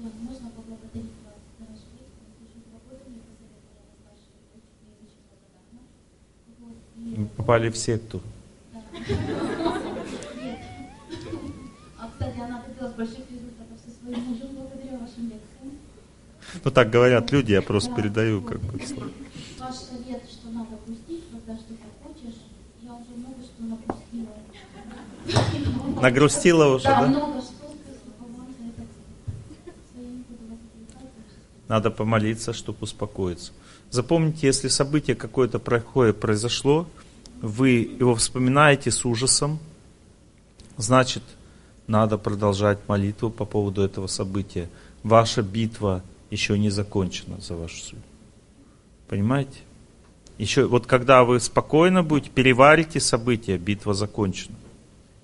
можно 0.00 0.50
поблагодарить 0.50 1.10
вас 1.24 1.34
за 1.58 1.64
ваш 1.64 1.78
вид. 1.92 2.06
Уже 2.46 2.58
два 2.70 2.78
года 2.88 3.04
мне 3.10 3.20
посоветовала 3.26 3.98
ваша 4.06 4.30
дочь, 4.38 4.70
я 4.80 4.86
ей 4.86 5.02
очень 5.02 5.22
благодарна. 5.26 5.82
Вот, 6.60 6.76
и 6.96 7.00
попали 7.26 7.70
в 7.70 7.76
секту. 7.76 8.20
А, 11.98 12.08
кстати, 12.12 12.38
она 12.40 12.62
добилась 12.66 12.94
больших 12.94 13.30
результатов 13.30 13.78
со 13.84 13.90
своим 14.00 14.20
мужем 14.24 14.48
благодаря 14.54 14.98
вашим 14.98 15.24
лекциям. 15.24 15.78
Ну 16.64 16.70
так 16.70 16.90
говорят 16.90 17.30
люди, 17.32 17.52
я 17.52 17.62
просто 17.62 17.90
Да. 17.90 17.96
передаю 17.96 18.40
как 18.42 18.60
бы. 18.60 18.78
Ваш 19.58 19.74
совет, 19.74 20.22
что 20.30 20.48
надо 20.50 20.76
пустить, 20.86 21.24
когда 21.30 21.54
что-то 21.56 21.84
хочешь, 22.02 22.36
я 22.82 22.94
уже 22.94 23.10
много 23.16 23.42
что 23.42 23.62
напустила. 23.64 24.34
Нагрустила 26.02 26.74
уже, 26.74 26.84
Да, 26.84 27.06
много 27.06 27.40
что. 27.40 27.52
Надо 31.68 31.90
помолиться, 31.90 32.52
чтобы 32.54 32.78
успокоиться. 32.80 33.52
Запомните, 33.90 34.46
если 34.46 34.68
событие 34.68 35.14
какое-то 35.14 35.58
проходит, 35.58 36.18
произошло, 36.18 36.86
вы 37.40 37.96
его 37.98 38.14
вспоминаете 38.14 38.90
с 38.90 39.04
ужасом, 39.04 39.58
значит, 40.76 41.22
надо 41.86 42.18
продолжать 42.18 42.78
молитву 42.88 43.30
по 43.30 43.44
поводу 43.44 43.82
этого 43.82 44.06
события. 44.06 44.68
Ваша 45.02 45.42
битва 45.42 46.02
еще 46.30 46.58
не 46.58 46.70
закончена 46.70 47.40
за 47.40 47.56
вашу 47.56 47.76
судьбу. 47.76 48.02
Понимаете? 49.08 49.60
Еще 50.36 50.66
вот 50.66 50.86
когда 50.86 51.24
вы 51.24 51.40
спокойно 51.40 52.02
будете, 52.02 52.30
переварите 52.30 53.00
события, 53.00 53.56
битва 53.56 53.94
закончена. 53.94 54.56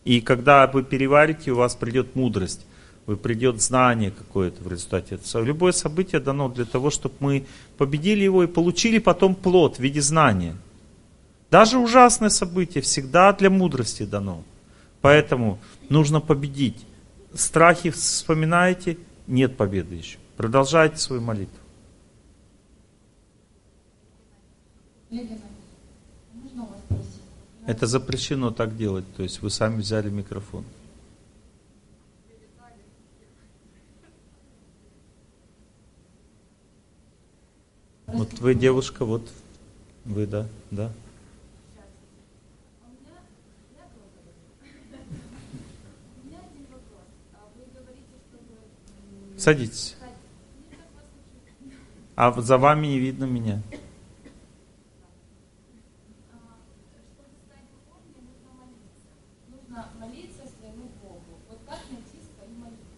И 0.05 0.20
когда 0.20 0.67
вы 0.67 0.83
переварите, 0.83 1.52
у 1.52 1.57
вас 1.57 1.75
придет 1.75 2.17
мудрость, 2.17 2.67
вы 3.07 3.17
придет 3.17 3.60
знание 3.60 4.10
какое-то 4.10 4.62
в 4.62 4.70
результате 4.70 5.17
этого. 5.17 5.43
Любое 5.43 5.73
событие 5.73 6.20
дано 6.20 6.49
для 6.49 6.65
того, 6.65 6.91
чтобы 6.91 7.15
мы 7.20 7.47
победили 7.76 8.25
его 8.25 8.43
и 8.43 8.47
получили 8.49 8.99
потом 8.99 9.34
плод 9.34 9.76
в 9.76 9.81
виде 9.81 10.01
знания. 10.01 10.57
Даже 11.55 11.78
ужасное 11.78 12.31
событие 12.31 12.83
всегда 12.83 13.33
для 13.33 13.49
мудрости 13.49 14.05
дано. 14.05 14.42
Поэтому 15.00 15.60
нужно 15.89 16.20
победить. 16.20 16.84
Страхи 17.33 17.91
вспоминаете, 17.91 18.99
нет 19.28 19.57
победы 19.57 19.94
еще. 19.94 20.18
Продолжайте 20.36 20.97
свою 20.97 21.23
молитву. 21.23 21.57
Это 27.66 27.86
запрещено 27.86 28.50
так 28.50 28.76
делать, 28.76 29.05
то 29.16 29.23
есть 29.23 29.41
вы 29.41 29.49
сами 29.49 29.76
взяли 29.76 30.10
микрофон. 30.10 30.65
Вот 38.08 38.33
вы 38.41 38.57
девушка, 38.57 39.05
вот 39.05 39.31
вы, 40.05 40.26
да, 40.26 40.49
да. 40.73 40.91
У 42.83 42.91
меня, 42.91 43.18
я 43.76 43.84
благодарю. 43.94 44.33
У 46.23 46.26
меня 46.26 46.39
один 46.39 46.65
вопрос. 46.70 47.08
А 47.33 47.36
вы 47.57 47.62
говорите, 47.74 48.15
чтобы... 48.28 48.55
м, 49.10 49.33
Садитесь. 49.44 49.94
А 52.16 52.32
за 52.40 52.56
вами 52.56 52.86
не 52.86 52.98
видно 52.98 53.24
меня. 53.26 53.60
А, 56.32 56.56
Чтобы 57.12 57.28
стать 57.44 57.68
духовнее, 57.68 58.24
нужно 58.24 58.56
молиться. 58.56 59.12
Нужно 59.52 59.89
молиться 60.00 60.42
своему 60.48 60.89
Богу. 61.02 61.36
Вот 61.50 61.58
как 61.68 61.81
найти 61.92 62.24
свою 62.24 62.56
молитву? 62.56 62.89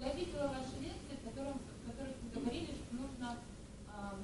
Я 0.00 0.12
видела 0.14 0.48
ваши 0.48 0.82
лекции, 0.82 1.14
в, 1.22 1.28
котором, 1.30 1.54
в 1.54 1.86
которых 1.92 2.16
вы 2.24 2.40
говорили, 2.40 2.72
что 2.74 2.96
нужно 2.96 3.36
ам, 3.94 4.18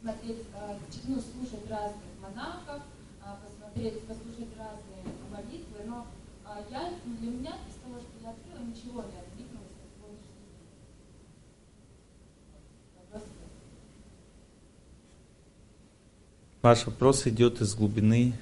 смотреть, 0.00 0.46
а, 0.54 0.78
ч- 0.92 1.00
ну, 1.08 1.18
слушать 1.18 1.68
разных 1.68 2.12
монахов, 2.22 2.82
а, 3.20 3.40
посмотреть, 3.42 4.06
послушать 4.06 4.54
разные 4.56 5.02
молитвы, 5.32 5.82
но 5.86 6.06
а, 6.44 6.62
я, 6.70 6.92
для 7.18 7.30
меня 7.32 7.56
из 7.68 7.74
того, 7.82 7.98
что 7.98 8.12
я 8.22 8.30
открыла, 8.30 8.62
ничего 8.62 9.02
не 9.02 9.18
откликнулось 9.18 9.74
на 9.80 9.88
сегодняшний 9.96 10.44
день. 10.44 10.68
Вопрос 13.00 13.22
в 13.22 13.32
этом. 13.32 13.50
Ваш 16.64 16.86
вопрос 16.86 17.26
идет 17.26 17.60
из 17.60 17.74
глубины 17.74 18.32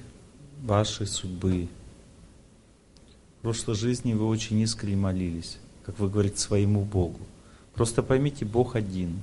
вашей 0.62 1.09
судьбы. 1.09 1.67
В 3.39 3.42
прошлой 3.42 3.75
жизни 3.75 4.12
вы 4.12 4.28
очень 4.28 4.60
искренне 4.60 4.94
молились, 4.94 5.59
как 5.84 5.99
вы 5.99 6.09
говорите, 6.09 6.39
своему 6.39 6.84
Богу. 6.84 7.18
Просто 7.75 8.01
поймите, 8.01 8.44
Бог 8.44 8.76
один. 8.76 9.23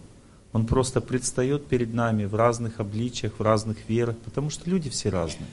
Он 0.52 0.66
просто 0.66 1.00
предстает 1.00 1.66
перед 1.68 1.94
нами 1.94 2.26
в 2.26 2.36
разных 2.36 2.82
обличиях, 2.82 3.40
в 3.40 3.42
разных 3.42 3.78
верах, 3.88 4.18
потому 4.18 4.50
что 4.50 4.70
люди 4.70 4.90
все 4.90 5.08
разные. 5.08 5.48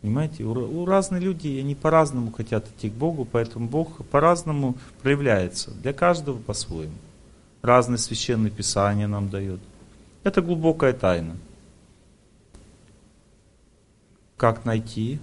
Понимаете, 0.00 0.44
у, 0.44 0.52
у 0.52 0.84
разные 0.86 1.20
люди, 1.20 1.58
они 1.58 1.74
по-разному 1.74 2.30
хотят 2.30 2.64
идти 2.68 2.90
к 2.90 2.92
Богу, 2.92 3.24
поэтому 3.24 3.68
Бог 3.68 4.06
по-разному 4.06 4.76
проявляется, 5.02 5.72
для 5.72 5.92
каждого 5.92 6.38
по-своему. 6.38 6.94
Разные 7.60 7.98
священные 7.98 8.52
писания 8.52 9.08
нам 9.08 9.30
дает. 9.30 9.58
Это 10.22 10.40
глубокая 10.42 10.92
тайна. 10.92 11.34
Как 14.40 14.64
найти? 14.64 15.18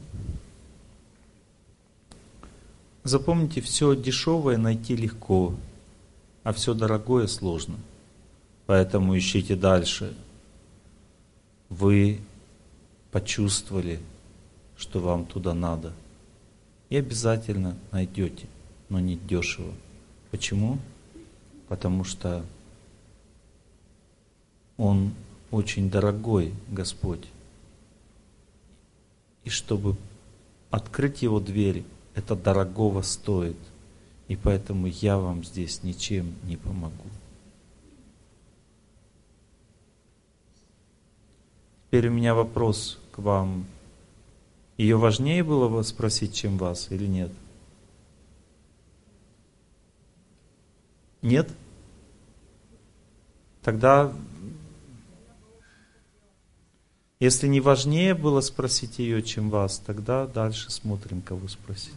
Запомните, 3.03 3.61
все 3.61 3.95
дешевое 3.95 4.57
найти 4.57 4.95
легко, 4.95 5.55
а 6.43 6.53
все 6.53 6.75
дорогое 6.75 7.25
сложно. 7.25 7.77
Поэтому 8.67 9.17
ищите 9.17 9.55
дальше. 9.55 10.15
Вы 11.69 12.19
почувствовали, 13.11 13.99
что 14.77 14.99
вам 14.99 15.25
туда 15.25 15.55
надо. 15.55 15.93
И 16.89 16.95
обязательно 16.95 17.75
найдете, 17.91 18.45
но 18.87 18.99
не 18.99 19.15
дешево. 19.15 19.73
Почему? 20.29 20.77
Потому 21.69 22.03
что 22.03 22.45
Он 24.77 25.11
очень 25.49 25.89
дорогой, 25.89 26.53
Господь. 26.69 27.27
И 29.47 29.49
чтобы 29.49 29.95
открыть 30.71 31.21
Его 31.21 31.39
двери, 31.39 31.85
это 32.15 32.35
дорогого 32.35 33.01
стоит. 33.01 33.55
И 34.27 34.35
поэтому 34.35 34.87
я 34.87 35.17
вам 35.17 35.45
здесь 35.45 35.83
ничем 35.83 36.35
не 36.43 36.57
помогу. 36.57 37.05
Теперь 41.85 42.09
у 42.09 42.11
меня 42.11 42.35
вопрос 42.35 42.99
к 43.13 43.19
вам. 43.19 43.65
Ее 44.75 44.97
важнее 44.97 45.45
было 45.45 45.69
вас 45.69 45.87
спросить, 45.87 46.35
чем 46.35 46.57
вас, 46.57 46.91
или 46.91 47.05
нет? 47.05 47.31
Нет? 51.21 51.49
Тогда, 53.63 54.13
если 57.19 57.47
не 57.47 57.61
важнее 57.61 58.13
было 58.13 58.41
спросить 58.41 58.99
ее, 58.99 59.23
чем 59.23 59.49
вас, 59.49 59.79
тогда 59.79 60.27
дальше 60.27 60.71
смотрим, 60.71 61.21
кого 61.21 61.47
спросить. 61.47 61.93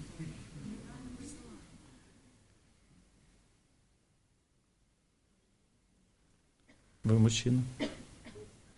Вы 7.02 7.18
мужчина? 7.18 7.62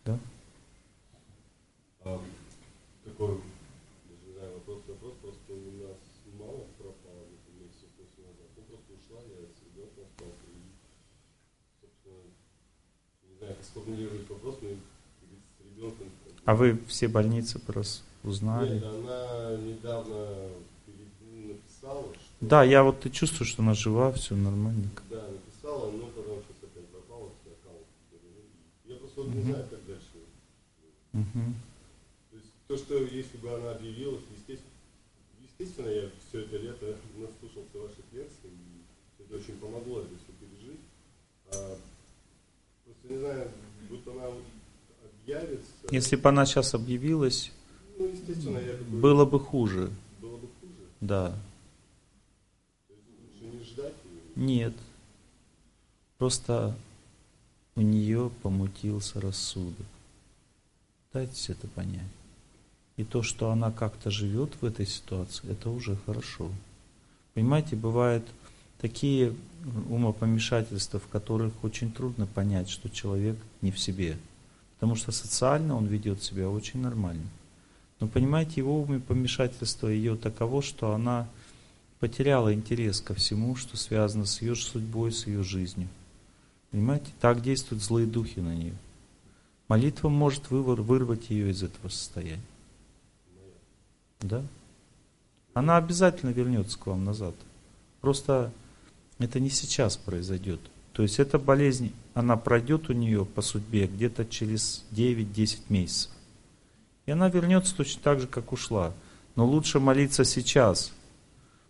Да? 0.04 0.18
А, 2.04 2.20
такой, 3.04 3.40
не 4.24 4.32
знаю, 4.32 4.54
вопрос, 4.54 4.82
вопрос, 4.88 5.14
просто 5.20 5.52
у 5.52 5.70
нас 5.86 5.98
мама 6.38 6.64
пропала 6.78 7.26
где-то 7.28 7.50
месяцев 7.60 8.08
назад. 8.18 8.48
Ну, 8.56 8.62
просто 8.62 8.92
ушла, 8.94 9.20
я 9.22 9.46
с 9.46 9.58
ребенком 9.62 10.04
остался. 10.06 10.48
И, 10.48 10.62
собственно, 11.80 12.22
не 13.28 13.36
знаю, 13.36 13.54
как 13.56 13.64
сформулировать 13.64 14.30
вопрос. 14.30 14.61
А 16.44 16.54
вы 16.54 16.78
все 16.88 17.06
больницы 17.06 17.58
просто 17.60 18.02
узнали? 18.24 18.74
Нет, 18.74 18.84
она 18.84 19.56
недавно 19.58 20.26
написала, 21.30 22.02
что... 22.14 22.22
Да, 22.40 22.64
я 22.64 22.82
вот 22.82 23.06
и 23.06 23.12
чувствую, 23.12 23.46
что 23.46 23.62
она 23.62 23.74
жива, 23.74 24.12
все 24.12 24.34
нормально. 24.34 24.90
Да, 25.08 25.22
написала, 25.28 25.90
но 25.92 26.06
потом 26.06 26.38
сейчас 26.42 26.70
опять 26.70 26.88
пропала, 26.88 27.28
с 27.28 27.46
аккаунт. 27.46 27.86
Я 28.86 28.96
просто 28.96 29.22
вот 29.22 29.34
не 29.34 29.42
знаю, 29.42 29.66
как 29.70 29.86
дальше. 29.86 30.06
Мгм. 31.12 31.54
То 32.30 32.36
есть 32.36 32.50
то, 32.66 32.76
что 32.76 32.98
если 32.98 33.36
бы 33.38 33.54
она 33.54 33.72
объявилась, 33.72 34.22
естественно, 34.36 34.72
естественно, 35.40 35.88
я 35.88 36.10
все 36.28 36.40
это 36.40 36.56
лето 36.56 36.86
наслушался 37.18 37.78
ваших 37.78 38.04
лекций, 38.12 38.50
и 38.50 39.22
это 39.22 39.36
очень 39.36 39.58
помогло 39.58 40.00
это 40.00 40.08
все 40.08 40.32
пережить. 40.40 40.80
А, 41.52 41.78
просто 42.84 43.08
не 43.08 43.18
знаю, 43.18 43.50
вот 43.90 44.08
она. 44.08 44.26
Если 45.90 46.16
бы 46.16 46.28
она 46.28 46.46
сейчас 46.46 46.74
объявилась, 46.74 47.52
ну, 47.98 48.10
такой, 48.26 48.76
было 48.84 49.24
бы 49.24 49.38
хуже. 49.38 49.90
было 50.20 50.36
бы 50.36 50.48
хуже. 50.60 50.72
Да. 51.00 51.38
Не 53.40 53.64
ждать 53.64 53.94
ее. 54.04 54.44
Нет. 54.44 54.74
Просто 56.18 56.76
у 57.74 57.80
нее 57.80 58.30
помутился 58.42 59.20
рассудок. 59.20 59.86
Дайте 61.12 61.52
это 61.52 61.68
понять. 61.68 62.02
И 62.96 63.04
то, 63.04 63.22
что 63.22 63.50
она 63.50 63.70
как-то 63.70 64.10
живет 64.10 64.50
в 64.60 64.64
этой 64.64 64.86
ситуации, 64.86 65.50
это 65.50 65.70
уже 65.70 65.96
хорошо. 66.06 66.50
Понимаете, 67.34 67.76
бывают 67.76 68.24
такие 68.80 69.34
умопомешательства, 69.88 71.00
в 71.00 71.08
которых 71.08 71.52
очень 71.62 71.92
трудно 71.92 72.26
понять, 72.26 72.68
что 72.68 72.90
человек 72.90 73.36
не 73.60 73.70
в 73.70 73.78
себе. 73.78 74.16
Потому 74.82 74.96
что 74.96 75.12
социально 75.12 75.76
он 75.76 75.86
ведет 75.86 76.24
себя 76.24 76.50
очень 76.50 76.80
нормально. 76.80 77.28
Но 78.00 78.08
понимаете, 78.08 78.54
его 78.56 78.82
умопомешательство 78.82 79.86
ее 79.86 80.16
таково, 80.16 80.60
что 80.60 80.92
она 80.92 81.28
потеряла 82.00 82.52
интерес 82.52 83.00
ко 83.00 83.14
всему, 83.14 83.54
что 83.54 83.76
связано 83.76 84.26
с 84.26 84.42
ее 84.42 84.56
судьбой, 84.56 85.12
с 85.12 85.28
ее 85.28 85.44
жизнью. 85.44 85.86
Понимаете, 86.72 87.12
так 87.20 87.42
действуют 87.42 87.80
злые 87.80 88.08
духи 88.08 88.40
на 88.40 88.56
нее. 88.56 88.74
Молитва 89.68 90.08
может 90.08 90.50
вырвать 90.50 91.30
ее 91.30 91.52
из 91.52 91.62
этого 91.62 91.88
состояния. 91.88 92.42
Да? 94.18 94.42
Она 95.54 95.76
обязательно 95.76 96.30
вернется 96.30 96.76
к 96.76 96.86
вам 96.88 97.04
назад. 97.04 97.36
Просто 98.00 98.50
это 99.20 99.38
не 99.38 99.48
сейчас 99.48 99.96
произойдет. 99.96 100.60
То 100.92 101.02
есть 101.02 101.18
эта 101.18 101.38
болезнь, 101.38 101.92
она 102.14 102.36
пройдет 102.36 102.90
у 102.90 102.92
нее 102.92 103.24
по 103.24 103.40
судьбе 103.40 103.86
где-то 103.86 104.24
через 104.26 104.84
9-10 104.92 105.60
месяцев. 105.68 106.10
И 107.06 107.10
она 107.10 107.28
вернется 107.28 107.74
точно 107.74 108.02
так 108.02 108.20
же, 108.20 108.26
как 108.26 108.52
ушла. 108.52 108.92
Но 109.34 109.46
лучше 109.46 109.80
молиться 109.80 110.24
сейчас. 110.24 110.92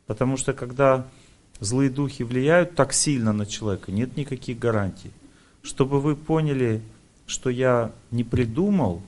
Потому 0.07 0.36
что 0.36 0.52
когда 0.52 1.07
злые 1.60 1.91
духи 1.91 2.25
влияют 2.25 2.75
так 2.75 2.92
сильно 2.92 3.33
на 3.33 3.47
человека, 3.47 3.92
нет 3.92 4.17
никаких 4.17 4.59
гарантий. 4.59 5.12
Чтобы 5.62 6.01
вы 6.01 6.17
поняли, 6.17 6.83
что 7.26 7.49
я 7.49 7.92
не 8.10 8.25
придумал 8.25 9.02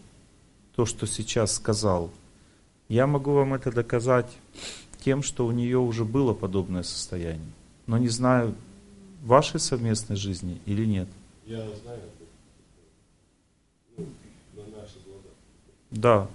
то, 0.76 0.86
что 0.86 1.07
сейчас 1.07 1.55
сказал, 1.55 2.10
я 2.89 3.07
могу 3.07 3.33
вам 3.33 3.55
это 3.55 3.73
доказать 3.73 4.31
тем, 5.05 5.23
что 5.23 5.47
у 5.47 5.52
нее 5.52 5.78
уже 5.78 6.05
было 6.05 6.33
подобное 6.33 6.84
состояние. 6.84 7.52
Но 7.86 7.99
не 7.99 8.09
знаю, 8.09 8.55
вашей 9.25 9.59
совместной 9.59 10.17
жизни 10.17 10.61
или 10.67 10.85
нет. 10.85 11.09
Я 11.47 11.59
знаю, 11.83 12.01
ну, 13.97 14.07
на 14.55 14.62
наши 14.77 14.99
глаза. 15.07 15.28
Да. 15.91 16.28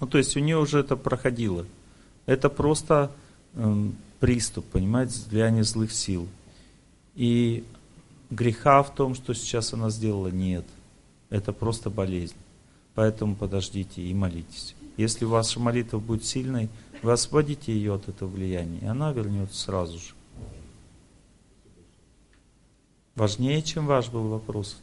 Ну, 0.00 0.06
то 0.06 0.18
есть 0.18 0.36
у 0.36 0.40
нее 0.40 0.58
уже 0.58 0.80
это 0.80 0.96
проходило. 0.96 1.66
Это 2.26 2.48
просто 2.48 3.10
эм, 3.54 3.96
приступ, 4.20 4.64
понимаете, 4.66 5.20
влияние 5.28 5.64
злых 5.64 5.92
сил. 5.92 6.28
И 7.14 7.64
греха 8.30 8.82
в 8.82 8.94
том, 8.94 9.14
что 9.14 9.34
сейчас 9.34 9.72
она 9.72 9.90
сделала, 9.90 10.28
нет. 10.28 10.64
Это 11.30 11.52
просто 11.52 11.90
болезнь. 11.90 12.36
Поэтому 12.94 13.34
подождите 13.34 14.02
и 14.02 14.14
молитесь. 14.14 14.74
Если 14.96 15.24
ваша 15.24 15.60
молитва 15.60 15.98
будет 15.98 16.24
сильной, 16.24 16.68
вы 17.02 17.12
освободите 17.12 17.72
ее 17.72 17.94
от 17.94 18.08
этого 18.08 18.28
влияния, 18.28 18.78
и 18.80 18.86
она 18.86 19.12
вернется 19.12 19.60
сразу 19.60 19.98
же. 19.98 20.15
Важнее, 23.16 23.62
чем 23.62 23.86
ваш 23.86 24.10
был 24.10 24.28
вопрос. 24.28 24.78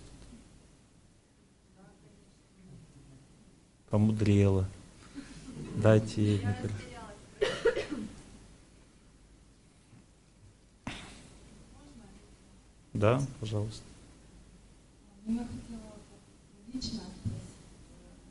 Помудрела. 3.89 4.67
Дайте 5.75 6.23
ей 6.23 6.37
микрофон. 6.39 6.93
Да, 12.93 13.21
пожалуйста. 13.39 13.83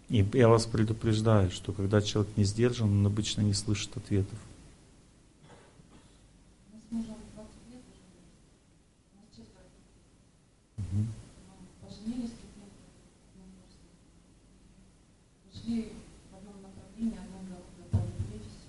И 0.09 0.27
я 0.35 0.49
вас 0.49 0.67
предупреждаю, 0.67 1.51
что 1.51 1.73
когда 1.73 2.03
человек 2.03 2.37
не 2.37 2.45
сдержан, 2.45 2.91
он 2.91 3.07
обычно 3.07 3.41
не 3.41 3.55
слышит 3.55 3.97
ответов. 3.97 4.39
Угу. 10.93 11.07
Поженились, 12.03 12.33
пошли 15.45 15.93
в 16.33 16.35
одном 16.35 16.61
направлении, 16.63 17.17
одной 17.17 17.61
дорогой 17.93 18.11
встретились. 18.19 18.67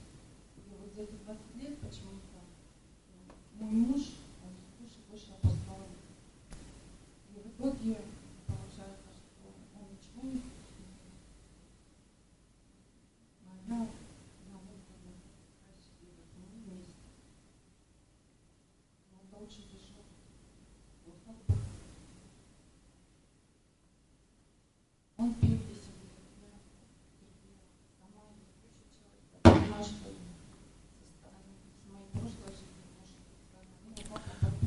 И 0.56 0.62
вот 0.70 0.94
за 0.94 1.02
эти 1.02 1.16
20 1.26 1.56
лет 1.56 1.80
почему-то 1.80 2.38
мой 3.60 3.72
муж, 3.72 4.02
он 4.44 4.54
больше 4.80 5.00
больше 5.10 5.32
опоздал. 5.32 5.88
И 7.32 7.40
в 7.40 7.48
итоге 7.48 8.02
получается, 8.46 9.10
что 9.18 9.50
он 9.80 9.88
ничего 9.90 10.32
не 10.32 10.44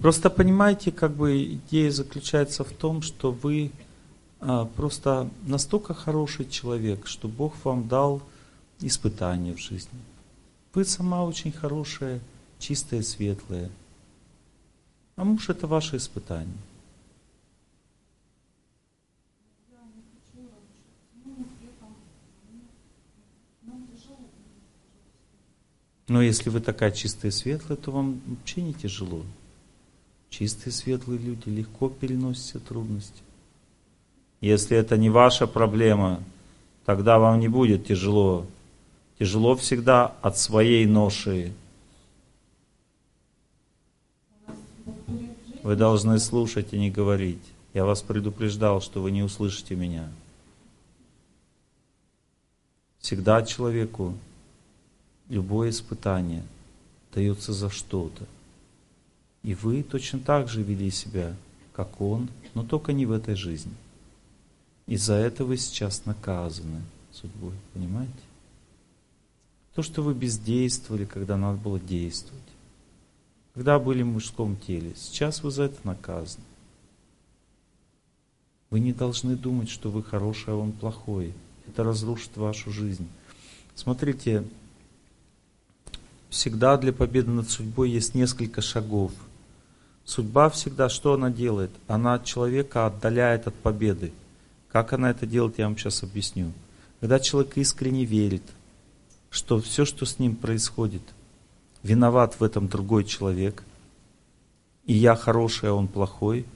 Просто 0.07 0.31
понимаете, 0.31 0.93
как 0.93 1.17
бы 1.17 1.43
идея 1.43 1.91
заключается 1.91 2.63
в 2.63 2.71
том, 2.71 3.03
что 3.03 3.33
вы 3.33 3.73
а, 4.39 4.65
просто 4.65 5.29
настолько 5.43 5.95
хороший 5.95 6.49
человек, 6.49 7.09
что 7.09 7.27
Бог 7.27 7.55
вам 7.65 7.89
дал 7.89 8.23
испытания 8.79 9.53
в 9.53 9.59
жизни. 9.59 9.99
Вы 10.75 10.85
сама 10.85 11.25
очень 11.25 11.51
хорошая, 11.51 12.21
чистая, 12.61 13.03
светлая. 13.03 13.69
А 15.17 15.25
муж 15.25 15.49
это 15.49 15.67
ваше 15.67 15.97
испытание. 15.97 16.55
Но 26.07 26.23
если 26.23 26.49
вы 26.49 26.61
такая 26.61 26.93
чистая 26.93 27.33
и 27.33 27.35
светлая, 27.35 27.77
то 27.77 27.91
вам 27.91 28.21
вообще 28.29 28.63
не 28.63 28.73
тяжело. 28.73 29.25
Чистые 30.31 30.73
светлые 30.73 31.19
люди 31.19 31.49
легко 31.49 31.89
переносят 31.89 32.65
трудности. 32.65 33.23
Если 34.41 34.77
это 34.77 34.97
не 34.97 35.11
ваша 35.11 35.47
проблема, 35.47 36.23
тогда 36.85 37.19
вам 37.19 37.41
не 37.41 37.49
будет 37.49 37.87
тяжело. 37.87 38.47
Тяжело 39.19 39.57
всегда 39.57 40.15
от 40.21 40.39
своей 40.39 40.85
ноши. 40.87 41.53
Вы 45.63 45.75
должны 45.75 46.19
слушать 46.19 46.73
и 46.73 46.79
не 46.79 46.91
говорить. 46.91 47.43
Я 47.73 47.85
вас 47.85 48.03
предупреждал, 48.03 48.81
что 48.81 49.03
вы 49.03 49.11
не 49.11 49.23
услышите 49.23 49.75
меня. 49.75 50.09
Всегда 53.01 53.43
человеку 53.43 54.15
любое 55.29 55.71
испытание 55.71 56.43
дается 57.15 57.53
за 57.53 57.71
что-то. 57.71 58.27
И 59.47 59.55
вы 59.55 59.85
точно 59.85 60.19
так 60.19 60.49
же 60.49 60.65
вели 60.65 60.91
себя, 60.91 61.33
как 61.73 62.01
он, 62.01 62.29
но 62.55 62.65
только 62.65 62.93
не 62.93 63.07
в 63.07 63.13
этой 63.13 63.37
жизни. 63.37 63.73
И 64.89 64.97
за 64.97 65.15
это 65.15 65.45
вы 65.45 65.57
сейчас 65.57 66.05
наказаны 66.05 66.83
судьбой, 67.13 67.53
понимаете? 67.73 68.13
То, 69.77 69.83
что 69.83 70.03
вы 70.03 70.15
бездействовали, 70.15 71.05
когда 71.05 71.37
надо 71.37 71.59
было 71.59 71.79
действовать. 71.79 72.43
Когда 73.55 73.79
были 73.79 74.03
в 74.03 74.07
мужском 74.07 74.57
теле. 74.57 74.95
Сейчас 74.97 75.45
вы 75.45 75.53
за 75.53 75.63
это 75.63 75.79
наказаны. 75.85 76.43
Вы 78.71 78.81
не 78.81 78.93
должны 78.93 79.37
думать, 79.37 79.71
что 79.71 79.93
вы 79.93 80.03
хороший, 80.03 80.55
а 80.55 80.57
он 80.57 80.73
плохой. 80.73 81.33
Это 81.69 81.85
разрушит 81.85 82.37
вашу 82.37 82.73
жизнь. 82.73 83.07
Смотрите, 83.77 84.43
всегда 86.31 86.77
для 86.79 86.93
победы 86.93 87.31
над 87.31 87.49
судьбой 87.49 87.91
есть 87.91 88.17
несколько 88.17 88.61
шагов. 88.61 89.13
Судьба 90.07 90.49
всегда, 90.51 90.89
что 90.89 91.15
она 91.15 91.31
делает? 91.31 91.73
Она 91.89 92.21
человека 92.21 92.87
отдаляет 92.87 93.49
от 93.49 93.55
победы. 93.57 94.13
Как 94.71 94.93
она 94.93 95.11
это 95.11 95.27
делает, 95.27 95.59
я 95.59 95.67
вам 95.67 95.77
сейчас 95.77 96.05
объясню. 96.05 96.53
Когда 97.01 97.19
человек 97.19 97.57
искренне 97.57 98.05
верит, 98.05 98.45
что 99.31 99.61
все, 99.61 99.85
что 99.85 100.07
с 100.07 100.21
ним 100.21 100.37
происходит, 100.37 101.03
виноват 101.83 102.39
в 102.39 102.45
этом 102.45 102.69
другой 102.69 103.05
человек, 103.05 103.65
и 104.85 104.93
я 104.93 105.17
хороший, 105.17 105.71
а 105.71 105.75
он 105.75 105.89
плохой, 105.89 106.47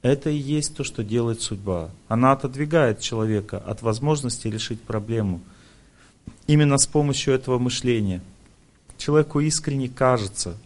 это 0.00 0.30
и 0.30 0.36
есть 0.36 0.74
то, 0.74 0.82
что 0.82 1.04
делает 1.04 1.42
судьба. 1.42 1.90
Она 2.08 2.32
отодвигает 2.32 3.00
человека 3.00 3.58
от 3.58 3.82
возможности 3.82 4.48
решить 4.48 4.80
проблему 4.80 5.42
именно 6.46 6.78
с 6.78 6.86
помощью 6.86 7.34
этого 7.34 7.58
мышления. 7.58 8.22
Человеку 8.96 9.40
искренне 9.40 9.90
кажется, 9.90 10.56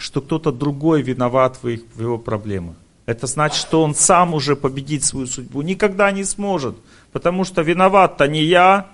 что 0.00 0.20
кто-то 0.20 0.52
другой 0.52 1.02
виноват 1.02 1.58
в, 1.62 1.68
их, 1.68 1.82
в 1.94 2.00
его 2.00 2.18
проблемах. 2.18 2.76
Это 3.06 3.26
значит, 3.26 3.58
что 3.58 3.82
он 3.82 3.94
сам 3.94 4.34
уже 4.34 4.56
победить 4.56 5.04
свою 5.04 5.26
судьбу 5.26 5.62
никогда 5.62 6.10
не 6.12 6.24
сможет, 6.24 6.76
потому 7.12 7.44
что 7.44 7.62
виноват-то 7.62 8.28
не 8.28 8.42
я, 8.42 8.88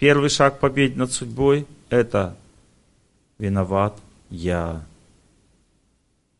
Первый 0.00 0.30
шаг 0.30 0.60
победы 0.60 0.98
над 0.98 1.12
судьбой– 1.12 1.66
это 1.90 2.34
виноват 3.36 3.98
я. 4.30 4.82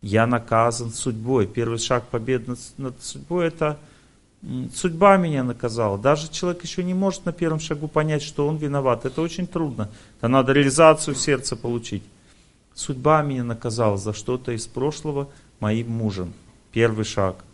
Я 0.00 0.26
наказан 0.26 0.90
судьбой. 0.92 1.46
Первый 1.46 1.78
шаг 1.78 2.06
победы 2.06 2.52
над, 2.52 2.58
над 2.78 3.02
судьбой– 3.02 3.46
это 3.48 3.78
судьба 4.74 5.16
меня 5.16 5.44
наказала. 5.44 5.98
Даже 5.98 6.30
человек 6.30 6.62
еще 6.62 6.82
не 6.82 6.94
может 6.94 7.26
на 7.26 7.32
первом 7.32 7.60
шагу 7.60 7.88
понять, 7.88 8.22
что 8.22 8.46
он 8.46 8.56
виноват. 8.56 9.04
Это 9.04 9.20
очень 9.20 9.46
трудно. 9.46 9.90
Это 10.18 10.28
надо 10.28 10.52
реализацию 10.52 11.14
сердца 11.14 11.56
получить. 11.56 12.02
Судьба 12.74 13.22
меня 13.22 13.44
наказала 13.44 13.96
за 13.96 14.12
что-то 14.12 14.52
из 14.52 14.66
прошлого 14.66 15.28
моим 15.58 15.90
мужем. 15.90 16.32
Первый 16.72 17.04
шаг. 17.04 17.44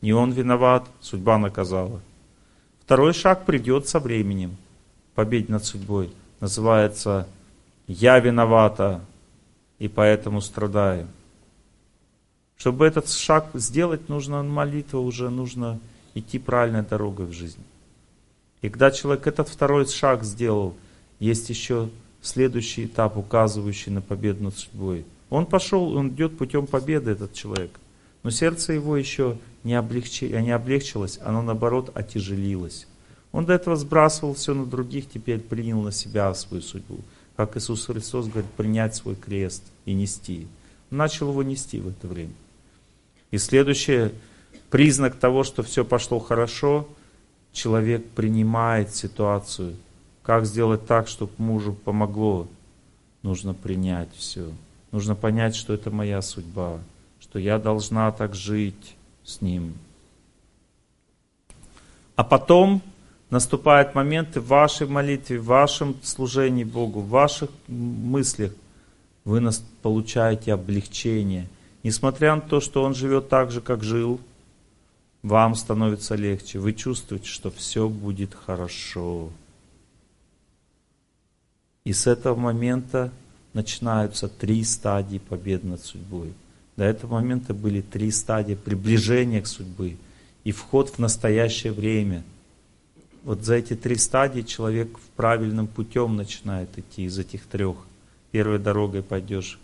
Не 0.00 0.12
он 0.12 0.30
виноват, 0.30 0.86
судьба 1.00 1.38
наказала. 1.38 2.00
Второй 2.84 3.12
шаг 3.12 3.44
придет 3.44 3.88
со 3.88 3.98
временем. 3.98 4.56
Победить 5.14 5.48
над 5.48 5.64
судьбой. 5.64 6.12
Называется 6.38 7.26
«Я 7.88 8.20
виновата 8.20 9.00
и 9.80 9.88
поэтому 9.88 10.40
страдаю». 10.40 11.08
Чтобы 12.56 12.86
этот 12.86 13.08
шаг 13.08 13.46
сделать, 13.54 14.08
нужно 14.08 14.42
молитва 14.42 14.98
уже, 14.98 15.30
нужно 15.30 15.80
идти 16.18 16.38
правильной 16.38 16.82
дорогой 16.82 17.26
в 17.26 17.32
жизни. 17.32 17.64
И 18.62 18.68
когда 18.68 18.90
человек 18.90 19.26
этот 19.26 19.48
второй 19.48 19.86
шаг 19.86 20.24
сделал, 20.24 20.74
есть 21.20 21.48
еще 21.48 21.90
следующий 22.22 22.86
этап, 22.86 23.16
указывающий 23.16 23.92
на 23.92 24.00
победу 24.00 24.44
над 24.44 24.56
судьбой. 24.56 25.04
Он 25.30 25.46
пошел, 25.46 25.94
он 25.96 26.08
идет 26.10 26.36
путем 26.36 26.66
победы, 26.66 27.12
этот 27.12 27.32
человек. 27.32 27.78
Но 28.22 28.30
сердце 28.30 28.72
его 28.72 28.96
еще 28.96 29.38
не, 29.62 29.74
облегчи, 29.74 30.24
не 30.24 30.50
облегчилось, 30.50 31.18
оно 31.22 31.42
наоборот 31.42 31.90
отяжелилось. 31.94 32.86
Он 33.30 33.44
до 33.44 33.52
этого 33.52 33.76
сбрасывал 33.76 34.34
все 34.34 34.54
на 34.54 34.64
других, 34.64 35.08
теперь 35.08 35.40
принял 35.40 35.82
на 35.82 35.92
себя 35.92 36.32
свою 36.34 36.62
судьбу. 36.62 37.00
Как 37.36 37.56
Иисус 37.56 37.86
Христос 37.86 38.26
говорит, 38.26 38.50
принять 38.52 38.96
свой 38.96 39.14
крест 39.14 39.62
и 39.84 39.92
нести. 39.92 40.48
Он 40.90 40.98
начал 40.98 41.30
его 41.30 41.42
нести 41.42 41.78
в 41.78 41.88
это 41.88 42.08
время. 42.08 42.32
И 43.30 43.38
следующий 43.38 44.10
признак 44.70 45.16
того, 45.16 45.44
что 45.44 45.62
все 45.62 45.84
пошло 45.84 46.18
хорошо, 46.18 46.88
человек 47.52 48.08
принимает 48.10 48.94
ситуацию. 48.94 49.76
Как 50.22 50.46
сделать 50.46 50.86
так, 50.86 51.08
чтобы 51.08 51.32
мужу 51.38 51.72
помогло? 51.72 52.46
Нужно 53.22 53.54
принять 53.54 54.10
все. 54.16 54.50
Нужно 54.92 55.14
понять, 55.14 55.54
что 55.54 55.74
это 55.74 55.90
моя 55.90 56.22
судьба, 56.22 56.78
что 57.20 57.38
я 57.38 57.58
должна 57.58 58.10
так 58.12 58.34
жить 58.34 58.96
с 59.24 59.40
ним. 59.40 59.74
А 62.16 62.24
потом 62.24 62.82
наступают 63.30 63.94
моменты 63.94 64.40
в 64.40 64.46
вашей 64.46 64.86
молитве, 64.86 65.38
в 65.38 65.44
вашем 65.44 65.96
служении 66.02 66.64
Богу, 66.64 67.00
в 67.00 67.08
ваших 67.08 67.50
мыслях. 67.68 68.52
Вы 69.24 69.46
получаете 69.82 70.54
облегчение. 70.54 71.48
Несмотря 71.82 72.34
на 72.34 72.40
то, 72.40 72.60
что 72.60 72.82
он 72.82 72.94
живет 72.94 73.28
так 73.28 73.50
же, 73.50 73.60
как 73.60 73.84
жил, 73.84 74.20
вам 75.22 75.54
становится 75.54 76.14
легче. 76.14 76.58
Вы 76.58 76.72
чувствуете, 76.72 77.28
что 77.28 77.50
все 77.50 77.88
будет 77.88 78.34
хорошо. 78.34 79.30
И 81.84 81.92
с 81.92 82.06
этого 82.06 82.38
момента 82.38 83.12
начинаются 83.54 84.28
три 84.28 84.62
стадии 84.64 85.18
победы 85.18 85.66
над 85.66 85.82
судьбой. 85.82 86.32
До 86.76 86.84
этого 86.84 87.14
момента 87.14 87.54
были 87.54 87.80
три 87.80 88.10
стадии 88.10 88.54
приближения 88.54 89.40
к 89.40 89.46
судьбе 89.46 89.96
и 90.44 90.52
вход 90.52 90.90
в 90.90 90.98
настоящее 90.98 91.72
время. 91.72 92.22
Вот 93.24 93.44
за 93.44 93.56
эти 93.56 93.74
три 93.74 93.96
стадии 93.96 94.42
человек 94.42 94.96
в 94.96 95.08
правильном 95.16 95.66
путем 95.66 96.16
начинает 96.16 96.78
идти 96.78 97.04
из 97.04 97.18
этих 97.18 97.46
трех. 97.46 97.76
Первой 98.30 98.58
дорогой 98.58 99.02
пойдешь, 99.02 99.58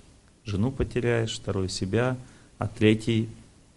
жену 0.44 0.72
потеряешь, 0.72 1.36
второй 1.36 1.68
себя, 1.68 2.16
а 2.58 2.66
третий 2.66 3.28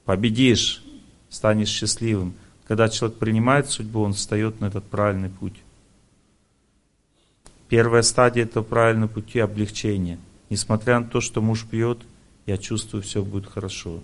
победишь, 0.06 0.84
станешь 1.30 1.70
счастливым. 1.70 2.34
Когда 2.68 2.90
человек 2.90 3.18
принимает 3.18 3.70
судьбу, 3.70 4.02
он 4.02 4.14
встает 4.14 4.60
на 4.60 4.66
этот 4.66 4.84
правильный 4.86 5.30
путь. 5.30 5.56
Первая 7.70 8.02
стадия 8.02 8.44
этого 8.44 8.64
правильного 8.64 9.10
пути 9.10 9.40
облегчения. 9.40 10.20
Несмотря 10.50 11.00
на 11.00 11.06
то, 11.06 11.22
что 11.22 11.42
муж 11.42 11.66
пьет, 11.66 12.00
я 12.46 12.58
чувствую, 12.58 13.04
все 13.04 13.24
будет 13.24 13.46
хорошо. 13.46 14.02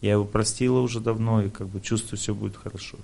Я 0.00 0.12
его 0.12 0.24
простила 0.24 0.80
уже 0.80 1.00
давно 1.00 1.42
и 1.42 1.48
как 1.48 1.68
бы 1.68 1.80
чувствую, 1.80 2.18
все 2.18 2.34
будет 2.34 2.56
хорошо. 2.56 2.98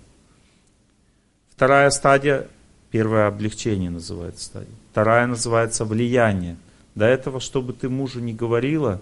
Вторая 1.51 1.89
стадия, 1.91 2.49
первое 2.91 3.26
облегчение 3.26 3.91
называется 3.91 4.44
стадия. 4.44 4.75
Вторая 4.93 5.26
называется 5.26 5.84
влияние. 5.84 6.57
До 6.94 7.07
этого, 7.07 7.41
чтобы 7.41 7.73
ты 7.73 7.89
мужу 7.89 8.20
не 8.20 8.34
говорила, 8.34 9.01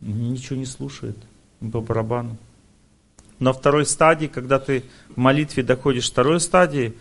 ничего 0.00 0.56
не 0.56 0.66
слушает. 0.66 1.16
По 1.72 1.80
барабану. 1.80 2.36
На 3.42 3.52
второй 3.52 3.86
стадии, 3.86 4.28
когда 4.28 4.60
ты 4.60 4.84
в 5.08 5.16
молитве 5.16 5.64
доходишь 5.64 6.08
второй 6.08 6.38
стадии, 6.38 6.94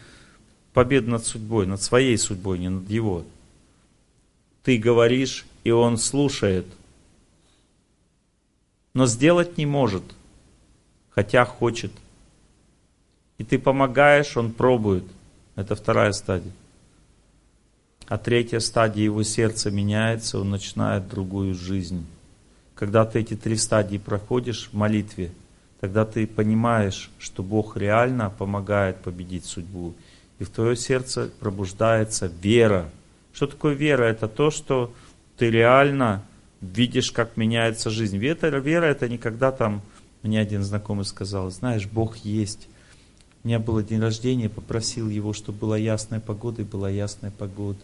победа 0.73 1.11
над 1.11 1.23
судьбой, 1.23 1.67
над 1.67 1.83
своей 1.83 2.17
судьбой, 2.17 2.57
не 2.57 2.67
над 2.67 2.89
его. 2.89 3.23
Ты 4.63 4.79
говоришь, 4.79 5.45
и 5.63 5.69
он 5.69 5.99
слушает, 5.99 6.65
но 8.95 9.05
сделать 9.05 9.59
не 9.59 9.67
может, 9.67 10.01
хотя 11.11 11.45
хочет. 11.45 11.91
И 13.37 13.43
ты 13.43 13.59
помогаешь, 13.59 14.35
он 14.35 14.51
пробует. 14.51 15.03
Это 15.55 15.75
вторая 15.75 16.11
стадия. 16.11 16.53
А 18.07 18.17
третья 18.17 18.57
стадия, 18.61 19.03
его 19.03 19.21
сердце 19.21 19.69
меняется, 19.69 20.39
он 20.39 20.49
начинает 20.49 21.07
другую 21.07 21.53
жизнь. 21.53 22.03
Когда 22.73 23.05
ты 23.05 23.19
эти 23.19 23.35
три 23.35 23.57
стадии 23.57 23.99
проходишь 23.99 24.69
в 24.71 24.73
молитве, 24.73 25.31
тогда 25.81 26.05
ты 26.05 26.25
понимаешь, 26.25 27.09
что 27.17 27.43
Бог 27.43 27.75
реально 27.75 28.29
помогает 28.29 28.97
победить 28.97 29.45
судьбу 29.45 29.93
и 30.39 30.43
в 30.43 30.49
твое 30.49 30.75
сердце 30.75 31.29
пробуждается 31.39 32.31
вера. 32.41 32.89
Что 33.33 33.47
такое 33.47 33.73
вера? 33.73 34.05
Это 34.05 34.27
то, 34.27 34.49
что 34.49 34.93
ты 35.37 35.51
реально 35.51 36.23
видишь, 36.61 37.11
как 37.11 37.37
меняется 37.37 37.89
жизнь. 37.89 38.17
Вера, 38.17 38.57
вера 38.57 38.85
это 38.85 39.09
не 39.09 39.17
когда 39.17 39.51
там, 39.51 39.81
мне 40.23 40.39
один 40.39 40.63
знакомый 40.63 41.05
сказал, 41.05 41.51
знаешь, 41.51 41.87
Бог 41.87 42.17
есть. 42.17 42.67
У 43.43 43.47
меня 43.47 43.59
был 43.59 43.81
день 43.81 43.99
рождения, 43.99 44.49
попросил 44.49 45.09
его, 45.09 45.33
чтобы 45.33 45.59
была 45.59 45.77
ясная 45.77 46.19
погода, 46.19 46.61
и 46.61 46.65
была 46.65 46.89
ясная 46.89 47.31
погода. 47.31 47.79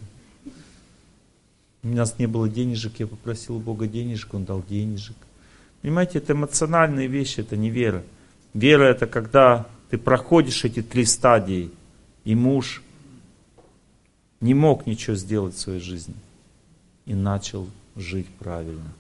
У 1.83 1.89
нас 1.89 2.17
не 2.19 2.27
было 2.27 2.49
денежек, 2.49 2.93
я 2.99 3.07
попросил 3.07 3.57
у 3.57 3.59
Бога 3.59 3.87
денежек, 3.87 4.33
Он 4.33 4.45
дал 4.45 4.63
денежек. 4.67 5.15
Понимаете, 5.87 6.17
это 6.17 6.33
эмоциональные 6.33 7.07
вещи, 7.07 7.39
это 7.39 7.55
не 7.55 7.69
вера. 7.69 8.03
Вера 8.53 8.83
это 8.83 9.07
когда 9.07 9.65
ты 9.89 9.97
проходишь 9.97 10.65
эти 10.65 10.81
три 10.81 11.05
стадии– 11.05 11.71
и 12.27 12.35
муж 12.35 12.83
не 14.41 14.53
мог 14.53 14.85
ничего 14.85 15.15
сделать 15.15 15.55
в 15.55 15.59
своей 15.59 15.79
жизни 15.79 16.13
и 17.05 17.15
начал 17.15 17.69
жить 17.95 18.27
правильно. 18.37 18.91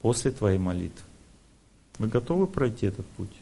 После 0.00 0.30
твоей 0.30 0.58
молитвы. 0.58 1.02
Вы 1.98 2.06
готовы 2.06 2.46
пройти 2.46 2.86
этот 2.86 3.06
путь? 3.06 3.36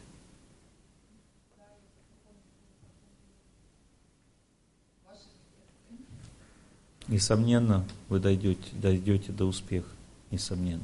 Несомненно, 7.07 7.85
вы 8.09 8.19
дойдете, 8.19 8.67
дойдете 8.73 9.31
до 9.31 9.45
успеха. 9.45 9.91
Несомненно. 10.31 10.81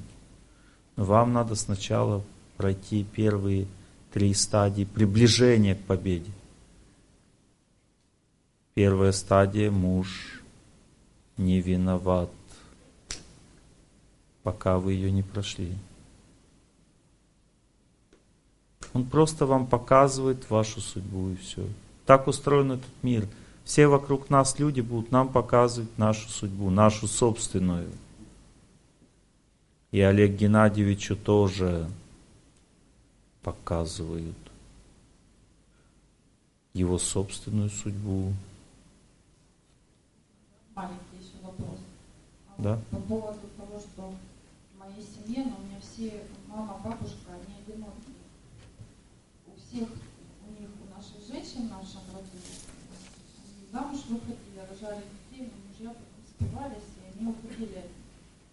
Вам 0.96 1.34
надо 1.34 1.56
сначала 1.56 2.24
пройти 2.58 3.04
первые 3.04 3.68
три 4.12 4.34
стадии 4.34 4.84
приближения 4.84 5.76
к 5.76 5.82
победе. 5.82 6.32
Первая 8.76 9.12
стадия– 9.12 9.72
муж 9.72 10.42
не 11.38 11.62
виноват, 11.62 12.30
пока 14.44 14.78
вы 14.78 14.94
ее 14.94 15.12
не 15.12 15.24
прошли. 15.24 15.76
Он 18.94 19.06
просто 19.06 19.46
вам 19.46 19.66
показывает 19.66 20.50
вашу 20.50 20.80
судьбу 20.80 21.30
и 21.30 21.36
все. 21.36 21.68
Так 22.06 22.28
устроен 22.28 22.74
этот 22.74 23.04
мир. 23.04 23.28
Все 23.64 23.88
вокруг 23.88 24.30
нас 24.30 24.60
люди 24.60 24.82
будут 24.82 25.12
нам 25.12 25.30
показывать 25.30 25.98
нашу 25.98 26.30
судьбу, 26.30 26.70
нашу 26.70 27.08
собственную. 27.08 27.90
И 29.94 30.02
Олег 30.02 30.32
Геннадьевичу 30.32 31.16
тоже 31.16 31.88
показывают 33.44 34.36
его 36.74 36.98
собственную 36.98 37.70
судьбу, 37.70 38.34
маленький 40.74 41.18
еще 41.22 41.38
вопрос. 41.44 41.78
Да. 42.58 42.82
По 42.90 42.98
поводу 42.98 43.42
того, 43.56 43.80
что 43.80 44.16
в 44.74 44.80
моей 44.80 45.06
семье, 45.06 45.46
но 45.46 45.58
у 45.58 45.64
меня 45.64 45.80
все, 45.80 46.24
мама, 46.48 46.80
бабушка, 46.84 47.30
они 47.30 47.62
одинокие. 47.62 48.18
У 49.46 49.52
всех, 49.60 49.90
у 49.90 50.60
них, 50.60 50.70
у 50.82 50.98
наших 50.98 51.22
женщин 51.32 51.68
в 51.68 51.72
нашем 51.72 52.02
роду, 52.12 52.28
замуж 53.72 54.00
выходили, 54.10 54.66
рожали 54.68 55.04
детей, 55.30 55.52
но 55.54 55.70
мужья 55.70 55.96
потом 56.40 56.72
и 56.74 57.20
они 57.20 57.30
уходили. 57.30 57.84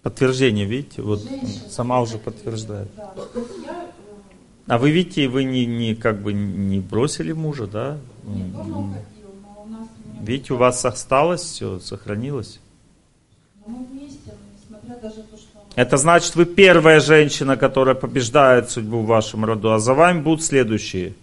Подтверждение, 0.02 0.64
видите, 0.64 1.02
вот 1.02 1.20
Женщины 1.22 1.68
сама 1.68 2.00
уже 2.00 2.16
подтверждает. 2.16 2.88
Да, 2.96 3.12
э, 3.34 3.40
А 4.66 4.78
вы 4.78 4.90
видите, 4.90 5.28
вы 5.28 5.44
не, 5.44 5.66
не 5.66 5.94
как 5.94 6.22
бы 6.22 6.32
не 6.32 6.80
бросили 6.80 7.32
мужа, 7.32 7.66
да? 7.66 7.98
не 8.24 8.44
дома 8.44 8.78
уходил, 8.78 9.34
но 9.42 9.62
у 9.62 9.66
нас... 9.66 9.88
меня 10.06 10.22
Видите, 10.22 10.54
у 10.54 10.56
вас 10.56 10.84
осталось 10.86 11.42
все, 11.42 11.80
сохранилось. 11.80 12.60
Но 13.66 13.72
мы 13.72 13.84
вместе, 13.84 14.32
несмотря 14.54 14.96
даже 15.02 15.22
то, 15.22 15.36
что... 15.36 15.58
Это 15.76 15.98
значит, 15.98 16.34
вы 16.34 16.46
первая 16.46 17.00
женщина, 17.00 17.58
которая 17.58 17.94
побеждает 17.94 18.70
судьбу 18.70 19.00
в 19.00 19.06
вашем 19.06 19.44
роду, 19.44 19.70
а 19.70 19.78
за 19.78 19.92
вами 19.92 20.22
будут 20.22 20.42
следующие. 20.42 21.14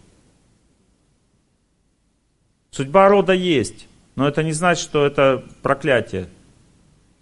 Судьба 2.70 3.10
рода 3.10 3.34
есть, 3.34 3.88
но 4.16 4.28
это 4.28 4.44
не 4.44 4.52
значит, 4.52 4.84
что 4.84 5.04
это 5.04 5.44
проклятие. 5.64 6.28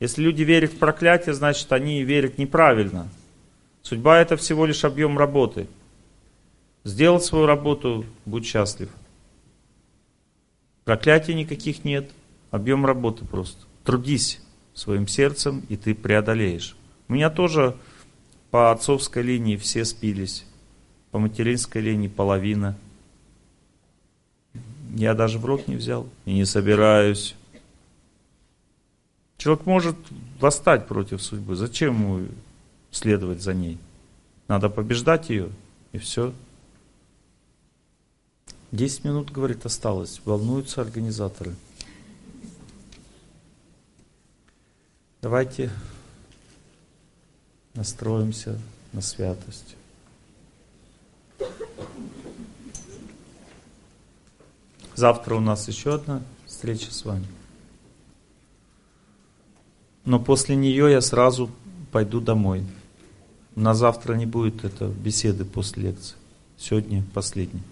Если 0.06 0.22
люди 0.22 0.44
верят 0.44 0.72
в 0.72 0.78
проклятие, 0.78 1.34
значит, 1.34 1.74
они 1.74 2.04
верят 2.04 2.38
неправильно. 2.38 3.10
Судьба 3.82 4.20
это 4.20 4.38
всего 4.38 4.68
лишь 4.68 4.86
объем 4.86 5.18
работы. 5.18 5.66
Сделал 6.84 7.20
свою 7.20 7.48
работу, 7.48 8.06
будь 8.24 8.46
счастлив. 8.46 8.90
Проклятий 10.84 11.34
никаких 11.34 11.84
нет, 11.84 12.12
объем 12.52 12.86
работы 12.86 13.26
просто. 13.26 13.58
Трудись 13.84 14.42
своим 14.76 15.08
сердцем, 15.08 15.66
и 15.70 15.76
ты 15.76 15.96
преодолеешь. 15.96 16.78
У 17.08 17.14
меня 17.14 17.32
тоже 17.32 17.76
по 18.52 18.70
отцовской 18.70 19.24
линии 19.24 19.58
все 19.58 19.86
спились, 19.86 20.46
по 21.10 21.18
материнской 21.18 21.82
линии 21.82 22.10
половина. 22.10 22.78
Я 24.94 25.16
даже 25.16 25.40
в 25.40 25.46
рот 25.46 25.68
не 25.68 25.78
взял 25.78 26.08
и 26.26 26.34
не 26.36 26.46
собираюсь. 26.46 27.36
Человек 29.38 29.66
может 29.66 29.96
восстать 30.40 30.88
против 30.88 31.22
судьбы. 31.22 31.56
Зачем 31.56 31.94
ему 31.94 32.28
следовать 32.92 33.42
за 33.42 33.54
ней? 33.54 33.78
Надо 34.48 34.70
побеждать 34.70 35.30
ее, 35.30 35.50
и 35.92 35.98
все. 35.98 36.34
Десять 38.72 39.04
минут, 39.04 39.32
говорит, 39.32 39.66
осталось. 39.66 40.22
Волнуются 40.26 40.82
организаторы. 40.82 41.56
Давайте 45.22 45.72
настроимся 47.74 48.60
на 48.94 49.02
святость. 49.02 49.76
Завтра 54.96 55.36
у 55.36 55.40
нас 55.40 55.68
еще 55.68 55.96
одна 55.96 56.22
встреча 56.46 56.94
с 56.94 57.04
вами. 57.04 57.28
Но 60.06 60.20
после 60.20 60.56
нее 60.56 60.92
я 60.92 61.02
сразу 61.02 61.50
пойду 61.92 62.22
домой. 62.22 62.64
На 63.56 63.74
завтра 63.74 64.14
не 64.14 64.26
будет 64.26 64.64
это 64.64 64.88
беседы 64.88 65.46
после 65.46 65.84
лекции. 65.84 66.16
Сегодня 66.58 67.04
последний. 67.14 67.64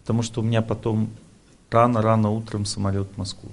Потому 0.00 0.22
что 0.22 0.40
у 0.40 0.44
меня 0.44 0.62
потом 0.62 1.10
рано-рано 1.70 2.30
утром 2.30 2.66
самолет 2.66 3.08
в 3.14 3.16
Москву. 3.18 3.50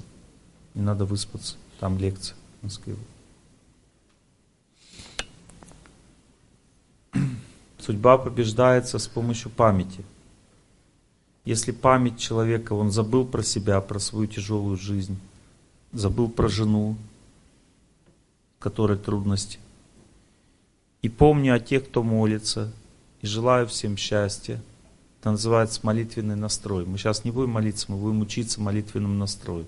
Не 0.74 0.82
надо 0.82 1.06
выспаться. 1.06 1.56
Там 1.80 1.98
лекция 1.98 2.36
в 2.60 2.64
Москве. 2.66 2.96
Судьба 7.80 8.18
побеждается 8.18 8.98
с 8.98 9.08
помощью 9.08 9.52
памяти. 9.52 10.04
Если 11.46 11.72
память 11.72 12.18
человека, 12.18 12.74
он 12.74 12.92
забыл 12.92 13.26
про 13.26 13.44
себя, 13.44 13.80
про 13.80 14.00
свою 14.00 14.26
тяжелую 14.26 14.76
жизнь, 14.76 15.20
забыл 15.94 16.28
про 16.28 16.48
жену, 16.48 16.98
которой 18.66 18.98
трудности, 18.98 19.60
и 21.04 21.08
помню 21.08 21.54
о 21.54 21.60
тех, 21.60 21.86
кто 21.86 22.02
молится, 22.02 22.74
и 23.22 23.28
желаю 23.28 23.68
всем 23.68 23.96
счастья. 23.96 24.60
Это 25.20 25.30
называется 25.30 25.82
молитвенный 25.84 26.36
настрой. 26.36 26.84
Мы 26.84 26.98
сейчас 26.98 27.24
не 27.24 27.30
будем 27.30 27.52
молиться, 27.52 27.92
мы 27.92 27.98
будем 27.98 28.22
учиться 28.22 28.60
молитвенному 28.60 29.14
настрою. 29.14 29.68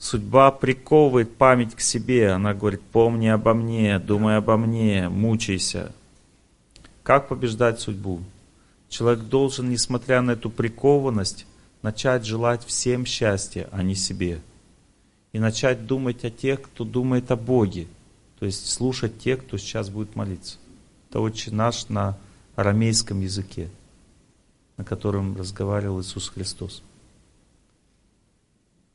Судьба 0.00 0.50
приковывает 0.50 1.36
память 1.36 1.76
к 1.76 1.80
себе. 1.80 2.32
Она 2.32 2.52
говорит, 2.52 2.80
помни 2.80 3.28
обо 3.28 3.54
мне, 3.54 4.00
думай 4.00 4.38
обо 4.38 4.56
мне, 4.56 5.08
мучайся. 5.08 5.92
Как 7.04 7.28
побеждать 7.28 7.78
судьбу? 7.78 8.20
Человек 8.88 9.20
должен, 9.26 9.70
несмотря 9.70 10.20
на 10.20 10.32
эту 10.32 10.50
прикованность, 10.50 11.46
начать 11.82 12.26
желать 12.26 12.64
всем 12.64 13.06
счастья, 13.06 13.68
а 13.70 13.84
не 13.84 13.94
себе. 13.94 14.40
И 15.32 15.38
начать 15.38 15.86
думать 15.86 16.24
о 16.24 16.30
тех, 16.30 16.60
кто 16.60 16.82
думает 16.82 17.30
о 17.30 17.36
Боге. 17.36 17.86
То 18.40 18.46
есть 18.46 18.68
слушать 18.70 19.18
тех, 19.18 19.44
кто 19.44 19.58
сейчас 19.58 19.90
будет 19.90 20.16
молиться. 20.16 20.56
Это 21.08 21.20
очень 21.20 21.54
наш 21.54 21.88
на 21.90 22.16
арамейском 22.56 23.20
языке, 23.20 23.68
на 24.78 24.84
котором 24.84 25.36
разговаривал 25.36 26.00
Иисус 26.00 26.30
Христос. 26.30 26.82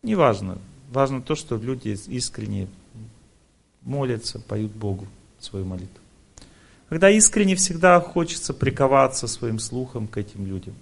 Неважно. 0.02 0.58
Важно 0.92 1.22
то, 1.22 1.36
что 1.36 1.58
люди 1.58 1.96
искренне 2.08 2.68
молятся, 3.82 4.40
поют 4.40 4.72
Богу 4.72 5.08
свою 5.40 5.66
молитву. 5.66 6.00
Когда 6.90 7.10
искренне 7.10 7.56
всегда 7.56 8.00
хочется 8.00 8.54
приковаться 8.54 9.28
своим 9.28 9.60
слухом 9.60 10.08
к 10.08 10.18
этим 10.18 10.46
людям. 10.48 10.74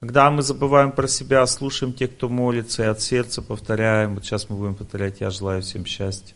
Когда 0.00 0.30
мы 0.30 0.42
забываем 0.42 0.92
про 0.92 1.06
себя, 1.06 1.46
слушаем 1.46 1.92
тех, 1.92 2.12
кто 2.12 2.30
молится, 2.30 2.82
и 2.82 2.86
от 2.86 3.02
сердца 3.02 3.42
повторяем, 3.42 4.14
вот 4.14 4.24
сейчас 4.24 4.48
мы 4.48 4.56
будем 4.56 4.74
повторять 4.74 5.20
«Я 5.20 5.28
желаю 5.28 5.60
всем 5.60 5.84
счастья», 5.84 6.34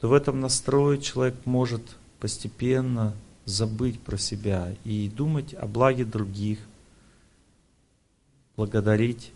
то 0.00 0.08
в 0.08 0.14
этом 0.14 0.40
настрое 0.40 0.96
человек 0.96 1.34
может 1.44 1.82
постепенно 2.20 3.14
забыть 3.44 4.00
про 4.00 4.16
себя 4.16 4.74
и 4.82 5.10
думать 5.14 5.52
о 5.52 5.66
благе 5.66 6.06
других, 6.06 6.58
благодарить. 8.56 9.30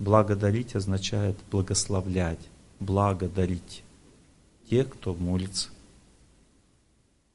Благодарить 0.00 0.74
означает 0.74 1.36
благословлять, 1.48 2.40
благодарить 2.80 3.84
тех, 4.68 4.88
кто 4.88 5.14
молится. 5.14 5.68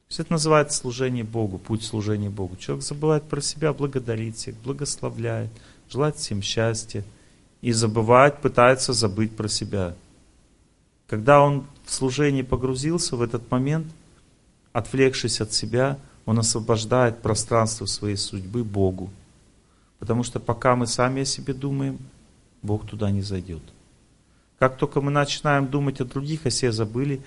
Есть 0.10 0.22
это 0.22 0.34
называется 0.34 0.77
служение 0.77 1.24
Богу, 1.24 1.58
путь 1.58 1.84
служения 1.84 2.30
Богу. 2.30 2.56
Человек 2.56 2.86
забывает 2.86 3.24
про 3.24 3.42
себя, 3.42 3.74
благодарит 3.74 4.38
всех, 4.38 4.56
благословляет, 4.58 5.50
желает 5.90 6.16
всем 6.16 6.42
счастья 6.42 7.03
и 7.61 7.74
забывает, 7.74 8.42
пытается 8.42 8.94
забыть 8.94 9.36
про 9.36 9.50
себя. 9.50 9.95
Когда 11.08 11.42
он 11.42 11.66
в 11.86 11.92
служении 11.92 12.42
погрузился 12.42 13.16
в 13.16 13.22
этот 13.22 13.50
момент, 13.52 13.88
отвлекшись 14.72 15.42
от 15.42 15.52
себя, 15.52 15.98
он 16.26 16.40
освобождает 16.40 17.22
пространство 17.22 17.86
своей 17.86 18.18
судьбы 18.18 18.64
Богу. 18.64 19.10
Потому 20.00 20.24
что 20.24 20.40
пока 20.40 20.76
мы 20.76 20.88
сами 20.88 21.22
о 21.22 21.26
себе 21.26 21.53
думаем, 21.53 21.98
Бог 22.61 22.86
туда 22.86 23.11
не 23.11 23.22
зайдет. 23.22 23.64
Как 24.60 24.77
только 24.77 25.02
мы 25.02 25.11
начинаем 25.11 25.68
думать 25.68 26.02
о 26.02 26.06
других, 26.06 26.45
о 26.45 26.50
себе 26.50 26.72
забыли, 26.72 27.22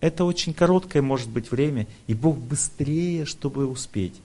это 0.00 0.24
очень 0.24 0.52
короткое 0.52 1.02
может 1.02 1.28
быть 1.30 1.50
время, 1.50 1.86
и 2.06 2.14
Бог 2.14 2.36
быстрее, 2.38 3.24
чтобы 3.24 3.66
успеть, 3.66 4.20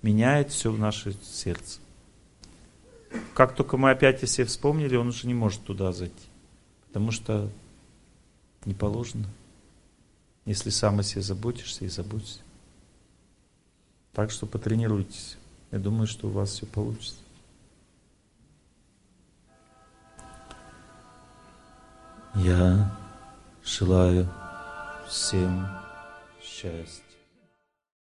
меняет 0.00 0.50
все 0.50 0.72
в 0.72 0.78
наше 0.78 1.14
сердце. 1.22 1.80
Как 3.34 3.54
только 3.54 3.76
мы 3.76 3.90
опять 3.90 4.28
себе 4.28 4.46
вспомнили, 4.46 4.96
Он 4.96 5.08
уже 5.08 5.26
не 5.26 5.34
может 5.34 5.62
туда 5.62 5.92
зайти, 5.92 6.26
потому 6.88 7.10
что 7.10 7.50
не 8.64 8.74
положено, 8.74 9.26
если 10.46 10.70
сам 10.70 11.00
о 11.00 11.02
себе 11.02 11.22
заботишься 11.22 11.84
и 11.84 11.88
заботишься. 11.88 12.40
Так 14.12 14.30
что 14.30 14.46
потренируйтесь. 14.46 15.36
Я 15.70 15.78
думаю, 15.78 16.06
что 16.06 16.28
у 16.28 16.30
вас 16.30 16.50
все 16.50 16.66
получится. 16.66 17.16
Я 22.34 22.96
желаю 23.64 24.28
всем 25.12 25.68
счастья. 26.40 27.01